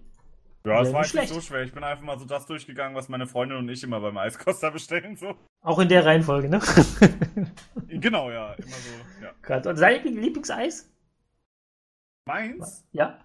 Ja, 0.66 0.82
es 0.82 0.92
war 0.92 1.02
nicht 1.02 1.30
so 1.34 1.40
schwer. 1.42 1.64
Ich 1.64 1.74
bin 1.74 1.84
einfach 1.84 2.04
mal 2.04 2.20
so 2.20 2.26
das 2.26 2.46
durchgegangen, 2.46 2.94
was 2.96 3.08
meine 3.10 3.26
Freundin 3.26 3.58
und 3.58 3.70
ich 3.70 3.84
immer 3.84 4.02
beim 4.02 4.18
Eiskoster 4.18 4.70
bestellen. 4.70 5.16
So. 5.16 5.34
Auch 5.62 5.80
in 5.80 5.88
der 5.88 6.06
Reihenfolge, 6.06 6.50
ne? 6.50 6.60
Genau, 7.88 8.30
ja. 8.30 8.54
Immer 8.54 8.68
so. 8.68 9.24
Ja. 9.24 9.32
Gott, 9.44 9.66
Und 9.66 9.78
sein 9.78 9.96
Liebling- 9.96 10.20
Lieblingseis? 10.22 10.92
Meins? 12.28 12.86
Ja? 12.92 13.24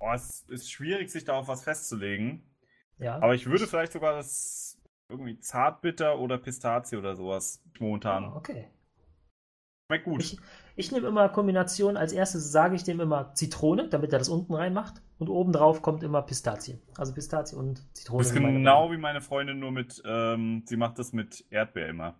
Oh, 0.00 0.12
es 0.14 0.42
ist 0.48 0.70
schwierig, 0.70 1.10
sich 1.10 1.24
da 1.24 1.32
auf 1.34 1.48
was 1.48 1.64
festzulegen. 1.64 2.42
Ja. 2.98 3.16
Aber 3.16 3.34
ich 3.34 3.46
würde 3.46 3.66
vielleicht 3.66 3.92
sogar 3.92 4.14
das 4.14 4.78
irgendwie 5.08 5.38
Zartbitter 5.40 6.18
oder 6.18 6.38
Pistazie 6.38 6.96
oder 6.96 7.16
sowas 7.16 7.62
momentan. 7.78 8.24
Ah, 8.26 8.36
okay. 8.36 8.68
Schmeckt 9.86 10.04
gut. 10.04 10.22
Ich, 10.22 10.38
ich 10.76 10.92
nehme 10.92 11.06
immer 11.08 11.28
Kombination. 11.28 11.96
Als 11.96 12.12
erstes 12.12 12.50
sage 12.52 12.76
ich 12.76 12.82
dem 12.84 13.00
immer 13.00 13.32
Zitrone, 13.34 13.88
damit 13.88 14.12
er 14.12 14.18
das 14.18 14.28
unten 14.28 14.54
reinmacht. 14.54 15.00
Und 15.18 15.28
obendrauf 15.28 15.82
kommt 15.82 16.02
immer 16.02 16.22
Pistazie. 16.22 16.78
Also 16.96 17.12
Pistazie 17.14 17.56
und 17.56 17.82
Zitrone. 17.94 18.24
sind 18.24 18.42
meine 18.42 18.58
genau 18.58 18.90
wie 18.90 18.96
meine 18.96 19.20
Freundin, 19.20 19.60
nur 19.60 19.70
mit, 19.70 20.02
ähm, 20.04 20.62
sie 20.66 20.76
macht 20.76 20.98
das 20.98 21.12
mit 21.12 21.44
Erdbeer 21.50 21.88
immer. 21.88 22.14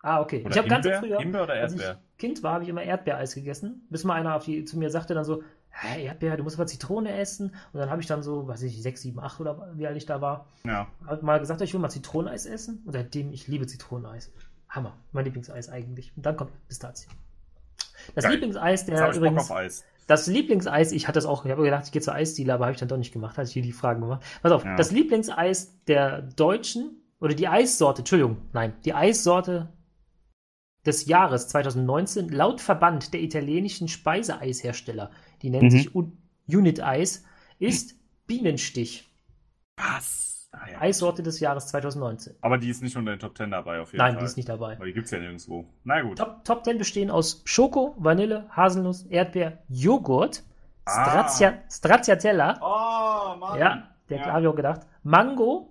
Ah, 0.00 0.20
okay. 0.20 0.42
Oder 0.42 0.50
ich 0.52 0.58
habe 0.58 0.68
ganz 0.68 0.86
früher, 0.86 1.18
Himbeer 1.18 1.42
oder 1.42 1.54
als 1.54 1.74
ich 1.74 1.80
Erdbeer? 1.80 2.02
Kind 2.18 2.42
war, 2.44 2.52
habe 2.54 2.62
ich 2.64 2.70
immer 2.70 2.82
Erdbeereis 2.82 3.34
gegessen. 3.34 3.86
Bis 3.90 4.04
mal 4.04 4.14
einer 4.14 4.36
auf 4.36 4.44
die, 4.44 4.64
zu 4.64 4.78
mir 4.78 4.90
sagte 4.90 5.14
dann 5.14 5.24
so, 5.24 5.42
Hä, 5.70 6.04
Erdbeer, 6.04 6.36
du 6.36 6.44
musst 6.44 6.56
aber 6.56 6.66
Zitrone 6.66 7.16
essen. 7.18 7.54
Und 7.72 7.80
dann 7.80 7.90
habe 7.90 8.00
ich 8.00 8.06
dann 8.06 8.22
so, 8.22 8.48
weiß 8.48 8.62
ich, 8.62 8.80
6, 8.82 9.02
7, 9.02 9.20
8 9.20 9.40
oder 9.40 9.72
wie 9.74 9.86
alt 9.86 9.96
ich 9.96 10.06
da 10.06 10.20
war, 10.20 10.46
Ja. 10.64 10.88
hab 11.06 11.22
mal 11.22 11.38
gesagt, 11.38 11.60
ich 11.60 11.72
will 11.72 11.80
mal 11.80 11.90
Zitroneneis 11.90 12.46
essen. 12.46 12.82
Und 12.86 12.92
seitdem, 12.92 13.32
ich 13.32 13.48
liebe 13.48 13.66
Zitroneneis. 13.66 14.32
Hammer. 14.68 14.96
Mein 15.12 15.24
Lieblingseis 15.24 15.68
eigentlich. 15.68 16.12
Und 16.16 16.24
dann 16.26 16.36
kommt 16.36 16.50
Pistazie. 16.68 17.08
Das 18.14 18.24
Geil. 18.24 18.34
Lieblingseis, 18.34 18.86
der 18.86 19.14
übrigens. 19.14 19.52
Das 20.06 20.26
Lieblingseis, 20.26 20.92
ich 20.92 21.06
hatte 21.06 21.18
es 21.18 21.26
auch, 21.26 21.44
ich 21.44 21.50
habe 21.50 21.62
gedacht, 21.62 21.84
ich 21.84 21.92
gehe 21.92 22.00
zur 22.00 22.14
Eisdiele, 22.14 22.54
aber 22.54 22.64
habe 22.64 22.72
ich 22.72 22.78
dann 22.80 22.88
doch 22.88 22.96
nicht 22.96 23.12
gemacht, 23.12 23.36
hatte 23.36 23.46
ich 23.48 23.52
hier 23.52 23.62
die 23.62 23.72
Fragen 23.72 24.00
gemacht. 24.00 24.24
Pass 24.40 24.52
auf, 24.52 24.64
Ja. 24.64 24.74
das 24.76 24.90
Lieblingseis 24.90 25.74
der 25.86 26.22
Deutschen, 26.22 27.02
oder 27.20 27.34
die 27.34 27.48
Eissorte, 27.48 28.00
Entschuldigung, 28.00 28.38
nein, 28.52 28.72
die 28.84 28.94
Eissorte 28.94 29.68
des 30.86 31.04
Jahres 31.06 31.48
2019, 31.48 32.28
laut 32.30 32.60
Verband 32.62 33.12
der 33.12 33.20
italienischen 33.20 33.88
Speiseeishersteller, 33.88 35.10
die 35.42 35.50
nennt 35.50 35.64
Mhm. 35.64 35.70
sich 35.70 35.94
Un 35.94 36.16
Unit 36.50 36.80
Eis, 36.82 37.24
ist 37.58 37.96
Bienenstich. 38.26 39.06
Was? 39.76 40.37
Ah, 40.52 40.66
ja. 40.72 40.80
Eissorte 40.80 41.22
des 41.22 41.40
Jahres 41.40 41.66
2019. 41.68 42.36
Aber 42.40 42.56
die 42.56 42.70
ist 42.70 42.82
nicht 42.82 42.96
unter 42.96 43.10
den 43.14 43.20
Top 43.20 43.36
10 43.36 43.50
dabei 43.50 43.80
auf 43.80 43.92
jeden 43.92 43.98
Nein, 43.98 44.14
Fall. 44.14 44.20
die 44.20 44.24
ist 44.24 44.36
nicht 44.38 44.48
dabei. 44.48 44.76
Aber 44.76 44.86
die 44.86 44.94
gibt's 44.94 45.10
ja 45.10 45.18
nirgendwo. 45.18 45.66
Na 45.84 46.00
gut. 46.00 46.16
Top, 46.18 46.42
Top 46.44 46.64
10 46.64 46.78
bestehen 46.78 47.10
aus 47.10 47.42
Schoko, 47.44 47.94
Vanille, 47.98 48.46
Haselnuss, 48.50 49.02
Erdbeer, 49.04 49.58
Joghurt, 49.68 50.42
Ah. 50.86 51.04
Strazia, 51.04 51.58
Stracciatella, 51.70 52.58
Oh, 52.62 53.36
Mann. 53.36 53.58
Ja, 53.58 53.88
der 54.08 54.18
Ja. 54.20 54.26
habe 54.28 54.40
ich 54.40 54.46
auch 54.48 54.56
gedacht. 54.56 54.80
Mango, 55.02 55.68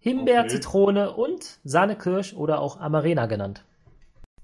Himbeer, 0.00 0.40
Okay. 0.40 0.48
Zitrone 0.50 1.12
und 1.14 1.58
Sahnekirsch 1.64 2.34
oder 2.34 2.60
auch 2.60 2.78
Amarena 2.78 3.24
genannt. 3.24 3.64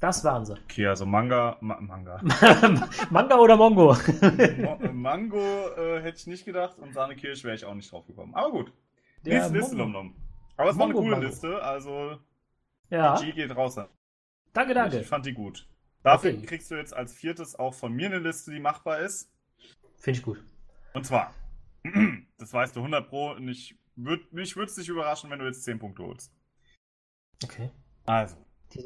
Das 0.00 0.24
waren 0.24 0.46
sie. 0.46 0.54
Okay, 0.70 0.86
also 0.86 1.04
Manga, 1.04 1.58
Ma 1.60 1.78
Manga. 1.80 2.20
Manga 3.10 3.36
oder 3.36 3.56
Mongo? 3.56 3.94
Mo 3.94 4.78
äh, 4.82 4.92
Mango 4.92 5.38
äh, 5.76 6.00
hätte 6.02 6.16
ich 6.18 6.26
nicht 6.26 6.44
gedacht 6.46 6.78
und 6.78 6.94
Sahnekirsch 6.94 7.44
wäre 7.44 7.54
ich 7.54 7.64
auch 7.66 7.74
nicht 7.74 7.92
drauf 7.92 8.06
gekommen. 8.06 8.34
Aber 8.34 8.50
gut. 8.50 8.72
Nächste 9.34 9.52
Liste, 9.52 9.76
Mongo. 9.76 9.98
Lomlom. 9.98 10.14
Aber 10.56 10.70
es 10.70 10.78
war 10.78 10.84
eine 10.86 10.94
coole. 10.94 11.18
Liste, 11.20 11.62
also 11.62 12.18
Ja, 12.90 13.20
G 13.20 13.32
geht 13.32 13.54
raus. 13.54 13.76
danke, 14.52 14.74
danke. 14.74 15.00
Ich 15.00 15.06
fand 15.06 15.26
die 15.26 15.34
gut. 15.34 15.68
Dafür 16.02 16.32
Okay. 16.32 16.46
kriegst 16.46 16.70
du 16.70 16.76
jetzt 16.76 16.94
als 16.94 17.12
viertes 17.14 17.56
auch 17.58 17.74
von 17.74 17.92
mir 17.92 18.06
eine 18.06 18.18
Liste, 18.18 18.52
die 18.52 18.60
machbar 18.60 19.00
ist. 19.00 19.32
Finde 19.98 20.18
ich 20.18 20.24
gut. 20.24 20.42
Und 20.94 21.04
zwar, 21.04 21.34
das 22.38 22.52
weißt 22.52 22.76
du 22.76 22.80
100 22.80 23.08
Pro, 23.08 23.32
und 23.32 23.48
ich 23.48 23.76
würd, 23.96 24.32
mich 24.32 24.56
würde 24.56 24.70
es 24.70 24.76
nicht 24.76 24.88
überraschen, 24.88 25.30
wenn 25.30 25.38
du 25.40 25.46
jetzt 25.46 25.64
10 25.64 25.78
Punkte 25.78 26.04
holst. 26.04 26.32
Okay. 27.42 27.70
Also, 28.06 28.36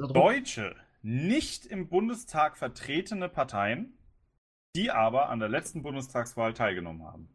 deutsche, 0.08 0.74
nicht 1.02 1.66
im 1.66 1.88
Bundestag 1.88 2.56
vertretene 2.56 3.28
Parteien, 3.28 3.96
die 4.74 4.90
aber 4.90 5.28
an 5.28 5.40
der 5.40 5.48
letzten 5.48 5.82
Bundestagswahl 5.82 6.54
teilgenommen 6.54 7.02
haben. 7.04 7.28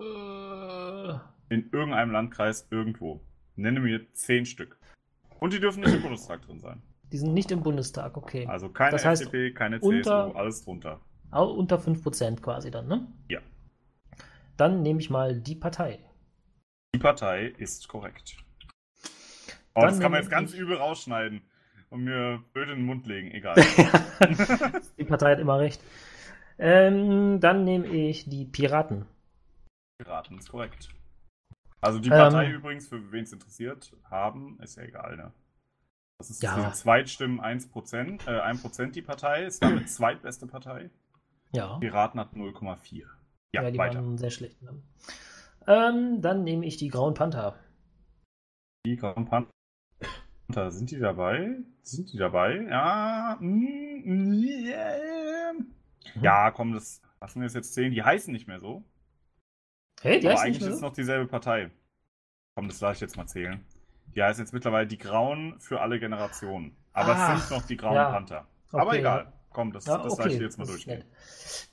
Äh, 0.00 1.18
In 1.52 1.68
irgendeinem 1.72 2.10
Landkreis 2.12 2.66
irgendwo. 2.70 3.20
Nenne 3.56 3.80
mir 3.80 4.12
10 4.14 4.46
Stück. 4.46 4.78
Und 5.38 5.52
die 5.52 5.60
dürfen 5.60 5.82
nicht 5.82 5.94
im 5.94 6.02
Bundestag 6.02 6.42
drin 6.42 6.60
sein. 6.60 6.82
die 7.12 7.18
sind 7.18 7.34
nicht 7.34 7.50
im 7.50 7.62
Bundestag, 7.62 8.16
okay. 8.16 8.46
Also 8.46 8.70
keine 8.70 8.92
Das 8.92 9.04
heißt, 9.04 9.22
FDP, 9.22 9.52
keine 9.52 9.80
CSU, 9.80 9.88
unter- 9.90 10.34
alles 10.36 10.64
drunter. 10.64 11.00
Unter 11.30 11.78
5% 11.78 12.40
quasi 12.40 12.70
dann, 12.70 12.88
ne? 12.88 13.06
Ja. 13.28 13.40
Dann 14.56 14.82
nehme 14.82 15.00
ich 15.00 15.10
mal 15.10 15.38
die 15.40 15.54
Partei. 15.54 15.98
Die 16.94 16.98
Partei 16.98 17.46
ist 17.58 17.88
korrekt. 17.88 18.36
Oh, 19.74 19.80
Dann 19.80 19.90
das 19.90 20.00
kann 20.00 20.12
man 20.12 20.20
jetzt 20.20 20.30
ganz 20.30 20.52
übel 20.54 20.76
rausschneiden 20.76 21.42
und 21.90 22.04
mir 22.04 22.42
blöd 22.52 22.68
in 22.68 22.76
den 22.76 22.84
Mund 22.86 23.06
legen, 23.06 23.30
egal. 23.30 23.54
die 24.98 25.04
Partei 25.04 25.32
hat 25.32 25.38
immer 25.40 25.58
recht. 25.58 25.82
Ähm, 26.58 27.40
dann 27.40 27.64
nehme 27.64 27.86
ich 27.86 28.28
die 28.28 28.44
Piraten. 28.44 29.06
Piraten 29.98 30.38
ist 30.38 30.50
korrekt. 30.50 30.88
Also 31.82 31.98
die 31.98 32.08
Ähm. 32.08 32.16
Partei 32.16 32.50
übrigens, 32.50 32.88
für 32.88 33.12
wen 33.12 33.24
es 33.24 33.32
interessiert, 33.32 33.94
haben, 34.10 34.58
ist 34.60 34.76
ja 34.76 34.84
egal, 34.84 35.16
ne? 35.16 35.32
Das 36.18 36.30
ist 36.30 36.42
Ja. 36.42 36.56
die 36.68 36.72
Zweitstimmen 36.74 37.40
1%, 37.40 38.26
äh, 38.28 38.40
1% 38.40 38.94
die 38.94 39.02
Partei, 39.02 39.44
ist 39.44 39.62
damit 39.62 39.88
zweitbeste 39.90 40.46
Partei. 40.46 40.90
Ja. 41.52 41.76
Piraten 41.78 42.20
hat 42.20 42.32
0,4. 42.34 43.04
Ja, 43.52 43.62
Ja, 43.62 43.70
die 43.70 43.78
weiter. 43.78 43.96
waren 43.96 44.16
sehr 44.16 44.30
schlecht. 44.30 44.62
Ne? 44.62 44.80
Ähm, 45.66 46.22
dann 46.22 46.44
nehme 46.44 46.64
ich 46.64 46.76
die 46.76 46.88
Grauen 46.88 47.14
Panther. 47.14 47.58
Die 48.86 48.96
Grauen 48.96 49.26
Panther, 49.26 49.50
sind 50.70 50.90
die 50.90 50.98
dabei? 50.98 51.56
Sind 51.82 52.12
die 52.12 52.16
dabei? 52.16 52.62
Ja. 52.62 53.36
mm, 53.40 54.32
yeah. 54.32 55.52
Ja, 56.20 56.50
komm, 56.52 56.72
das 56.72 57.00
lassen 57.20 57.40
wir 57.40 57.46
es 57.46 57.54
jetzt 57.54 57.74
zählen. 57.74 57.92
Die 57.92 58.02
heißen 58.02 58.32
nicht 58.32 58.46
mehr 58.48 58.60
so. 58.60 58.84
Hey, 60.02 60.20
die 60.20 60.26
aber 60.26 60.34
heißt 60.34 60.44
eigentlich 60.44 60.60
ist 60.62 60.74
es 60.74 60.80
noch 60.80 60.92
dieselbe 60.92 61.26
Partei. 61.26 61.70
Komm, 62.54 62.68
das 62.68 62.80
lasse 62.80 62.94
ich 62.96 63.00
jetzt 63.00 63.16
mal 63.16 63.26
zählen. 63.26 63.64
Die 64.14 64.22
heißen 64.22 64.44
jetzt 64.44 64.52
mittlerweile 64.52 64.86
die 64.86 64.98
Grauen 64.98 65.58
für 65.60 65.80
alle 65.80 65.98
Generationen. 65.98 66.76
Aber 66.92 67.14
Ach, 67.16 67.36
es 67.36 67.48
sind 67.48 67.56
noch 67.58 67.66
die 67.66 67.76
Grauen 67.76 67.94
ja. 67.94 68.10
Panther. 68.10 68.46
Aber 68.72 68.88
Okay, 68.88 68.98
egal. 68.98 69.24
ja. 69.24 69.32
Komm, 69.50 69.72
das, 69.72 69.86
Ja, 69.86 69.98
das 69.98 70.12
okay, 70.12 70.22
lasse 70.24 70.36
ich 70.36 70.40
jetzt 70.42 70.58
mal 70.58 70.66
durchgehen. 70.66 71.04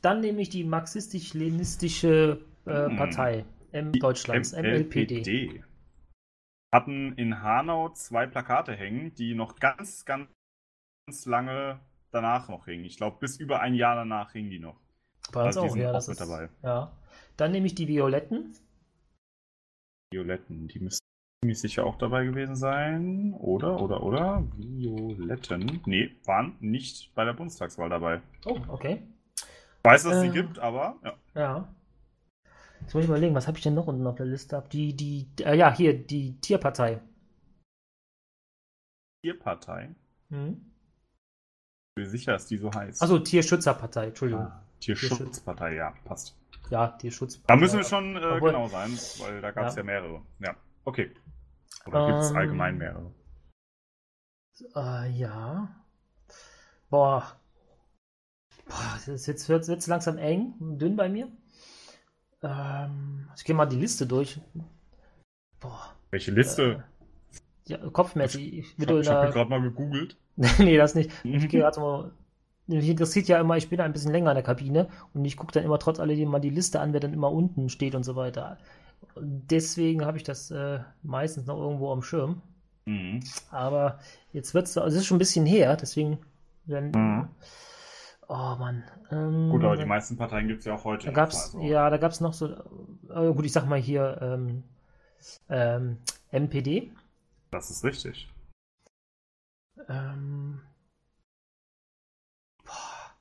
Dann 0.02 0.22
nehme 0.22 0.42
ich 0.42 0.50
die 0.50 0.64
marxistisch-leninistische 0.64 2.40
äh, 2.66 2.86
Hm. 2.86 2.98
Partei 2.98 3.46
M 3.72 3.92
Deutschlands, 3.94 4.54
MLPD. 4.54 5.16
MLPD. 5.16 5.64
Hatten 6.74 7.14
in 7.14 7.42
Hanau 7.42 7.90
zwei 7.90 8.28
Plakate 8.28 8.74
hängen, 8.76 9.14
die 9.16 9.34
noch 9.34 9.56
ganz, 9.60 10.06
ganz, 10.06 10.30
ganz 11.08 11.26
lange 11.26 11.80
danach 12.12 12.48
noch 12.50 12.66
hingen. 12.66 12.86
Ich 12.86 12.98
glaube, 12.98 13.18
bis 13.20 13.38
über 13.38 13.60
ein 13.62 13.74
Jahr 13.76 13.96
danach 13.96 14.32
hingen 14.34 14.50
die 14.52 14.60
noch. 14.60 14.80
Bei 15.32 15.46
uns 15.46 15.58
Also 15.58 15.62
auch, 15.62 15.76
ja. 15.76 15.92
Das 15.92 16.08
mit 16.08 16.20
ist, 16.20 16.22
dabei. 16.22 16.50
Ja. 16.64 16.92
Dann 17.40 17.52
nehme 17.52 17.68
ich 17.68 17.76
die 17.76 17.88
Violetten. 17.88 18.54
Violetten, 20.12 20.68
die 20.68 20.80
müssen 20.80 21.00
Ziemlich 21.42 21.62
sicher 21.62 21.86
auch 21.86 21.98
dabei 21.98 22.26
gewesen 22.26 22.58
sein. 22.58 23.34
Oder, 23.34 23.80
oder, 23.82 24.04
oder? 24.04 24.46
Violetten. 24.58 25.82
Nee, 25.86 26.14
waren 26.26 26.58
nicht 26.60 27.16
bei 27.16 27.24
der 27.24 27.32
Bundestagswahl 27.32 27.90
dabei. 27.90 28.22
Oh, 28.46 28.60
okay. 28.68 29.04
Ich 29.38 29.84
weiß, 29.84 30.04
dass 30.04 30.18
Äh. 30.18 30.22
sie 30.24 30.30
gibt, 30.32 30.60
aber 30.60 31.00
ja. 31.02 31.18
Ja. 31.36 31.76
Jetzt 32.82 32.94
muss 32.94 33.04
ich 33.04 33.10
überlegen, 33.10 33.36
was 33.36 33.48
habe 33.48 33.58
ich 33.58 33.64
denn 33.64 33.74
noch 33.74 33.88
unten 33.88 34.06
auf 34.06 34.16
der 34.16 34.26
Liste? 34.26 34.58
ab? 34.58 34.70
Die, 34.70 34.94
die, 34.94 35.30
äh, 35.40 35.56
ja, 35.56 35.74
hier, 35.74 35.98
die 35.98 36.38
Tierpartei. 36.42 37.00
Tierpartei. 39.24 39.96
Hm? 40.32 40.72
Ich 41.96 42.04
bin 42.04 42.10
sicher, 42.10 42.34
dass 42.34 42.48
die 42.48 42.58
so 42.58 42.74
heißt. 42.74 43.02
Achso, 43.02 43.18
Tierschützerpartei, 43.20 44.08
Entschüdigung. 44.08 44.42
Ah, 44.42 44.62
Tierschutzpartei, 44.82 45.76
ja, 45.76 45.94
passt. 46.04 46.39
Ja, 46.70 46.88
Tierschutzpartei. 46.90 47.54
Da 47.54 47.60
müssen 47.60 47.78
wir 47.78 47.84
schon 47.84 48.16
äh, 48.16 48.20
Obwohl- 48.20 48.52
genau 48.52 48.68
sein, 48.68 48.92
weil 49.20 49.42
da 49.42 49.52
gab 49.52 49.68
es 49.68 49.76
Ja. 49.76 49.80
ja. 49.82 49.84
mehrere. 49.86 50.22
Ja, 50.40 50.56
okay. 50.86 51.12
Oder 51.86 52.08
gibt 52.08 52.20
es 52.20 52.32
Ähm, 52.32 52.38
allgemein 52.38 52.78
mehrere? 52.78 53.12
Äh, 54.76 55.10
ja. 55.12 55.76
Boah. 56.90 57.40
Boah, 58.68 59.00
jetzt 59.08 59.50
wird 59.50 59.68
jetzt 59.68 59.88
langsam 59.88 60.18
eng, 60.18 60.54
dünn 60.78 60.96
bei 60.96 61.10
mir. 61.10 61.32
Ähm, 62.44 63.30
ich 63.36 63.44
gehe 63.44 63.56
mal 63.56 63.66
die 63.66 63.78
Liste 63.80 64.06
durch. 64.06 64.40
Boah. 65.60 65.96
Welche 66.12 66.32
Liste? 66.32 66.84
Ja, 67.68 67.78
kopfmäßig. 67.90 68.54
Ich, 68.54 68.78
ich 68.78 68.80
wie 68.80 68.86
habe 69.10 69.32
gerade 69.32 69.50
mal 69.50 69.62
gegoogelt. 69.62 70.18
nee, 70.60 70.78
das 70.78 70.96
nicht. 70.96 71.12
Ich 71.24 71.48
gehe 71.50 71.62
gerade 71.62 71.80
mal. 71.80 72.12
Mich 72.70 72.90
interessiert 72.90 73.28
ja 73.28 73.40
immer, 73.40 73.58
ich 73.58 73.70
bin 73.70 73.82
ein 73.82 73.94
bisschen 73.94 74.12
länger 74.12 74.32
in 74.32 74.36
der 74.36 74.44
Kabine 74.44 74.88
und 75.14 75.26
ich 75.26 75.38
gucke 75.38 75.52
dann 75.52 75.64
immer 75.64 75.80
trotz 75.80 76.00
alledem 76.00 76.30
mal 76.30 76.40
die 76.40 76.50
Liste 76.50 76.80
an, 76.80 76.94
wer 76.94 77.00
dann 77.00 77.14
immer 77.14 77.32
unten 77.32 77.70
steht 77.70 77.96
und 77.96 78.04
so 78.04 78.16
weiter. 78.16 78.58
Deswegen 79.20 80.06
habe 80.06 80.18
ich 80.18 80.24
das 80.24 80.52
äh, 80.52 80.80
meistens 81.04 81.46
noch 81.48 81.58
irgendwo 81.58 81.92
am 81.92 82.04
Schirm. 82.04 82.42
Mhm. 82.86 83.22
Aber 83.52 84.00
jetzt 84.34 84.54
wird 84.54 84.68
es, 84.68 84.78
also 84.78 84.96
es 84.96 85.02
ist 85.02 85.08
schon 85.08 85.16
ein 85.16 85.20
bisschen 85.20 85.46
her, 85.46 85.76
deswegen. 85.76 86.20
Wenn, 86.66 86.92
Mhm. 86.92 87.28
Oh 88.28 88.56
Mann. 88.60 88.84
Ähm, 89.10 89.50
Gut, 89.50 89.64
aber 89.64 89.76
die 89.76 89.86
meisten 89.86 90.16
Parteien 90.16 90.48
gibt 90.48 90.60
es 90.60 90.66
ja 90.66 90.76
auch 90.76 90.84
heute. 90.84 91.08
da 91.08 91.12
gab's, 91.12 91.56
also. 91.56 91.62
ja, 91.62 91.90
da 91.90 91.98
gab 91.98 92.12
es 92.12 92.22
noch 92.22 92.34
so, 92.34 92.48
äh, 93.10 93.34
gut, 93.34 93.44
ich 93.44 93.52
sag 93.52 93.66
mal 93.66 93.80
hier, 93.80 94.20
ähm, 94.22 94.64
ähm, 95.50 95.98
MPD. 96.32 96.92
Das 97.50 97.72
ist 97.72 97.84
richtig. 97.84 98.30
Ähm, 99.88 100.62
boah, 102.64 103.16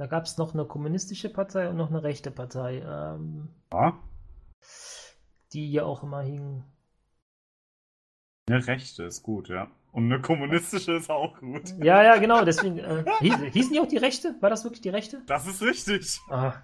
da 0.00 0.06
gab 0.06 0.24
es 0.24 0.38
noch 0.38 0.54
eine 0.54 0.64
kommunistische 0.64 1.28
Partei 1.30 1.68
und 1.68 1.76
noch 1.76 1.90
eine 1.90 2.02
rechte 2.02 2.30
Partei, 2.30 2.78
ähm, 2.84 3.48
Ja, 3.72 3.98
die 5.52 5.66
hier 5.68 5.86
auch 5.86 6.02
immer 6.02 6.22
hingen. 6.22 6.64
eine 8.48 8.66
rechte 8.66 9.04
ist 9.04 9.22
gut, 9.22 9.48
ja. 9.48 9.70
Und 9.92 10.04
eine 10.04 10.20
kommunistische 10.20 10.92
ist 10.92 11.10
auch 11.10 11.38
gut. 11.38 11.74
Ja, 11.78 12.02
ja, 12.02 12.16
genau, 12.16 12.44
deswegen, 12.44 12.78
äh, 12.78 13.04
hieß, 13.20 13.36
hießen 13.52 13.72
die 13.72 13.80
auch 13.80 13.86
die 13.88 13.96
Rechte? 13.98 14.34
War 14.40 14.48
das 14.50 14.64
wirklich 14.64 14.80
die 14.80 14.88
Rechte? 14.88 15.20
Das 15.26 15.46
ist 15.46 15.60
richtig. 15.62 16.18
Ah, 16.30 16.54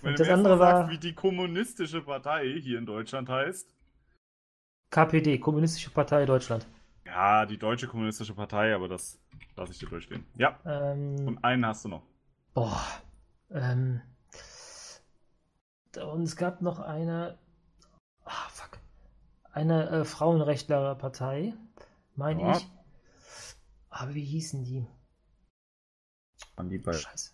Wenn 0.00 0.12
Und 0.12 0.20
das 0.20 0.28
andere 0.28 0.58
war- 0.58 0.78
sagst, 0.86 0.92
wie 0.92 0.98
die 0.98 1.14
kommunistische 1.14 2.00
Partei 2.02 2.58
hier 2.60 2.78
in 2.78 2.86
Deutschland 2.86 3.28
heißt. 3.28 3.68
KPD, 4.90 5.38
Kommunistische 5.38 5.90
Partei 5.90 6.24
Deutschland. 6.26 6.66
Ja, 7.06 7.46
die 7.46 7.58
Deutsche 7.58 7.86
Kommunistische 7.88 8.34
Partei, 8.34 8.74
aber 8.74 8.88
das 8.88 9.18
lasse 9.56 9.72
ich 9.72 9.78
dir 9.78 9.88
durchstehen. 9.88 10.24
Ja, 10.36 10.58
Ähm, 10.64 11.16
und 11.26 11.44
einen 11.44 11.66
hast 11.66 11.84
du 11.84 11.88
noch. 11.88 12.02
Boah. 12.54 12.80
Ähm. 13.50 14.00
Und 15.96 16.22
es 16.22 16.36
gab 16.36 16.62
noch 16.62 16.80
eine. 16.80 17.38
Ah, 18.24 18.48
fuck. 18.50 18.78
Eine 19.52 19.88
äh, 19.90 20.04
Frauenrechtlerpartei, 20.04 21.54
meine 22.16 22.40
Ja. 22.42 22.56
ich. 22.56 22.68
Aber 23.90 24.14
wie 24.14 24.24
hießen 24.24 24.64
die? 24.64 24.86
Waren 26.56 26.70
die 26.70 26.78
bei 26.78 26.92
Scheiße. 26.94 27.32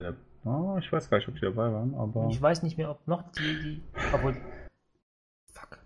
der... 0.00 0.16
Oh, 0.44 0.78
ich 0.78 0.90
weiß 0.90 1.10
gar 1.10 1.18
nicht, 1.18 1.28
ob 1.28 1.34
die 1.34 1.42
dabei 1.42 1.70
waren, 1.70 1.94
aber... 1.94 2.28
Ich 2.30 2.40
weiß 2.40 2.62
nicht 2.62 2.78
mehr, 2.78 2.90
ob 2.90 3.06
noch 3.06 3.30
die. 3.32 3.62
die 3.62 3.82
obwohl. 4.14 4.34
Fuck. 5.52 5.78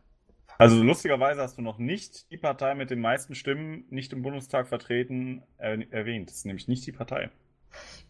Also 0.59 0.81
lustigerweise 0.85 1.41
hast 1.43 1.59
du 1.59 1.63
noch 1.63 1.79
nicht 1.79 2.31
die 2.31 2.37
Partei 2.37 2.77
mit 2.77 2.91
den 2.91 3.01
meisten 3.01 3.35
Stimmen 3.35 3.85
nicht 3.91 4.13
im 4.13 4.23
Bundestag 4.23 4.69
vertreten 4.69 5.43
er 5.59 5.91
erwähnt. 5.93 6.29
Das 6.31 6.37
ist 6.37 6.47
nämlich 6.47 6.69
nicht 6.69 6.87
die 6.87 6.93
Partei. 6.93 7.31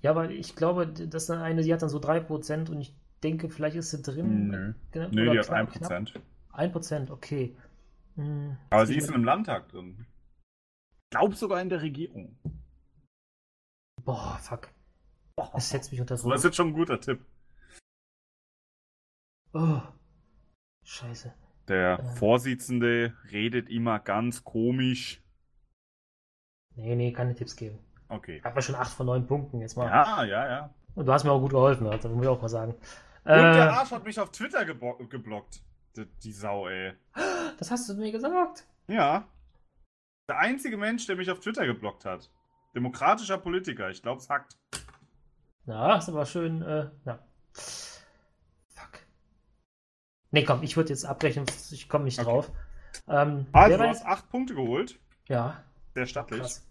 Ja, 0.04 0.10
aber 0.10 0.30
ich 0.30 0.54
glaube, 0.54 0.86
das 0.86 1.24
ist 1.24 1.30
eine, 1.30 1.62
die 1.62 1.72
hat 1.72 1.80
dann 1.80 1.88
so 1.88 1.98
3% 1.98 2.68
und 2.70 2.78
ich 2.82 2.94
denke, 3.22 3.48
vielleicht 3.48 3.74
ist 3.76 3.90
sie 3.90 4.02
drin. 4.02 4.48
Nö. 4.48 4.74
Genau, 4.92 5.08
Nö, 5.08 5.30
die 5.32 5.38
hat 5.38 5.46
knapp- 5.46 5.70
1%. 5.72 6.12
knapp 6.12 6.22
1%, 6.52 7.10
okay. 7.10 7.56
Hm, 8.16 8.56
Aber 8.68 8.86
sie 8.86 8.96
ist 8.98 9.10
im 9.10 9.24
Landtag 9.24 9.68
drin. 9.70 10.06
Ich 11.10 11.16
glaube 11.18 11.34
sogar 11.36 11.60
in 11.62 11.70
der 11.70 11.80
Regierung. 11.80 12.38
Boah, 14.04 14.38
fuck. 14.42 14.68
Das 15.54 15.70
setzt 15.70 15.90
mich 15.90 16.00
unter 16.02 16.16
So, 16.18 16.28
das 16.30 16.40
ist 16.40 16.44
jetzt 16.44 16.56
schon 16.56 16.68
ein 16.68 16.74
guter 16.74 17.00
Tipp. 17.00 17.24
Oh. 19.54 19.80
Scheiße. 20.84 21.32
Der 21.68 21.98
Ja. 21.98 22.04
Vorsitzende 22.16 23.16
redet 23.32 23.70
immer 23.70 23.98
ganz 24.00 24.44
komisch. 24.44 25.22
Nee, 26.76 26.94
nee, 26.94 27.12
keine 27.12 27.34
Tipps 27.34 27.56
geben. 27.56 27.78
Okay. 28.08 28.36
Ich 28.38 28.44
habe 28.44 28.60
schon 28.62 28.74
8 28.74 28.92
von 28.92 29.06
9 29.06 29.26
Punkten 29.26 29.60
jetzt 29.60 29.76
mal. 29.76 29.86
Ja, 29.88 30.24
ja, 30.24 30.48
ja. 30.48 30.70
Und 30.94 31.06
du 31.06 31.12
hast 31.12 31.24
mir 31.24 31.32
auch 31.32 31.40
gut 31.40 31.50
geholfen, 31.50 31.90
das 31.90 32.04
muss 32.04 32.22
ich 32.22 32.28
auch 32.28 32.40
mal 32.40 32.48
sagen. 32.48 32.72
Und 32.72 33.30
der 33.32 33.54
Äh, 33.54 33.60
Arsch 33.70 33.90
hat 33.90 34.04
mich 34.04 34.20
auf 34.20 34.30
Twitter 34.30 34.64
geblockt. 34.64 35.62
Die, 35.96 36.06
die 36.22 36.32
Sau, 36.32 36.68
ey. 36.68 36.92
das 37.58 37.70
hast 37.70 37.88
du 37.88 37.94
mir 37.94 38.12
gesagt. 38.12 38.66
Ja. 38.88 39.24
Der 40.28 40.38
einzige 40.38 40.76
Mensch, 40.76 41.06
der 41.06 41.16
mich 41.16 41.30
auf 41.30 41.40
Twitter 41.40 41.66
geblockt 41.66 42.04
hat. 42.04 42.30
Demokratischer 42.74 43.38
Politiker. 43.38 43.90
Ich 43.90 44.02
glaube, 44.02 44.20
es 44.20 44.28
hackt. 44.28 44.56
Ja, 45.66 45.96
ist 45.96 46.08
aber 46.08 46.26
schön, 46.26 46.62
äh, 46.62 46.90
ja. 47.04 47.18
Fuck. 47.54 49.00
Nee, 50.30 50.44
komm, 50.44 50.62
ich 50.62 50.76
würde 50.76 50.90
jetzt 50.90 51.04
abbrechen, 51.04 51.44
ich 51.70 51.88
komme 51.88 52.04
nicht 52.04 52.18
Okay. 52.18 52.28
drauf. 52.28 52.50
Ähm, 53.08 53.46
Also, 53.52 53.76
du 53.78 53.88
hast 53.88 54.04
acht 54.04 54.28
Punkte 54.30 54.54
geholt. 54.54 54.98
Ja, 55.28 55.62
Sehr 55.94 56.06
stattlich. 56.06 56.40
krass. 56.40 56.66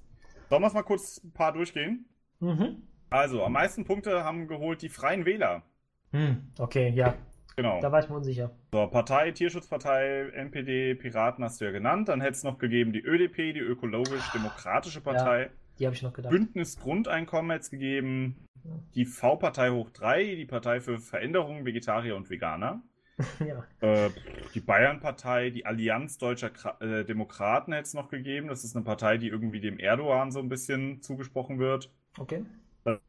Sollen 0.53 0.61
wir 0.61 0.67
es 0.67 0.73
mal 0.75 0.84
kurz 0.84 1.19
ein 1.23 1.31
paar 1.31 1.51
durchgehen? 1.51 2.05
Mhm. 2.39 2.84
Also, 3.09 3.43
am 3.43 3.53
meisten 3.53 3.85
Punkte 3.85 4.23
haben 4.23 4.47
geholt 4.47 4.84
die 4.84 4.89
Freien 4.89 5.25
Wähler. 5.25 5.63
Hm, 6.11 6.51
okay, 6.59 6.89
ja, 6.89 7.15
Genau. 7.55 7.81
da 7.81 7.91
war 7.91 8.03
ich 8.03 8.07
mir 8.07 8.17
unsicher. 8.17 8.51
So, 8.71 8.85
Partei, 8.85 9.31
Tierschutzpartei, 9.31 10.30
NPD, 10.35 10.93
Piraten 10.93 11.43
hast 11.43 11.59
du 11.59 11.65
ja 11.65 11.71
genannt. 11.71 12.07
Dann 12.07 12.21
hätte 12.21 12.34
es 12.34 12.43
noch 12.43 12.59
gegeben 12.59 12.93
die 12.93 13.01
ÖDP, 13.03 13.53
die 13.53 13.61
Ökologisch-Demokratische 13.61 15.01
Partei. 15.01 15.49
Die 15.80 15.88
habe 15.88 15.95
ich 15.95 16.03
noch 16.03 16.13
gedacht. 16.13 16.30
Bündnis 16.30 16.77
Grundeinkommen 16.80 17.49
hätte 17.49 17.61
es 17.63 17.71
gegeben. 17.71 18.45
Die 18.93 19.05
V-Partei 19.05 19.71
hoch 19.71 19.89
3, 19.89 20.35
die 20.35 20.45
Partei 20.45 20.81
für 20.81 20.99
Veränderung, 20.99 21.65
Vegetarier 21.65 22.15
und 22.15 22.30
Veganer. 22.30 22.84
ja. 23.45 23.64
Äh, 23.81 24.10
die 24.53 24.60
Bayern-Partei, 24.60 25.49
die 25.49 25.65
Allianz 25.65 26.18
Deutscher 26.18 26.49
Kra 26.49 26.77
äh, 26.81 27.06
Demokraten 27.06 27.73
hätte 27.73 27.84
es 27.84 27.94
noch 27.94 28.10
gegeben. 28.10 28.48
Das 28.48 28.64
ist 28.64 28.76
eine 28.76 28.85
Partei, 28.85 29.18
die 29.18 29.27
irgendwie 29.27 29.61
dem 29.61 29.80
Erdogan 29.80 30.31
so 30.31 30.40
ein 30.40 30.49
bisschen 30.49 31.02
zugesprochen 31.02 31.60
wird. 31.60 31.91
Okay. 32.18 32.45
Dann 32.84 32.99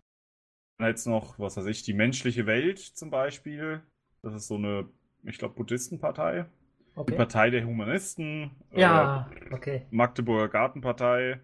hätte 0.80 0.94
es 0.98 1.06
noch, 1.06 1.38
was 1.38 1.56
weiß 1.56 1.66
ich, 1.66 1.82
die 1.82 1.94
menschliche 1.94 2.46
Welt 2.46 2.78
zum 2.78 3.10
Beispiel. 3.10 3.82
Das 4.22 4.34
ist 4.34 4.48
so 4.48 4.56
eine, 4.56 4.88
ich 5.22 5.38
glaube, 5.38 5.54
Buddhistenpartei. 5.54 6.46
Die 6.96 7.00
Okay. 7.00 7.16
Partei 7.16 7.50
der 7.50 7.64
Humanisten. 7.66 8.52
Ja, 8.72 9.28
okay. 9.50 9.76
Äh, 9.76 9.86
Magdeburger 9.90 10.48
Gartenpartei. 10.48 11.40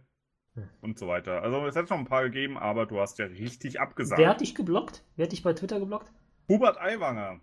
Hm. 0.55 0.69
Und 0.81 0.99
so 0.99 1.09
weiter. 1.09 1.43
Also 1.43 1.67
es 1.67 1.77
hätte 1.77 1.91
noch 1.93 1.99
ein 1.99 2.07
paar 2.07 2.23
gegeben, 2.25 2.59
aber 2.59 2.87
du 2.87 3.01
hast 3.01 3.19
ja 3.19 3.27
richtig 3.27 3.81
abgesagt. 3.81 4.21
Wer 4.21 4.29
hat 4.29 4.41
dich 4.41 4.55
geblockt? 4.55 5.05
Wer 5.17 5.25
hat 5.25 5.33
dich 5.33 5.43
bei 5.43 5.53
Twitter 5.53 5.79
geblockt? 5.81 6.13
Hubert 6.49 6.79
Aiwanger, 6.79 7.41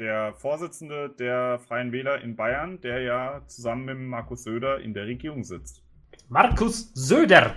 der 0.00 0.32
Vorsitzende 0.34 1.10
der 1.10 1.58
Freien 1.60 1.92
Wähler 1.92 2.22
in 2.22 2.34
Bayern, 2.34 2.80
der 2.80 3.02
ja 3.02 3.42
zusammen 3.46 3.84
mit 3.84 3.98
Markus 3.98 4.42
Söder 4.42 4.80
in 4.80 4.94
der 4.94 5.04
Regierung 5.04 5.44
sitzt. 5.44 5.82
Markus 6.28 6.92
Söder, 6.94 7.56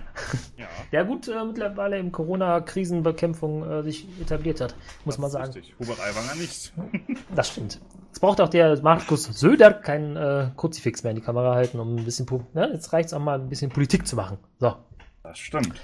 Ja, 0.57 0.68
der 0.91 1.06
gut 1.06 1.28
äh, 1.28 1.45
mittlerweile 1.45 1.99
im 1.99 2.11
Corona-Krisenbekämpfung 2.11 3.70
äh, 3.70 3.84
sich 3.84 4.07
etabliert 4.20 4.61
hat, 4.61 4.76
muss 5.06 5.15
das 5.15 5.22
man 5.22 5.30
sagen. 5.30 5.53
Richtig. 5.53 5.76
Hubert 5.80 5.99
Aiwanger 5.99 6.36
nicht. 6.36 6.74
Das 7.36 7.49
stimmt. 7.49 7.80
Jetzt 8.07 8.20
braucht 8.20 8.41
auch 8.41 8.49
der 8.49 8.80
Markus 8.82 9.24
Söder 9.26 9.74
keinen 9.74 10.18
äh, 10.18 10.49
Kruzifix 10.57 11.03
mehr 11.03 11.11
in 11.11 11.18
die 11.18 11.24
Kamera 11.24 11.56
halten, 11.56 11.80
um 11.80 11.95
ein 11.95 12.03
bisschen, 12.03 12.28
ne? 12.53 12.70
jetzt 12.74 12.94
reicht 12.94 13.07
es 13.07 13.14
auch 13.14 13.20
mal 13.20 13.40
ein 13.40 13.49
bisschen 13.49 13.72
Politik 13.72 14.07
zu 14.07 14.15
machen. 14.15 14.38
So. 14.60 14.76
Das 15.24 15.38
stimmt. 15.38 15.80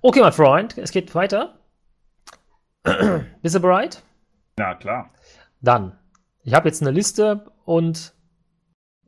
Okay, 0.00 0.20
mein 0.20 0.32
Freund, 0.32 0.76
es 0.78 0.90
geht 0.90 1.14
weiter. 1.14 1.58
Bist 3.42 3.54
du 3.54 3.60
bereit? 3.60 4.02
Ja, 4.58 4.74
klar. 4.74 5.10
Dann, 5.62 5.96
ich 6.42 6.54
habe 6.54 6.68
jetzt 6.68 6.82
eine 6.82 6.90
Liste 6.90 7.50
und 7.64 8.14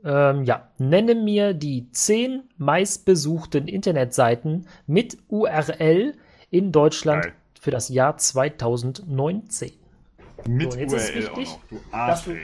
ähm, 0.05 0.44
ja, 0.44 0.70
nenne 0.78 1.14
mir 1.14 1.52
die 1.52 1.90
10 1.90 2.44
meistbesuchten 2.56 3.66
Internetseiten 3.66 4.68
mit 4.86 5.18
URL 5.28 6.14
in 6.51 6.70
Deutschland 6.70 7.24
Geil. 7.24 7.35
für 7.60 7.70
das 7.72 7.89
Jahr 7.89 8.16
2019. 8.16 9.72
Mit 10.47 10.72
So, 10.72 10.78
jetzt 10.78 10.93
ist 10.93 11.10
URL 11.10 11.16
wichtig, 11.16 11.48
auch 11.48 11.59
noch. 11.59 11.68
Du 11.68 11.81
Arsch, 11.90 12.24
du-. 12.24 12.36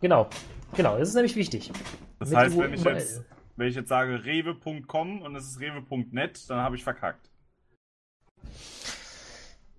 Genau, 0.00 0.28
genau, 0.74 0.98
das 0.98 1.10
ist 1.10 1.14
nämlich 1.14 1.36
wichtig. 1.36 1.70
Das 2.18 2.30
Mit 2.30 2.38
heißt, 2.38 2.58
wenn 2.58 2.74
ich 2.74 2.84
jetzt, 2.84 3.24
wenn 3.56 3.68
ich 3.68 3.76
jetzt 3.76 3.88
sage 3.88 4.24
rewe.com 4.24 5.22
und 5.22 5.36
es 5.36 5.44
ist 5.46 5.60
rewe.net, 5.60 6.50
dann 6.50 6.58
habe 6.58 6.74
ich 6.74 6.82
verkackt. 6.82 7.30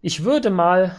Ich 0.02 0.24
würde 0.24 0.50
mal, 0.52 0.96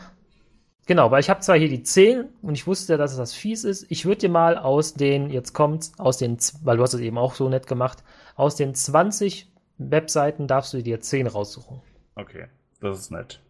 genau, 0.86 1.10
weil 1.10 1.20
ich 1.20 1.28
habe 1.30 1.40
zwar 1.40 1.56
hier 1.58 1.68
die 1.68 1.82
10 1.82 2.24
und 2.42 2.54
ich 2.54 2.66
wusste, 2.66 2.96
dass 2.96 3.16
das 3.16 3.34
fies 3.34 3.64
ist. 3.64 3.86
Ich 3.90 4.04
würde 4.06 4.22
dir 4.22 4.28
mal 4.30 4.56
aus 4.56 4.94
den, 4.94 5.30
jetzt 5.30 5.52
kommt's, 5.52 5.92
aus 5.98 6.18
den, 6.18 6.38
weil 6.62 6.76
du 6.78 6.82
hast 6.82 6.94
es 6.94 7.00
eben 7.00 7.18
auch 7.18 7.34
so 7.34 7.48
nett 7.48 7.66
gemacht, 7.66 8.02
aus 8.34 8.56
den 8.56 8.74
20 8.74 9.50
Webseiten 9.78 10.46
darfst 10.46 10.72
du 10.72 10.82
dir 10.82 11.00
10 11.00 11.26
raussuchen. 11.26 11.80
Okay, 12.14 12.46
das 12.80 12.98
ist 12.98 13.10
nett. 13.10 13.40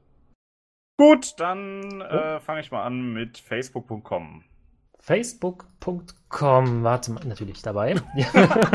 Gut, 0.99 1.35
dann 1.39 2.01
äh, 2.01 2.41
fange 2.41 2.61
ich 2.61 2.71
mal 2.73 2.83
an 2.85 3.13
mit 3.13 3.39
facebook.com. 3.39 4.43
Facebook.com, 4.99 6.83
warte 6.83 7.13
mal, 7.13 7.25
natürlich 7.27 7.63
dabei. 7.63 7.95
Ja. 8.17 8.27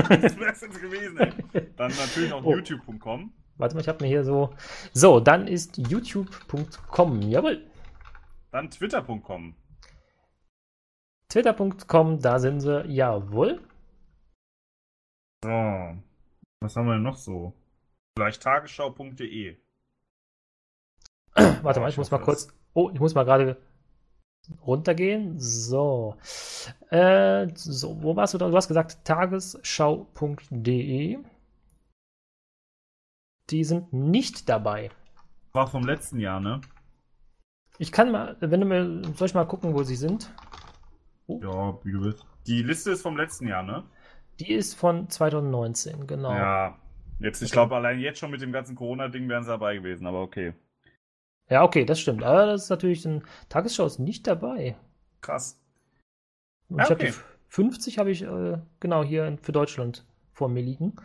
das 0.07 0.37
wäre 0.39 0.51
es 0.53 0.61
gewesen, 0.61 1.17
ey. 1.19 1.33
Dann 1.75 1.91
natürlich 1.99 2.31
auch 2.31 2.43
Oh. 2.43 2.51
youtube.com. 2.55 3.33
warte 3.57 3.75
mal, 3.75 3.81
ich 3.81 3.87
habe 3.89 4.03
mir 4.03 4.07
hier 4.07 4.23
so. 4.23 4.51
So, 4.93 5.19
dann 5.19 5.47
ist 5.47 5.77
youtube.com, 5.77 7.21
jawohl. 7.23 7.65
Dann 8.51 8.69
twitter.com. 8.69 9.55
Twitter.com, 11.29 12.19
da 12.19 12.39
sind 12.39 12.59
sie, 12.59 12.85
jawohl. 12.87 13.65
So. 15.43 15.49
Was 15.49 16.75
haben 16.75 16.87
wir 16.87 16.93
denn 16.93 17.03
noch 17.03 17.15
so? 17.15 17.53
Vielleicht 18.17 18.43
tagesschau.de. 18.43 19.57
Warte 21.63 21.79
mal, 21.79 21.89
ich 21.89 21.97
muss 21.97 22.11
mal 22.11 22.19
kurz. 22.19 22.49
Oh, 22.73 22.91
ich 22.93 22.99
muss 22.99 23.15
mal 23.15 23.23
gerade 23.23 23.55
runtergehen. 24.61 25.39
So. 25.39 26.17
Äh, 26.89 27.47
so, 27.55 28.03
wo 28.03 28.17
warst 28.17 28.33
du 28.33 28.37
da? 28.37 28.49
Du 28.49 28.57
hast 28.57 28.67
gesagt 28.67 29.05
tagesschau.de. 29.05 31.19
Die 33.49 33.63
sind 33.63 33.93
nicht 33.93 34.49
dabei. 34.49 34.91
War 35.53 35.67
vom 35.67 35.83
letzten 35.83 36.19
Jahr, 36.19 36.41
ne? 36.41 36.59
Ich 37.81 37.91
kann 37.91 38.11
mal, 38.11 38.37
wenn 38.39 38.59
du 38.61 38.65
mir, 38.67 39.01
soll 39.15 39.25
ich 39.27 39.33
mal 39.33 39.45
gucken, 39.45 39.73
wo 39.73 39.81
sie 39.81 39.95
sind? 39.95 40.31
Ja, 41.27 41.83
wie 41.83 41.91
du 41.91 42.01
willst. 42.01 42.23
Die 42.45 42.61
Liste 42.61 42.91
ist 42.91 43.01
vom 43.01 43.17
letzten 43.17 43.47
Jahr, 43.47 43.63
ne? 43.63 43.83
Die 44.39 44.51
ist 44.51 44.75
von 44.75 45.09
2019, 45.09 46.05
genau. 46.05 46.31
Ja. 46.31 46.77
Jetzt, 47.19 47.41
ich 47.41 47.47
Okay. 47.49 47.53
glaube, 47.53 47.75
allein 47.75 47.99
jetzt 47.99 48.19
schon 48.19 48.29
mit 48.31 48.41
dem 48.41 48.51
ganzen 48.51 48.75
Corona-Ding 48.75 49.27
wären 49.29 49.43
sie 49.43 49.49
dabei 49.49 49.75
gewesen, 49.75 50.05
aber 50.05 50.21
okay. 50.21 50.53
Ja, 51.49 51.63
okay, 51.63 51.85
das 51.85 51.99
stimmt. 51.99 52.23
Aber 52.23 52.45
das 52.47 52.63
ist 52.63 52.69
natürlich 52.69 53.05
ein 53.05 53.23
Tagesschau 53.49 53.85
ist 53.85 53.99
nicht 53.99 54.25
dabei. 54.27 54.75
Krass. 55.21 55.59
Und 56.69 56.79
Ja, 56.79 56.85
ich 56.85 56.89
habe 56.91 57.01
okay. 57.03 57.11
die 57.11 57.17
50 57.49 57.97
habe 57.99 58.11
ich 58.11 58.23
äh, 58.23 58.57
genau 58.79 59.03
hier 59.03 59.37
für 59.41 59.51
Deutschland 59.51 60.05
vor 60.33 60.49
mir 60.49 60.61
liegen. 60.61 60.95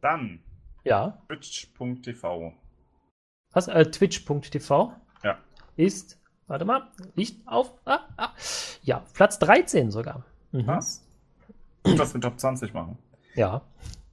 Dann 0.00 0.40
Ja. 0.84 1.18
twitch.tv. 1.28 2.54
Was? 3.52 3.68
Äh, 3.68 3.90
Twitch.tv. 3.90 4.92
ist, 5.76 6.18
warte 6.46 6.64
mal, 6.64 6.88
Licht 7.14 7.40
auf. 7.46 7.72
Ah, 7.84 8.00
ah, 8.16 8.30
ja, 8.82 9.02
Platz 9.14 9.38
13 9.38 9.90
sogar. 9.90 10.24
Mhm. 10.52 10.66
Was? 10.66 11.06
Gut, 11.82 11.98
dass 11.98 12.14
wir 12.14 12.20
Top 12.20 12.38
20 12.38 12.72
machen. 12.74 12.98
Ja. 13.34 13.62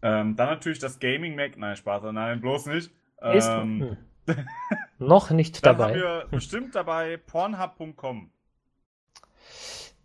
Ähm, 0.02 0.35
dann 0.35 0.49
natürlich 0.49 0.80
das 0.80 0.99
Gaming 0.99 1.35
Mac. 1.35 1.57
Nein, 1.57 1.76
Spaß, 1.76 2.03
nein, 2.11 2.41
bloß 2.41 2.68
nicht. 2.68 2.91
Ist 3.34 3.48
Ähm, 3.48 3.98
hm. 4.27 4.38
noch 4.99 5.30
nicht 5.31 5.65
dann 5.65 5.77
dabei. 5.77 5.91
haben 5.94 6.02
wir 6.02 6.27
bestimmt 6.30 6.76
dabei 6.76 7.18
pornhub.com. 7.18 8.30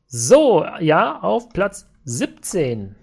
So, 0.06 0.64
ja, 0.80 1.20
auf 1.20 1.50
Platz 1.50 1.88
17. 2.04 2.94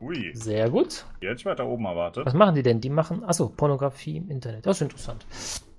Ui, 0.00 0.32
Sehr 0.34 0.68
gut. 0.70 1.04
die 1.20 1.26
hätte 1.26 1.36
ich 1.38 1.44
weiter 1.46 1.66
oben 1.66 1.84
erwartet. 1.84 2.26
Was 2.26 2.34
machen 2.34 2.54
die 2.54 2.62
denn? 2.62 2.80
Die 2.80 2.90
machen, 2.90 3.24
achso, 3.24 3.48
Pornografie 3.48 4.16
im 4.16 4.30
Internet. 4.30 4.66
Das 4.66 4.76
ist 4.78 4.82
interessant. 4.82 5.24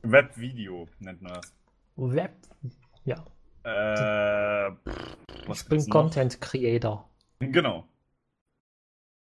Webvideo 0.01 0.87
nennt 0.99 1.21
man 1.21 1.33
das. 1.33 1.53
Web, 1.95 2.35
ja. 3.05 3.23
Äh, 3.63 4.71
pff, 4.71 5.17
was 5.47 5.61
Ich 5.61 5.69
bin? 5.69 5.89
Content 5.89 6.41
Creator. 6.41 7.09
Genau. 7.39 7.87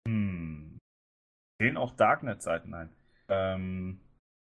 Hm. 0.08 0.78
Sehen 1.60 1.78
auch 1.78 1.96
Darknet-Seiten 1.96 2.74
ein. 2.74 2.90
Ähm. 3.30 4.00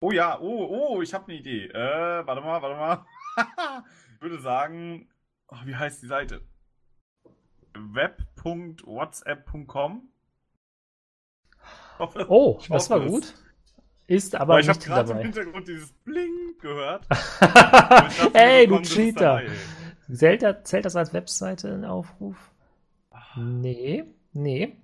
Oh 0.01 0.11
ja, 0.11 0.41
oh, 0.41 0.97
oh, 0.97 1.03
ich 1.03 1.15
habe 1.15 1.25
eine 1.25 1.35
Idee. 1.39 1.67
Äh, 1.67 2.27
warte 2.27 2.41
mal, 2.43 2.61
warte 2.61 2.77
mal. 2.77 3.07
ich 4.17 4.21
würde 4.21 4.41
sagen, 4.41 5.09
oh, 5.49 5.57
wie 5.65 5.77
heißt 5.77 6.03
die 6.03 6.09
Seite? 6.09 6.43
web.whatsapp.com. 7.77 10.09
Oh, 12.29 12.61
das 12.69 12.91
war 12.91 13.01
gut. 13.01 13.35
Ist 14.07 14.35
Aber 14.35 14.43
aber 14.43 14.61
ich 14.61 14.69
habe 14.69 14.79
nicht 14.79 14.87
gerade 14.87 15.13
im. 15.13 15.19
Hintergrund 15.19 15.67
dieses 15.67 15.93
Bling 15.93 16.44
gehört. 16.61 17.07
Und 17.11 17.17
ich 17.17 17.41
dachte 17.41 18.31
mir, 18.33 18.35
Ey, 18.41 18.67
du 18.67 18.79
das 18.79 18.89
Cheater. 18.89 19.43
Zählt, 20.13 20.43
das- 20.43 20.71
das 20.71 20.97
als 20.97 21.13
Webseite 21.13 21.73
ein 21.73 21.85
Aufruf? 21.85 22.37
Ah. 23.11 23.39
Nee, 23.41 24.05
nee. 24.33 24.77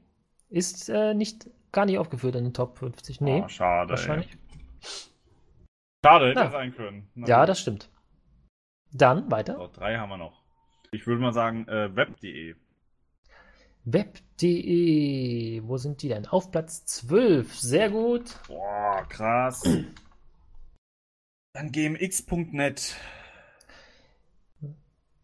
Ist 0.49 0.89
äh, 0.89 1.15
nicht 1.15 1.49
gar 1.73 1.85
nicht 1.87 1.99
aufgeführt 1.99 2.35
in 2.37 2.45
den 2.45 2.55
Top 2.55 2.79
50. 2.79 3.21
Nee, 3.21 3.43
Oh, 3.45 3.49
schade. 3.49 3.91
wahrscheinlich. 3.91 4.31
Ey. 4.33 4.39
Schade, 6.05 6.29
hätte 6.31 6.41
Ja. 6.41 6.51
sein 6.51 6.75
können. 6.75 7.11
Na 7.15 7.27
Ja, 7.29 7.47
das 7.47 7.61
stimmt. 7.61 7.91
Dann 8.93 9.31
weiter. 9.31 9.57
So, 9.57 9.69
drei 9.73 9.99
haben 9.99 10.09
wir 10.09 10.17
noch. 10.17 10.43
Ich 10.91 11.07
würde 11.07 11.21
mal 11.23 11.33
sagen, 11.33 11.69
äh, 11.69 11.95
web.de. 11.95 12.57
Web.de. 13.85 15.63
Wo 15.65 15.77
sind 15.77 16.03
die 16.03 16.09
denn? 16.09 16.27
Auf 16.27 16.51
Platz 16.51 16.85
12. 16.87 17.55
Sehr 17.59 17.91
gut. 17.91 18.37
Boah, 18.49 19.05
krass. 19.09 19.63
Dann 21.53 21.73
gmx.net. 21.73 22.95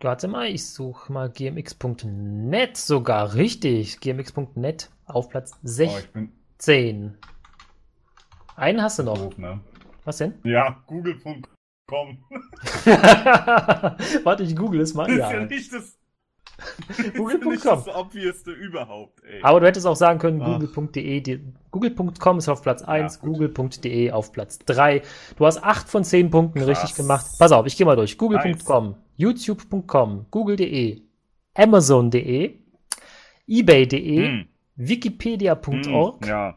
Warte 0.00 0.28
mal, 0.28 0.48
ich 0.48 0.66
suche 0.68 1.12
mal 1.12 1.30
gmx.net 1.30 2.76
sogar. 2.76 3.34
Richtig. 3.34 4.00
gmx.net 4.00 4.90
auf 5.06 5.28
Platz 5.28 5.52
Oh, 5.54 5.96
ich 5.98 6.08
bin 6.10 6.32
16. 6.58 7.18
Einen 8.56 8.82
hast 8.82 8.98
du 8.98 9.02
noch. 9.04 9.16
doof, 9.18 9.38
ne? 9.38 9.60
Was 10.04 10.18
denn? 10.18 10.34
Ja, 10.44 10.82
google.com. 10.86 11.44
Warte, 14.24 14.42
ich 14.42 14.56
google 14.56 14.80
es 14.80 14.94
mal. 14.94 15.06
Das 15.06 15.14
ist 15.14 15.20
ja 15.32 15.40
Ja. 15.40 15.46
nicht 15.46 15.72
das, 15.72 15.95
Google.com. 17.16 17.50
das, 17.50 17.58
ist 17.58 17.66
das 17.66 17.94
Obviousste 17.94 18.52
überhaupt, 18.52 19.22
ey. 19.24 19.40
Aber 19.42 19.60
du 19.60 19.66
hättest 19.66 19.86
auch 19.86 19.96
sagen 19.96 20.18
können, 20.18 20.38
google.de. 20.38 21.40
Google.com 21.70 22.38
ist 22.38 22.48
auf 22.48 22.62
Platz 22.62 22.82
1, 22.82 23.20
gut. 23.20 23.34
google.de 23.34 24.10
auf 24.10 24.32
Platz 24.32 24.58
3. 24.60 25.02
Du 25.36 25.44
hast 25.46 25.62
8 25.62 25.88
von 25.88 26.02
10 26.04 26.30
Punkten 26.30 26.60
Krass. 26.60 26.68
richtig 26.68 26.94
gemacht. 26.94 27.26
Pass 27.38 27.52
auf, 27.52 27.66
ich 27.66 27.76
gehe 27.76 27.84
mal 27.86 27.96
durch. 27.96 28.16
Google.com, 28.16 28.96
youtube.com, 29.16 30.26
google.de, 30.30 31.02
amazon.de, 31.54 32.58
ebay.de, 33.46 34.26
Hm, 34.26 34.46
wikipedia.org, 34.76 36.24
hm, 36.24 36.28
ja. 36.28 36.56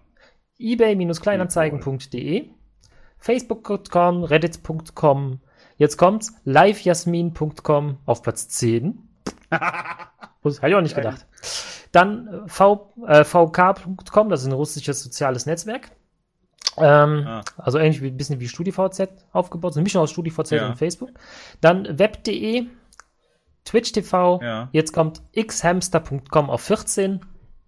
ebay-kleinanzeigen.de, 0.60 2.50
facebook.com, 3.18 4.24
reddit.com, 4.24 5.40
jetzt 5.78 5.98
kommt's, 5.98 6.34
livejasmin.com 6.46 7.98
auf 8.06 8.22
Platz 8.22 8.48
10. 8.50 9.09
Das 10.42 10.58
hätte 10.62 10.70
ich 10.70 10.76
auch 10.76 10.82
nicht 10.82 10.96
gedacht. 10.96 11.26
Dann 11.92 12.28
äh, 12.28 12.48
v, 12.48 12.94
äh, 13.08 13.24
vk.com, 13.26 14.30
das 14.30 14.42
ist 14.42 14.48
ein 14.48 14.54
russisches 14.54 15.04
soziales 15.04 15.46
Netzwerk. 15.46 15.92
Ähm, 16.78 17.26
Ah. 17.28 17.42
Also 17.58 17.78
ähnlich 17.78 18.02
wie 18.02 18.08
ein 18.08 18.16
bisschen 18.18 18.40
wie 18.40 18.48
StudiVZ 18.48 19.10
aufgebaut, 19.34 19.74
so 19.74 19.80
eine 19.80 19.84
Mischung 19.84 20.02
aus 20.02 20.12
StudiVZ 20.12 20.52
Ja. 20.52 20.68
und 20.68 20.78
Facebook. 20.78 21.10
Dann 21.62 22.00
web.de, 22.00 22.68
Twitch 23.66 23.92
TV, 23.92 24.40
Ja. 24.42 24.70
jetzt 24.72 24.94
kommt 24.94 25.22
xhamster.com 25.36 26.50
auf 26.50 26.62
14, 26.62 27.20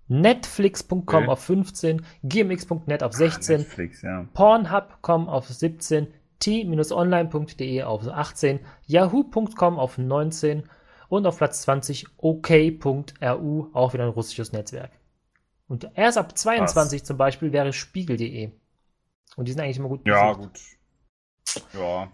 netflix.com 0.08 1.00
Okay. 1.02 1.28
auf 1.28 1.40
15, 1.44 2.06
gmx.net 2.24 3.04
auf 3.04 3.14
16, 3.14 3.58
Netflix, 3.62 4.02
ja. 4.02 4.26
Pornhub.com 4.34 5.28
auf 5.30 5.48
17, 5.48 6.08
t-online.de 6.40 7.84
auf 7.84 8.08
18, 8.08 8.60
yahoo.com 8.88 9.78
auf 9.80 9.98
19 9.98 10.64
und 11.12 11.28
auf 11.28 11.38
Platz 11.38 11.64
20 11.64 12.08
ok.ru, 12.18 13.70
auch 13.74 13.94
wieder 13.94 14.06
ein 14.06 14.10
russisches 14.12 14.54
Netzwerk. 14.54 14.92
Und 15.68 15.92
erst 15.96 16.18
ab 16.18 16.38
22 16.38 17.04
zum 17.04 17.18
Beispiel 17.18 17.52
wäre 17.52 17.74
spiegel.de. 17.74 18.52
Und 19.36 19.48
die 19.48 19.52
sind 19.52 19.60
eigentlich 19.62 19.78
immer 19.78 19.90
gut 19.90 20.08
Ja, 20.08 20.34
besucht. 20.34 20.54
gut. 20.54 21.74
Ja. 21.74 22.12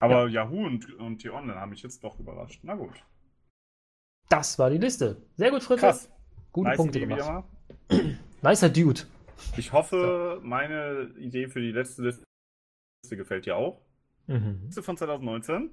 Aber 0.00 0.28
Yahoo 0.28 0.66
und, 0.66 0.92
und 0.94 1.18
T-Online 1.18 1.60
haben 1.60 1.70
mich 1.70 1.82
jetzt 1.82 2.02
doch 2.02 2.18
überrascht. 2.18 2.58
Na 2.64 2.74
gut. 2.74 3.04
Das 4.28 4.58
war 4.58 4.68
die 4.70 4.78
Liste. 4.78 5.22
Sehr 5.36 5.50
gut, 5.52 5.62
Fritz. 5.62 5.80
Krass. 5.80 6.10
Gute 6.50 6.70
Nice 6.70 6.76
Punkte 6.76 6.98
Idee 6.98 7.06
gemacht. 7.14 7.44
Nicer 8.42 8.68
Dude. 8.68 9.02
Ich 9.56 9.72
hoffe, 9.72 10.40
meine 10.42 11.14
Idee 11.18 11.46
für 11.48 11.60
die 11.60 11.70
letzte 11.72 12.02
Liste 12.02 12.24
gefällt 13.10 13.46
dir 13.46 13.56
auch. 13.56 13.80
Mhm. 14.26 14.62
Liste 14.64 14.82
von 14.82 14.96
2019. 14.96 15.70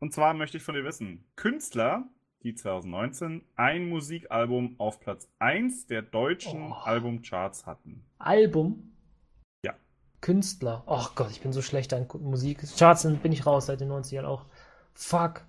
Und 0.00 0.12
zwar 0.12 0.34
möchte 0.34 0.56
ich 0.56 0.62
von 0.62 0.74
dir 0.74 0.84
wissen: 0.84 1.24
Künstler, 1.36 2.04
die 2.42 2.54
2019 2.54 3.42
ein 3.56 3.88
Musikalbum 3.88 4.76
auf 4.78 5.00
Platz 5.00 5.28
1 5.38 5.86
der 5.86 6.02
deutschen 6.02 6.72
Oh. 6.72 6.74
Albumcharts 6.84 7.66
hatten. 7.66 8.04
Album? 8.18 8.92
Ja. 9.64 9.74
Künstler. 10.20 10.84
Ach 10.86 11.14
Gott, 11.14 11.30
ich 11.30 11.40
bin 11.40 11.52
so 11.52 11.62
schlecht 11.62 11.92
an 11.92 12.06
Musik. 12.20 12.60
Charts 12.78 13.02
bin 13.22 13.32
ich 13.32 13.44
raus 13.46 13.66
seit 13.66 13.80
den 13.80 13.90
90ern 13.90 14.24
auch. 14.24 14.46
Fuck. 14.94 15.44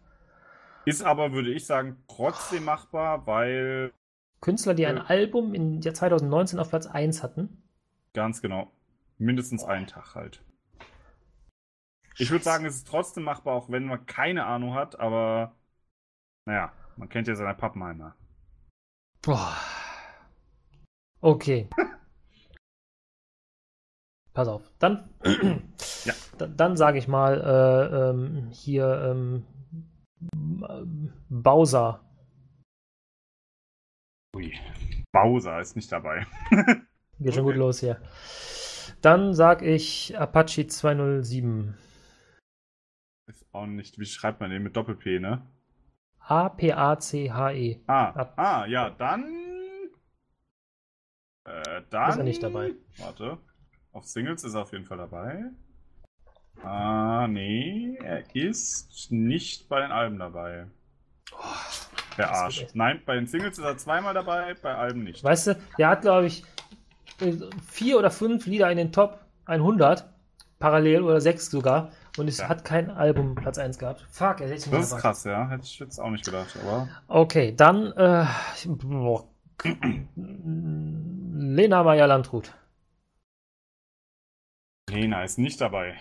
Ist 0.85 1.03
aber, 1.03 1.31
würde 1.33 1.51
ich 1.51 1.65
sagen, 1.65 1.97
trotzdem 2.07 2.63
machbar, 2.65 3.27
weil 3.27 3.91
Künstler, 4.41 4.73
die 4.73 4.85
ein 4.87 4.97
Äh. 4.97 5.01
Album 5.01 5.53
im 5.53 5.81
Jahr 5.81 5.93
2019 5.93 6.57
auf 6.59 6.69
Platz 6.69 6.87
1 6.87 7.21
hatten. 7.23 7.61
ganz 8.13 8.41
genau 8.41 8.71
mindestens 9.19 9.63
einen 9.63 9.85
Tag 9.85 10.15
halt. 10.15 10.41
Ich 12.19 12.31
würde 12.31 12.43
sagen, 12.43 12.65
es 12.65 12.75
ist 12.75 12.87
trotzdem 12.87 13.23
machbar, 13.23 13.55
auch 13.55 13.69
wenn 13.69 13.85
man 13.85 14.05
keine 14.05 14.45
Ahnung 14.45 14.73
hat, 14.73 14.99
aber 14.99 15.55
naja, 16.45 16.73
man 16.97 17.09
kennt 17.09 17.27
ja 17.27 17.35
seine 17.35 17.55
Pappenheimer. 17.55 18.15
Boah. 19.21 19.55
Okay. 21.21 21.69
Pass 24.33 24.47
auf. 24.47 24.71
Dann, 24.79 25.09
Ja. 26.05 26.13
dann, 26.37 26.55
dann 26.55 26.77
sage 26.77 26.97
ich 26.97 27.07
mal 27.07 27.41
äh, 27.41 28.09
ähm, 28.09 28.49
hier 28.51 29.01
ähm, 29.11 29.45
ähm, 30.33 31.13
Bowser. 31.29 32.05
Ui. 34.35 34.53
Bowser 35.11 35.59
ist 35.59 35.75
nicht 35.75 35.91
dabei. 35.91 36.25
Geht 37.19 37.33
schon 37.33 37.43
Okay. 37.43 37.43
gut 37.43 37.55
los 37.55 37.79
hier. 37.79 38.01
Dann 39.01 39.33
sage 39.33 39.65
ich 39.65 40.17
Apache 40.17 40.67
207. 40.67 41.75
Ist 43.29 43.45
auch 43.53 43.67
nicht, 43.67 43.99
wie 43.99 44.07
schreibt 44.07 44.41
man 44.41 44.49
den 44.49 44.63
mit 44.63 44.75
Doppel-P, 44.75 45.19
ne? 45.19 45.45
A-P-A-C-H-E. 46.21 47.79
Ah, 47.85 48.09
Ab- 48.09 48.33
ah, 48.37 48.65
ja, 48.65 48.89
dann. 48.89 49.23
Äh, 51.45 51.83
dann. 51.91 52.09
Ist 52.09 52.17
er 52.17 52.23
nicht 52.23 52.41
dabei. 52.41 52.73
Warte. 52.97 53.37
Auf 53.91 54.05
Singles 54.05 54.43
ist 54.43 54.55
er 54.55 54.63
auf 54.63 54.71
jeden 54.71 54.85
Fall 54.85 54.97
dabei. 54.97 55.43
Ah, 56.63 57.27
nee, 57.29 57.99
er 58.03 58.35
ist 58.35 59.11
nicht 59.11 59.69
bei 59.69 59.79
den 59.81 59.91
Alben 59.91 60.17
dabei. 60.17 60.65
Der 62.17 62.27
das 62.29 62.37
Arsch. 62.37 62.65
Nein, 62.73 63.03
bei 63.05 63.13
den 63.13 63.27
Singles 63.27 63.59
ist 63.59 63.63
er 63.63 63.77
zweimal 63.77 64.15
dabei, 64.15 64.55
bei 64.55 64.73
Alben 64.73 65.03
nicht. 65.03 65.23
Weißt 65.23 65.47
du, 65.47 65.55
der 65.77 65.89
hat, 65.89 66.01
glaube 66.01 66.25
ich, 66.25 66.43
äh, 67.21 67.33
vier 67.63 67.99
oder 67.99 68.09
fünf 68.09 68.47
Lieder 68.47 68.71
in 68.71 68.77
den 68.77 68.91
Top 68.91 69.19
100, 69.45 70.09
parallel 70.57 71.03
oder 71.03 71.21
sechs 71.21 71.51
sogar, 71.51 71.91
und 72.17 72.27
es 72.27 72.39
Ja. 72.39 72.49
hat 72.49 72.65
kein 72.65 72.89
Album 72.89 73.35
Platz 73.35 73.57
1 73.57 73.77
gehabt. 73.77 74.05
Fuck, 74.09 74.39
nicht 74.41 74.71
Das 74.71 74.91
ist 74.91 74.97
krass, 74.97 75.23
ja. 75.23 75.47
Hätte 75.49 75.63
ich 75.63 75.79
jetzt 75.79 75.99
auch 75.99 76.09
nicht 76.09 76.25
gedacht, 76.25 76.57
aber. 76.61 76.87
Okay, 77.07 77.53
dann 77.55 77.91
äh. 77.93 78.25
Lena 80.15 81.83
Meyer-Landrut. 81.83 82.53
Lena 84.89 85.23
ist 85.23 85.37
nicht 85.37 85.61
dabei. 85.61 85.95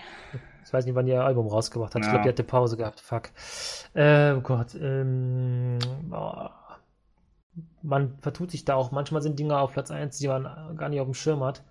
Ich 0.65 0.73
weiß 0.73 0.85
nicht, 0.87 0.95
wann 0.95 1.07
ihr 1.07 1.23
Album 1.23 1.47
rausgebracht 1.47 1.95
hat. 1.95 2.03
Ich 2.03 2.07
Ja. 2.07 2.13
glaube, 2.13 2.25
die 2.25 2.29
hatte 2.31 2.45
Pause 2.45 2.77
gehabt. 2.77 3.01
Fuck. 3.01 3.31
Äh, 3.95 4.33
oh 4.33 4.41
Gott. 4.41 4.75
Ähm, 4.75 5.79
oh. 6.11 6.49
Man 7.83 8.19
vertut 8.21 8.51
sich 8.51 8.65
da 8.65 8.75
auch. 8.75 8.91
Manchmal 8.91 9.23
sind 9.23 9.39
Dinge 9.39 9.59
auf 9.59 9.73
Platz 9.73 9.91
1, 9.91 10.19
die 10.19 10.29
man 10.29 10.77
gar 10.77 10.89
nicht 10.89 11.01
auf 11.01 11.07
dem 11.07 11.15
Schirm 11.15 11.43
hat. 11.43 11.63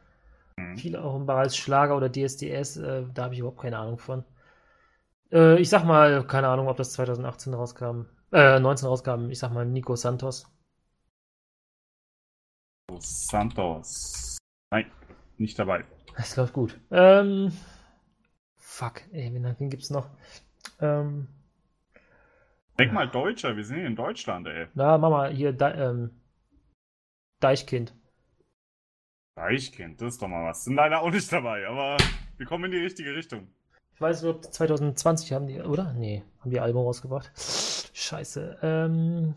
Hm. 0.60 0.78
Viele 0.78 1.04
auch 1.04 1.16
im 1.16 1.26
Bereich 1.26 1.56
Schlager 1.56 1.96
oder 1.96 2.10
DSDS. 2.10 2.78
Äh, 2.78 3.06
da 3.14 3.24
habe 3.26 3.34
ich 3.34 3.40
überhaupt 3.40 3.62
keine 3.62 3.78
Ahnung 3.78 3.98
von. 3.98 4.24
Äh, 5.32 5.60
ich 5.60 5.70
sag 5.70 5.84
mal, 5.86 6.26
keine 6.26 6.48
Ahnung, 6.48 6.68
ob 6.68 6.78
das 6.78 6.94
2018 6.94 7.54
rauskam. 7.54 8.06
Äh, 8.32 8.60
19 8.60 8.88
rauskam. 8.88 9.30
Ich 9.30 9.40
sag 9.40 9.54
mal 9.54 9.66
Nico 9.66 9.96
Santos. 9.96 10.48
Santos. 13.00 14.38
Nein, 14.72 14.92
nicht 15.38 15.58
dabei. 15.60 15.86
Es 16.16 16.36
läuft 16.36 16.54
gut. 16.54 16.80
Ähm, 16.90 17.52
fuck, 18.56 19.02
ey, 19.12 19.32
wen, 19.34 19.56
wen 19.60 19.70
gibt's 19.70 19.90
noch? 19.90 20.10
Ähm, 20.80 21.28
Denk 22.80 22.94
mal 22.94 23.08
Deutscher, 23.08 23.56
wir 23.56 23.64
sind 23.64 23.78
hier 23.78 23.88
in 23.88 23.96
Deutschland, 23.96 24.48
ey. 24.48 24.68
na, 24.74 24.98
Mama, 24.98 25.28
hier, 25.28 25.52
De 25.52 25.72
ähm, 25.74 26.22
Deichkind. 27.40 27.94
Deichkind, 29.38 30.02
das 30.02 30.16
ist 30.16 30.22
doch 30.24 30.28
mal 30.28 30.50
was. 30.50 30.64
Sind 30.64 30.74
leider 30.74 31.00
auch 31.00 31.12
nicht 31.12 31.32
dabei, 31.32 31.68
aber 31.68 31.98
wir 32.38 32.46
kommen 32.48 32.66
in 32.66 32.72
die 32.72 32.80
richtige 32.80 33.16
Richtung. 33.16 33.48
Ich 33.94 34.02
weiß 34.02 34.24
nicht, 34.24 34.34
ob 34.34 34.44
2020 34.44 35.32
haben 35.32 35.46
die, 35.46 35.62
oder? 35.62 35.94
Nee, 35.94 36.24
haben 36.40 36.50
die 36.50 36.60
Album 36.60 36.84
rausgebracht. 36.88 37.32
Scheiße. 37.94 38.58
Ähm, 38.64 39.36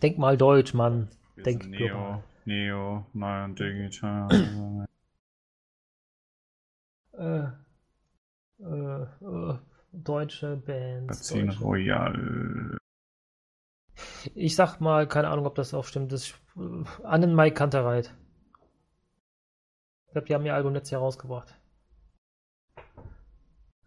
denk 0.00 0.18
mal 0.18 0.36
Deutsch, 0.36 0.74
Mann. 0.74 1.08
Wir 1.34 1.42
Denk 1.42 1.64
sind 1.64 1.72
global. 1.72 2.22
Neo, 2.44 2.94
Neo, 2.94 3.06
nein, 3.14 3.56
digital. 3.56 4.86
Äh, 7.18 7.48
äh, 8.62 9.02
äh, 9.02 9.58
deutsche 9.92 10.56
Bands. 10.56 11.30
Deutsche. 11.30 11.58
Royal. 11.58 12.78
Ich 14.36 14.54
sag 14.54 14.80
mal, 14.80 15.08
keine 15.08 15.30
Ahnung, 15.30 15.46
ob 15.46 15.56
das 15.56 15.74
auch 15.74 15.84
stimmt. 15.84 16.12
Das 16.12 16.28
ist 16.28 16.40
äh, 16.56 17.04
Annenmai 17.04 17.50
Kantereit. 17.50 18.14
Ich 20.08 20.12
glaube, 20.12 20.26
die 20.26 20.34
haben 20.34 20.46
ihr 20.46 20.54
Album 20.54 20.72
letztes 20.72 20.92
Jahr 20.92 21.02
rausgebracht. 21.02 21.54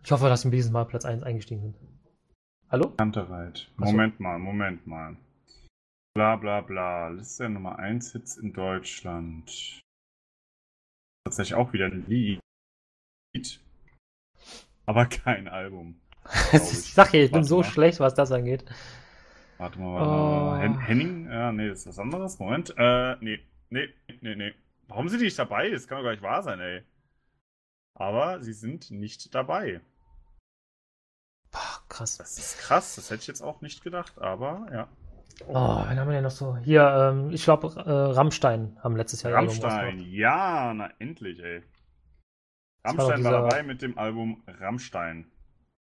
Ich 0.04 0.12
hoffe, 0.12 0.30
dass 0.30 0.44
sie 0.44 0.52
dieses 0.52 0.72
Mal 0.72 0.86
Platz 0.86 1.04
1 1.04 1.24
eingestiegen 1.24 1.62
sind. 1.62 1.76
Hallo? 2.70 2.92
Kantereit. 2.92 3.72
Moment 3.76 4.20
mal, 4.20 4.38
Moment 4.38 4.86
mal. 4.86 5.18
Bla 6.14 6.36
bla 6.36 6.62
bla. 6.62 7.10
Liste 7.10 7.50
Nummer 7.50 7.80
1 7.80 8.12
Hits 8.12 8.38
in 8.38 8.54
Deutschland. 8.54 9.82
Tatsächlich 11.26 11.56
auch 11.56 11.74
wieder 11.74 11.86
ein 11.86 12.06
Lied. 12.08 12.40
Aber 14.86 15.08
kein 15.08 15.48
Album. 15.48 16.00
ich 16.54 16.60
sag 16.62 17.14
ja, 17.14 17.22
ich 17.22 17.32
bin 17.32 17.44
so 17.44 17.58
mal. 17.58 17.64
schlecht, 17.64 18.00
was 18.00 18.14
das 18.14 18.32
angeht. 18.32 18.64
Warte 19.58 19.80
mal, 19.80 19.96
warte 19.96 20.10
mal. 20.10 20.58
Oh. 20.58 20.62
Hen 20.62 20.80
Henning? 20.80 21.32
Ja, 21.32 21.52
nee, 21.52 21.68
das 21.68 21.80
ist 21.80 21.88
was 21.88 22.00
anderes. 22.00 22.38
Moment. 22.38 22.76
Äh, 22.78 23.16
nee, 23.22 23.40
nee, 23.72 23.90
nee, 24.22 24.36
nee. 24.36 24.54
Warum 24.92 25.08
sind 25.08 25.20
die 25.20 25.26
nicht 25.26 25.40
dabei? 25.40 25.70
Das 25.70 25.88
kann 25.88 25.98
doch 26.00 26.04
gar 26.04 26.12
nicht 26.12 26.22
wahr 26.22 26.44
sein, 26.44 26.60
ey. 26.60 26.84
Aber 27.96 28.42
sie 28.44 28.52
sind 28.54 28.92
nicht 28.92 29.34
dabei. 29.34 29.80
Boah, 31.52 31.82
krass. 31.90 32.18
Das 32.18 32.38
ist 32.38 32.58
krass, 32.60 32.96
das 32.96 33.10
hätte 33.10 33.22
ich 33.22 33.28
jetzt 33.28 33.42
auch 33.42 33.62
nicht 33.62 33.84
gedacht, 33.84 34.20
aber 34.20 34.68
ja. 34.72 34.88
Oh, 35.48 35.84
wen 35.88 36.00
haben 36.00 36.08
wir 36.08 36.14
denn 36.16 36.24
noch 36.24 36.32
so? 36.32 36.56
Hier, 36.58 36.84
ähm, 37.14 37.32
ich 37.32 37.44
glaube, 37.44 37.68
äh, 37.76 37.90
Rammstein 37.90 38.78
haben 38.84 38.96
letztes 38.96 39.24
Jahr 39.24 39.34
Rammstein, 39.34 40.00
ja, 40.00 40.74
na 40.74 40.90
endlich, 41.00 41.40
ey. 41.40 41.64
War 42.84 42.92
Rammstein 42.94 43.10
war, 43.10 43.18
dieser- 43.18 43.32
dabei 43.50 43.64
mit 43.64 43.82
dem 43.82 43.98
Album 43.98 44.44
Rammstein. 44.48 45.32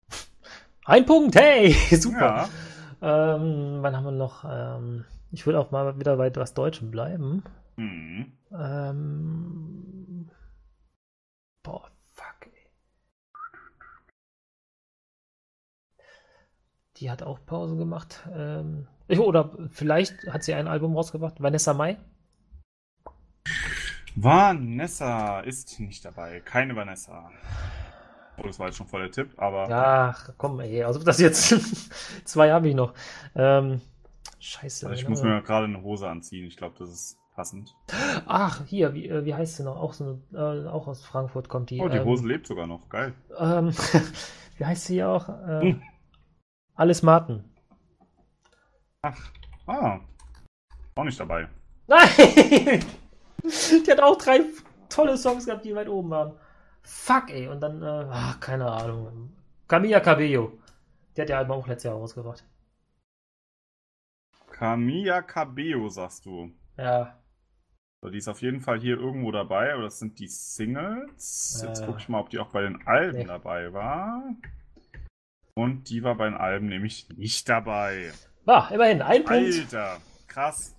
Ein 0.85 1.05
Punkt, 1.05 1.35
hey, 1.35 1.71
super. 1.95 2.47
Ja. 3.01 3.35
Ähm, 3.35 3.79
wann 3.81 3.95
haben 3.95 4.05
wir 4.05 4.11
noch? 4.11 4.45
Ähm, 4.47 5.05
ich 5.31 5.45
würde 5.45 5.59
auch 5.59 5.71
mal 5.71 5.99
wieder 5.99 6.17
bei 6.17 6.27
etwas 6.27 6.53
Deutschem 6.53 6.91
bleiben. 6.91 7.43
Hm. 7.79 8.33
Ähm, 8.51 10.29
boah, 11.63 11.89
fuck, 12.11 12.47
ey. 12.47 12.69
Die 16.97 17.09
hat 17.09 17.23
auch 17.23 17.39
Pause 17.45 17.77
gemacht. 17.77 18.27
Ähm, 18.33 18.87
oder 19.07 19.55
vielleicht 19.71 20.27
hat 20.27 20.43
sie 20.43 20.53
ein 20.55 20.67
Album 20.67 20.93
rausgebracht. 20.93 21.41
Vanessa 21.41 21.73
Mai? 21.73 21.97
Vanessa 24.13 25.39
ist 25.39 25.79
nicht 25.79 26.03
dabei. 26.03 26.41
Keine 26.41 26.75
Vanessa. 26.75 27.31
Oh, 28.35 28.43
das 28.43 28.59
war 28.59 28.67
jetzt 28.67 28.75
schon 28.75 28.87
voll 28.87 29.03
der 29.03 29.11
Tipp, 29.11 29.35
aber. 29.37 29.69
Ach, 29.71 30.33
komm, 30.35 30.59
ey, 30.59 30.83
also 30.83 31.01
das 31.01 31.21
jetzt. 31.21 31.55
Zwei 32.25 32.51
habe 32.51 32.67
ich 32.67 32.75
noch. 32.75 32.93
Ähm, 33.35 33.79
scheiße. 34.39 34.85
Also 34.85 35.01
ich 35.01 35.07
muss 35.07 35.23
mir 35.23 35.41
gerade 35.43 35.63
eine 35.63 35.81
Hose 35.81 36.09
anziehen. 36.09 36.45
Ich 36.45 36.57
glaube, 36.57 36.75
das 36.77 36.89
ist 36.89 37.19
passend. 37.39 37.73
Ach, 38.25 38.65
hier, 38.65 38.93
wie, 38.93 39.07
äh, 39.07 39.23
wie 39.23 39.33
heißt 39.33 39.55
sie 39.55 39.63
noch? 39.63 39.77
Auch, 39.77 39.93
so 39.93 40.19
eine, 40.33 40.65
äh, 40.65 40.67
auch 40.67 40.87
aus 40.87 41.05
Frankfurt 41.05 41.47
kommt 41.47 41.69
die. 41.69 41.79
Oh, 41.79 41.87
die 41.87 41.95
ähm, 41.95 42.03
Hose 42.03 42.27
lebt 42.27 42.45
sogar 42.45 42.67
noch. 42.67 42.89
Geil. 42.89 43.13
Ähm, 43.37 43.71
wie 44.57 44.65
heißt 44.65 44.83
sie 44.83 45.01
auch? 45.05 45.29
Äh, 45.29 45.61
Hm. 45.61 45.81
Alice 46.75 47.01
Martin. 47.01 47.45
Ach. 49.03 49.31
Ah. 49.67 50.01
Auch 50.95 51.03
nicht 51.05 51.17
dabei. 51.17 51.47
Nein! 51.87 52.09
die 53.43 53.89
hat 53.89 54.01
auch 54.01 54.17
drei 54.17 54.41
tolle 54.89 55.17
Songs 55.17 55.45
gehabt, 55.45 55.63
die 55.63 55.73
weit 55.75 55.87
oben 55.87 56.09
waren. 56.09 56.33
Fuck, 56.81 57.29
ey. 57.29 57.47
Und 57.47 57.61
dann, 57.61 57.81
äh, 57.81 58.05
ach, 58.11 58.41
keine 58.41 58.69
Ahnung. 58.69 59.31
Camilla 59.65 60.01
Cabello. 60.01 60.59
Die 61.15 61.21
hat 61.21 61.29
ihr 61.29 61.37
Album 61.37 61.55
auch 61.57 61.67
letztes 61.67 61.85
Jahr 61.85 61.95
rausgebracht. 61.95 62.43
Camilla 64.51 65.21
Cabello, 65.21 65.87
sagst 65.87 66.25
du. 66.25 66.51
Ja. 66.77 67.18
So, 68.01 68.09
die 68.09 68.17
ist 68.17 68.29
auf 68.29 68.41
jeden 68.41 68.61
Fall 68.61 68.79
hier 68.79 68.97
irgendwo 68.97 69.31
dabei, 69.31 69.73
aber 69.73 69.83
das 69.83 69.99
sind 69.99 70.19
die 70.19 70.27
Singles. 70.27 71.61
Jetzt 71.65 71.81
Äh. 71.81 71.85
gucke 71.85 71.99
ich 71.99 72.07
mal, 72.07 72.19
ob 72.21 72.29
die 72.29 72.39
auch 72.39 72.49
bei 72.49 72.61
den 72.61 72.85
Alben 72.87 73.17
Nee. 73.19 73.23
dabei 73.25 73.73
war. 73.73 74.23
Und 75.53 75.89
die 75.89 76.01
war 76.03 76.15
bei 76.15 76.25
den 76.29 76.37
Alben 76.37 76.67
nämlich 76.67 77.09
nicht 77.17 77.49
dabei. 77.49 78.11
Ah, 78.45 78.69
immerhin, 78.73 79.01
ein 79.01 79.25
Punkt. 79.25 79.53
Alter, 79.53 79.97
krass. 80.27 80.75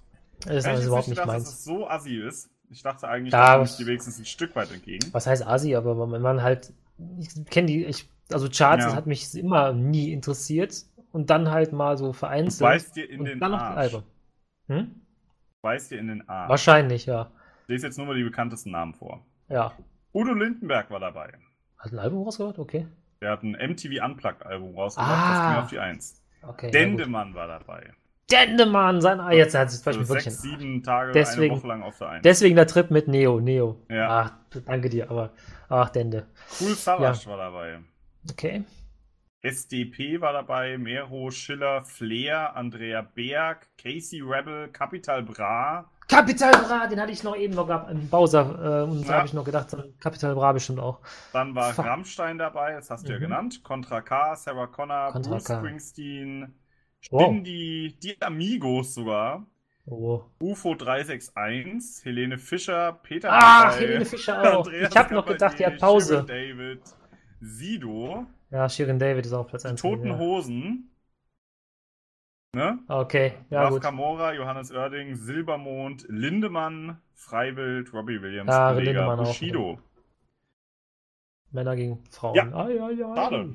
Das 0.46 0.56
ist 0.56 0.66
also 0.66 0.86
überhaupt 0.86 1.02
jetzt 1.02 1.08
nicht 1.08 1.16
gedacht, 1.18 1.26
meins. 1.26 1.44
dass 1.44 1.54
es 1.58 1.64
so 1.64 1.86
assi 1.86 2.16
ist. 2.16 2.48
Ich 2.70 2.82
dachte 2.82 3.06
eigentlich, 3.08 3.32
da 3.32 3.52
komme 3.54 3.64
ich 3.64 3.76
dir 3.76 3.86
wenigstens 3.86 4.18
ein 4.18 4.24
Stück 4.24 4.56
weit 4.56 4.72
entgegen. 4.72 5.06
was 5.12 5.26
heißt 5.26 5.46
Asi, 5.46 5.74
aber 5.76 6.10
wenn 6.10 6.22
man 6.22 6.42
halt, 6.42 6.72
ich 7.18 7.28
kenne 7.50 7.66
die, 7.66 7.84
ich, 7.84 8.08
also 8.32 8.48
Charts, 8.48 8.82
Ja. 8.84 8.86
das 8.88 8.94
hat 8.94 9.06
mich 9.06 9.34
immer 9.34 9.72
nie 9.74 10.12
interessiert 10.12 10.86
und 11.12 11.28
dann 11.28 11.50
halt 11.50 11.72
mal 11.72 11.98
so 11.98 12.06
Du 12.06 12.12
vereinzelt 12.14 12.60
beißt 12.60 12.96
dir 12.96 13.10
in 13.10 13.20
und 13.20 13.26
den 13.26 13.40
dann 13.40 13.50
noch 13.50 13.58
die 13.58 13.64
Arsch. 13.64 13.94
Alben. 13.94 14.02
Hm? 14.68 14.94
Du 15.62 15.68
beißt 15.68 15.90
dir 15.90 15.98
in 15.98 16.08
den 16.08 16.26
Arsch. 16.28 16.48
Wahrscheinlich, 16.48 17.04
ja. 17.04 17.30
Ich 17.64 17.68
lese 17.68 17.86
jetzt 17.88 17.98
nur 17.98 18.06
mal 18.06 18.16
die 18.16 18.24
bekanntesten 18.24 18.70
Namen 18.70 18.94
vor. 18.94 19.20
Ja. 19.50 19.72
Udo 20.14 20.32
Lindenberg 20.32 20.90
war 20.90 21.00
dabei. 21.00 21.34
Hat 21.76 21.92
ein 21.92 21.98
Album 21.98 22.22
rausgebracht? 22.24 22.58
Okay. 22.58 22.86
Der 23.20 23.32
hat 23.32 23.42
ein 23.42 23.52
MTV 23.52 24.02
Unplugged-Album 24.02 24.74
rausgebracht, 24.74 25.10
Ah. 25.12 25.28
das 25.44 25.52
ging 25.54 25.62
auf 25.64 25.70
die 25.70 25.78
Eins. 25.78 26.22
okay 26.42 26.66
ja, 26.66 26.68
gut. 26.68 26.74
Dendemann 26.74 27.34
war 27.34 27.46
dabei. 27.46 27.92
Dendemann, 28.32 29.02
sein, 29.02 29.20
ah, 29.20 29.32
jetzt 29.32 29.54
hat 29.54 29.70
sich 29.70 29.80
So 29.80 29.86
wirklich 29.86 30.08
wirklich 30.08 30.24
sechs, 30.24 30.40
sieben 30.42 30.82
Tage, 30.82 31.12
Deswegen- 31.12 31.52
eine 31.52 31.60
Woche 31.60 31.68
lang 31.68 31.82
auf 31.82 31.98
der 31.98 32.08
Eins. 32.08 32.22
Deswegen 32.22 32.56
der 32.56 32.66
Trip 32.66 32.90
mit 32.90 33.06
Neo, 33.08 33.38
Neo. 33.40 33.82
Ja. 33.90 34.08
Ach, 34.08 34.32
danke 34.64 34.88
dir, 34.88 35.10
aber, 35.10 35.30
ach, 35.68 35.90
Dende. 35.90 36.26
Cool 36.58 36.70
Savage 36.74 37.26
war 37.26 37.36
dabei. 37.36 37.80
Okay. 38.30 38.64
SDP 39.42 40.20
war 40.20 40.32
dabei, 40.34 40.76
Mero, 40.78 41.30
Schiller, 41.30 41.82
Flair, 41.84 42.54
Andrea 42.56 43.00
Berg, 43.02 43.68
Casey 43.78 44.20
Rebel, 44.20 44.68
Capital 44.68 45.22
Bra, 45.22 45.90
Capital 46.08 46.50
Bra, 46.50 46.86
den 46.88 47.00
hatte 47.00 47.12
ich 47.12 47.22
noch 47.22 47.36
eben 47.36 47.54
noch 47.54 47.66
gehabt, 47.68 47.90
im 47.90 48.08
Bowser, 48.10 48.82
äh, 48.84 48.90
und 48.90 49.08
da 49.08 49.12
Ja. 49.12 49.16
habe 49.18 49.26
ich 49.28 49.32
noch 49.32 49.44
gedacht, 49.44 49.74
Capital 50.00 50.34
Bra 50.34 50.52
bestimmt 50.52 50.80
auch. 50.80 51.00
dann 51.32 51.54
war 51.54 51.72
Fuck. 51.72 51.84
Rammstein 51.86 52.36
dabei, 52.36 52.72
das 52.72 52.90
hast 52.90 53.08
du 53.08 53.12
ja 53.12 53.18
Mhm. 53.18 53.22
genannt, 53.22 53.62
Contra 53.62 54.00
K, 54.02 54.34
Sarah 54.36 54.66
Connor, 54.66 55.12
Contra 55.12 55.30
Bruce 55.32 55.44
K. 55.44 55.58
Springsteen, 55.58 56.54
Wow. 57.10 57.22
Stindy, 57.22 57.96
die 58.02 58.20
Amigos 58.20 58.94
sogar, 58.94 59.46
Oh. 59.86 60.22
UFO 60.40 60.74
361, 60.74 62.04
Helene 62.04 62.38
Fischer, 62.38 62.92
Peter 63.02 63.28
Ach, 63.32 63.78
Helene 63.78 64.04
Fischer 64.04 64.40
auch. 64.58 64.66
Andreas 64.66 64.90
ich 64.90 64.96
habe 64.98 65.14
noch 65.14 65.26
gedacht, 65.26 65.58
die 65.58 65.66
hat 65.66 65.78
Pause. 65.78 66.24
David, 66.26 66.82
Sido, 67.40 68.26
Ja, 68.50 68.68
Shirin 68.68 68.98
David 68.98 69.26
ist 69.26 69.32
auch 69.32 69.46
Platz 69.46 69.62
die 69.62 69.68
1. 69.68 69.80
Toten 69.80 70.08
ja. 70.08 70.18
Hosen, 70.18 70.90
ne? 72.54 72.78
Okay, 72.88 73.34
ja 73.48 73.62
Raf 73.62 73.70
gut. 73.70 73.82
Kamora, 73.82 74.32
Johannes 74.34 74.72
Oerding, 74.72 75.14
Silbermond, 75.14 76.04
Lindemann, 76.08 77.00
Freiwild, 77.14 77.92
Robbie 77.92 78.20
Williams, 78.20 78.50
Ja, 78.50 78.72
Kollega, 78.72 78.90
Lindemann 78.92 79.20
auch. 79.20 79.26
Bushido. 79.26 79.78
Männer 81.52 81.76
gegen 81.76 82.02
Frauen. 82.10 82.34
Ja. 82.34 82.44
Ai, 82.52 82.80
ai, 82.82 83.04
ai. 83.04 83.16
Schade. 83.16 83.54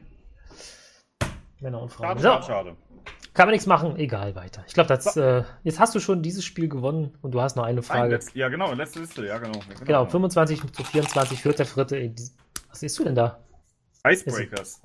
Männer 1.60 1.82
und 1.82 1.92
Frauen. 1.92 2.20
Schade, 2.20 2.42
So, 2.44 2.48
schade, 2.48 2.76
kann 3.34 3.48
man 3.48 3.52
nichts 3.52 3.68
machen, 3.68 3.98
egal, 3.98 4.34
weiter. 4.36 4.64
Ich 4.66 4.74
glaube, 4.74 4.94
äh, 4.94 5.44
jetzt 5.64 5.80
hast 5.80 5.94
du 5.94 6.00
schon 6.00 6.22
dieses 6.22 6.46
Spiel 6.46 6.70
gewonnen 6.70 7.18
und 7.22 7.32
du 7.34 7.42
hast 7.42 7.58
noch 7.58 7.66
eine 7.66 7.82
Frage. 7.82 8.12
letzt, 8.14 8.34
ja, 8.34 8.48
genau, 8.48 8.72
letzte 8.74 9.00
Liste, 9.02 9.26
ja, 9.26 9.38
genau. 9.40 9.60
Genau, 9.84 10.06
25 10.06 10.72
zu 10.72 10.84
24 10.86 11.42
führt 11.42 11.60
der 11.60 12.08
dies- 12.08 12.34
Was 12.70 12.80
siehst 12.80 12.98
du 12.98 13.04
denn 13.04 13.16
da? 13.16 13.44
Icebreakers. 14.08 14.82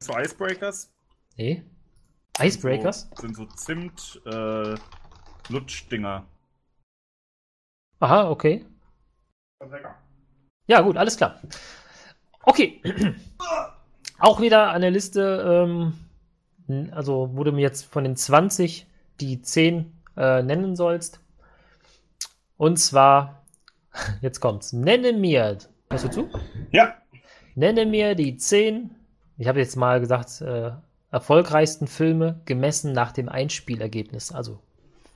So 0.00 0.16
Icebreakers? 0.16 0.92
Nee. 1.36 1.62
Icebreakers? 2.40 3.08
So, 3.14 3.22
sind 3.22 3.36
so 3.36 3.46
Zimt, 3.46 4.20
äh, 4.26 4.74
Lutschdinger. 5.48 6.26
Aha, 8.00 8.30
okay. 8.30 8.64
Ja, 10.66 10.80
gut, 10.82 10.96
alles 10.96 11.16
klar. 11.16 11.40
Okay. 12.42 12.80
Auch 14.20 14.40
wieder 14.40 14.70
eine 14.70 14.90
Liste, 14.90 15.66
ähm, 16.68 16.90
also 16.92 17.30
wo 17.34 17.44
du 17.44 17.52
mir 17.52 17.62
jetzt 17.62 17.84
von 17.84 18.04
den 18.04 18.16
20 18.16 18.86
die 19.20 19.42
10 19.42 19.92
äh, 20.16 20.42
nennen 20.42 20.76
sollst. 20.76 21.20
Und 22.56 22.78
zwar, 22.78 23.44
jetzt 24.20 24.40
kommt's. 24.40 24.72
Nenne 24.72 25.12
mir, 25.12 25.58
hörst 25.90 26.04
du 26.04 26.10
zu? 26.10 26.30
Ja, 26.70 26.94
Nenne 27.54 27.86
mir 27.86 28.14
die 28.14 28.36
10, 28.36 28.94
ich 29.38 29.48
habe 29.48 29.58
jetzt 29.60 29.76
mal 29.76 30.00
gesagt, 30.00 30.40
äh, 30.42 30.72
erfolgreichsten 31.10 31.86
Filme 31.86 32.40
gemessen 32.44 32.92
nach 32.92 33.12
dem 33.12 33.28
Einspielergebnis. 33.28 34.32
Also, 34.32 34.60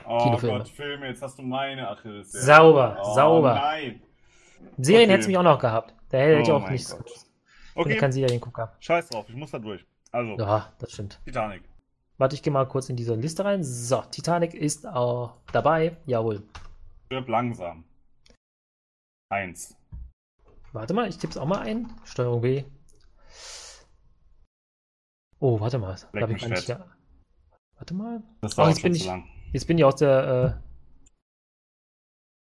oh 0.07 0.19
Kinofilme. 0.23 0.59
Gott, 0.59 0.69
Filme, 0.69 1.09
jetzt 1.09 1.23
hast 1.23 1.39
du 1.39 1.43
meine 1.43 1.89
Achilles. 1.89 2.33
Sauber, 2.33 2.99
oh, 3.03 3.15
sauber. 3.15 3.55
nein. 3.55 4.01
Serien 4.79 5.05
Okay. 5.05 5.13
hätte 5.13 5.21
es 5.23 5.27
mich 5.27 5.37
auch 5.37 5.43
noch 5.43 5.59
gehabt. 5.59 5.93
Da 6.09 6.19
hätte 6.19 6.41
ich 6.43 6.49
Oh 6.51 6.55
auch 6.55 6.63
mein 6.63 6.73
nichts. 6.73 6.97
Gott. 6.97 7.07
Ich 7.09 7.75
bin 7.75 7.83
Okay, 7.85 7.97
kein 7.97 8.13
Seriengucker. 8.13 8.73
scheiß 8.81 9.09
drauf, 9.09 9.27
ich 9.29 9.35
muss 9.35 9.51
da 9.51 9.59
durch. 9.59 9.85
Also, 10.13 10.37
Ja, 10.39 10.73
das 10.79 10.93
stimmt. 10.93 11.19
Titanic. 11.25 11.63
Warte, 12.19 12.35
ich 12.37 12.43
gehe 12.43 12.53
mal 12.53 12.67
kurz 12.67 12.89
in 12.91 12.97
diese 12.97 13.15
Liste 13.15 13.45
rein. 13.45 13.65
So, 13.65 14.03
Titanic 14.11 14.55
ist 14.55 14.87
auch 14.87 15.37
dabei. 15.53 15.97
Jawohl. 16.07 16.43
Stirb 17.07 17.29
langsam. 17.29 17.85
Eins. 19.31 19.75
Warte 20.73 20.95
mal, 20.95 21.09
ich 21.09 21.19
tippe 21.19 21.33
es 21.33 21.39
auch 21.39 21.47
mal 21.47 21.61
ein. 21.61 21.91
Steuerung 22.05 22.43
B. 22.43 22.65
Oh, 25.43 25.59
warte 25.59 25.79
mal. 25.79 25.97
Da 26.13 26.21
Leck 26.21 26.37
ich 26.37 26.45
fett. 26.47 26.59
hier. 26.61 26.87
Warte 27.75 27.95
mal. 27.95 28.23
Das 28.43 28.53
Oh, 28.53 28.57
dauert 28.63 28.75
jetzt 28.75 28.83
bin 28.85 28.95
ich- 28.95 29.05
lang. 29.07 29.29
Jetzt 29.53 29.67
bin 29.67 29.77
ich 29.77 29.85
aus 29.85 29.97
der. 29.97 30.61
Äh... 30.63 31.13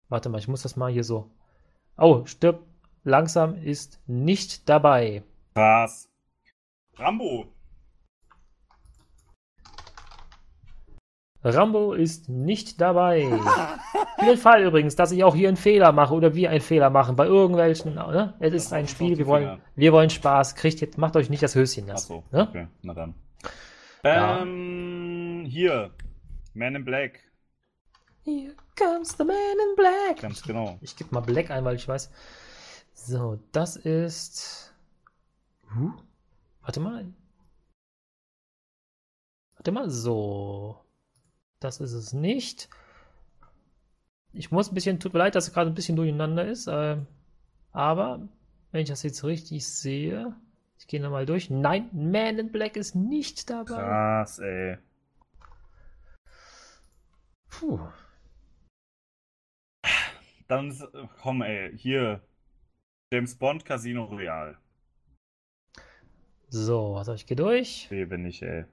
Warte 0.09 0.27
mal, 0.27 0.39
ich 0.39 0.49
muss 0.49 0.63
das 0.63 0.75
mal 0.75 0.91
hier 0.91 1.05
so. 1.05 1.31
Oh, 1.97 2.25
stirb 2.25 2.65
langsam 3.03 3.55
ist 3.55 4.01
nicht 4.07 4.67
dabei. 4.67 5.23
Krass. 5.55 6.09
Rambo. 6.95 7.47
Rambo 11.43 11.93
ist 11.93 12.29
nicht 12.29 12.79
dabei. 12.79 13.27
Für 14.19 14.25
den 14.25 14.37
Fall 14.37 14.63
übrigens, 14.63 14.95
dass 14.95 15.11
ich 15.11 15.23
auch 15.23 15.35
hier 15.35 15.47
einen 15.47 15.57
Fehler 15.57 15.91
mache 15.91 16.13
oder 16.13 16.35
wir 16.35 16.49
einen 16.51 16.61
Fehler 16.61 16.89
machen 16.89 17.15
bei 17.15 17.25
irgendwelchen. 17.25 17.95
Ne? 17.95 18.33
Es 18.39 18.53
ist 18.53 18.73
ein 18.73 18.87
Spiel, 18.87 19.17
wir 19.17 19.25
wollen, 19.25 19.59
wir 19.75 19.91
wollen 19.91 20.09
Spaß. 20.09 20.55
Kriegt 20.55 20.81
jetzt, 20.81 20.97
macht 20.97 21.15
euch 21.15 21.29
nicht 21.29 21.41
das 21.41 21.55
Höschen 21.55 21.87
nass. 21.87 22.03
Achso, 22.03 22.23
Ne? 22.31 22.47
okay, 22.47 22.67
na 22.83 22.93
dann. 22.93 23.15
Ja. 24.03 24.41
Ähm, 24.41 25.45
hier. 25.47 25.91
Man 26.53 26.75
in 26.75 26.85
Black. 26.85 27.19
Here 28.23 28.53
comes 28.77 29.17
the 29.17 29.23
man 29.23 29.35
in 29.35 29.75
black. 29.75 30.21
Ganz 30.21 30.43
genau. 30.43 30.77
Ich 30.81 30.95
gebe 30.95 31.13
mal 31.13 31.21
Black 31.21 31.49
ein, 31.49 31.65
weil 31.65 31.75
ich 31.75 31.87
weiß. 31.87 32.11
So, 32.93 33.39
das 33.51 33.77
ist. 33.77 34.73
Huh? 35.75 35.91
Warte 36.61 36.79
mal. 36.79 37.11
Warte 39.55 39.71
mal, 39.71 39.89
so. 39.89 40.80
Das 41.61 41.79
ist 41.79 41.93
es 41.93 42.11
nicht. 42.11 42.67
Ich 44.33 44.51
muss 44.51 44.69
ein 44.71 44.75
bisschen, 44.75 44.99
tut 44.99 45.13
mir 45.13 45.19
leid, 45.19 45.35
dass 45.35 45.47
es 45.47 45.53
gerade 45.53 45.69
ein 45.69 45.75
bisschen 45.75 45.95
durcheinander 45.95 46.45
ist. 46.45 46.67
ähm, 46.67 47.07
aber, 47.71 48.27
wenn 48.71 48.81
ich 48.81 48.89
das 48.89 49.03
jetzt 49.03 49.23
richtig 49.23 49.65
sehe, 49.65 50.35
ich 50.77 50.87
gehe 50.87 50.99
nochmal 50.99 51.25
durch. 51.25 51.49
Nein, 51.49 51.89
Man 51.93 52.39
in 52.39 52.51
Black 52.51 52.75
ist 52.75 52.95
nicht 52.95 53.49
dabei. 53.49 53.75
Krass, 53.75 54.39
ey. 54.39 54.77
Puh. 57.49 57.79
Dann, 60.47 60.75
komm, 61.21 61.43
ey, 61.43 61.77
hier. 61.77 62.21
James 63.13 63.37
Bond 63.37 63.65
Casino 63.65 64.05
Royale. 64.05 64.57
So, 66.49 66.95
also 66.97 67.13
ich 67.13 67.27
gehe 67.27 67.37
durch. 67.37 67.87
Lebe 67.91 68.17
nicht, 68.17 68.41
ey. 68.41 68.65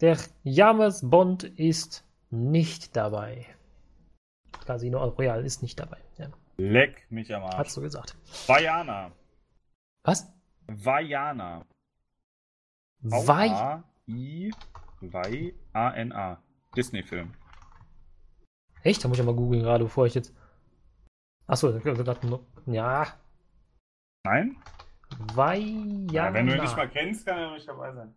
Der 0.00 0.18
James 0.42 1.08
Bond 1.08 1.44
ist 1.44 2.04
nicht 2.30 2.96
dabei. 2.96 3.46
Casino 4.66 5.04
Royale 5.04 5.42
ist 5.44 5.62
nicht 5.62 5.78
dabei. 5.78 5.98
Ja, 6.16 6.28
Leck 6.56 7.06
mich 7.10 7.34
am 7.34 7.42
hast 7.44 7.54
Arsch. 7.54 7.74
du 7.74 7.80
gesagt. 7.82 8.16
Vajana. 8.46 9.12
Was? 10.04 10.32
Vajana. 10.66 11.64
Vai? 13.00 13.48
V-A-I. 13.48 14.52
V-A-N-A. 15.00 16.42
Disney-Film. 16.76 17.34
Echt? 18.82 19.04
Da 19.04 19.08
muss 19.08 19.18
ich 19.18 19.24
mal 19.24 19.34
googeln 19.34 19.62
gerade, 19.62 19.84
bevor 19.84 20.06
ich 20.06 20.14
jetzt. 20.14 20.34
Achso, 21.46 21.70
ja. 22.66 23.06
Nein? 24.26 24.56
Vajana. 25.34 26.12
Ja, 26.12 26.32
wenn 26.32 26.46
du 26.46 26.54
ihn 26.54 26.62
nicht 26.62 26.76
mal 26.76 26.88
kennst, 26.88 27.26
kann 27.26 27.38
er 27.38 27.52
nicht 27.52 27.68
dabei 27.68 27.92
sein. 27.92 28.14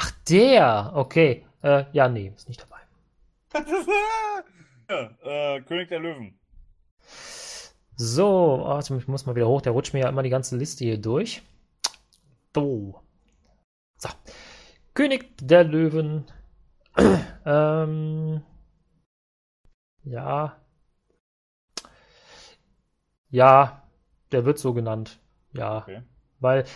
Ach, 0.00 0.12
der. 0.28 0.92
Okay. 0.94 1.44
Äh, 1.60 1.86
ja, 1.90 2.08
nee, 2.08 2.32
ist 2.36 2.46
nicht 2.46 2.62
dabei. 2.62 2.78
ja, 4.88 5.56
äh, 5.56 5.60
König 5.62 5.88
der 5.88 5.98
Löwen. 5.98 6.38
So, 7.96 8.60
warte, 8.62 8.96
ich 8.96 9.08
muss 9.08 9.26
mal 9.26 9.34
wieder 9.34 9.48
hoch. 9.48 9.60
Der 9.60 9.72
rutscht 9.72 9.94
mir 9.94 10.02
ja 10.02 10.08
immer 10.08 10.22
die 10.22 10.30
ganze 10.30 10.56
Liste 10.56 10.84
hier 10.84 10.98
durch. 10.98 11.42
So. 12.54 13.02
So. 13.96 14.08
König 14.94 15.36
der 15.38 15.64
Löwen. 15.64 16.26
ähm. 17.44 18.44
Ja. 20.04 20.60
Ja, 23.30 23.82
der 24.30 24.44
wird 24.44 24.60
so 24.60 24.74
genannt. 24.74 25.18
Ja. 25.54 25.78
Okay. 25.78 26.02
Weil, 26.38 26.66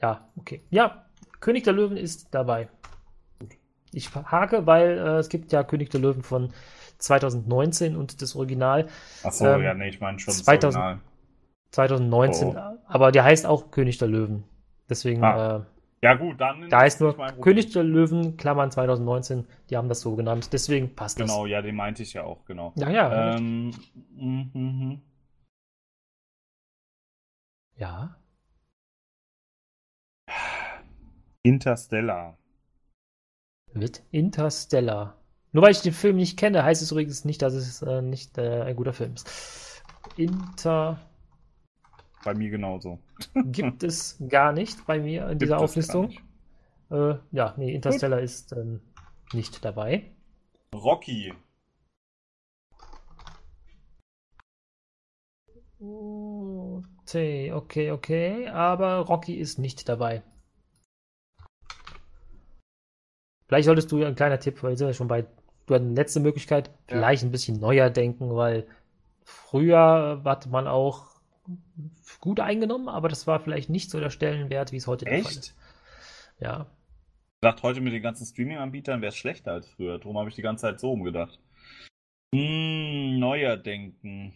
ja, 0.00 0.28
okay. 0.34 0.64
Ja, 0.70 1.06
König 1.42 1.64
der 1.64 1.74
Löwen 1.74 1.98
ist 1.98 2.28
dabei. 2.32 2.68
Ich 3.92 4.14
hake, 4.14 4.66
weil 4.66 4.96
äh, 4.96 5.18
es 5.18 5.28
gibt 5.28 5.52
ja 5.52 5.62
König 5.64 5.90
der 5.90 6.00
Löwen 6.00 6.22
von 6.22 6.54
2019 6.96 7.94
und 7.96 8.22
das 8.22 8.34
Original. 8.36 8.88
Achso, 9.22 9.46
ähm, 9.46 9.62
ja, 9.62 9.74
nee, 9.74 9.90
ich 9.90 10.00
meine 10.00 10.18
schon 10.18 10.32
2000, 10.32 10.62
das 10.62 10.76
Original. 10.76 11.00
2019, 11.72 12.48
oh. 12.48 12.78
aber 12.86 13.12
der 13.12 13.24
heißt 13.24 13.44
auch 13.44 13.70
König 13.70 13.98
der 13.98 14.08
Löwen. 14.08 14.44
Deswegen. 14.88 15.22
Ah. 15.22 15.56
Äh, 15.56 15.60
ja, 16.04 16.14
gut, 16.14 16.40
dann. 16.40 16.68
Da 16.70 16.80
heißt 16.80 17.00
nur 17.00 17.16
König 17.40 17.72
der 17.72 17.84
Löwen, 17.84 18.36
Klammern 18.36 18.70
2019. 18.70 19.46
Die 19.68 19.76
haben 19.76 19.88
das 19.88 20.00
so 20.00 20.16
genannt. 20.16 20.52
Deswegen 20.52 20.94
passt 20.94 21.16
genau, 21.16 21.26
das. 21.26 21.36
Genau, 21.36 21.46
ja, 21.46 21.62
den 21.62 21.76
meinte 21.76 22.02
ich 22.02 22.12
ja 22.12 22.24
auch, 22.24 22.44
genau. 22.44 22.72
Ja, 22.76 22.90
ja. 22.90 23.36
Ähm, 23.36 23.72
mm, 24.14 24.50
mm, 24.52 24.90
mm. 24.92 25.02
Ja. 27.76 28.16
Interstellar. 31.42 32.38
Mit 33.72 34.02
Interstellar. 34.10 35.16
Nur 35.52 35.64
weil 35.64 35.72
ich 35.72 35.80
den 35.80 35.92
Film 35.92 36.16
nicht 36.16 36.38
kenne, 36.38 36.62
heißt 36.62 36.82
es 36.82 36.92
übrigens 36.92 37.24
nicht, 37.24 37.42
dass 37.42 37.54
es 37.54 37.82
äh, 37.82 38.00
nicht 38.00 38.38
äh, 38.38 38.62
ein 38.62 38.76
guter 38.76 38.92
Film 38.92 39.14
ist. 39.14 39.82
Inter. 40.16 41.00
Bei 42.24 42.34
mir 42.34 42.50
genauso. 42.50 43.00
gibt 43.34 43.82
es 43.82 44.22
gar 44.28 44.52
nicht 44.52 44.86
bei 44.86 45.00
mir 45.00 45.24
in 45.24 45.30
gibt 45.30 45.42
dieser 45.42 45.58
Auflistung. 45.58 46.12
Äh, 46.90 47.14
ja, 47.32 47.54
nee, 47.56 47.74
Interstellar 47.74 48.18
Gut. 48.18 48.24
ist 48.24 48.52
ähm, 48.52 48.80
nicht 49.32 49.64
dabei. 49.64 50.12
Rocky. 50.74 51.34
Okay, 55.80 57.52
okay, 57.52 57.90
okay. 57.90 58.48
Aber 58.48 58.98
Rocky 58.98 59.34
ist 59.34 59.58
nicht 59.58 59.88
dabei. 59.88 60.22
Vielleicht 63.52 63.66
solltest 63.66 63.92
du 63.92 64.02
ein 64.02 64.14
kleiner 64.14 64.40
Tipp, 64.40 64.62
weil 64.62 64.78
sind 64.78 64.86
ja 64.86 64.94
schon 64.94 65.08
bei, 65.08 65.26
du 65.66 65.74
hast 65.74 65.82
eine 65.82 65.92
letzte 65.92 66.20
Möglichkeit, 66.20 66.70
vielleicht 66.88 67.22
ja. 67.22 67.28
ein 67.28 67.32
bisschen 67.32 67.60
neuer 67.60 67.90
denken, 67.90 68.34
weil 68.34 68.66
früher 69.26 70.22
hat 70.24 70.46
man 70.46 70.66
auch 70.66 71.20
gut 72.18 72.40
eingenommen, 72.40 72.88
aber 72.88 73.10
das 73.10 73.26
war 73.26 73.40
vielleicht 73.40 73.68
nicht 73.68 73.90
so 73.90 74.00
der 74.00 74.08
Stellenwert, 74.08 74.72
wie 74.72 74.78
es 74.78 74.86
heute 74.86 75.04
Echt? 75.04 75.16
der 75.16 75.22
Fall 75.24 75.38
ist. 75.38 75.56
Ja. 76.40 76.60
Ich 76.62 77.40
dachte, 77.42 77.62
heute 77.62 77.82
mit 77.82 77.92
den 77.92 78.00
ganzen 78.00 78.24
Streaming-Anbietern 78.24 79.02
wäre 79.02 79.10
es 79.10 79.18
schlechter 79.18 79.52
als 79.52 79.68
früher. 79.68 79.98
Darum 79.98 80.16
habe 80.16 80.30
ich 80.30 80.34
die 80.34 80.40
ganze 80.40 80.62
Zeit 80.62 80.80
so 80.80 80.92
umgedacht. 80.92 81.38
Hm, 82.34 83.18
neuer 83.18 83.58
denken. 83.58 84.32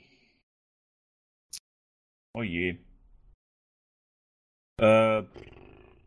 Oh 2.35 2.43
je. 2.43 2.77
Äh, 4.79 5.23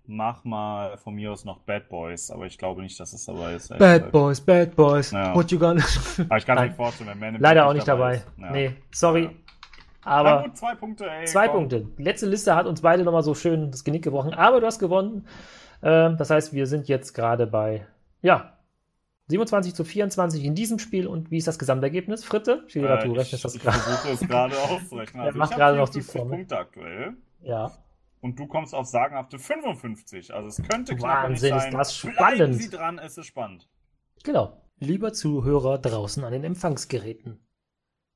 mach 0.09 0.43
mal 0.43 0.97
von 0.97 1.13
mir 1.13 1.31
aus 1.31 1.45
noch 1.45 1.59
Bad 1.59 1.87
Boys, 1.87 2.31
aber 2.31 2.47
ich 2.47 2.57
glaube 2.57 2.81
nicht, 2.81 2.99
dass 2.99 3.13
es 3.13 3.25
dabei 3.25 3.53
ist. 3.53 3.69
Bad 3.77 4.11
Boys, 4.11 4.41
Bad 4.41 4.75
Boys, 4.75 5.11
ja. 5.11 5.35
what 5.35 5.51
you 5.51 5.59
gonna... 5.59 5.83
Aber 6.27 6.37
ich 6.37 6.45
kann 6.45 6.55
mir 6.55 6.65
nicht 6.65 6.75
vorstellen, 6.75 7.11
wenn 7.19 7.33
Man 7.33 7.41
Leider 7.41 7.67
auch 7.67 7.73
nicht 7.73 7.87
dabei. 7.87 8.23
dabei. 8.37 8.47
Ja. 8.47 8.51
Nee, 8.51 8.75
sorry. 8.91 9.23
Ja. 9.25 9.29
Aber 10.03 10.43
gut, 10.43 10.57
zwei 10.57 10.73
Punkte, 10.73 11.09
ey, 11.09 11.25
Zwei 11.25 11.47
komm. 11.47 11.57
Punkte. 11.57 11.85
Die 11.97 12.03
letzte 12.03 12.25
Liste 12.25 12.55
hat 12.55 12.65
uns 12.65 12.81
beide 12.81 13.03
nochmal 13.03 13.21
so 13.21 13.35
schön 13.35 13.69
das 13.69 13.83
Genick 13.83 14.03
gebrochen, 14.03 14.33
aber 14.33 14.59
du 14.59 14.65
hast 14.65 14.79
gewonnen. 14.79 15.27
Ähm, 15.83 16.17
das 16.17 16.31
heißt, 16.31 16.53
wir 16.53 16.65
sind 16.65 16.87
jetzt 16.87 17.13
gerade 17.13 17.45
bei, 17.45 17.85
ja, 18.21 18.53
27 19.27 19.75
zu 19.75 19.83
24 19.83 20.43
in 20.43 20.55
diesem 20.55 20.79
Spiel 20.79 21.05
und 21.05 21.29
wie 21.29 21.37
ist 21.37 21.47
das 21.47 21.59
Gesamtergebnis? 21.59 22.25
Fritte? 22.25 22.65
Äh, 22.73 22.79
du 22.79 23.11
rechnest 23.13 23.45
das 23.45 23.59
gerade. 23.59 23.77
Ich 23.77 23.83
versuche 23.83 24.13
es 24.13 24.27
gerade 24.27 24.55
auszurechnen. 24.71 25.21
Also 25.21 25.35
er 25.35 25.37
macht 25.37 25.55
gerade 25.55 25.77
noch 25.77 25.89
die 25.89 26.01
Formel. 26.01 26.39
Punkte 26.39 26.57
aktuell. 26.57 27.13
Ja. 27.43 27.71
Und 28.21 28.37
du 28.37 28.47
kommst 28.47 28.75
auf 28.75 28.85
sagenhafte 28.85 29.39
55. 29.39 30.33
Also 30.33 30.49
es 30.49 30.67
könnte 30.67 30.95
knapp 30.95 31.29
Wahnsinn, 31.29 31.57
sein. 31.57 31.69
ist 31.69 31.73
das 31.73 31.95
spannend. 31.95 32.17
Bleiben 32.17 32.53
Sie 32.53 32.69
dran, 32.69 32.99
es 32.99 33.17
ist 33.17 33.27
spannend. 33.27 33.69
Genau. 34.23 34.61
Lieber 34.77 35.13
Zuhörer 35.13 35.77
draußen 35.77 36.23
an 36.23 36.31
den 36.31 36.43
Empfangsgeräten. 36.43 37.45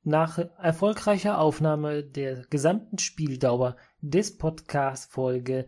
Nach 0.04 0.38
erfolgreicher 0.38 1.40
Aufnahme 1.40 2.04
der 2.04 2.46
gesamten 2.50 2.98
Spieldauer 2.98 3.78
des 4.02 4.38
Podcast-Folge 4.38 5.68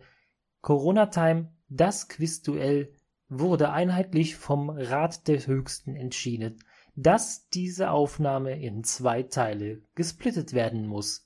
Corona 0.60 1.06
Time, 1.06 1.54
das 1.68 2.08
Quizduell, 2.08 2.92
wurde 3.28 3.72
einheitlich 3.72 4.36
vom 4.36 4.70
Rat 4.70 5.26
der 5.28 5.46
Höchsten 5.46 5.96
entschieden, 5.96 6.62
dass 6.94 7.48
diese 7.48 7.90
Aufnahme 7.90 8.60
in 8.60 8.84
zwei 8.84 9.22
Teile 9.22 9.82
gesplittet 9.94 10.52
werden 10.52 10.86
muss. 10.86 11.25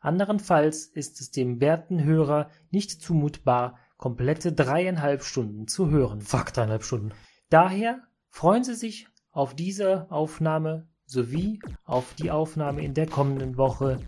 Anderenfalls 0.00 0.86
ist 0.86 1.20
es 1.20 1.30
dem 1.30 1.60
werten 1.60 2.04
Hörer 2.04 2.50
nicht 2.70 3.02
zumutbar, 3.02 3.78
komplette 3.96 4.52
dreieinhalb 4.52 5.22
Stunden 5.22 5.66
zu 5.66 5.90
hören. 5.90 6.20
Fuck, 6.20 6.52
dreieinhalb 6.52 6.84
Stunden. 6.84 7.12
Daher 7.50 8.00
freuen 8.30 8.64
Sie 8.64 8.74
sich 8.74 9.08
auf 9.30 9.54
diese 9.54 10.10
Aufnahme 10.10 10.88
sowie 11.08 11.58
auf 11.84 12.14
die 12.14 12.30
Aufnahme 12.30 12.82
in 12.82 12.94
der 12.94 13.06
kommenden 13.06 13.56
Woche 13.56 13.98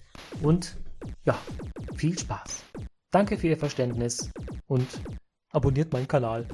und 0.43 0.77
ja, 1.25 1.37
viel 1.97 2.19
Spaß. 2.19 2.63
Danke 3.11 3.39
für 3.39 3.49
Ihr 3.49 3.57
Verständnis 3.57 4.31
und 4.67 4.87
abonniert 5.51 5.93
meinen 5.93 6.07
Kanal. 6.07 6.47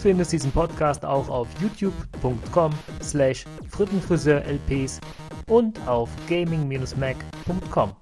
Findest 0.00 0.32
diesen 0.32 0.50
Podcast 0.52 1.04
auch 1.04 1.28
auf 1.28 1.48
youtube.com 1.60 2.72
slash 3.02 3.44
frittenfriseurlps 3.68 5.00
und 5.48 5.78
auf 5.86 6.08
gaming-mac.com. 6.28 7.92